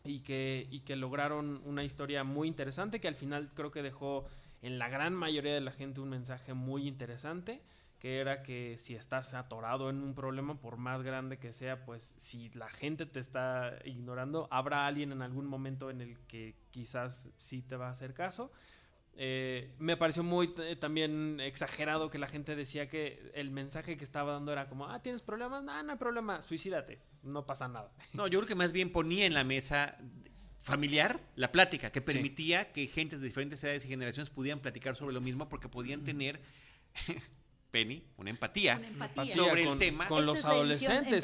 y 0.04 0.20
que, 0.20 0.68
y 0.70 0.82
que 0.82 0.96
lograron 0.96 1.64
una 1.66 1.84
historia 1.84 2.24
muy 2.24 2.48
interesante 2.48 3.00
que 3.00 3.08
al 3.08 3.16
final 3.16 3.50
creo 3.56 3.72
que 3.72 3.82
dejó 3.82 4.28
en 4.62 4.78
la 4.78 4.88
gran 4.88 5.16
mayoría 5.16 5.52
de 5.52 5.62
la 5.62 5.72
gente 5.72 6.00
un 6.00 6.10
mensaje 6.10 6.54
muy 6.54 6.88
interesante 6.88 7.64
que 7.98 8.20
era 8.20 8.44
que 8.44 8.76
si 8.78 8.94
estás 8.94 9.34
atorado 9.34 9.90
en 9.90 10.04
un 10.04 10.14
problema, 10.14 10.62
por 10.62 10.78
más 10.78 11.02
grande 11.02 11.40
que 11.40 11.54
sea, 11.54 11.86
pues 11.86 12.04
si 12.04 12.50
la 12.50 12.70
gente 12.70 13.08
te 13.08 13.20
está 13.20 13.80
ignorando, 13.84 14.48
habrá 14.52 14.86
alguien 14.86 15.12
en 15.12 15.24
algún 15.24 15.48
momento 15.48 15.90
en 15.90 16.02
el 16.02 16.20
que 16.28 16.54
quizás 16.70 17.30
sí 17.40 17.64
te 17.64 17.78
va 17.78 17.88
a 17.88 17.92
hacer 17.92 18.14
caso. 18.14 18.52
Eh, 19.16 19.74
me 19.78 19.96
pareció 19.96 20.24
muy 20.24 20.48
t- 20.54 20.76
también 20.78 21.40
exagerado 21.40 22.10
que 22.10 22.18
la 22.18 22.28
gente 22.28 22.56
decía 22.56 22.90
que 22.90 23.32
el 23.36 23.52
mensaje 23.52 23.96
que 23.96 24.04
estaba 24.04 24.34
dando 24.34 24.52
era 24.52 24.68
como, 24.68 24.88
ah, 24.88 25.02
¿tienes 25.04 25.22
problemas? 25.22 25.64
No, 25.64 25.84
no 25.84 25.92
hay 25.92 25.98
problema, 25.98 26.42
suicídate, 26.42 27.00
no 27.22 27.46
pasa 27.46 27.68
nada. 27.68 27.92
No, 28.14 28.28
yo 28.28 28.40
creo 28.40 28.48
que 28.48 28.56
más 28.56 28.74
bien 28.74 28.92
ponía 28.92 29.26
en 29.26 29.34
la 29.36 29.44
mesa 29.44 29.98
familiar 30.60 31.20
la 31.36 31.52
plática, 31.52 31.92
que 31.92 32.02
permitía 32.02 32.72
que 32.72 32.88
gentes 32.88 33.20
de 33.22 33.28
diferentes 33.28 33.64
edades 33.64 33.86
y 33.86 33.88
generaciones 33.90 34.30
pudieran 34.30 34.62
platicar 34.62 34.96
sobre 34.96 35.14
lo 35.14 35.22
mismo 35.22 35.48
porque 35.50 35.68
podían 35.70 36.04
tener, 36.04 36.40
Penny, 37.74 38.04
una 38.18 38.30
empatía. 38.30 38.76
Una 38.78 38.88
empatía. 38.88 39.34
Sobre 39.34 39.64
el 39.64 39.68
con, 39.70 39.80
tema. 39.80 40.08
con 40.08 40.28
los 40.28 40.46
adolescentes. 40.46 41.24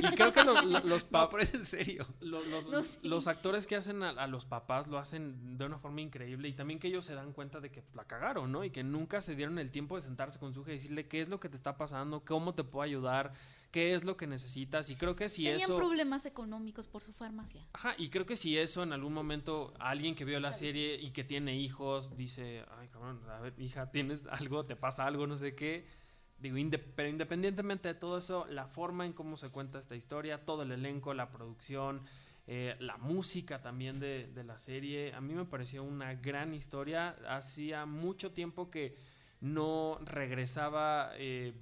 Y 0.00 0.14
creo 0.14 0.32
que 0.32 0.44
lo- 0.44 0.62
lo- 0.62 0.78
los, 0.84 1.02
No, 1.06 1.10
pa- 1.10 1.28
pero 1.28 1.42
es 1.42 1.52
en 1.54 1.64
serio. 1.64 2.06
lo- 2.20 2.44
los, 2.44 2.68
No, 2.68 2.84
sí. 2.84 2.98
los 3.02 3.26
actores 3.26 3.66
que 3.66 3.74
hacen 3.74 4.00
a, 4.04 4.10
a 4.10 4.28
los 4.28 4.44
papás 4.46 4.86
lo 4.86 4.96
hacen 4.96 5.58
de 5.58 5.64
una 5.66 5.80
forma 5.80 6.00
increíble 6.00 6.46
y 6.46 6.52
también 6.52 6.78
que 6.78 6.86
ellos 6.86 7.04
se 7.04 7.14
dan 7.16 7.32
cuenta 7.32 7.58
de 7.58 7.72
que 7.72 7.82
la 7.94 8.04
cagaron, 8.04 8.52
¿no? 8.52 8.62
Y 8.62 8.70
que 8.70 8.84
nunca 8.84 9.20
se 9.20 9.34
dieron 9.34 9.58
el 9.58 9.72
tiempo 9.72 9.96
de 9.96 10.02
sentarse 10.02 10.38
con 10.38 10.54
su 10.54 10.60
hija 10.60 10.70
y 10.70 10.74
decirle 10.74 11.08
qué 11.08 11.20
es 11.20 11.28
lo 11.28 11.40
que 11.40 11.48
te 11.48 11.56
está 11.56 11.76
pasando, 11.76 12.24
cómo 12.24 12.54
te 12.54 12.62
puedo 12.62 12.84
ayudar, 12.84 13.32
qué 13.72 13.94
es 13.94 14.04
lo 14.04 14.16
que 14.16 14.28
necesitas. 14.28 14.88
Y 14.90 14.94
creo 14.96 15.16
que 15.16 15.28
si 15.28 15.44
Tenían 15.46 15.62
eso... 15.62 15.76
problemas 15.76 16.24
económicos 16.26 16.86
por 16.86 17.02
su 17.02 17.12
farmacia. 17.12 17.66
Ajá, 17.72 17.94
y 17.98 18.10
creo 18.10 18.24
que 18.26 18.36
si 18.36 18.56
eso 18.56 18.82
en 18.84 18.92
algún 18.92 19.12
momento 19.14 19.74
alguien 19.80 20.14
que 20.14 20.24
vio 20.24 20.38
la 20.38 20.52
serie 20.52 20.94
y 21.00 21.10
que 21.10 21.24
tiene 21.24 21.56
hijos 21.56 22.16
dice, 22.16 22.64
ay 22.78 22.86
cabrón, 22.88 23.20
a 23.28 23.40
ver, 23.40 23.54
hija, 23.58 23.90
tienes 23.90 24.26
algo, 24.26 24.64
te 24.64 24.76
pasa 24.76 25.06
algo, 25.06 25.26
no 25.26 25.36
sé 25.36 25.54
qué. 25.56 25.86
Digo, 26.38 26.56
inde- 26.56 26.78
pero 26.78 27.08
independientemente 27.08 27.88
de 27.88 27.94
todo 27.94 28.18
eso, 28.18 28.46
la 28.48 28.66
forma 28.66 29.06
en 29.06 29.12
cómo 29.12 29.36
se 29.36 29.48
cuenta 29.48 29.78
esta 29.78 29.96
historia, 29.96 30.44
todo 30.44 30.62
el 30.64 30.72
elenco, 30.72 31.14
la 31.14 31.30
producción, 31.30 32.02
eh, 32.48 32.74
la 32.80 32.96
música 32.98 33.62
también 33.62 34.00
de, 34.00 34.26
de 34.26 34.42
la 34.44 34.58
serie, 34.58 35.14
a 35.14 35.20
mí 35.20 35.32
me 35.34 35.44
pareció 35.44 35.84
una 35.84 36.14
gran 36.14 36.52
historia. 36.52 37.16
Hacía 37.28 37.86
mucho 37.86 38.32
tiempo 38.32 38.70
que 38.70 38.96
no 39.40 39.98
regresaba 40.04 41.12
eh, 41.16 41.54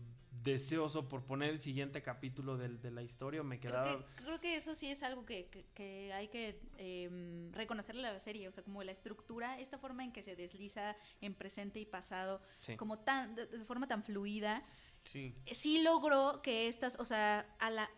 deseoso 0.43 1.09
por 1.09 1.25
poner 1.25 1.51
el 1.51 1.61
siguiente 1.61 2.03
capítulo 2.03 2.57
de, 2.57 2.91
la 2.91 3.03
historia. 3.03 3.43
Me 3.43 3.59
Creo 3.61 3.73
quedaba... 3.73 3.99
que, 3.99 4.23
creo 4.23 4.41
que 4.41 4.57
eso 4.57 4.75
sí 4.75 4.87
es 4.91 5.03
algo 5.03 5.25
que, 5.27 5.47
que- 5.47 5.67
que 5.75 6.13
hay 6.13 6.29
que 6.29 6.61
eh, 6.79 7.49
reconocerle 7.53 8.07
a 8.09 8.13
la 8.13 8.21
serie, 8.21 8.49
o 8.49 8.53
sea, 8.53 8.65
como 8.65 8.83
la 8.83 8.93
estructura, 8.93 9.59
esta 9.61 9.79
forma 9.79 10.05
en 10.05 10.13
que 10.13 10.23
se 10.23 10.37
desliza 10.37 10.97
en 11.21 11.35
presente 11.35 11.79
y 11.81 11.87
pasado, 11.87 12.41
Sí. 12.61 12.77
como 12.77 12.99
tan, 13.01 13.35
de, 13.35 13.47
de 13.47 13.65
forma 13.65 13.87
tan 13.87 14.03
fluida, 14.03 14.65
Sí. 15.05 15.35
sí 15.53 15.83
logró 15.83 16.43
que 16.43 16.69
estas, 16.69 16.99
o 17.01 17.05
sea, 17.05 17.41
a 17.59 17.71
la 17.71 17.89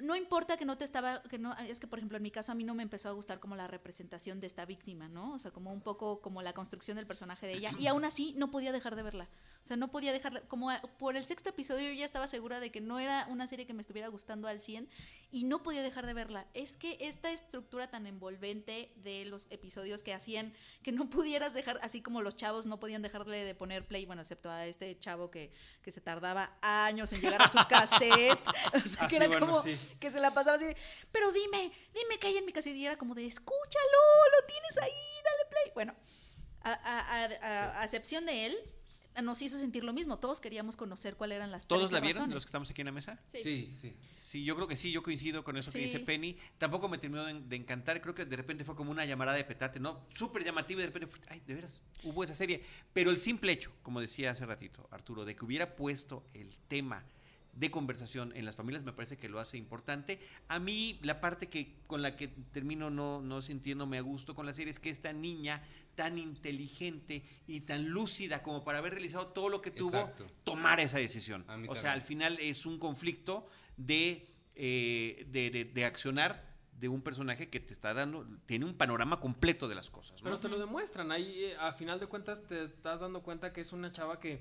no 0.00 0.14
importa 0.14 0.56
que 0.56 0.64
no 0.64 0.78
te 0.78 0.84
estaba, 0.84 1.22
que 1.24 1.38
no, 1.38 1.52
es 1.58 1.80
que 1.80 1.86
por 1.88 1.98
ejemplo 1.98 2.16
en 2.16 2.22
mi 2.22 2.30
caso 2.30 2.52
a 2.52 2.54
mí 2.54 2.62
no 2.64 2.74
me 2.74 2.82
empezó 2.84 3.08
a 3.08 3.12
gustar 3.12 3.40
como 3.40 3.56
la 3.56 3.66
representación 3.66 4.40
de 4.40 4.46
esta 4.46 4.64
víctima, 4.64 5.08
¿no? 5.08 5.32
O 5.34 5.38
sea, 5.40 5.50
como 5.50 5.72
un 5.72 5.80
poco 5.80 6.20
como 6.20 6.40
la 6.42 6.52
construcción 6.52 6.96
del 6.96 7.06
personaje 7.06 7.46
de 7.46 7.54
ella. 7.54 7.72
Y 7.78 7.88
aún 7.88 8.04
así 8.04 8.32
no 8.36 8.50
podía 8.50 8.70
dejar 8.70 8.94
de 8.94 9.02
verla. 9.02 9.28
O 9.62 9.66
sea, 9.66 9.76
no 9.76 9.90
podía 9.90 10.12
dejarla, 10.12 10.40
como 10.42 10.70
a- 10.70 10.80
por 10.80 11.16
el 11.16 11.24
sexto 11.24 11.50
episodio 11.50 11.88
yo 11.88 11.94
ya 11.94 12.04
estaba 12.04 12.28
segura 12.28 12.60
de 12.60 12.70
que 12.70 12.80
no 12.80 13.00
era 13.00 13.26
una 13.28 13.46
serie 13.48 13.66
que 13.66 13.74
me 13.74 13.82
estuviera 13.82 14.06
gustando 14.08 14.46
al 14.46 14.60
100 14.60 14.88
y 15.32 15.44
no 15.44 15.62
podía 15.64 15.82
dejar 15.82 16.06
de 16.06 16.14
verla. 16.14 16.46
Es 16.54 16.76
que 16.76 16.96
esta 17.00 17.32
estructura 17.32 17.90
tan 17.90 18.06
envolvente 18.06 18.92
de 18.96 19.24
los 19.24 19.46
episodios 19.50 20.02
que 20.02 20.14
hacían 20.14 20.52
que 20.82 20.92
no 20.92 21.10
pudieras 21.10 21.54
dejar, 21.54 21.80
así 21.82 22.02
como 22.02 22.22
los 22.22 22.36
chavos 22.36 22.66
no 22.66 22.78
podían 22.78 23.02
dejarle 23.02 23.44
de 23.44 23.54
poner 23.54 23.86
play, 23.86 24.06
bueno, 24.06 24.22
excepto 24.22 24.48
a 24.50 24.64
este 24.66 24.96
chavo 24.98 25.30
que, 25.30 25.50
que 25.82 25.90
se 25.90 26.00
tardaba 26.00 26.56
años 26.62 27.12
en 27.12 27.20
llegar 27.20 27.42
a 27.42 27.48
su 27.48 27.58
cassette. 27.68 28.38
O 28.74 28.86
sea, 28.86 29.04
Ah, 29.04 29.08
que 29.08 29.16
era 29.16 29.26
bueno, 29.26 29.46
como 29.46 29.62
sí. 29.62 29.76
que 30.00 30.10
se 30.10 30.20
la 30.20 30.32
pasaba 30.32 30.56
así, 30.56 30.66
pero 31.12 31.32
dime, 31.32 31.72
dime 31.94 32.18
que 32.20 32.26
hay 32.28 32.36
en 32.36 32.44
mi 32.46 32.52
cassette. 32.52 32.76
Y 32.76 32.84
era 32.86 32.96
como 32.96 33.14
de, 33.14 33.26
escúchalo, 33.26 33.98
lo 34.40 34.46
tienes 34.46 34.78
ahí, 34.78 34.90
dale 35.24 35.50
play. 35.50 35.72
Bueno, 35.74 35.94
a, 36.62 36.72
a- 36.72 37.24
a- 37.24 37.24
a- 37.24 37.80
a 37.80 37.84
excepción 37.84 38.26
de 38.26 38.46
él, 38.46 38.56
nos 39.22 39.42
hizo 39.42 39.58
sentir 39.58 39.82
lo 39.82 39.92
mismo. 39.92 40.20
Todos 40.20 40.40
queríamos 40.40 40.76
conocer 40.76 41.16
cuáles 41.16 41.36
eran 41.36 41.50
las 41.50 41.66
¿Todos 41.66 41.90
13 41.90 41.94
la 41.94 42.00
vieron, 42.00 42.16
razones. 42.20 42.34
los 42.34 42.44
que 42.44 42.48
estamos 42.50 42.70
aquí 42.70 42.82
en 42.82 42.86
la 42.86 42.92
mesa? 42.92 43.18
Sí. 43.32 43.42
Sí, 43.42 43.72
sí. 43.80 43.96
Sí, 44.20 44.44
yo 44.44 44.54
creo 44.54 44.68
que 44.68 44.76
sí, 44.76 44.92
yo 44.92 45.02
coincido 45.02 45.42
con 45.42 45.56
eso 45.56 45.72
que 45.72 45.78
Sí. 45.78 45.84
dice 45.86 45.98
Penny. 45.98 46.36
Tampoco 46.56 46.88
me 46.88 46.98
terminó 46.98 47.24
de, 47.24 47.34
de 47.34 47.56
encantar, 47.56 48.00
creo 48.00 48.14
que 48.14 48.24
de 48.26 48.36
repente 48.36 48.62
fue 48.64 48.76
como 48.76 48.92
una 48.92 49.04
llamada 49.06 49.32
de 49.32 49.42
petate, 49.42 49.80
¿no? 49.80 50.06
Súper 50.14 50.44
llamativa 50.44 50.78
y 50.78 50.82
de 50.82 50.86
repente, 50.92 51.08
fue, 51.08 51.18
ay, 51.30 51.40
de 51.44 51.52
veras, 51.54 51.82
hubo 52.04 52.22
esa 52.22 52.36
serie. 52.36 52.62
Pero 52.92 53.10
el 53.10 53.18
simple 53.18 53.50
hecho, 53.50 53.72
como 53.82 54.00
decía 54.00 54.30
hace 54.30 54.46
ratito 54.46 54.86
Arturo, 54.92 55.24
de 55.24 55.34
que 55.34 55.44
hubiera 55.44 55.74
puesto 55.74 56.24
el 56.34 56.56
tema 56.68 57.04
de 57.58 57.70
conversación 57.70 58.32
en 58.36 58.44
las 58.44 58.56
familias 58.56 58.84
me 58.84 58.92
parece 58.92 59.16
que 59.16 59.28
lo 59.28 59.40
hace 59.40 59.56
importante. 59.56 60.20
A 60.48 60.58
mí 60.58 60.98
la 61.02 61.20
parte 61.20 61.48
que 61.48 61.74
con 61.86 62.02
la 62.02 62.14
que 62.16 62.28
termino 62.28 62.88
no, 62.90 63.20
no 63.20 63.40
sintiéndome 63.42 63.98
a 63.98 64.00
gusto 64.02 64.34
con 64.34 64.46
la 64.46 64.54
serie 64.54 64.70
es 64.70 64.78
que 64.78 64.90
esta 64.90 65.12
niña 65.12 65.62
tan 65.94 66.18
inteligente 66.18 67.24
y 67.48 67.62
tan 67.62 67.88
lúcida 67.90 68.42
como 68.42 68.62
para 68.62 68.78
haber 68.78 68.92
realizado 68.92 69.28
todo 69.28 69.48
lo 69.48 69.60
que 69.60 69.70
tuvo, 69.72 69.88
Exacto. 69.98 70.26
tomar 70.44 70.78
esa 70.78 70.98
decisión. 70.98 71.44
O 71.68 71.74
sea, 71.74 71.92
al 71.92 72.02
final 72.02 72.38
es 72.40 72.64
un 72.66 72.78
conflicto 72.78 73.48
de, 73.76 74.28
eh, 74.54 75.26
de, 75.30 75.50
de- 75.50 75.64
de 75.64 75.84
accionar 75.84 76.46
de 76.78 76.88
un 76.88 77.02
personaje 77.02 77.48
que 77.48 77.58
te 77.58 77.72
está 77.72 77.92
dando, 77.92 78.24
tiene 78.46 78.64
un 78.64 78.74
panorama 78.74 79.18
completo 79.18 79.66
de 79.66 79.74
las 79.74 79.90
cosas. 79.90 80.20
¿no? 80.22 80.24
Pero 80.24 80.38
te 80.38 80.48
lo 80.48 80.60
demuestran. 80.60 81.10
Ahí, 81.10 81.42
eh, 81.46 81.56
a 81.58 81.72
final 81.72 81.98
de 81.98 82.06
cuentas, 82.06 82.46
te 82.46 82.62
estás 82.62 83.00
dando 83.00 83.20
cuenta 83.24 83.52
que 83.52 83.62
es 83.62 83.72
una 83.72 83.90
chava 83.90 84.20
que 84.20 84.38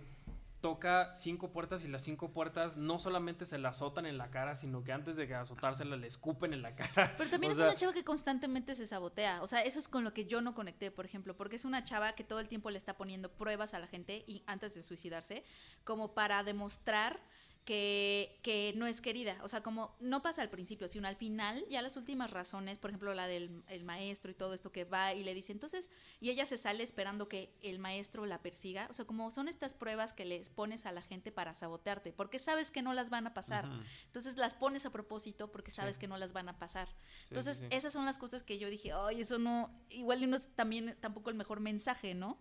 toca 0.61 1.13
cinco 1.13 1.51
puertas 1.51 1.83
y 1.83 1.87
las 1.87 2.01
cinco 2.01 2.31
puertas 2.31 2.77
no 2.77 2.99
solamente 2.99 3.45
se 3.45 3.57
la 3.57 3.69
azotan 3.69 4.05
en 4.05 4.17
la 4.17 4.29
cara, 4.31 4.55
sino 4.55 4.83
que 4.83 4.91
antes 4.91 5.15
de 5.15 5.33
azotársela 5.35 5.95
le 5.95 6.07
escupen 6.07 6.53
en 6.53 6.61
la 6.61 6.75
cara. 6.75 7.13
Pero 7.17 7.29
también 7.29 7.51
O 7.51 7.53
es 7.53 7.57
sea, 7.57 7.67
una 7.67 7.75
chava 7.75 7.93
que 7.93 8.03
constantemente 8.03 8.75
se 8.75 8.87
sabotea. 8.87 9.41
O 9.43 9.47
sea, 9.47 9.61
eso 9.61 9.79
es 9.79 9.87
con 9.87 10.03
lo 10.03 10.13
que 10.13 10.25
yo 10.25 10.41
no 10.41 10.55
conecté, 10.55 10.89
por 10.89 11.05
ejemplo, 11.05 11.35
porque 11.35 11.57
es 11.57 11.65
una 11.65 11.83
chava 11.83 12.13
que 12.13 12.23
todo 12.23 12.39
el 12.39 12.47
tiempo 12.47 12.71
le 12.71 12.77
está 12.77 12.97
poniendo 12.97 13.31
pruebas 13.31 13.73
a 13.73 13.79
la 13.79 13.87
gente 13.87 14.23
y 14.27 14.43
antes 14.47 14.73
de 14.73 14.83
suicidarse, 14.83 15.43
como 15.83 16.13
para 16.13 16.43
demostrar 16.43 17.19
que, 17.67 18.39
que 18.43 18.71
no 18.77 18.87
es 18.87 19.01
querida. 19.01 19.37
O 19.43 19.49
sea, 19.49 19.61
como 19.61 19.93
no 19.99 20.21
pasa 20.21 20.41
al 20.41 20.49
principio, 20.49 20.87
sino 20.87 21.05
al 21.05 21.17
final, 21.17 21.65
ya 21.69 21.81
las 21.81 21.97
últimas 21.97 22.31
razones, 22.31 22.77
por 22.77 22.91
ejemplo, 22.91 23.13
la 23.13 23.27
del 23.27 23.61
el 23.67 23.83
maestro 23.83 24.31
y 24.31 24.35
todo 24.35 24.53
esto 24.53 24.71
que 24.71 24.85
va 24.85 25.13
y 25.13 25.21
le 25.25 25.33
dice, 25.33 25.51
entonces, 25.51 25.91
y 26.21 26.29
ella 26.29 26.45
se 26.45 26.57
sale 26.57 26.81
esperando 26.81 27.27
que 27.27 27.53
el 27.61 27.77
maestro 27.77 28.25
la 28.25 28.41
persiga. 28.41 28.87
O 28.89 28.93
sea, 28.93 29.03
como 29.03 29.31
son 29.31 29.49
estas 29.49 29.75
pruebas 29.75 30.13
que 30.13 30.23
les 30.23 30.49
pones 30.49 30.85
a 30.85 30.93
la 30.93 31.01
gente 31.01 31.29
para 31.33 31.53
sabotearte, 31.53 32.13
porque 32.13 32.39
sabes 32.39 32.71
que 32.71 32.81
no 32.81 32.93
las 32.93 33.09
van 33.09 33.27
a 33.27 33.33
pasar. 33.33 33.67
Entonces 34.05 34.37
las 34.37 34.55
pones 34.55 34.85
a 34.85 34.89
propósito 34.89 35.51
porque 35.51 35.69
sabes 35.69 35.97
que 35.97 36.07
no 36.07 36.17
las 36.17 36.31
van 36.31 36.47
a 36.47 36.57
pasar. 36.57 36.87
sí, 36.87 37.25
Entonces, 37.31 37.57
sí, 37.57 37.63
sí. 37.69 37.75
esas 37.75 37.91
son 37.91 38.05
las 38.05 38.17
cosas 38.17 38.43
que 38.43 38.59
yo 38.59 38.69
dije, 38.69 38.93
ay, 38.93 39.19
eso 39.19 39.39
no, 39.39 39.69
igual 39.89 40.23
y 40.23 40.27
no 40.27 40.37
es 40.37 40.47
también 40.55 40.95
tampoco 41.01 41.31
el 41.31 41.35
mejor 41.35 41.59
mensaje, 41.59 42.13
¿no? 42.13 42.39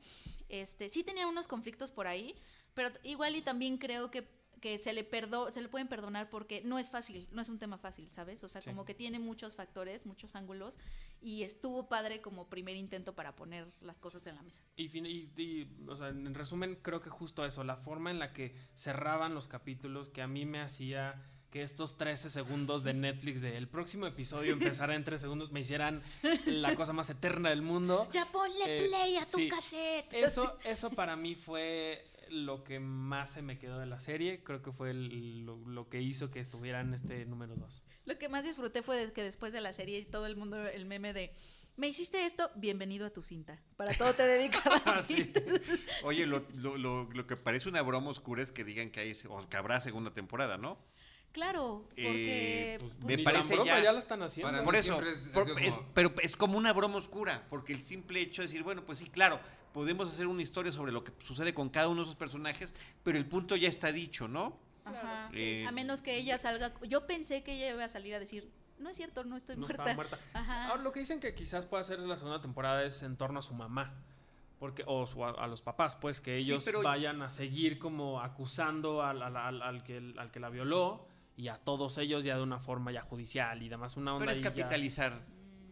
Este, 0.48 0.88
sí 0.88 1.02
tenía 1.02 1.26
unos 1.26 1.48
conflictos 1.48 1.90
por 1.90 2.06
ahí, 2.06 2.36
pero 2.74 2.90
igual 3.02 3.34
y 3.34 3.42
también 3.42 3.76
creo 3.76 4.12
que, 4.12 4.28
que 4.66 4.78
se 4.80 4.92
le 4.92 5.04
perdo, 5.04 5.52
se 5.52 5.60
le 5.62 5.68
pueden 5.68 5.86
perdonar 5.86 6.28
porque 6.28 6.60
no 6.64 6.80
es 6.80 6.90
fácil, 6.90 7.28
no 7.30 7.40
es 7.40 7.48
un 7.48 7.60
tema 7.60 7.78
fácil, 7.78 8.10
¿sabes? 8.10 8.42
O 8.42 8.48
sea, 8.48 8.60
Sí. 8.60 8.70
como 8.70 8.84
que 8.84 8.94
tiene 8.94 9.20
muchos 9.20 9.54
factores, 9.54 10.06
muchos 10.06 10.34
ángulos, 10.34 10.76
y 11.20 11.44
estuvo 11.44 11.88
padre 11.88 12.20
como 12.20 12.48
primer 12.48 12.74
intento 12.74 13.14
para 13.14 13.36
poner 13.36 13.68
las 13.80 14.00
cosas 14.00 14.26
en 14.26 14.34
la 14.34 14.42
mesa. 14.42 14.62
Y, 14.74 14.88
fin- 14.88 15.06
y- 15.06 15.30
y, 15.36 15.68
o 15.86 15.96
sea, 15.96 16.08
en 16.08 16.34
resumen, 16.34 16.80
creo 16.82 17.00
que 17.00 17.10
justo 17.10 17.46
eso, 17.46 17.62
la 17.62 17.76
forma 17.76 18.10
en 18.10 18.18
la 18.18 18.32
que 18.32 18.56
cerraban 18.74 19.34
los 19.34 19.46
capítulos 19.46 20.08
que 20.10 20.20
a 20.20 20.26
mí 20.26 20.44
me 20.46 20.60
hacía 20.60 21.22
que 21.52 21.62
estos 21.62 21.96
13 21.96 22.28
segundos 22.28 22.82
de 22.82 22.92
Netflix 22.92 23.40
de 23.40 23.56
el 23.56 23.68
próximo 23.68 24.06
episodio 24.08 24.52
empezara 24.52 24.96
en 24.96 25.04
3 25.04 25.20
segundos 25.20 25.52
me 25.52 25.60
hicieran 25.60 26.02
la 26.44 26.74
cosa 26.74 26.92
más 26.92 27.08
eterna 27.08 27.50
del 27.50 27.62
mundo. 27.62 28.08
Ya 28.12 28.26
ponle 28.32 28.64
Eh, 28.66 28.88
play 28.88 29.16
a 29.16 29.24
tu 29.24 29.38
sí. 29.38 29.48
cassette. 29.48 30.12
Eso, 30.12 30.58
eso 30.64 30.90
para 30.90 31.14
mí 31.16 31.36
fue 31.36 32.10
lo 32.30 32.64
que 32.64 32.80
más 32.80 33.30
se 33.30 33.42
me 33.42 33.58
quedó 33.58 33.78
de 33.78 33.86
la 33.86 34.00
serie. 34.00 34.42
Creo 34.42 34.62
que 34.62 34.72
fue 34.72 34.90
el- 34.90 35.44
lo, 35.46 35.56
lo 35.66 35.88
que 35.88 36.00
hizo 36.02 36.30
que 36.30 36.40
estuviera 36.40 36.80
en 36.80 36.94
este 36.94 37.24
número 37.26 37.56
2. 37.56 37.82
Lo 38.04 38.18
que 38.18 38.28
más 38.28 38.44
disfruté 38.44 38.82
fue 38.82 38.96
de 39.06 39.12
que 39.12 39.22
después 39.22 39.52
de 39.52 39.60
la 39.60 39.72
serie 39.72 40.04
todo 40.04 40.26
el 40.26 40.36
mundo, 40.36 40.64
el 40.66 40.86
meme 40.86 41.12
de, 41.12 41.32
me 41.76 41.88
hiciste 41.88 42.24
esto, 42.24 42.50
bienvenido 42.56 43.06
a 43.06 43.10
tu 43.10 43.22
cinta. 43.22 43.60
Para 43.76 43.92
todo 43.94 44.12
te 44.14 44.22
dedicaban 44.22 44.80
Ah, 44.86 45.02
sí. 45.02 45.32
Oye, 46.04 46.26
lo, 46.26 46.44
lo- 46.54 46.78
lo- 46.78 47.08
lo 47.12 47.26
que 47.26 47.36
parece 47.36 47.68
una 47.68 47.82
broma 47.82 48.10
oscura 48.10 48.42
es 48.42 48.52
que 48.52 48.64
digan 48.64 48.90
que 48.90 49.00
hay 49.00 49.12
o 49.28 49.48
que 49.48 49.56
habrá 49.56 49.80
segunda 49.80 50.12
temporada, 50.14 50.56
¿no? 50.56 50.78
Claro, 51.36 51.84
porque... 51.88 52.74
Eh, 52.74 52.78
Pues, 52.80 52.92
pues, 53.02 53.18
me 53.18 53.22
parece 53.24 53.54
broma, 53.56 53.66
ya- 53.76 53.82
ya 53.84 53.92
la 53.92 53.98
están 53.98 54.22
haciendo. 54.22 54.64
Por 54.64 54.74
eso, 54.74 54.94
siempre 54.94 55.12
es- 55.12 55.28
por- 55.28 55.42
ha 55.42 55.46
sido 55.46 55.58
es- 55.58 55.74
como- 55.76 55.88
pero 55.92 56.12
es 56.22 56.34
como 56.36 56.56
una 56.56 56.72
broma 56.72 56.96
oscura, 56.96 57.44
porque 57.50 57.74
el 57.74 57.82
simple 57.82 58.22
hecho 58.22 58.40
de 58.40 58.48
decir, 58.48 58.62
bueno, 58.62 58.86
pues 58.86 58.96
sí, 58.96 59.10
claro, 59.10 59.38
podemos 59.74 60.08
hacer 60.08 60.26
una 60.28 60.40
historia 60.40 60.72
sobre 60.72 60.92
lo 60.92 61.04
que 61.04 61.12
sucede 61.22 61.52
con 61.52 61.68
cada 61.68 61.88
uno 61.88 61.96
de 62.00 62.04
esos 62.04 62.16
personajes, 62.16 62.74
pero 63.02 63.18
el 63.18 63.26
punto 63.26 63.54
ya 63.54 63.68
está 63.68 63.92
dicho, 63.92 64.28
¿no? 64.28 64.58
Ajá, 64.86 65.28
Sí. 65.34 65.42
Eh, 65.42 65.66
a 65.66 65.72
menos 65.72 66.00
que 66.00 66.16
ella 66.16 66.38
salga... 66.38 66.72
Yo 66.88 67.06
pensé 67.06 67.42
que 67.42 67.52
ella 67.52 67.74
iba 67.74 67.84
a 67.84 67.88
salir 67.88 68.14
a 68.14 68.18
decir, 68.18 68.50
no 68.78 68.88
es 68.88 68.96
cierto, 68.96 69.22
no 69.24 69.36
estoy 69.36 69.56
No 69.56 69.66
muerta. 69.66 69.82
estaba 69.82 69.94
muerta. 69.94 70.18
Ajá. 70.32 70.68
Ahora, 70.70 70.82
lo 70.82 70.90
que 70.92 71.00
dicen 71.00 71.20
que 71.20 71.34
quizás 71.34 71.66
pueda 71.66 71.82
ser 71.84 71.98
la 71.98 72.16
segunda 72.16 72.40
temporada 72.40 72.82
es 72.82 73.02
en 73.02 73.18
torno 73.18 73.40
a 73.40 73.42
su 73.42 73.52
mamá. 73.52 73.92
Porque, 74.58 74.84
o 74.86 75.06
su- 75.06 75.22
a, 75.22 75.32
a 75.32 75.46
los 75.48 75.60
papás, 75.60 75.96
pues, 75.96 76.18
que 76.18 76.36
Sí, 76.36 76.44
ellos 76.44 76.64
pero- 76.64 76.82
vayan 76.82 77.20
a 77.20 77.28
seguir 77.28 77.78
como 77.78 78.22
acusando 78.22 79.02
al, 79.02 79.20
al- 79.22 79.36
al- 79.36 79.60
al 79.60 79.82
que, 79.82 80.14
al 80.16 80.30
que 80.30 80.40
la 80.40 80.48
violó 80.48 81.06
y 81.36 81.48
a 81.48 81.58
todos 81.58 81.98
ellos 81.98 82.24
ya 82.24 82.36
de 82.36 82.42
una 82.42 82.58
forma 82.58 82.92
ya 82.92 83.02
judicial 83.02 83.62
y 83.62 83.68
demás 83.68 83.96
una 83.96 84.14
onda 84.14 84.20
Pero 84.26 84.32
es 84.32 84.38
ya- 84.40 84.44
capitalizar 84.50 85.22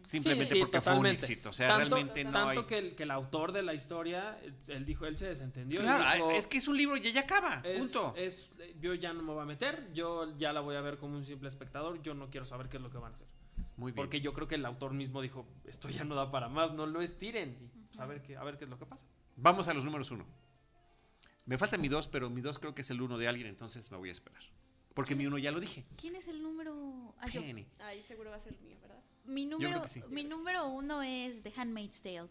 simplemente 0.05 0.45
Sí, 0.45 0.53
sí, 0.55 0.59
porque 0.61 0.81
fue 0.81 0.95
un 0.95 1.07
éxito. 1.07 1.49
O 1.49 1.53
sea, 1.53 1.67
tanto, 1.69 1.95
realmente 1.95 2.23
no 2.23 2.31
tanto 2.31 2.47
hay. 2.61 2.63
que, 2.65 2.77
el, 2.77 2.95
que 2.95 3.03
el 3.03 3.11
autor 3.11 3.51
de 3.51 3.63
la 3.63 3.73
historia, 3.73 4.37
él 4.67 4.85
dijo, 4.85 5.07
él 5.07 5.17
se 5.17 5.25
desentendió. 5.27 5.81
Claro, 5.81 6.13
dijo, 6.27 6.31
es 6.31 6.45
que 6.45 6.59
es 6.59 6.67
un 6.67 6.77
libro 6.77 6.95
y 6.97 7.11
ya 7.11 7.21
acaba. 7.21 7.61
es- 7.63 7.79
punto. 7.79 8.13
es- 8.15 8.51
yo 8.79 8.93
ya 8.93 9.13
no 9.13 9.23
me 9.23 9.33
voy 9.33 9.41
a 9.41 9.45
meter, 9.45 9.91
yo 9.93 10.37
ya 10.37 10.53
la 10.53 10.59
voy 10.61 10.75
a 10.75 10.81
ver 10.81 10.97
como 10.99 11.15
un 11.17 11.25
simple 11.25 11.49
espectador, 11.49 12.01
yo 12.03 12.13
no 12.13 12.29
quiero 12.29 12.45
saber 12.45 12.69
qué 12.69 12.77
es 12.77 12.83
lo 12.83 12.91
que 12.91 12.99
van 12.99 13.13
a 13.13 13.15
hacer. 13.15 13.27
Muy 13.77 13.91
bien. 13.91 13.95
Porque 13.95 14.21
yo 14.21 14.31
creo 14.33 14.47
que 14.47 14.55
el 14.55 14.65
autor 14.65 14.93
mismo 14.93 15.21
dijo, 15.23 15.47
esto 15.65 15.89
ya 15.89 16.03
no 16.03 16.13
da 16.13 16.29
para 16.31 16.49
más, 16.49 16.71
no 16.73 16.85
lo 16.85 17.01
estiren. 17.01 17.57
Y 17.59 17.67
pues, 17.87 17.99
a, 17.99 18.05
ver 18.05 18.21
qué, 18.21 18.37
a 18.37 18.43
ver 18.43 18.57
qué 18.59 18.65
es 18.65 18.69
lo 18.69 18.77
que 18.77 18.85
pasa. 18.85 19.07
Vamos 19.37 19.67
a 19.67 19.73
los 19.73 19.83
números 19.83 20.11
uno. 20.11 20.25
Me 21.45 21.57
falta 21.57 21.77
mi 21.77 21.87
dos, 21.89 22.07
pero 22.07 22.29
mi 22.29 22.41
dos 22.41 22.59
creo 22.59 22.75
que 22.75 22.81
es 22.81 22.89
el 22.91 23.01
uno 23.01 23.17
de 23.17 23.27
alguien, 23.27 23.47
entonces 23.47 23.89
me 23.91 23.97
voy 23.97 24.09
a 24.09 24.13
esperar. 24.13 24.41
Porque 24.95 25.13
mi 25.13 25.27
uno 25.27 25.37
ya 25.37 25.51
lo 25.51 25.59
dije. 25.59 25.85
¿Quién 25.97 26.15
es 26.15 26.27
el 26.27 26.41
número...? 26.41 27.13
Ah, 27.19 27.27
yo. 27.27 27.41
Ahí 27.79 28.01
seguro 28.01 28.31
va 28.31 28.37
a 28.37 28.39
ser 28.39 28.53
el 28.53 28.59
mío, 28.61 28.77
¿verdad? 28.81 29.03
Mi 29.25 29.45
creo 29.45 29.59
número, 29.59 29.81
que 29.83 29.87
sí. 29.89 30.01
mi 30.09 30.23
número 30.23 30.67
uno 30.69 31.03
es 31.03 31.43
The 31.43 31.53
Handmaid's 31.55 32.01
Tale. 32.01 32.29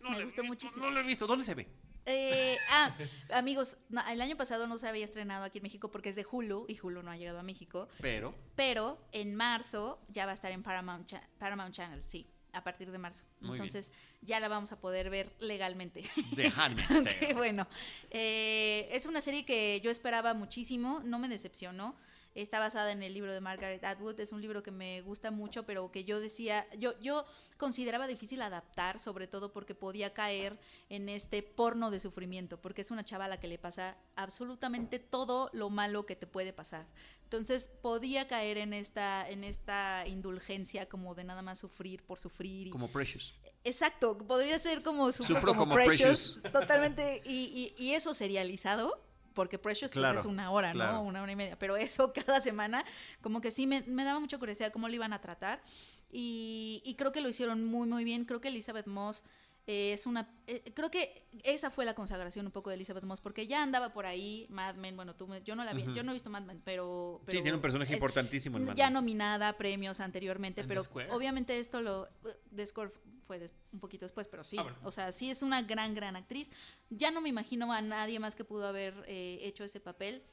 No 0.00 0.10
Me 0.10 0.24
gustó 0.24 0.24
visto, 0.24 0.44
muchísimo. 0.44 0.86
No 0.86 0.90
lo 0.90 1.00
he 1.00 1.02
visto. 1.04 1.26
¿Dónde 1.26 1.44
se 1.44 1.54
ve? 1.54 1.68
Eh, 2.06 2.56
ah, 2.70 2.96
amigos, 3.34 3.76
no, 3.88 4.00
el 4.08 4.20
año 4.20 4.36
pasado 4.36 4.66
no 4.66 4.76
se 4.78 4.88
había 4.88 5.04
estrenado 5.04 5.44
aquí 5.44 5.58
en 5.58 5.62
México 5.62 5.90
porque 5.90 6.08
es 6.08 6.16
de 6.16 6.26
Hulu 6.28 6.64
y 6.68 6.78
Hulu 6.80 7.02
no 7.02 7.10
ha 7.12 7.16
llegado 7.16 7.38
a 7.38 7.42
México. 7.44 7.88
Pero. 8.00 8.34
Pero 8.56 8.98
en 9.12 9.34
marzo 9.36 10.00
ya 10.08 10.24
va 10.24 10.32
a 10.32 10.34
estar 10.34 10.50
en 10.50 10.62
Paramount, 10.62 11.06
Cha- 11.06 11.28
Paramount 11.38 11.72
Channel, 11.74 12.02
sí, 12.04 12.26
a 12.52 12.62
partir 12.64 12.90
de 12.90 12.98
marzo. 12.98 13.24
Muy 13.40 13.58
bien. 13.58 13.66
Entonces 13.66 13.92
ya 14.20 14.40
la 14.40 14.48
vamos 14.48 14.72
a 14.72 14.80
poder 14.80 15.10
ver 15.10 15.32
legalmente. 15.40 16.02
The 16.36 16.52
Handmaid's 16.54 17.04
Tale. 17.04 17.34
Bueno. 17.34 17.66
Eh, 18.10 18.88
es 18.92 19.06
una 19.06 19.20
serie 19.20 19.44
que 19.44 19.80
yo 19.82 19.90
esperaba 19.90 20.34
muchísimo, 20.34 21.00
no 21.04 21.18
me 21.18 21.28
decepcionó. 21.28 21.96
Está 22.34 22.58
basada 22.60 22.92
en 22.92 23.02
el 23.02 23.12
libro 23.12 23.32
de 23.34 23.40
Margaret 23.42 23.84
Atwood. 23.84 24.18
Es 24.18 24.32
un 24.32 24.40
libro 24.40 24.62
que 24.62 24.70
me 24.70 25.02
gusta 25.02 25.30
mucho, 25.30 25.64
pero 25.64 25.90
que 25.92 26.04
yo 26.04 26.18
decía, 26.18 26.66
yo, 26.78 26.98
yo 27.00 27.26
consideraba 27.58 28.06
difícil 28.06 28.40
adaptar, 28.40 28.98
sobre 28.98 29.26
todo 29.26 29.52
porque 29.52 29.74
podía 29.74 30.14
caer 30.14 30.58
en 30.88 31.10
este 31.10 31.42
porno 31.42 31.90
de 31.90 32.00
sufrimiento, 32.00 32.58
porque 32.60 32.80
es 32.80 32.90
una 32.90 33.04
chava 33.04 33.26
a 33.26 33.28
la 33.28 33.38
que 33.38 33.48
le 33.48 33.58
pasa 33.58 33.98
absolutamente 34.16 34.98
todo 34.98 35.50
lo 35.52 35.68
malo 35.68 36.06
que 36.06 36.16
te 36.16 36.26
puede 36.26 36.54
pasar. 36.54 36.86
Entonces 37.24 37.68
podía 37.82 38.28
caer 38.28 38.56
en 38.56 38.72
esta, 38.72 39.28
en 39.28 39.44
esta 39.44 40.04
indulgencia 40.08 40.88
como 40.88 41.14
de 41.14 41.24
nada 41.24 41.42
más 41.42 41.58
sufrir 41.58 42.02
por 42.02 42.18
sufrir. 42.18 42.68
y- 42.68 42.70
Como 42.70 42.88
Precious. 42.90 43.34
Exacto, 43.64 44.16
podría 44.18 44.58
ser 44.58 44.82
como 44.82 45.12
sufro, 45.12 45.36
Sufro 45.36 45.52
como, 45.52 45.60
como 45.64 45.74
Precious, 45.74 46.38
Precious. 46.40 46.52
totalmente, 46.52 47.22
y, 47.26 47.74
y- 47.78 47.82
y 47.82 47.94
eso 47.94 48.12
serializado, 48.14 49.00
porque 49.34 49.58
Precious 49.58 49.90
pues, 49.92 50.00
Claro, 50.00 50.20
es 50.20 50.26
una 50.26 50.50
hora, 50.50 50.72
claro. 50.72 50.94
¿no? 50.94 51.02
Una 51.02 51.22
hora 51.22 51.32
y 51.32 51.36
media. 51.36 51.58
Pero 51.58 51.76
eso 51.76 52.12
cada 52.26 52.40
semana, 52.40 52.84
como 53.20 53.40
que 53.40 53.50
sí 53.50 53.66
me, 53.66 53.82
me 53.82 54.04
daba 54.04 54.20
mucha 54.20 54.38
curiosidad 54.38 54.72
cómo 54.72 54.88
lo 54.88 54.94
iban 54.94 55.12
a 55.12 55.20
tratar. 55.20 55.62
Y, 56.10 56.82
y 56.84 56.94
creo 56.94 57.12
que 57.12 57.20
lo 57.20 57.28
hicieron 57.28 57.64
muy, 57.64 57.88
muy 57.88 58.04
bien. 58.04 58.24
Creo 58.24 58.40
que 58.40 58.48
Elizabeth 58.48 58.86
Moss 58.86 59.24
eh, 59.66 59.92
es 59.92 60.06
una... 60.06 60.28
eh, 60.46 60.72
creo 60.74 60.90
que 60.90 61.26
esa 61.44 61.70
fue 61.70 61.84
la 61.84 61.94
consagración 61.94 62.46
un 62.46 62.52
poco 62.52 62.70
de 62.70 62.76
Elizabeth 62.76 63.04
Moss, 63.04 63.20
porque 63.20 63.46
ya 63.46 63.62
andaba 63.62 63.92
por 63.92 64.06
ahí, 64.06 64.46
Mad 64.50 64.74
Men, 64.74 64.96
bueno, 64.96 65.14
tú, 65.14 65.26
me- 65.28 65.42
yo 65.42 65.54
no 65.54 65.64
la 65.64 65.72
vi, 65.72 65.84
yo 65.94 66.02
no 66.02 66.10
he 66.10 66.14
visto 66.14 66.30
Mad 66.30 66.42
Men, 66.42 66.60
pero... 66.64 67.20
Sí, 67.28 67.32
tiene 67.40 67.54
un 67.54 67.60
personaje 67.60 67.92
es- 67.92 67.96
importantísimo 67.96 68.58
en 68.58 68.64
Mad 68.66 68.74
ya 68.74 68.90
nominada 68.90 69.48
a 69.48 69.56
premios 69.56 70.00
anteriormente, 70.00 70.64
pero 70.64 70.82
obviamente 71.10 71.58
esto 71.58 71.80
lo... 71.80 72.08
The 72.54 72.66
Score 72.66 72.92
fue 73.26 73.38
des- 73.38 73.54
un 73.72 73.78
poquito 73.78 74.04
después, 74.04 74.26
pero 74.26 74.42
sí. 74.42 74.56
Ah, 74.58 74.62
bueno. 74.64 74.78
O 74.82 74.90
sea, 74.90 75.12
sí 75.12 75.30
es 75.30 75.42
una 75.42 75.62
gran, 75.62 75.94
gran 75.94 76.16
actriz. 76.16 76.50
Ya 76.90 77.10
no 77.12 77.20
me 77.20 77.28
imagino 77.28 77.72
a 77.72 77.80
nadie 77.80 78.18
más 78.18 78.34
que 78.34 78.44
pudo 78.44 78.66
haber 78.66 78.94
eh, 79.06 79.38
hecho 79.42 79.62
ese 79.62 79.78
papel. 79.78 80.24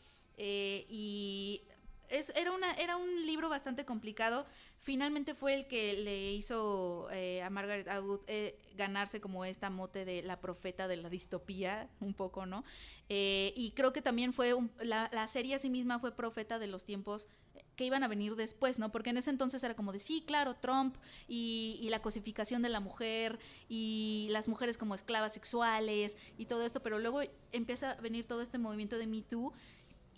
Y 0.89 1.61
es, 2.09 2.31
era, 2.35 2.51
una, 2.51 2.73
era 2.73 2.97
un 2.97 3.25
libro 3.25 3.49
bastante 3.49 3.85
complicado. 3.85 4.45
Finalmente 4.79 5.33
fue 5.33 5.53
el 5.53 5.67
que 5.67 5.93
le 5.93 6.31
hizo 6.33 7.07
eh, 7.11 7.41
a 7.43 7.49
Margaret 7.49 7.87
Atwood 7.87 8.21
eh, 8.27 8.57
ganarse 8.75 9.21
como 9.21 9.45
esta 9.45 9.69
mote 9.69 10.05
de 10.05 10.21
la 10.23 10.39
profeta 10.39 10.87
de 10.87 10.97
la 10.97 11.09
distopía, 11.09 11.89
un 11.99 12.13
poco, 12.13 12.45
¿no? 12.45 12.63
Eh, 13.09 13.53
y 13.55 13.71
creo 13.71 13.93
que 13.93 14.01
también 14.01 14.33
fue, 14.33 14.53
la, 14.81 15.09
la 15.11 15.27
serie 15.27 15.59
sí 15.59 15.69
misma 15.69 15.99
fue 15.99 16.15
profeta 16.15 16.59
de 16.59 16.67
los 16.67 16.85
tiempos 16.85 17.27
que 17.79 17.85
iban 17.85 18.03
a 18.03 18.09
venir 18.09 18.35
después, 18.35 18.77
¿no? 18.77 18.91
Porque 18.91 19.11
en 19.11 19.17
ese 19.17 19.29
entonces 19.29 19.63
era 19.63 19.73
como 19.73 19.93
de, 19.93 19.99
sí, 19.99 20.21
claro, 20.27 20.53
Trump 20.53 20.97
y, 21.29 21.79
y 21.81 21.87
la 21.87 22.01
cosificación 22.01 22.61
de 22.61 22.67
la 22.67 22.81
mujer 22.81 23.39
y 23.69 24.27
las 24.31 24.49
mujeres 24.49 24.77
como 24.77 24.95
esclavas 24.95 25.33
sexuales 25.33 26.17
y 26.37 26.45
todo 26.45 26.65
esto, 26.65 26.81
pero 26.81 26.99
luego 26.99 27.21
empieza 27.53 27.91
a 27.91 28.01
venir 28.01 28.25
todo 28.25 28.41
este 28.41 28.57
movimiento 28.57 28.97
de 28.97 29.07
Me 29.07 29.21
Too 29.21 29.53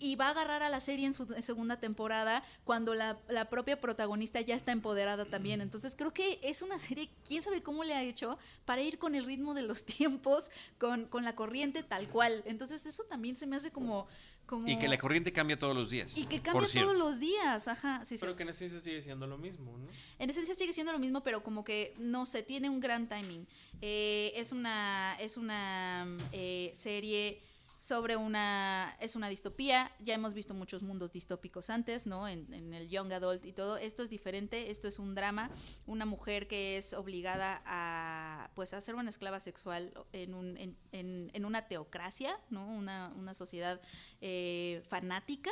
y 0.02 0.16
va 0.16 0.26
a 0.26 0.30
agarrar 0.30 0.64
a 0.64 0.68
la 0.68 0.80
serie 0.80 1.06
en 1.06 1.14
su 1.14 1.26
segunda 1.40 1.78
temporada 1.78 2.42
cuando 2.64 2.92
la, 2.92 3.18
la 3.28 3.48
propia 3.48 3.80
protagonista 3.80 4.40
ya 4.40 4.56
está 4.56 4.72
empoderada 4.72 5.24
también. 5.26 5.60
Entonces 5.60 5.94
creo 5.96 6.12
que 6.12 6.40
es 6.42 6.60
una 6.60 6.78
serie, 6.80 7.08
quién 7.26 7.40
sabe 7.40 7.62
cómo 7.62 7.84
le 7.84 7.94
ha 7.94 8.02
hecho 8.02 8.36
para 8.64 8.82
ir 8.82 8.98
con 8.98 9.14
el 9.14 9.24
ritmo 9.24 9.54
de 9.54 9.62
los 9.62 9.84
tiempos, 9.86 10.50
con, 10.78 11.06
con 11.06 11.22
la 11.22 11.36
corriente 11.36 11.84
tal 11.84 12.08
cual. 12.08 12.42
Entonces 12.46 12.84
eso 12.84 13.04
también 13.04 13.36
se 13.36 13.46
me 13.46 13.54
hace 13.54 13.70
como... 13.70 14.08
como 14.46 14.68
Y 14.68 14.76
que 14.76 14.88
la 14.88 14.98
corriente 14.98 15.32
cambia 15.32 15.56
todos 15.56 15.76
los 15.76 15.88
días. 15.88 16.18
y 16.18 16.26
que 16.26 16.42
cambia 16.42 16.66
todos 16.68 16.96
los 16.96 17.20
días, 17.20 17.68
ajá, 17.68 18.04
sí, 18.04 18.16
sí. 18.16 18.20
Pero 18.20 18.34
que 18.34 18.42
en 18.42 18.48
esencia 18.48 18.80
sigue 18.80 19.02
siendo 19.02 19.28
lo 19.28 19.38
mismo, 19.38 19.78
¿no? 19.78 19.86
En 20.18 20.30
esencia 20.30 20.56
sigue 20.56 20.72
siendo 20.72 20.92
lo 20.92 20.98
mismo, 20.98 21.22
pero 21.22 21.44
como 21.44 21.62
que 21.62 21.94
no 21.96 22.26
sé, 22.26 22.42
tiene 22.42 22.68
un 22.68 22.80
gran 22.80 23.08
timing. 23.08 23.46
Eh, 23.80 24.32
es 24.34 24.50
una, 24.50 25.16
es 25.20 25.36
una 25.36 26.08
eh, 26.32 26.72
serie 26.74 27.40
sobre 27.82 28.16
una, 28.16 28.96
es 29.00 29.16
una 29.16 29.28
distopía. 29.28 29.90
Ya 29.98 30.14
hemos 30.14 30.34
visto 30.34 30.54
muchos 30.54 30.84
mundos 30.84 31.10
distópicos 31.10 31.68
antes, 31.68 32.06
¿no? 32.06 32.28
En, 32.28 32.72
el 32.72 32.88
Young 32.88 33.12
Adult 33.12 33.44
y 33.44 33.52
todo. 33.52 33.76
Esto 33.76 34.04
es 34.04 34.08
diferente, 34.08 34.70
esto 34.70 34.86
es 34.86 35.00
un 35.00 35.16
drama. 35.16 35.50
Una 35.84 36.06
mujer 36.06 36.46
que 36.46 36.76
es 36.78 36.94
obligada 36.94 37.60
a, 37.66 38.50
pues, 38.54 38.72
a 38.72 38.80
ser 38.80 38.94
una 38.94 39.10
esclava 39.10 39.40
sexual 39.40 39.92
en, 40.12 40.32
un, 40.34 40.56
en, 40.58 40.76
en- 40.92 41.30
en 41.34 41.44
una 41.44 41.66
teocracia, 41.66 42.38
¿no? 42.50 42.68
Una, 42.68 43.12
una 43.16 43.34
sociedad 43.34 43.80
eh, 44.20 44.80
fanática. 44.88 45.50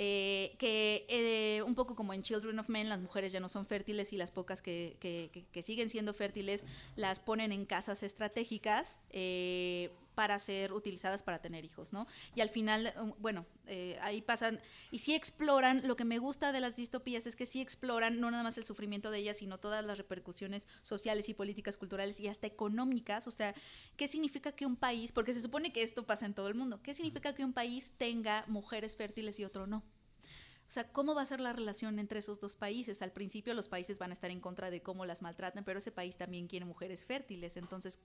Eh, 0.00 0.54
que 0.60 1.06
eh, 1.08 1.62
un 1.62 1.74
poco 1.74 1.96
como 1.96 2.14
en 2.14 2.22
Children 2.22 2.56
of 2.60 2.68
Men, 2.68 2.88
las 2.88 3.00
mujeres 3.00 3.32
ya 3.32 3.40
no 3.40 3.48
son 3.48 3.66
fértiles 3.66 4.12
y 4.12 4.16
las 4.16 4.30
pocas 4.30 4.62
que, 4.62 4.96
que- 5.00 5.30
que- 5.32 5.44
que 5.46 5.62
siguen 5.64 5.90
siendo 5.90 6.14
fértiles 6.14 6.64
las 6.94 7.18
ponen 7.18 7.50
en 7.50 7.64
casas 7.66 8.04
estratégicas 8.04 9.00
eh, 9.10 9.90
para 10.18 10.36
ser 10.40 10.72
utilizadas 10.72 11.22
para 11.22 11.38
tener 11.38 11.64
hijos, 11.64 11.92
¿no? 11.92 12.08
Y 12.34 12.40
al 12.40 12.48
final, 12.48 12.92
um, 13.00 13.12
bueno, 13.20 13.46
eh, 13.68 13.96
ahí 14.00 14.20
pasan, 14.20 14.60
y 14.90 14.98
sí 14.98 15.14
exploran, 15.14 15.86
lo 15.86 15.94
que 15.94 16.04
me 16.04 16.18
gusta 16.18 16.50
de 16.50 16.58
las 16.58 16.74
distopías 16.74 17.28
es 17.28 17.36
que 17.36 17.46
sí 17.46 17.60
exploran 17.60 18.18
no 18.18 18.28
nada 18.28 18.42
más 18.42 18.58
el 18.58 18.64
sufrimiento 18.64 19.12
de 19.12 19.18
ellas, 19.18 19.36
sino 19.36 19.58
todas 19.58 19.84
las 19.84 19.96
repercusiones 19.96 20.66
sociales 20.82 21.28
y 21.28 21.34
políticas, 21.34 21.76
culturales 21.76 22.18
y 22.18 22.26
hasta 22.26 22.48
económicas, 22.48 23.28
o 23.28 23.30
sea, 23.30 23.54
¿qué 23.96 24.08
significa 24.08 24.50
que 24.50 24.66
un 24.66 24.74
país, 24.74 25.12
porque 25.12 25.32
se 25.32 25.40
supone 25.40 25.72
que 25.72 25.84
esto 25.84 26.04
pasa 26.04 26.26
en 26.26 26.34
todo 26.34 26.48
el 26.48 26.56
mundo, 26.56 26.80
¿qué 26.82 26.94
significa 26.94 27.32
que 27.32 27.44
un 27.44 27.52
país 27.52 27.92
tenga 27.96 28.44
mujeres 28.48 28.96
fértiles 28.96 29.38
y 29.38 29.44
otro 29.44 29.68
no? 29.68 29.84
O 30.66 30.70
sea, 30.70 30.90
¿cómo 30.90 31.14
va 31.14 31.22
a 31.22 31.26
ser 31.26 31.38
la 31.38 31.52
relación 31.52 32.00
entre 32.00 32.18
esos 32.18 32.40
dos 32.40 32.56
países? 32.56 33.00
Al 33.02 33.12
principio 33.12 33.54
los 33.54 33.68
países 33.68 33.98
van 33.98 34.10
a 34.10 34.14
estar 34.14 34.32
en 34.32 34.40
contra 34.40 34.68
de 34.68 34.82
cómo 34.82 35.06
las 35.06 35.22
maltratan, 35.22 35.62
pero 35.64 35.78
ese 35.78 35.92
país 35.92 36.16
también 36.16 36.48
quiere 36.48 36.66
mujeres 36.66 37.04
fértiles, 37.04 37.56
entonces 37.56 38.00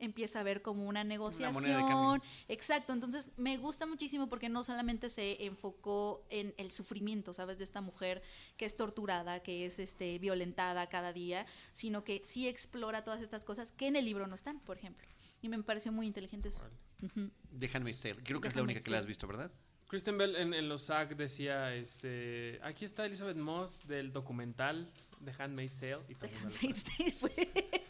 empieza 0.00 0.38
a 0.38 0.42
haber 0.42 0.62
como 0.62 0.86
una 0.88 1.04
moneda 1.04 1.50
de 1.50 1.52
negociación. 1.54 2.22
Exacto, 2.48 2.92
entonces 2.92 3.30
me 3.36 3.56
gusta 3.58 3.86
muchísimo 3.86 4.28
porque 4.28 4.48
no 4.48 4.64
solamente 4.64 5.10
se 5.10 5.44
enfocó 5.44 6.24
en 6.30 6.52
el 6.56 6.70
sufrimiento, 6.72 7.32
¿sabes? 7.32 7.58
De 7.58 7.64
esta 7.64 7.80
mujer 7.80 8.22
que 8.56 8.64
es 8.64 8.76
torturada, 8.76 9.40
que 9.42 9.66
es 9.66 9.78
este 9.78 10.18
violentada 10.18 10.88
cada 10.88 11.12
día, 11.12 11.46
sino 11.72 12.02
que 12.02 12.22
sí 12.24 12.48
explora 12.48 13.04
todas 13.04 13.20
estas 13.22 13.44
cosas 13.44 13.70
que 13.72 13.86
en 13.86 13.96
el 13.96 14.04
libro 14.04 14.26
no 14.26 14.34
están, 14.34 14.58
por 14.60 14.76
ejemplo. 14.78 15.06
Y 15.42 15.48
me 15.48 15.62
pareció 15.62 15.92
muy 15.92 16.06
inteligente 16.06 16.48
eso. 16.48 16.62
Ujú. 17.02 17.30
Déjame 17.50 17.94
ser. 17.94 18.22
Creo 18.22 18.40
que 18.40 18.48
es 18.48 18.56
la 18.56 18.62
única 18.62 18.80
que 18.80 18.90
la 18.90 18.98
has 18.98 19.06
visto, 19.06 19.26
¿verdad? 19.26 19.50
Kristen 19.88 20.16
Bell 20.18 20.36
en, 20.36 20.54
en 20.54 20.68
los 20.68 20.82
SAG 20.84 21.16
decía, 21.16 21.74
este, 21.74 22.60
aquí 22.62 22.84
está 22.84 23.06
Elizabeth 23.06 23.36
Moss 23.36 23.80
del 23.86 24.12
documental 24.12 24.92
The 25.24 25.32
Handmaid's 25.42 25.76
Tale. 25.78 25.98
Y 26.08 26.14
la- 26.14 26.38
Handmaid's 26.42 26.84
Tale 26.84 27.12
fue- 27.12 27.89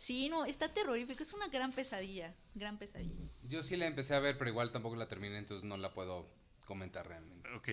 sí, 0.00 0.28
no, 0.30 0.46
está 0.46 0.72
terrorífico, 0.72 1.22
es 1.22 1.32
una 1.34 1.48
gran 1.48 1.72
pesadilla, 1.72 2.34
gran 2.54 2.78
pesadilla. 2.78 3.14
Yo 3.44 3.62
sí 3.62 3.76
la 3.76 3.86
empecé 3.86 4.14
a 4.14 4.18
ver, 4.20 4.38
pero 4.38 4.48
igual 4.50 4.72
tampoco 4.72 4.96
la 4.96 5.06
terminé, 5.08 5.36
entonces 5.36 5.62
no 5.64 5.76
la 5.76 5.92
puedo 5.92 6.26
comentar 6.64 7.06
realmente. 7.06 7.52
Ok, 7.54 7.68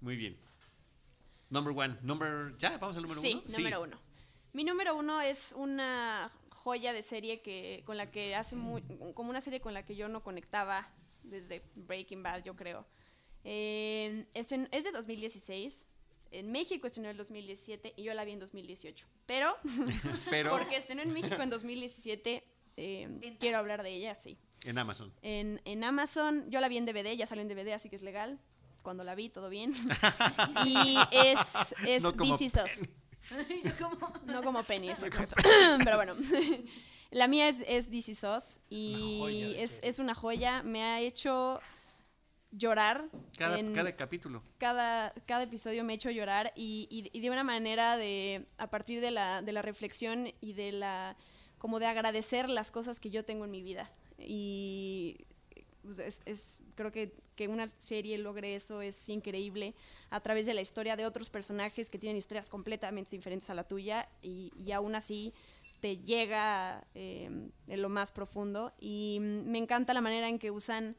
muy 0.00 0.16
bien. 0.16 0.38
Number 1.50 1.76
one. 1.76 1.96
Number... 2.02 2.56
¿Ya? 2.58 2.78
¿Vamos 2.78 2.96
al 2.96 3.02
número 3.02 3.20
sí, 3.20 3.32
uno? 3.34 3.56
número 3.56 3.82
uno. 3.82 4.00
Mi 4.52 4.64
número 4.64 4.94
uno 4.96 5.20
es 5.20 5.52
una 5.56 6.30
joya 6.50 6.92
de 6.92 7.02
serie 7.02 7.42
que 7.42 7.82
con 7.84 7.96
la 7.96 8.10
que 8.10 8.34
hace 8.34 8.56
muy, 8.56 8.82
como 9.14 9.30
una 9.30 9.40
serie 9.40 9.60
con 9.60 9.74
la 9.74 9.84
que 9.84 9.96
yo 9.96 10.08
no 10.08 10.22
conectaba 10.22 10.88
desde 11.22 11.62
Breaking 11.74 12.22
Bad, 12.22 12.44
yo 12.44 12.56
creo. 12.56 12.86
Eh, 13.44 14.26
es, 14.34 14.50
en- 14.52 14.68
es 14.72 14.84
de 14.84 14.92
2016. 14.92 15.86
En 16.30 16.50
México 16.50 16.86
estrenó 16.86 17.08
en 17.08 17.12
el 17.12 17.16
2017 17.16 17.94
y 17.96 18.02
yo 18.02 18.14
la 18.14 18.24
vi 18.24 18.32
en 18.32 18.40
2018. 18.40 19.06
Pero, 19.26 19.56
Pero 20.30 20.50
porque 20.50 20.76
estrenó 20.76 21.02
en 21.02 21.12
México 21.12 21.40
en 21.40 21.50
2017, 21.50 22.44
eh, 22.76 23.36
quiero 23.38 23.58
hablar 23.58 23.82
de 23.82 23.94
ella, 23.94 24.14
sí. 24.14 24.38
en 24.64 24.78
Amazon. 24.78 25.12
En, 25.22 25.60
en 25.64 25.84
Amazon, 25.84 26.50
yo 26.50 26.60
la 26.60 26.68
vi 26.68 26.76
en 26.76 26.86
DVD, 26.86 27.16
ya 27.16 27.26
salió 27.26 27.42
en 27.42 27.48
DVD, 27.48 27.72
así 27.72 27.88
que 27.88 27.96
es 27.96 28.02
legal. 28.02 28.38
Cuando 28.82 29.02
la 29.02 29.14
vi, 29.14 29.30
todo 29.30 29.48
bien. 29.48 29.72
y 30.64 30.96
es, 31.10 31.74
es 31.86 32.02
No 32.02 32.16
como 32.16 32.36
This 32.36 32.54
Is 32.54 32.62
Us. 32.62 32.88
¿Cómo? 33.80 34.12
No 34.26 34.42
como 34.42 34.62
Penny, 34.62 34.90
es 34.90 35.00
correcto. 35.00 35.34
Pero 35.84 35.96
bueno, 35.96 36.14
la 37.10 37.28
mía 37.28 37.48
es, 37.48 37.64
es 37.66 37.88
This 37.90 38.08
Is 38.10 38.22
Us 38.22 38.60
y 38.68 39.18
joya 39.20 39.58
es, 39.58 39.80
es 39.82 39.98
una 39.98 40.14
joya. 40.14 40.62
Me 40.62 40.84
ha 40.84 41.00
hecho 41.00 41.60
llorar. 42.52 43.08
Cada, 43.36 43.58
en- 43.58 43.74
cada 43.74 43.94
capítulo. 43.96 44.42
cada, 44.58 45.12
cada 45.26 45.42
episodio 45.44 45.84
me 45.84 45.92
ha 45.92 45.96
hecho 45.96 46.10
llorar 46.10 46.52
y, 46.56 46.86
y- 46.90 47.10
y 47.16 47.20
de 47.20 47.30
una 47.30 47.44
manera 47.44 47.96
de, 47.96 48.46
a 48.58 48.68
partir 48.68 49.00
de 49.00 49.10
la, 49.10 49.42
de 49.42 49.52
la 49.52 49.62
reflexión 49.62 50.32
y 50.40 50.52
de 50.54 50.72
la, 50.72 51.16
como 51.58 51.78
de 51.78 51.86
agradecer 51.86 52.48
las 52.48 52.70
cosas 52.70 53.00
que 53.00 53.10
yo 53.10 53.24
tengo 53.24 53.44
en 53.44 53.50
mi 53.50 53.62
vida. 53.62 53.90
Y 54.18 55.18
pues, 55.82 55.98
es, 55.98 56.22
es- 56.24 56.60
creo 56.74 56.90
que, 56.92 57.12
que 57.34 57.48
una 57.48 57.68
serie 57.78 58.16
logre 58.18 58.54
eso 58.54 58.80
es 58.80 59.08
increíble 59.08 59.74
a 60.10 60.20
través 60.20 60.46
de 60.46 60.54
la 60.54 60.60
historia 60.62 60.96
de 60.96 61.04
otros 61.06 61.28
personajes 61.30 61.90
que 61.90 61.98
tienen 61.98 62.16
historias 62.16 62.48
completamente 62.48 63.10
diferentes 63.14 63.50
a 63.50 63.54
la 63.54 63.64
tuya 63.64 64.08
y, 64.22 64.52
y 64.56 64.72
aún 64.72 64.94
así 64.94 65.34
te 65.80 65.98
llega 65.98 66.86
eh, 66.94 67.28
en 67.66 67.82
lo 67.82 67.88
más 67.90 68.10
profundo 68.10 68.72
y 68.80 69.18
mm, 69.20 69.50
me 69.50 69.58
encanta 69.58 69.92
la 69.92 70.00
manera 70.00 70.28
en 70.28 70.38
que 70.38 70.50
usan 70.50 70.96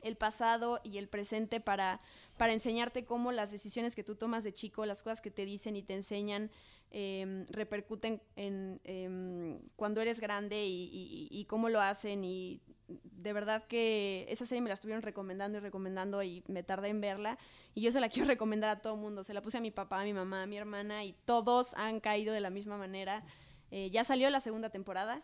el 0.00 0.16
pasado 0.16 0.80
y 0.82 0.98
el 0.98 1.08
presente 1.08 1.60
para, 1.60 1.98
para 2.36 2.52
enseñarte 2.52 3.04
cómo 3.04 3.32
las 3.32 3.50
decisiones 3.50 3.94
que 3.94 4.04
tú 4.04 4.14
tomas 4.14 4.44
de 4.44 4.52
chico, 4.52 4.86
las 4.86 5.02
cosas 5.02 5.20
que 5.20 5.30
te 5.30 5.44
dicen 5.44 5.76
y 5.76 5.82
te 5.82 5.94
enseñan, 5.94 6.50
eh, 6.90 7.46
repercuten 7.50 8.20
en 8.36 8.80
em, 8.84 9.60
cuando 9.76 10.00
eres 10.00 10.20
grande 10.20 10.64
y 10.66 11.46
cómo 11.48 11.68
lo 11.68 11.80
hacen. 11.80 12.24
Y 12.24 12.60
de 12.88 13.32
verdad 13.32 13.64
que 13.64 14.26
esa 14.28 14.46
serie 14.46 14.60
me 14.60 14.68
la 14.68 14.74
estuvieron 14.74 15.02
recomendando 15.02 15.58
y 15.58 15.60
recomendando 15.60 16.22
y 16.22 16.42
me 16.48 16.62
tardé 16.62 16.88
en 16.88 17.00
verla. 17.00 17.38
Y 17.74 17.82
yo 17.82 17.92
se 17.92 18.00
la 18.00 18.08
quiero 18.10 18.28
recomendar 18.28 18.70
a 18.70 18.80
todo 18.80 18.96
mundo. 18.96 19.24
Se 19.24 19.34
la 19.34 19.42
puse 19.42 19.58
a 19.58 19.60
mi 19.60 19.70
papá, 19.70 20.00
a 20.00 20.04
mi 20.04 20.12
mamá, 20.12 20.42
a 20.42 20.46
mi 20.46 20.56
hermana 20.56 21.04
y 21.04 21.14
todos 21.24 21.74
han 21.74 22.00
caído 22.00 22.34
de 22.34 22.40
la 22.40 22.50
misma 22.50 22.76
manera. 22.76 23.24
Eh, 23.70 23.90
ya 23.90 24.04
salió 24.04 24.28
la 24.30 24.40
segunda 24.40 24.70
temporada. 24.70 25.22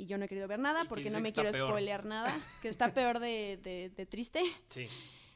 Y 0.00 0.06
yo 0.06 0.16
no 0.16 0.24
he 0.24 0.28
querido 0.28 0.48
ver 0.48 0.58
nada 0.58 0.86
porque 0.86 1.10
no 1.10 1.20
me 1.20 1.30
quiero 1.32 1.50
peor. 1.52 1.68
spoilear 1.68 2.04
nada. 2.06 2.34
Que 2.62 2.68
está 2.68 2.88
peor 2.94 3.18
de, 3.18 3.58
de- 3.62 3.90
de 3.94 4.06
triste. 4.06 4.40
Sí. 4.70 4.88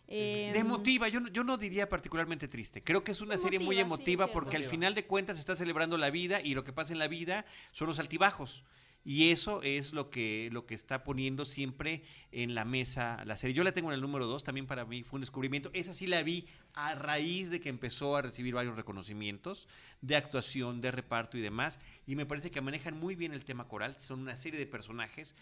Eh, 0.08 0.50
De 0.52 0.58
emotiva, 0.58 1.08
yo, 1.08 1.20
no- 1.20 1.28
yo 1.28 1.44
no 1.44 1.56
diría 1.56 1.88
particularmente 1.88 2.48
triste. 2.48 2.82
Creo 2.82 3.04
que 3.04 3.12
es 3.12 3.20
una 3.20 3.36
serie 3.38 3.58
muy 3.58 3.78
Emotiva, 3.78 3.84
sí, 3.96 4.02
emotiva 4.02 4.24
cierto. 4.26 4.32
porque 4.40 4.56
al 4.56 4.64
final 4.64 4.94
de 4.94 5.04
cuentas 5.06 5.38
está 5.38 5.54
celebrando 5.56 5.96
la 5.98 6.10
vida 6.10 6.40
y 6.40 6.54
lo 6.54 6.64
que 6.64 6.72
pasa 6.72 6.92
en 6.92 6.98
la 6.98 7.08
vida 7.08 7.44
son 7.72 7.88
los 7.88 7.98
altibajos. 7.98 8.64
Y 9.04 9.30
eso 9.30 9.62
es 9.62 9.92
lo 9.92 10.08
que, 10.08 10.48
lo 10.50 10.64
que 10.64 10.74
está 10.74 11.04
poniendo 11.04 11.44
siempre 11.44 12.02
en 12.32 12.54
la 12.54 12.64
mesa 12.64 13.22
la 13.26 13.36
serie. 13.36 13.54
Yo 13.54 13.62
la 13.62 13.72
tengo 13.72 13.90
en 13.90 13.94
el 13.94 14.00
número 14.00 14.26
2, 14.26 14.44
también 14.44 14.66
para 14.66 14.84
mí 14.84 15.02
fue 15.02 15.18
un 15.18 15.20
descubrimiento. 15.20 15.70
Esa 15.74 15.92
sí 15.92 16.06
la 16.06 16.22
vi 16.22 16.46
a 16.72 16.94
raíz 16.94 17.50
de 17.50 17.60
que 17.60 17.68
empezó 17.68 18.16
a 18.16 18.22
recibir 18.22 18.54
varios 18.54 18.76
reconocimientos 18.76 19.68
de 20.00 20.16
actuación, 20.16 20.80
de 20.80 20.90
reparto 20.90 21.36
y 21.36 21.42
demás. 21.42 21.80
Y 22.06 22.16
me 22.16 22.24
parece 22.24 22.50
que 22.50 22.60
manejan 22.60 22.98
muy 22.98 23.14
bien 23.14 23.32
el 23.32 23.44
tema 23.44 23.68
coral. 23.68 23.98
Son 24.00 24.20
una 24.20 24.36
serie 24.36 24.58
de 24.58 24.66
personajes 24.66 25.34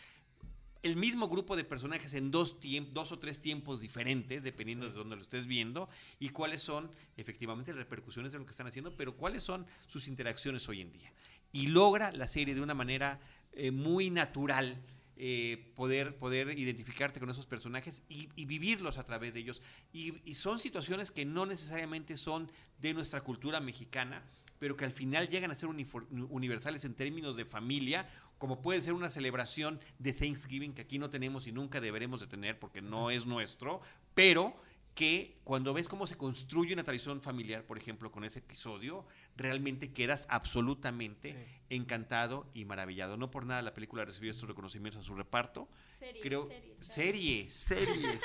el 0.83 0.97
mismo 0.97 1.29
grupo 1.29 1.57
de 1.57 1.65
personajes 1.65 2.13
en 2.15 2.31
dos, 2.31 2.57
dos 2.93 3.13
o 3.13 3.19
tres 3.19 3.41
tiempos 3.41 3.81
diferentes, 3.81 4.43
dependiendo 4.43 4.87
de 4.87 4.93
dónde 4.93 5.17
lo 5.17 5.23
estés 5.23 5.47
viendo, 5.47 5.89
y 6.19 6.31
cuáles 6.31 6.61
son 6.63 6.91
efectivamente 7.17 7.71
las 7.71 7.79
repercusiones 7.79 8.33
de 8.33 8.39
lo 8.39 8.45
que 8.45 8.51
están 8.51 8.67
haciendo, 8.67 8.95
pero 8.97 9.15
cuáles 9.15 9.45
son 9.45 9.65
sus 9.87 10.09
interacciones 10.09 10.69
hoy 10.69 10.81
en 10.81 10.93
día. 10.93 11.13
Y 11.53 11.69
logra 11.69 12.11
la 12.13 12.27
serie 12.27 12.55
de 12.55 12.61
una 12.61 12.75
manera 12.75 13.21
eh, 13.53 13.71
muy 13.71 14.11
natural. 14.11 14.81
Eh, 15.25 15.71
poder, 15.77 16.17
poder 16.17 16.59
identificarte 16.59 17.21
con 17.21 17.31
esos 17.31 17.47
personajes 17.47 18.03
y, 18.09 18.27
vivirlos 18.45 18.99
a 18.99 19.05
través 19.05 19.33
de 19.33 19.41
ellos. 19.41 19.63
Y, 19.93 20.15
y, 20.29 20.35
son 20.35 20.59
situaciones 20.59 21.13
que 21.13 21.25
no 21.25 21.47
necesariamente 21.47 22.17
son 22.17 22.51
de 22.81 22.93
nuestra 22.93 23.21
cultura 23.21 23.61
mexicana, 23.61 24.25
pero 24.59 24.77
que 24.77 24.85
al 24.85 24.91
final 24.91 25.29
llegan 25.29 25.53
a 25.53 25.55
ser 25.55 25.69
universales 25.69 26.85
en 26.85 26.95
términos 26.95 27.37
de 27.37 27.45
familia 27.45 28.09
como 28.43 28.61
puede 28.61 28.81
ser 28.81 28.93
una 28.93 29.09
celebración 29.09 29.79
de 30.01 30.13
Thanksgiving 30.13 30.75
que 30.75 30.83
aquí 30.83 30.99
no 30.99 31.09
tenemos 31.09 31.47
y 31.47 31.53
nunca 31.53 31.81
deberemos 31.81 32.21
de 32.21 32.27
tener 32.27 32.59
porque 32.59 32.83
no 32.83 33.09
es 33.13 33.25
nuestro, 33.25 33.81
pero 34.17 34.57
que 34.95 35.39
cuando 35.45 35.73
ves 35.73 35.89
cómo 35.89 36.07
se 36.07 36.17
construye 36.17 36.75
una 36.75 36.85
tradición 36.85 37.21
familiar, 37.23 37.65
por 37.65 37.79
ejemplo, 37.79 38.13
con 38.13 38.25
ese 38.25 38.41
episodio, 38.41 39.07
realmente 39.37 39.93
quedas 39.93 40.27
absolutamente 40.29 41.63
encantado 41.71 42.47
y 42.53 42.67
maravillado. 42.67 43.17
No 43.17 43.31
por 43.31 43.47
nada 43.47 43.63
la 43.63 43.73
película 43.73 44.05
recibió 44.05 44.31
estos 44.31 44.49
reconocimientos 44.49 45.03
a 45.03 45.05
su 45.05 45.15
reparto. 45.15 45.69
Serie, 45.99 46.21
Creo, 46.21 46.49
serie, 46.81 47.51
serie. 47.51 47.51
serie. 47.51 48.21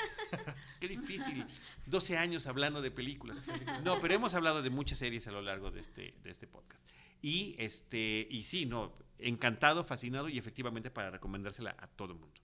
Qué 0.80 0.88
difícil. 0.88 1.46
12 1.86 2.18
años 2.18 2.46
hablando 2.46 2.82
de 2.82 2.90
películas. 2.90 3.38
No, 3.82 3.98
pero 4.00 4.14
hemos 4.14 4.34
hablado 4.34 4.62
de 4.62 4.70
muchas 4.70 4.98
series 4.98 5.26
a 5.26 5.32
lo 5.32 5.40
largo 5.40 5.70
de 5.70 5.80
este, 5.80 6.14
de 6.22 6.30
este 6.30 6.46
podcast. 6.46 6.82
Y 7.22 7.54
este, 7.58 8.26
y 8.30 8.42
sí, 8.42 8.66
no, 8.66 8.92
encantado, 9.18 9.84
fascinado 9.84 10.28
y 10.28 10.38
efectivamente 10.38 10.90
para 10.90 11.10
recomendársela 11.10 11.74
a 11.78 11.86
todo 11.86 12.12
el 12.12 12.18
mundo. 12.18 12.40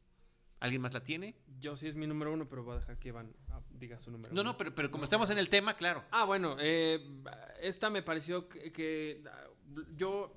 ¿Alguien 0.64 0.80
más 0.80 0.94
la 0.94 1.04
tiene? 1.04 1.34
Yo 1.60 1.76
sí 1.76 1.86
es 1.86 1.94
mi 1.94 2.06
número 2.06 2.32
uno, 2.32 2.48
pero 2.48 2.64
voy 2.64 2.76
a 2.76 2.80
dejar 2.80 2.98
que 2.98 3.08
Iván 3.08 3.30
ah, 3.50 3.60
diga 3.70 3.98
su 3.98 4.10
número 4.10 4.32
no, 4.32 4.42
No, 4.42 4.56
pero, 4.56 4.74
pero 4.74 4.90
como 4.90 5.04
estamos 5.04 5.28
en 5.28 5.36
el 5.36 5.50
tema, 5.50 5.76
claro. 5.76 6.02
Ah, 6.10 6.24
bueno, 6.24 6.56
eh, 6.58 7.06
esta 7.60 7.90
me 7.90 8.02
pareció 8.02 8.48
que, 8.48 9.22
ah, 9.30 9.44
yo 9.94 10.34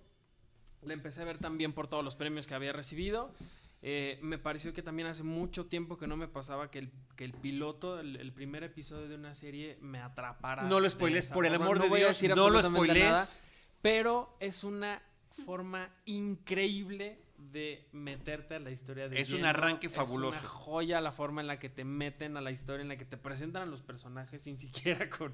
la 0.82 0.92
empecé 0.92 1.22
a 1.22 1.24
ver 1.24 1.38
también 1.38 1.72
por 1.72 1.88
todos 1.88 2.04
los 2.04 2.18
premios 2.18 2.46
que 2.46 2.56
había 2.56 2.74
recibido. 2.74 3.34
Eh, 3.82 4.20
me 4.22 4.38
pareció 4.38 4.74
que 4.74 4.82
también 4.82 5.08
hace 5.08 5.24
mucho 5.24 5.68
tiempo 5.68 5.98
que 5.98 6.08
no 6.08 6.18
me 6.18 6.28
pasaba 6.28 6.70
que 6.70 6.80
el, 6.80 6.92
que 7.16 7.24
el 7.24 7.32
piloto, 7.32 8.02
el, 8.02 8.34
primer 8.34 8.64
episodio 8.64 9.08
de 9.08 9.16
una 9.16 9.34
serie 9.34 9.78
me 9.80 10.02
atrapara. 10.02 10.64
No 10.64 10.82
lo 10.82 10.90
spoiles, 10.90 11.28
por 11.28 11.46
el 11.46 11.54
amor 11.54 11.80
de 11.80 11.96
Dios, 11.96 12.22
no 12.36 12.50
lo 12.50 12.62
spoiles. 12.62 13.48
Pero 13.82 14.36
es 14.42 14.66
una 14.66 15.02
forma 15.46 15.90
increíble 16.04 17.22
de 17.38 17.88
meterte 17.92 18.56
a 18.56 18.60
la 18.60 18.72
historia 18.72 19.08
de 19.08 19.20
Es 19.22 19.30
un 19.30 19.46
arranque 19.46 19.90
fabuloso. 19.90 20.38
Es 20.38 20.44
una 20.44 20.52
joya 20.52 21.02
la 21.02 21.12
forma 21.12 21.42
en 21.42 21.48
la 21.48 21.60
que 21.60 21.70
te 21.70 21.84
meten 21.84 22.36
a 22.38 22.42
la 22.42 22.52
historia, 22.52 22.82
en 22.82 22.88
la 22.88 22.98
que 22.98 23.06
te 23.06 23.18
presentan 23.18 23.64
a 23.64 23.66
los 23.66 23.82
personajes 23.82 24.42
sin 24.42 24.58
siquiera 24.58 25.10
con... 25.18 25.34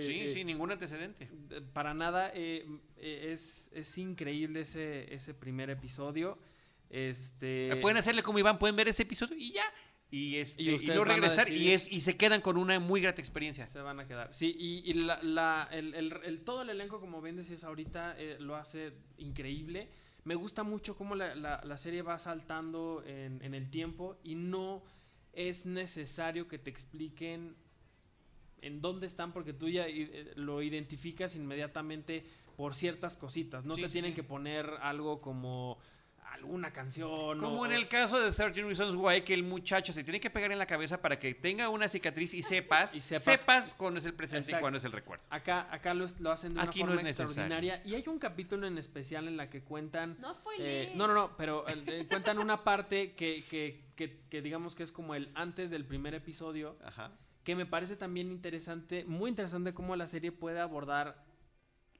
sí, 0.00 0.20
eh, 0.20 0.30
sí, 0.32 0.44
ningún 0.44 0.72
antecedente. 0.72 1.30
Para 1.72 1.94
nada, 1.94 2.30
eh, 2.34 2.66
eh, 2.96 3.30
es, 3.32 3.70
es, 3.72 3.98
increíble 3.98 4.60
ese, 4.60 5.14
ese 5.14 5.34
primer 5.34 5.70
episodio. 5.70 6.38
Este... 6.90 7.74
Pueden 7.80 7.98
hacerle 7.98 8.22
como 8.22 8.38
Iván, 8.38 8.58
pueden 8.58 8.76
ver 8.76 8.88
ese 8.88 9.02
episodio 9.02 9.36
y 9.36 9.52
ya 9.52 9.64
y, 10.14 10.36
este, 10.36 10.62
y, 10.62 10.86
no 10.94 11.02
regresar 11.02 11.50
y, 11.50 11.72
es, 11.72 11.90
y 11.92 12.00
se 12.00 12.16
quedan 12.16 12.40
con 12.40 12.56
una 12.56 12.78
muy 12.78 13.00
grata 13.00 13.20
experiencia. 13.20 13.66
Se 13.66 13.80
van 13.80 13.98
a 13.98 14.06
quedar. 14.06 14.32
Sí, 14.32 14.54
y, 14.56 14.92
la, 14.92 15.68
el, 15.72 16.42
todo 16.44 16.62
el 16.62 16.70
elenco, 16.70 17.00
como 17.00 17.20
bien 17.20 17.34
decías 17.34 17.64
ahorita, 17.64 18.14
eh, 18.16 18.36
lo 18.38 18.54
hace 18.54 18.92
increíble. 19.18 19.88
Me 20.24 20.34
gusta 20.34 20.62
mucho 20.62 20.96
cómo 20.96 21.14
la, 21.14 21.78
serie 21.78 22.02
va 22.02 22.18
saltando 22.18 23.02
en, 23.06 23.54
el 23.54 23.70
tiempo 23.70 24.16
y 24.24 24.34
no 24.34 24.82
es 25.32 25.66
necesario 25.66 26.48
que 26.48 26.58
te 26.58 26.70
expliquen 26.70 27.54
en 28.62 28.80
dónde 28.80 29.06
están 29.06 29.32
porque 29.32 29.52
tú 29.52 29.68
ya 29.68 29.86
eh, 29.86 30.32
lo 30.36 30.62
identificas 30.62 31.36
inmediatamente 31.36 32.24
por 32.56 32.74
ciertas 32.74 33.16
cositas. 33.16 33.66
No 33.66 33.74
te 33.74 33.88
tienen 33.88 34.14
que 34.14 34.22
poner 34.22 34.66
algo 34.80 35.20
como 35.20 35.78
alguna 36.34 36.72
canción. 36.72 37.38
Como 37.38 37.64
en 37.64 37.72
el 37.72 37.88
caso 37.88 38.20
de 38.20 38.30
13 38.30 38.62
Reasons 38.62 38.94
Why, 38.94 39.22
que 39.22 39.34
el 39.34 39.44
muchacho 39.44 39.92
se 39.92 40.04
tiene 40.04 40.20
que 40.20 40.30
pegar 40.30 40.52
en 40.52 40.58
la 40.58 40.66
cabeza 40.66 41.00
para 41.00 41.18
que 41.18 41.34
tenga 41.34 41.68
una 41.68 41.88
cicatriz 41.88 42.34
y 42.34 42.42
sepas, 42.42 42.94
y 42.96 43.00
sepas, 43.00 43.74
cuándo 43.74 43.98
es 43.98 44.06
el 44.06 44.14
presente 44.14 44.52
y 44.52 44.60
cuándo 44.60 44.78
es 44.78 44.84
el 44.84 44.92
recuerdo. 44.92 45.24
Acá, 45.30 45.68
acá 45.70 45.94
lo, 45.94 46.04
hacen 46.04 46.54
de 46.54 46.60
una 46.60 46.72
forma 46.72 47.02
extraordinaria. 47.02 47.82
Y 47.84 47.94
hay 47.94 48.04
un 48.06 48.18
capítulo 48.18 48.66
en 48.66 48.78
especial 48.78 49.28
en 49.28 49.36
la 49.36 49.48
que 49.48 49.62
cuentan. 49.62 50.16
No 50.20 50.32
eh, 50.58 50.92
No, 50.94 51.06
no, 51.06 51.14
no, 51.14 51.36
pero 51.36 51.64
eh, 51.68 52.06
cuentan 52.08 52.38
una 52.38 52.64
parte 52.64 53.14
que, 53.14 53.42
que, 53.48 53.84
que, 53.96 54.20
que, 54.28 54.42
digamos 54.42 54.74
que 54.74 54.82
es 54.82 54.92
como 54.92 55.14
el 55.14 55.30
antes 55.34 55.70
del 55.70 55.84
primer 55.84 56.14
episodio. 56.14 56.76
Ajá. 56.84 57.12
Que 57.44 57.54
me 57.54 57.66
parece 57.66 57.96
también 57.96 58.32
interesante, 58.32 59.04
muy 59.04 59.28
interesante 59.28 59.74
cómo 59.74 59.96
la 59.96 60.06
serie 60.06 60.32
puede 60.32 60.60
abordar 60.60 61.22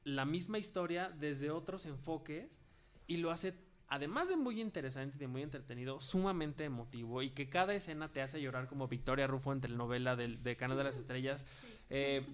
la 0.02 0.24
misma 0.24 0.58
historia 0.58 1.10
desde 1.10 1.50
otros 1.50 1.86
enfoques 1.86 2.58
y 3.06 3.18
lo 3.18 3.30
hace 3.30 3.54
además 3.94 4.28
de 4.28 4.36
muy 4.36 4.60
interesante 4.60 5.16
y 5.16 5.20
de 5.20 5.28
muy 5.28 5.42
entretenido, 5.42 6.00
sumamente 6.00 6.64
emotivo 6.64 7.22
y 7.22 7.30
que 7.30 7.48
cada 7.48 7.74
escena 7.74 8.12
te 8.12 8.22
hace 8.22 8.42
llorar 8.42 8.66
como 8.66 8.88
Victoria 8.88 9.28
Rufo 9.28 9.52
en 9.52 9.60
telenovela 9.60 10.16
del, 10.16 10.42
de 10.42 10.56
Canal 10.56 10.76
de 10.76 10.84
las 10.84 10.98
Estrellas, 10.98 11.46
eh, 11.90 12.26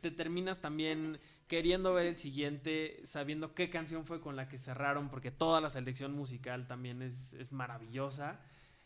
te 0.00 0.12
terminas 0.12 0.60
también 0.60 1.18
queriendo 1.48 1.92
ver 1.92 2.06
el 2.06 2.16
siguiente, 2.18 3.00
sabiendo 3.02 3.52
qué 3.52 3.68
canción 3.68 4.06
fue 4.06 4.20
con 4.20 4.36
la 4.36 4.48
que 4.48 4.58
cerraron, 4.58 5.08
porque 5.08 5.32
toda 5.32 5.60
la 5.60 5.70
selección 5.70 6.14
musical 6.14 6.68
también 6.68 7.02
es, 7.02 7.52
maravillosa. 7.52 8.40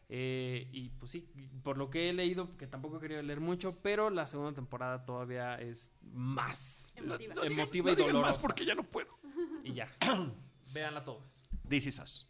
Eh, 0.09 0.69
y 0.73 0.89
pues 0.91 1.11
sí, 1.11 1.29
por 1.63 1.77
lo 1.77 1.91
que 1.91 2.09
he 2.09 2.13
leído, 2.15 2.57
que 2.57 2.67
tampoco 2.67 2.97
he 2.97 3.01
querido 3.01 3.23
leer 3.23 3.41
mucho, 3.41 3.79
pero 3.83 4.09
la 4.09 4.27
segunda 4.27 4.55
temporada 4.55 5.05
todavía 5.05 5.57
es 5.57 5.91
más 6.01 6.97
emotiva, 6.97 7.93
y 7.93 7.95
dolorosa. 7.95 8.21
más 8.21 8.39
porque 8.39 8.65
ya 8.65 8.75
no 8.75 8.85
puedo. 8.85 9.19
Y 9.65 9.75
ya. 9.75 9.93
Véanla 10.73 11.05
todos. 11.05 11.43
This 11.69 11.87
is 11.87 11.99
Us. 11.99 12.29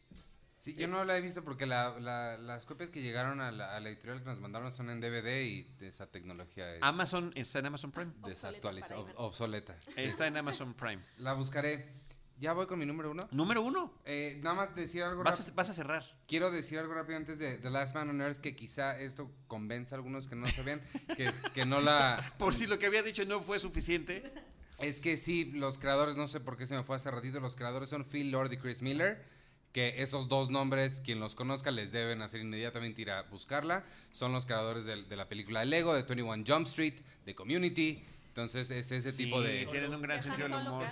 Sí, 0.57 0.75
yo 0.75 0.89
no 0.89 1.05
la 1.05 1.17
he 1.17 1.21
visto 1.21 1.45
porque 1.45 1.67
las 1.67 2.67
copias 2.67 2.91
que 2.91 3.03
llegaron 3.03 3.41
a 3.41 3.53
la, 3.53 3.79
editorial 3.79 4.21
que 4.21 4.31
nos 4.31 4.41
mandaron 4.41 4.73
son 4.73 4.91
en 4.91 5.01
DVD 5.01 5.45
y 5.45 5.77
esa 5.81 6.11
tecnología 6.11 6.75
es... 6.75 6.83
Amazon, 6.83 7.33
está 7.37 7.61
en 7.61 7.67
Amazon 7.67 7.93
Prime. 7.93 8.13
Desactualizada, 8.27 9.05
obsoleta. 9.17 9.77
Está 9.97 10.27
en 10.27 10.39
Amazon 10.39 10.75
Prime. 10.75 11.03
La 11.19 11.35
buscaré. 11.35 12.07
Ya 12.39 12.53
voy 12.53 12.67
con 12.67 12.79
mi 12.79 12.85
número 12.85 13.13
uno. 13.13 13.29
¿Número 13.31 13.63
uno? 13.63 13.95
Eh, 14.05 14.41
nada 14.43 14.57
más 14.57 14.75
decir 14.75 15.03
algo 15.03 15.23
vas 15.23 15.49
a, 15.49 15.53
vas 15.53 15.71
a, 15.71 15.73
cerrar. 15.73 16.05
Quiero 16.27 16.51
decir 16.51 16.79
algo 16.79 16.93
rápido 16.93 17.17
antes 17.17 17.39
de 17.39 17.57
The 17.57 17.71
Last 17.71 17.95
Man 17.95 18.11
on 18.11 18.21
Earth, 18.21 18.41
que 18.41 18.55
quizá 18.55 18.99
esto 19.01 19.31
convenza 19.47 19.95
a 19.95 19.99
algunos 19.99 20.27
que 20.27 20.37
no 20.37 20.47
sabían, 20.49 20.83
que, 21.17 21.33
que 21.55 21.65
no 21.65 21.81
la... 21.81 22.35
Por 22.39 22.55
si 22.55 22.67
lo 22.67 22.79
que 22.79 22.87
había 22.87 23.03
dicho 23.03 23.25
no 23.25 23.41
fue 23.41 23.59
suficiente. 23.59 24.35
Es 24.79 25.01
que 25.01 25.17
sí, 25.17 25.53
los 25.53 25.79
creadores, 25.79 26.17
no 26.17 26.29
sé 26.29 26.41
por 26.41 26.57
qué 26.57 26.67
se 26.67 26.75
me 26.75 26.83
fue 26.83 26.97
hace 26.97 27.11
ratito, 27.11 27.41
los 27.41 27.57
creadores 27.57 27.89
son 27.89 28.05
Phil 28.05 28.31
Lord 28.31 28.53
y 28.53 28.59
Chris 28.59 28.83
Miller, 28.83 29.25
que 29.73 30.03
esos 30.03 30.29
dos 30.29 30.51
nombres, 30.51 31.01
quien 31.01 31.21
los 31.21 31.35
conozca, 31.35 31.71
les 31.71 31.93
deben 31.93 32.23
hacer 32.23 32.41
inmediatamente 32.41 33.03
ir 33.03 33.11
a 33.11 33.23
buscarla. 33.23 33.85
Son 34.13 34.33
los 34.33 34.47
creadores 34.47 34.85
de, 34.85 35.17
la 35.17 35.29
película 35.29 35.61
de 35.61 35.67
Lego, 35.67 35.95
de 35.95 36.03
21 36.03 36.45
Jump 36.47 36.67
Street, 36.67 36.95
de 37.25 37.35
Community. 37.35 38.03
Entonces 38.29 38.71
es 38.71 38.93
ese 38.93 39.13
tipo 39.13 39.41
de... 39.41 39.67
tienen 39.67 39.95
un 39.95 40.03
gran 40.03 40.23
sentido 40.23 40.49
del 40.49 40.67
humor. 40.67 40.87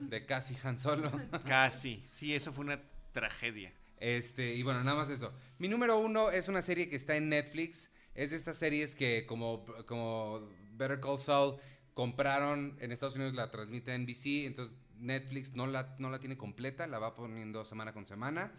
De 0.00 0.26
casi 0.26 0.56
Han 0.64 0.78
Solo. 0.78 1.10
Casi, 1.46 2.02
sí, 2.08 2.34
eso 2.34 2.52
fue 2.52 2.64
una 2.64 2.80
tragedia. 3.12 3.72
Este, 3.98 4.54
y 4.54 4.62
bueno, 4.62 4.82
nada 4.82 4.96
más 4.96 5.10
eso. 5.10 5.32
Mi 5.58 5.68
número 5.68 5.98
uno 5.98 6.30
es 6.30 6.48
una 6.48 6.62
serie 6.62 6.88
que 6.88 6.96
está 6.96 7.16
en 7.16 7.28
Netflix. 7.28 7.90
Es 8.14 8.30
de 8.30 8.36
estas 8.36 8.56
series 8.56 8.94
que 8.94 9.24
como, 9.26 9.64
como 9.86 10.48
Better 10.72 11.00
Call 11.00 11.20
Saul 11.20 11.56
compraron, 11.94 12.76
en 12.80 12.92
Estados 12.92 13.14
Unidos 13.14 13.34
la 13.34 13.50
transmite 13.50 13.96
NBC, 13.96 14.46
entonces 14.46 14.76
Netflix 14.98 15.54
no 15.54 15.66
la, 15.66 15.96
no 15.98 16.10
la 16.10 16.20
tiene 16.20 16.36
completa, 16.36 16.86
la 16.86 16.98
va 16.98 17.14
poniendo 17.14 17.64
semana 17.64 17.92
con 17.92 18.06
semana. 18.06 18.52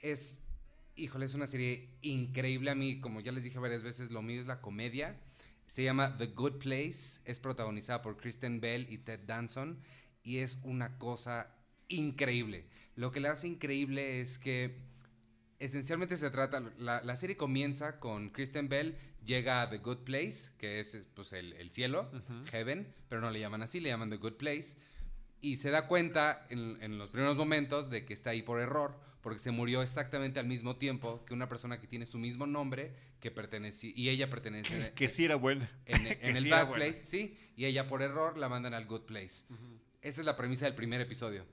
Es, 0.00 0.40
híjole, 0.96 1.26
es 1.26 1.34
una 1.34 1.46
serie 1.46 1.88
increíble 2.02 2.70
a 2.70 2.74
mí, 2.74 3.00
como 3.00 3.20
ya 3.20 3.32
les 3.32 3.44
dije 3.44 3.58
varias 3.58 3.82
veces, 3.82 4.10
lo 4.10 4.22
mío 4.22 4.40
es 4.40 4.46
la 4.46 4.60
comedia. 4.60 5.20
Se 5.66 5.82
llama 5.82 6.16
The 6.16 6.28
Good 6.28 6.58
Place, 6.58 7.20
es 7.24 7.40
protagonizada 7.40 8.02
por 8.02 8.16
Kristen 8.16 8.60
Bell 8.60 8.86
y 8.90 8.98
Ted 8.98 9.20
Danson 9.26 9.80
y 10.22 10.38
es 10.38 10.58
una 10.62 10.98
cosa 10.98 11.54
increíble. 11.88 12.66
Lo 12.94 13.12
que 13.12 13.20
le 13.20 13.28
hace 13.28 13.48
increíble 13.48 14.20
es 14.20 14.38
que 14.38 14.76
esencialmente 15.58 16.18
se 16.18 16.30
trata, 16.30 16.60
la, 16.78 17.16
serie 17.16 17.36
comienza 17.36 17.98
con 17.98 18.30
Kristen 18.30 18.68
Bell, 18.68 18.96
llega 19.24 19.62
a 19.62 19.70
The 19.70 19.78
Good 19.78 19.98
Place, 20.04 20.50
que 20.58 20.80
es 20.80 21.08
pues, 21.14 21.32
el, 21.32 21.70
cielo, 21.70 22.10
Heaven, 22.50 22.92
pero 23.08 23.20
no 23.20 23.30
le 23.30 23.40
llaman 23.40 23.62
así, 23.62 23.80
le 23.80 23.88
llaman 23.88 24.10
The 24.10 24.16
Good 24.16 24.34
Place. 24.34 24.76
y 25.40 25.56
se 25.56 25.70
da 25.70 25.86
cuenta 25.86 26.46
en, 26.50 26.78
en 26.82 26.98
los 26.98 27.10
primeros 27.10 27.36
momentos 27.36 27.90
de 27.90 28.04
que 28.04 28.14
está 28.14 28.30
ahí 28.30 28.42
por 28.42 28.60
error, 28.60 28.98
porque 29.26 29.40
se 29.40 29.50
murió 29.50 29.82
exactamente 29.82 30.38
al 30.38 30.46
mismo 30.46 30.76
tiempo 30.76 31.24
que 31.24 31.34
una 31.34 31.48
persona 31.48 31.80
que 31.80 31.88
tiene 31.88 32.06
su 32.06 32.16
mismo 32.16 32.46
nombre, 32.46 32.94
que 33.18 33.32
pertenecía, 33.32 33.90
y 33.92 34.08
ella 34.08 34.30
pertenece 34.30 34.92
Que 34.94 35.08
sí 35.08 35.24
era 35.24 35.34
buena. 35.34 35.68
en, 35.84 36.06
en 36.06 36.18
que 36.18 36.28
el 36.28 36.44
sí 36.44 36.50
Bad 36.50 36.68
buena. 36.68 36.84
Place, 36.84 37.04
sí, 37.04 37.36
y 37.56 37.64
ella 37.64 37.88
por 37.88 38.02
error 38.02 38.38
la 38.38 38.48
mandan 38.48 38.72
al 38.72 38.86
Good 38.86 39.02
Place. 39.02 39.42
Esa 40.00 40.20
es 40.20 40.24
la 40.24 40.36
premisa 40.36 40.66
del 40.66 40.76
primer 40.76 41.00
episodio. 41.00 41.44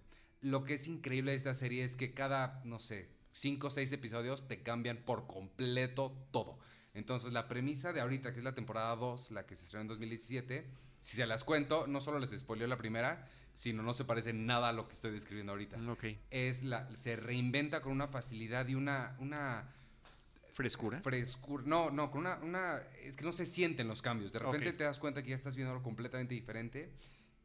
Lo 0.42 0.64
que 0.64 0.76
es 0.76 0.88
increíble 0.88 1.32
de 1.32 1.38
esta 1.38 1.56
serie 1.56 1.84
es 1.84 1.96
que 1.96 2.14
cada, 2.14 2.62
no 2.64 2.78
sé, 2.78 3.10
cinco 3.34 3.68
o 3.68 3.70
seis 3.70 3.92
episodios 3.92 4.48
te 4.48 4.64
cambian 4.64 4.98
por 4.98 5.28
completo 5.28 6.16
todo. 6.32 6.58
Entonces, 6.94 7.34
la 7.34 7.50
premisa 7.50 7.92
de 7.92 8.00
ahorita, 8.00 8.32
que 8.32 8.38
es 8.40 8.44
la 8.46 8.56
temporada 8.56 8.96
2, 8.96 9.32
la 9.32 9.46
que 9.46 9.56
se 9.58 9.64
estrenó 9.66 9.82
en 9.82 9.88
2017, 9.90 10.66
si 11.02 11.16
se 11.18 11.26
las 11.26 11.44
cuento, 11.44 11.88
no 11.88 12.00
solo 12.00 12.20
les 12.20 12.30
spoileó 12.40 12.68
la 12.68 12.78
primera, 12.78 13.28
sino 13.56 13.84
no 13.84 13.94
se 13.94 14.06
parece 14.06 14.32
nada 14.32 14.70
a 14.70 14.74
lo 14.74 14.88
que 14.88 14.94
estoy 14.94 15.12
describiendo 15.12 15.52
ahorita. 15.54 15.78
Ok. 15.92 16.06
Es 16.30 16.64
la, 16.64 16.96
se 16.96 17.16
reinventa 17.16 17.82
con 17.82 17.92
una 17.92 18.08
facilidad 18.08 18.68
y 18.68 18.76
una, 18.76 19.16
una 19.20 19.70
Frescura. 20.54 21.02
frescura. 21.02 21.64
No, 21.66 21.90
no, 21.90 22.12
con 22.12 22.22
una, 22.22 22.36
una. 22.38 22.78
Es 23.02 23.16
que 23.16 23.26
no 23.26 23.32
se 23.32 23.48
sienten 23.48 23.88
los 23.88 24.04
cambios. 24.04 24.32
De 24.32 24.38
repente 24.40 24.70
Ok. 24.70 24.78
te 24.78 24.84
das 24.84 25.00
cuenta 25.00 25.24
que 25.24 25.30
ya 25.30 25.36
estás 25.36 25.56
viendo 25.56 25.72
algo 25.72 25.84
completamente 25.84 26.36
diferente. 26.36 26.94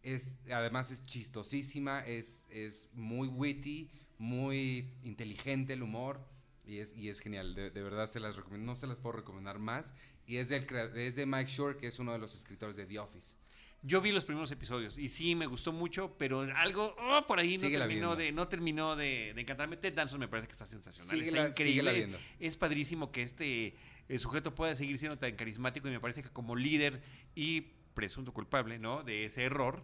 Es, 0.02 0.36
además 0.52 0.90
es 0.90 1.02
chistosísima, 1.04 2.00
es, 2.06 2.44
es 2.50 2.88
muy 2.92 3.28
witty, 3.28 3.90
muy 4.18 4.92
inteligente 5.02 5.72
el 5.72 5.82
humor. 5.82 6.20
Y 6.66 6.78
es, 6.78 6.94
y 6.94 7.08
es 7.08 7.20
genial. 7.20 7.54
De, 7.54 7.70
de 7.70 7.82
verdad 7.82 8.10
se 8.10 8.20
las 8.20 8.36
recomiendo. 8.36 8.66
No 8.66 8.76
se 8.76 8.86
las 8.86 8.98
puedo 8.98 9.16
recomendar 9.16 9.58
más. 9.58 9.94
Y 10.26 10.36
es, 10.36 10.50
del, 10.50 10.66
es 10.96 11.16
de 11.16 11.24
Mike 11.24 11.50
Shore, 11.50 11.78
que 11.78 11.86
es 11.86 11.98
uno 11.98 12.12
de 12.12 12.18
los 12.18 12.34
escritores 12.34 12.76
de 12.76 12.84
The 12.84 12.98
Office. 12.98 13.36
Yo 13.80 14.00
vi 14.00 14.10
los 14.10 14.24
primeros 14.24 14.50
episodios 14.50 14.98
y 14.98 15.08
sí 15.08 15.36
me 15.36 15.46
gustó 15.46 15.72
mucho, 15.72 16.16
pero 16.18 16.40
algo 16.40 16.96
oh, 16.98 17.24
por 17.28 17.38
ahí 17.38 17.56
no 17.58 17.68
terminó, 17.68 18.16
de, 18.16 18.32
no 18.32 18.48
terminó 18.48 18.96
de, 18.96 19.32
de 19.34 19.40
encantarme. 19.40 19.76
Ted 19.76 19.94
Danson 19.94 20.18
me 20.18 20.26
parece 20.26 20.48
que 20.48 20.52
está 20.52 20.66
sensacional, 20.66 21.08
Síguela- 21.16 21.46
está 21.46 21.48
increíble. 21.50 22.08
Es 22.40 22.56
padrísimo 22.56 23.12
que 23.12 23.22
este 23.22 23.76
eh, 24.08 24.18
sujeto 24.18 24.52
pueda 24.52 24.74
seguir 24.74 24.98
siendo 24.98 25.16
tan 25.16 25.36
carismático 25.36 25.86
y 25.86 25.92
me 25.92 26.00
parece 26.00 26.24
que 26.24 26.28
como 26.28 26.56
líder 26.56 27.00
y 27.36 27.68
presunto 27.98 28.32
culpable, 28.32 28.78
¿no? 28.78 29.02
De 29.02 29.24
ese 29.24 29.42
error. 29.42 29.82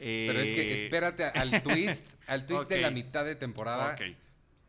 Pero 0.00 0.40
es 0.40 0.50
que 0.50 0.72
eh, 0.72 0.82
espérate 0.82 1.26
al 1.26 1.62
twist, 1.62 2.04
al 2.26 2.44
twist 2.44 2.68
de 2.68 2.80
la 2.80 2.90
mitad 2.90 3.24
de 3.24 3.36
temporada. 3.36 3.96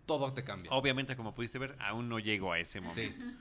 Todo 0.06 0.32
te 0.32 0.44
cambia. 0.44 0.70
Obviamente, 0.72 1.16
como 1.16 1.34
pudiste 1.34 1.58
ver, 1.58 1.76
aún 1.80 2.08
no 2.08 2.20
llego 2.20 2.52
a 2.52 2.60
ese 2.60 2.82
momento. 2.82 3.26
Sí. 3.26 3.34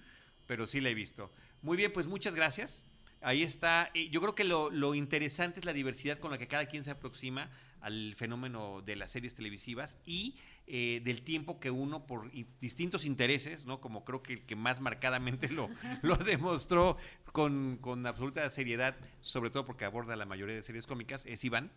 pero 0.46 0.66
sí 0.66 0.80
la 0.80 0.88
he 0.88 0.94
visto. 0.94 1.30
Muy 1.60 1.76
bien, 1.76 1.92
pues 1.92 2.06
muchas 2.06 2.34
gracias. 2.34 2.86
Ahí 3.22 3.42
está. 3.42 3.92
Yo 4.10 4.20
creo 4.20 4.34
que 4.34 4.44
lo, 4.44 4.70
lo 4.70 4.94
interesante 4.94 5.60
es 5.60 5.64
la 5.64 5.72
diversidad 5.72 6.18
con 6.18 6.30
la 6.30 6.38
que 6.38 6.48
cada 6.48 6.66
quien 6.66 6.82
se 6.82 6.90
aproxima 6.90 7.50
al 7.80 8.14
fenómeno 8.16 8.82
de 8.82 8.96
las 8.96 9.10
series 9.10 9.34
televisivas 9.34 9.98
y 10.04 10.36
eh, 10.66 11.00
del 11.04 11.22
tiempo 11.22 11.58
que 11.58 11.70
uno, 11.70 12.06
por 12.06 12.30
distintos 12.60 13.04
intereses, 13.04 13.64
¿no? 13.64 13.80
Como 13.80 14.04
creo 14.04 14.22
que 14.22 14.34
el 14.34 14.42
que 14.42 14.56
más 14.56 14.80
marcadamente 14.80 15.48
lo, 15.48 15.68
lo 16.02 16.16
demostró 16.16 16.96
con, 17.32 17.78
con 17.80 18.06
absoluta 18.06 18.48
seriedad, 18.50 18.96
sobre 19.20 19.50
todo 19.50 19.64
porque 19.64 19.84
aborda 19.84 20.16
la 20.16 20.26
mayoría 20.26 20.54
de 20.54 20.62
series 20.62 20.86
cómicas, 20.86 21.26
es 21.26 21.44
Iván. 21.44 21.70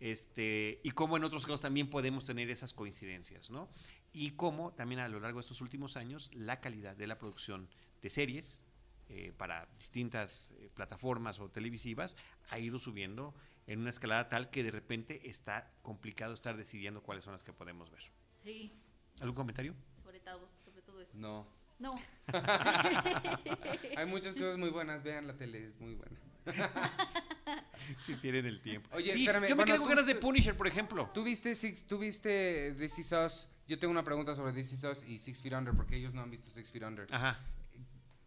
Este, 0.00 0.80
y 0.82 0.92
cómo 0.92 1.18
en 1.18 1.24
otros 1.24 1.44
casos 1.44 1.60
también 1.60 1.90
podemos 1.90 2.24
tener 2.24 2.48
esas 2.50 2.72
coincidencias, 2.72 3.50
¿no? 3.50 3.68
Y 4.14 4.30
cómo 4.30 4.72
también 4.72 5.00
a 5.00 5.08
lo 5.08 5.20
largo 5.20 5.38
de 5.38 5.42
estos 5.42 5.60
últimos 5.60 5.98
años 5.98 6.30
la 6.32 6.60
calidad 6.60 6.96
de 6.96 7.06
la 7.06 7.18
producción 7.18 7.68
de 8.00 8.08
series 8.08 8.64
eh, 9.10 9.32
para 9.36 9.66
distintas 9.78 10.52
eh, 10.52 10.70
plataformas 10.74 11.38
o 11.40 11.48
televisivas 11.50 12.16
ha 12.50 12.58
ido 12.58 12.78
subiendo 12.78 13.34
en 13.66 13.80
una 13.80 13.90
escalada 13.90 14.28
tal 14.28 14.50
que 14.50 14.62
de 14.62 14.70
repente 14.70 15.28
está 15.28 15.70
complicado 15.82 16.32
estar 16.32 16.56
decidiendo 16.56 17.02
cuáles 17.02 17.24
son 17.24 17.32
las 17.32 17.42
que 17.44 17.52
podemos 17.52 17.90
ver. 17.90 18.02
Sí, 18.42 18.72
¿Algún 19.20 19.34
comentario? 19.36 19.74
sobre 20.02 20.20
todo, 20.20 20.48
sobre 20.64 20.82
todo 20.82 21.00
eso. 21.00 21.18
No. 21.18 21.46
No, 21.78 21.94
Hay 23.96 24.06
muchas 24.06 24.34
cosas 24.34 24.58
muy 24.58 24.68
buenas. 24.70 25.02
Vean 25.02 25.26
la 25.26 25.36
tele, 25.36 25.66
es 25.66 25.78
muy 25.80 25.94
buena. 25.94 26.18
Si 27.98 28.14
tienen 28.16 28.46
el 28.46 28.60
tiempo. 28.60 28.88
Oye, 28.92 29.12
Sí, 29.12 29.20
espérame, 29.22 29.44
yo 29.48 29.48
me 29.50 29.54
bueno, 29.56 29.64
quedé 29.66 29.76
con 29.78 29.86
tú- 29.86 29.90
ganas 29.90 30.06
de 30.06 30.14
Punisher, 30.14 30.56
por 30.56 30.66
ejemplo. 30.68 31.10
¿Tú 31.14 31.24
viste, 31.24 31.54
Six, 31.54 31.86
¿Tú 31.86 31.98
viste 31.98 32.74
This 32.78 32.98
Is 32.98 33.12
Us? 33.12 33.48
Yo 33.66 33.78
tengo 33.78 33.90
una 33.90 34.04
pregunta 34.04 34.34
sobre 34.34 34.52
This 34.52 34.72
Is 34.72 34.84
Us 34.84 35.04
y 35.04 35.18
Six 35.18 35.40
Feet 35.42 35.54
Under, 35.54 35.74
porque 35.74 35.96
ellos 35.96 36.12
no 36.12 36.20
han 36.20 36.30
visto 36.30 36.50
Six 36.50 36.70
Feet 36.70 36.84
Under. 36.84 37.06
Ajá. 37.10 37.40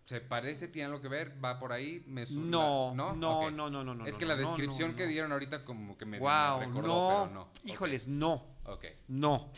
¿Se 0.05 0.19
parece? 0.19 0.67
¿Tiene 0.67 0.87
algo 0.87 1.01
que 1.01 1.07
ver? 1.07 1.33
¿Va 1.43 1.59
por 1.59 1.71
ahí? 1.71 2.03
Me 2.07 2.25
su- 2.25 2.41
No, 2.41 2.89
la- 2.89 2.95
no, 2.95 3.13
¿no? 3.13 3.15
no, 3.15 3.39
Ok. 3.39 3.51
no, 3.53 3.69
no, 3.69 3.83
no, 3.83 4.05
Es 4.05 4.13
no, 4.15 4.19
que 4.19 4.25
la 4.25 4.35
no, 4.35 4.41
no, 4.41 4.47
descripción 4.49 4.91
no, 4.91 4.95
que 4.97 5.03
no. 5.03 5.09
dieron 5.09 5.31
ahorita 5.31 5.63
como 5.63 5.97
que 5.97 6.05
me, 6.05 6.17
me 6.17 6.19
Wow, 6.19 6.59
recordó, 6.59 6.81
no. 6.81 7.23
pero 7.23 7.33
no. 7.33 7.49
Híjoles, 7.71 8.07
no. 8.07 8.45
Ok, 8.65 8.85
No. 9.07 9.51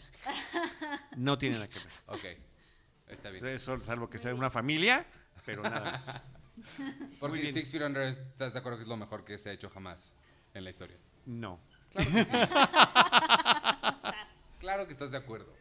No 1.16 1.38
tiene 1.38 1.56
nada 1.56 1.68
que 1.68 1.80
ver. 1.80 1.88
ok. 2.08 2.26
Está 3.08 3.30
bien. 3.32 3.46
Eso, 3.48 3.80
salvo 3.82 4.10
que 4.10 4.18
sea 4.20 4.34
una 4.36 4.50
familia, 4.50 5.06
pero 5.46 5.62
nada 5.64 5.82
más. 5.92 6.22
Porque 7.20 7.40
bien. 7.42 7.54
Six 7.54 7.72
Feet 7.72 7.84
Under, 7.84 8.04
¿estás 8.04 8.54
de 8.54 8.60
acuerdo 8.60 8.78
que 8.78 8.84
es 8.84 8.88
lo 8.90 8.98
mejor 8.98 9.26
que 9.26 9.38
se 9.38 9.50
ha 9.50 9.54
hecho 9.54 9.70
jamás 9.70 10.14
en 10.54 10.64
la 10.64 10.70
historia? 10.70 10.98
No. 11.26 11.60
Claro 14.60 14.86
que 14.88 14.94
estás 14.94 15.12
de 15.12 15.18
acuerdo. 15.18 15.52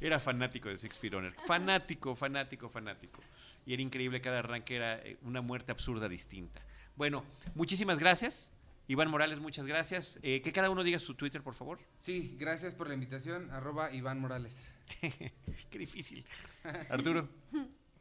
Era 0.00 0.18
fanático 0.20 0.68
de 0.68 0.76
Six 0.76 0.98
Feet 0.98 1.14
Under. 1.14 1.32
Fanático, 1.46 2.14
fanático, 2.14 2.68
fanático. 2.68 3.20
Y 3.64 3.74
era 3.74 3.82
increíble, 3.82 4.20
cada 4.20 4.40
arranque 4.40 4.76
era 4.76 4.98
eh, 4.98 5.16
una 5.22 5.40
muerte 5.40 5.72
absurda 5.72 6.08
distinta. 6.08 6.60
Bueno, 6.96 7.24
muchísimas 7.54 7.98
gracias. 7.98 8.52
Iván 8.88 9.10
Morales, 9.10 9.38
muchas 9.38 9.66
gracias. 9.66 10.18
Eh, 10.22 10.42
que 10.42 10.52
cada 10.52 10.68
uno 10.68 10.82
diga 10.82 10.98
su 10.98 11.14
Twitter, 11.14 11.42
por 11.42 11.54
favor. 11.54 11.78
Sí, 11.98 12.36
gracias 12.38 12.74
por 12.74 12.88
la 12.88 12.94
invitación. 12.94 13.50
Arroba 13.50 13.92
Iván 13.92 14.20
Morales. 14.20 14.68
Qué 15.70 15.78
difícil. 15.78 16.24
Arturo. 16.90 17.28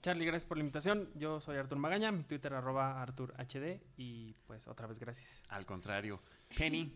Charlie, 0.02 0.26
gracias 0.26 0.46
por 0.46 0.58
la 0.58 0.62
invitación. 0.62 1.10
Yo 1.14 1.40
soy 1.40 1.58
Artur 1.58 1.78
Magaña, 1.78 2.12
mi 2.12 2.24
Twitter 2.24 2.54
arroba 2.56 3.02
ArturHD 3.04 3.80
y 3.98 4.34
pues 4.48 4.68
otra 4.68 4.88
vez 4.88 5.00
gracias. 5.00 5.44
Al 5.50 5.66
contrario. 5.68 6.20
Penny. 6.58 6.92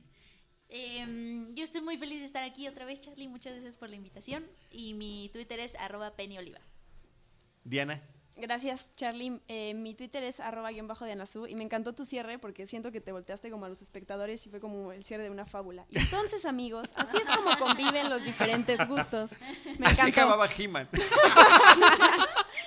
Em, 0.70 1.54
yo 1.56 1.64
estoy 1.64 1.82
muy 1.82 1.98
feliz 1.98 2.20
de 2.20 2.26
estar 2.26 2.44
aquí 2.44 2.68
otra 2.68 2.86
vez, 2.86 3.00
Charlie. 3.02 3.28
Muchas 3.28 3.54
gracias 3.54 3.78
por 3.78 3.90
la 3.90 3.96
invitación. 3.96 4.46
Y 4.72 4.94
mi 4.94 5.30
Twitter 5.32 5.60
es 5.60 5.76
arroba 5.76 6.12
pennyoliva. 6.16 6.60
Diana. 7.64 8.02
Gracias, 8.38 8.90
Charlie. 8.98 9.40
Eh, 9.48 9.74
mi 9.76 9.94
Twitter 9.94 10.22
es 10.22 10.42
arroba 10.42 10.70
guion 10.70 10.88
bajo 10.88 11.06
de 11.06 11.14
Anazú 11.14 11.48
y 11.48 11.56
me 11.56 11.64
encantó 11.64 11.94
tu 11.94 12.04
cierre 12.04 12.38
porque 12.38 12.68
siento 12.68 12.92
que 12.92 13.00
te 13.00 13.14
volteaste 13.14 13.50
como 13.50 13.66
a 13.66 13.70
los 13.70 13.82
espectadores 13.82 14.46
y 14.46 14.50
fue 14.50 14.60
como 14.60 14.92
el 14.92 15.06
cierre 15.06 15.24
de 15.24 15.30
una 15.30 15.46
fábula. 15.46 15.86
Y 15.90 16.00
entonces, 16.00 16.44
amigos, 16.44 16.90
así 16.96 17.16
es 17.16 17.24
como 17.34 17.58
conviven 17.58 18.10
los 18.10 18.26
diferentes 18.26 18.86
gustos. 18.90 19.32
Me 19.80 19.86
Así 19.88 20.02
encantó. 20.02 20.22
acababa 20.22 20.48
He-Man. 20.58 20.90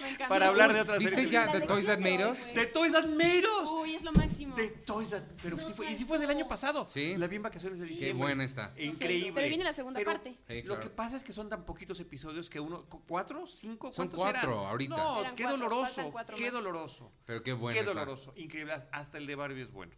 me. 0.01 0.29
Para 0.29 0.49
hablar 0.49 0.73
de 0.73 0.81
otras 0.81 0.99
¿Viste 0.99 1.15
series 1.15 1.31
ya. 1.31 1.51
The 1.53 1.61
Toys 1.63 1.87
That 1.87 1.99
Made 1.99 2.27
Us? 2.27 2.53
De 2.55 2.67
Toys 2.67 2.93
That 2.93 3.07
Made 3.07 3.45
Us. 3.63 3.71
Uy, 3.71 3.95
es 3.95 4.03
lo 4.03 4.13
máximo. 4.13 4.55
De 4.57 4.69
Toys 4.71 5.11
That... 5.11 5.23
Pero 5.43 5.59
sí 5.59 5.73
fue, 5.75 5.91
y 5.91 5.97
sí 5.97 6.05
fue 6.05 6.19
del 6.19 6.31
año 6.31 6.47
pasado. 6.49 6.87
Sí. 6.87 7.17
La 7.17 7.27
vi 7.27 7.37
en 7.37 7.43
vacaciones 7.43 7.79
de 7.79 7.87
Qué 7.87 7.91
diciembre. 7.93 8.27
buena 8.27 8.45
está. 8.45 8.73
Increíble. 8.79 9.33
pero 9.35 9.49
viene 9.49 9.65
la 9.65 9.73
segunda 9.73 9.99
Pero 9.99 10.11
parte. 10.13 10.39
Sí, 10.49 10.63
Lo 10.63 10.75
claro. 10.75 10.81
que 10.81 10.91
pasa 10.91 11.17
es 11.17 11.25
que 11.25 11.33
son 11.33 11.49
tan 11.49 11.65
poquitos 11.65 11.99
episodios 12.01 12.49
que 12.51 12.61
uno... 12.61 12.85
¿cu- 12.89 13.03
¿Cuatro? 13.07 13.47
¿Cinco? 13.47 13.89
Son 13.93 14.09
¿Cuántos 14.09 14.21
cuatro 14.21 14.53
eran? 14.53 14.67
ahorita. 14.71 14.97
No, 14.97 15.21
Eran 15.21 15.35
qué 15.37 15.43
cuatro, 15.45 15.59
doloroso. 15.61 16.13
Qué 16.37 16.43
más. 16.45 16.53
doloroso. 16.53 17.13
Pero 17.25 17.43
qué 17.43 17.53
bueno 17.53 17.73
qué 17.75 17.81
está. 17.81 17.93
doloroso. 17.93 18.33
Increíble. 18.37 18.75
Hasta 18.93 19.19
el 19.19 19.27
de 19.27 19.35
Barbie 19.35 19.63
es 19.63 19.71
bueno. 19.73 19.93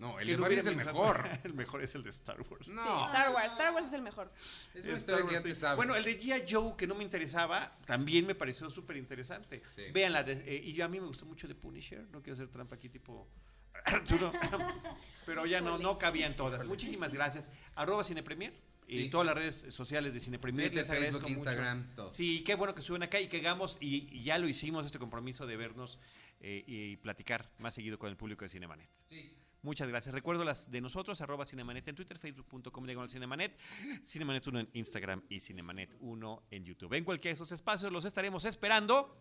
No, 0.00 0.18
el 0.18 0.24
Que 0.26 0.32
de 0.32 0.38
Barbie 0.38 0.58
es 0.58 0.66
el 0.66 0.76
mejor. 0.76 1.28
el 1.44 1.54
mejor 1.54 1.82
es 1.84 1.94
el 1.94 2.02
de 2.02 2.10
Star 2.10 2.40
Wars. 2.50 2.68
No. 2.72 2.82
Sí, 2.82 3.06
Star 3.08 3.30
Wars. 3.34 3.52
Star 3.52 3.74
Wars 3.74 3.86
es 3.86 3.92
el 3.92 4.02
mejor. 4.02 4.32
Es 4.74 4.82
una 4.84 4.96
Star 4.96 4.96
historia 4.96 5.16
que 5.18 5.22
Wars 5.24 5.34
ya 5.34 5.42
te 5.42 5.54
sí. 5.54 5.60
sabes. 5.60 5.76
Bueno, 5.76 5.94
el 5.94 6.02
de 6.04 6.18
G.I. 6.18 6.44
Joe, 6.50 6.74
que 6.76 6.86
no 6.86 6.94
me 6.94 7.04
interesaba, 7.04 7.76
también 7.86 8.26
me 8.26 8.34
pareció 8.34 8.70
súper 8.70 8.96
interesante. 8.96 9.62
Sí. 9.70 9.82
Véanla. 9.92 10.22
de- 10.24 10.32
eh, 10.56 10.60
y 10.64 10.72
yo 10.72 10.84
a 10.84 10.88
mí 10.88 10.98
me 10.98 11.06
gustó 11.06 11.26
mucho 11.26 11.46
de 11.46 11.54
Punisher. 11.54 12.00
No 12.10 12.22
quiero 12.22 12.32
hacer 12.34 12.48
trampa 12.48 12.74
aquí 12.76 12.88
tipo 12.88 13.28
Arturo. 13.84 14.32
Pero 15.26 15.46
ya 15.46 15.60
no, 15.60 15.78
no 15.78 15.98
cabían 15.98 16.34
todas. 16.34 16.64
Muchísimas 16.64 17.12
gracias. 17.14 17.50
Arroba 17.74 18.02
Cinepremier. 18.02 18.52
Y 18.88 19.04
Sí. 19.04 19.10
todas 19.10 19.24
las 19.26 19.36
redes 19.36 19.66
sociales 19.68 20.14
de 20.14 20.18
Cinepremier. 20.18 20.68
Twitter, 20.70 20.78
Les 20.84 20.90
agradezco 20.90 21.20
Facebook, 21.20 21.38
mucho. 21.38 21.50
Instagram, 21.50 21.94
todo. 21.94 22.10
Sí, 22.10 22.42
qué 22.42 22.56
bueno 22.56 22.74
que 22.74 22.82
suben 22.82 23.04
acá 23.04 23.20
y 23.20 23.28
que 23.28 23.36
hagamos, 23.36 23.78
y, 23.80 24.08
y 24.10 24.24
ya 24.24 24.36
lo 24.38 24.48
hicimos, 24.48 24.84
este 24.84 24.98
compromiso 24.98 25.46
de 25.46 25.56
vernos 25.56 26.00
eh, 26.40 26.64
y 26.66 26.96
platicar 26.96 27.48
más 27.58 27.72
seguido 27.74 28.00
con 28.00 28.10
el 28.10 28.16
público 28.16 28.44
de 28.44 28.48
Cinemanet. 28.48 28.88
Sí. 29.08 29.36
Muchas 29.62 29.88
gracias. 29.88 30.14
Recuerdo 30.14 30.44
las 30.44 30.70
de 30.70 30.80
nosotros, 30.80 31.20
arroba 31.20 31.44
Cinemanet 31.44 31.86
en 31.88 31.94
Twitter, 31.94 32.18
facebook.com 32.18 32.86
diagonal 32.86 33.10
Cinemanet, 33.10 33.58
Cinemanet 34.06 34.46
1 34.46 34.60
en 34.60 34.68
Instagram 34.72 35.22
y 35.28 35.40
Cinemanet 35.40 35.96
1 36.00 36.42
en 36.50 36.64
YouTube. 36.64 36.94
En 36.94 37.04
cualquiera 37.04 37.32
de 37.32 37.34
esos 37.34 37.52
espacios 37.52 37.92
los 37.92 38.06
estaremos 38.06 38.44
esperando, 38.46 39.14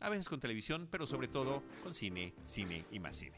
a 0.00 0.08
veces 0.08 0.28
con 0.28 0.40
televisión, 0.40 0.88
pero 0.90 1.06
sobre 1.06 1.28
todo 1.28 1.62
con 1.82 1.94
cine, 1.94 2.34
cine 2.46 2.84
y 2.90 2.98
más 3.00 3.16
cine. 3.16 3.36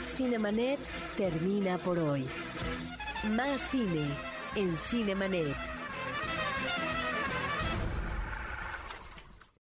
Cinemanet 0.00 0.80
termina 1.16 1.78
por 1.78 1.98
hoy. 1.98 2.26
Más 3.30 3.60
cine 3.70 4.06
en 4.56 4.76
Cinemanet. 4.76 5.77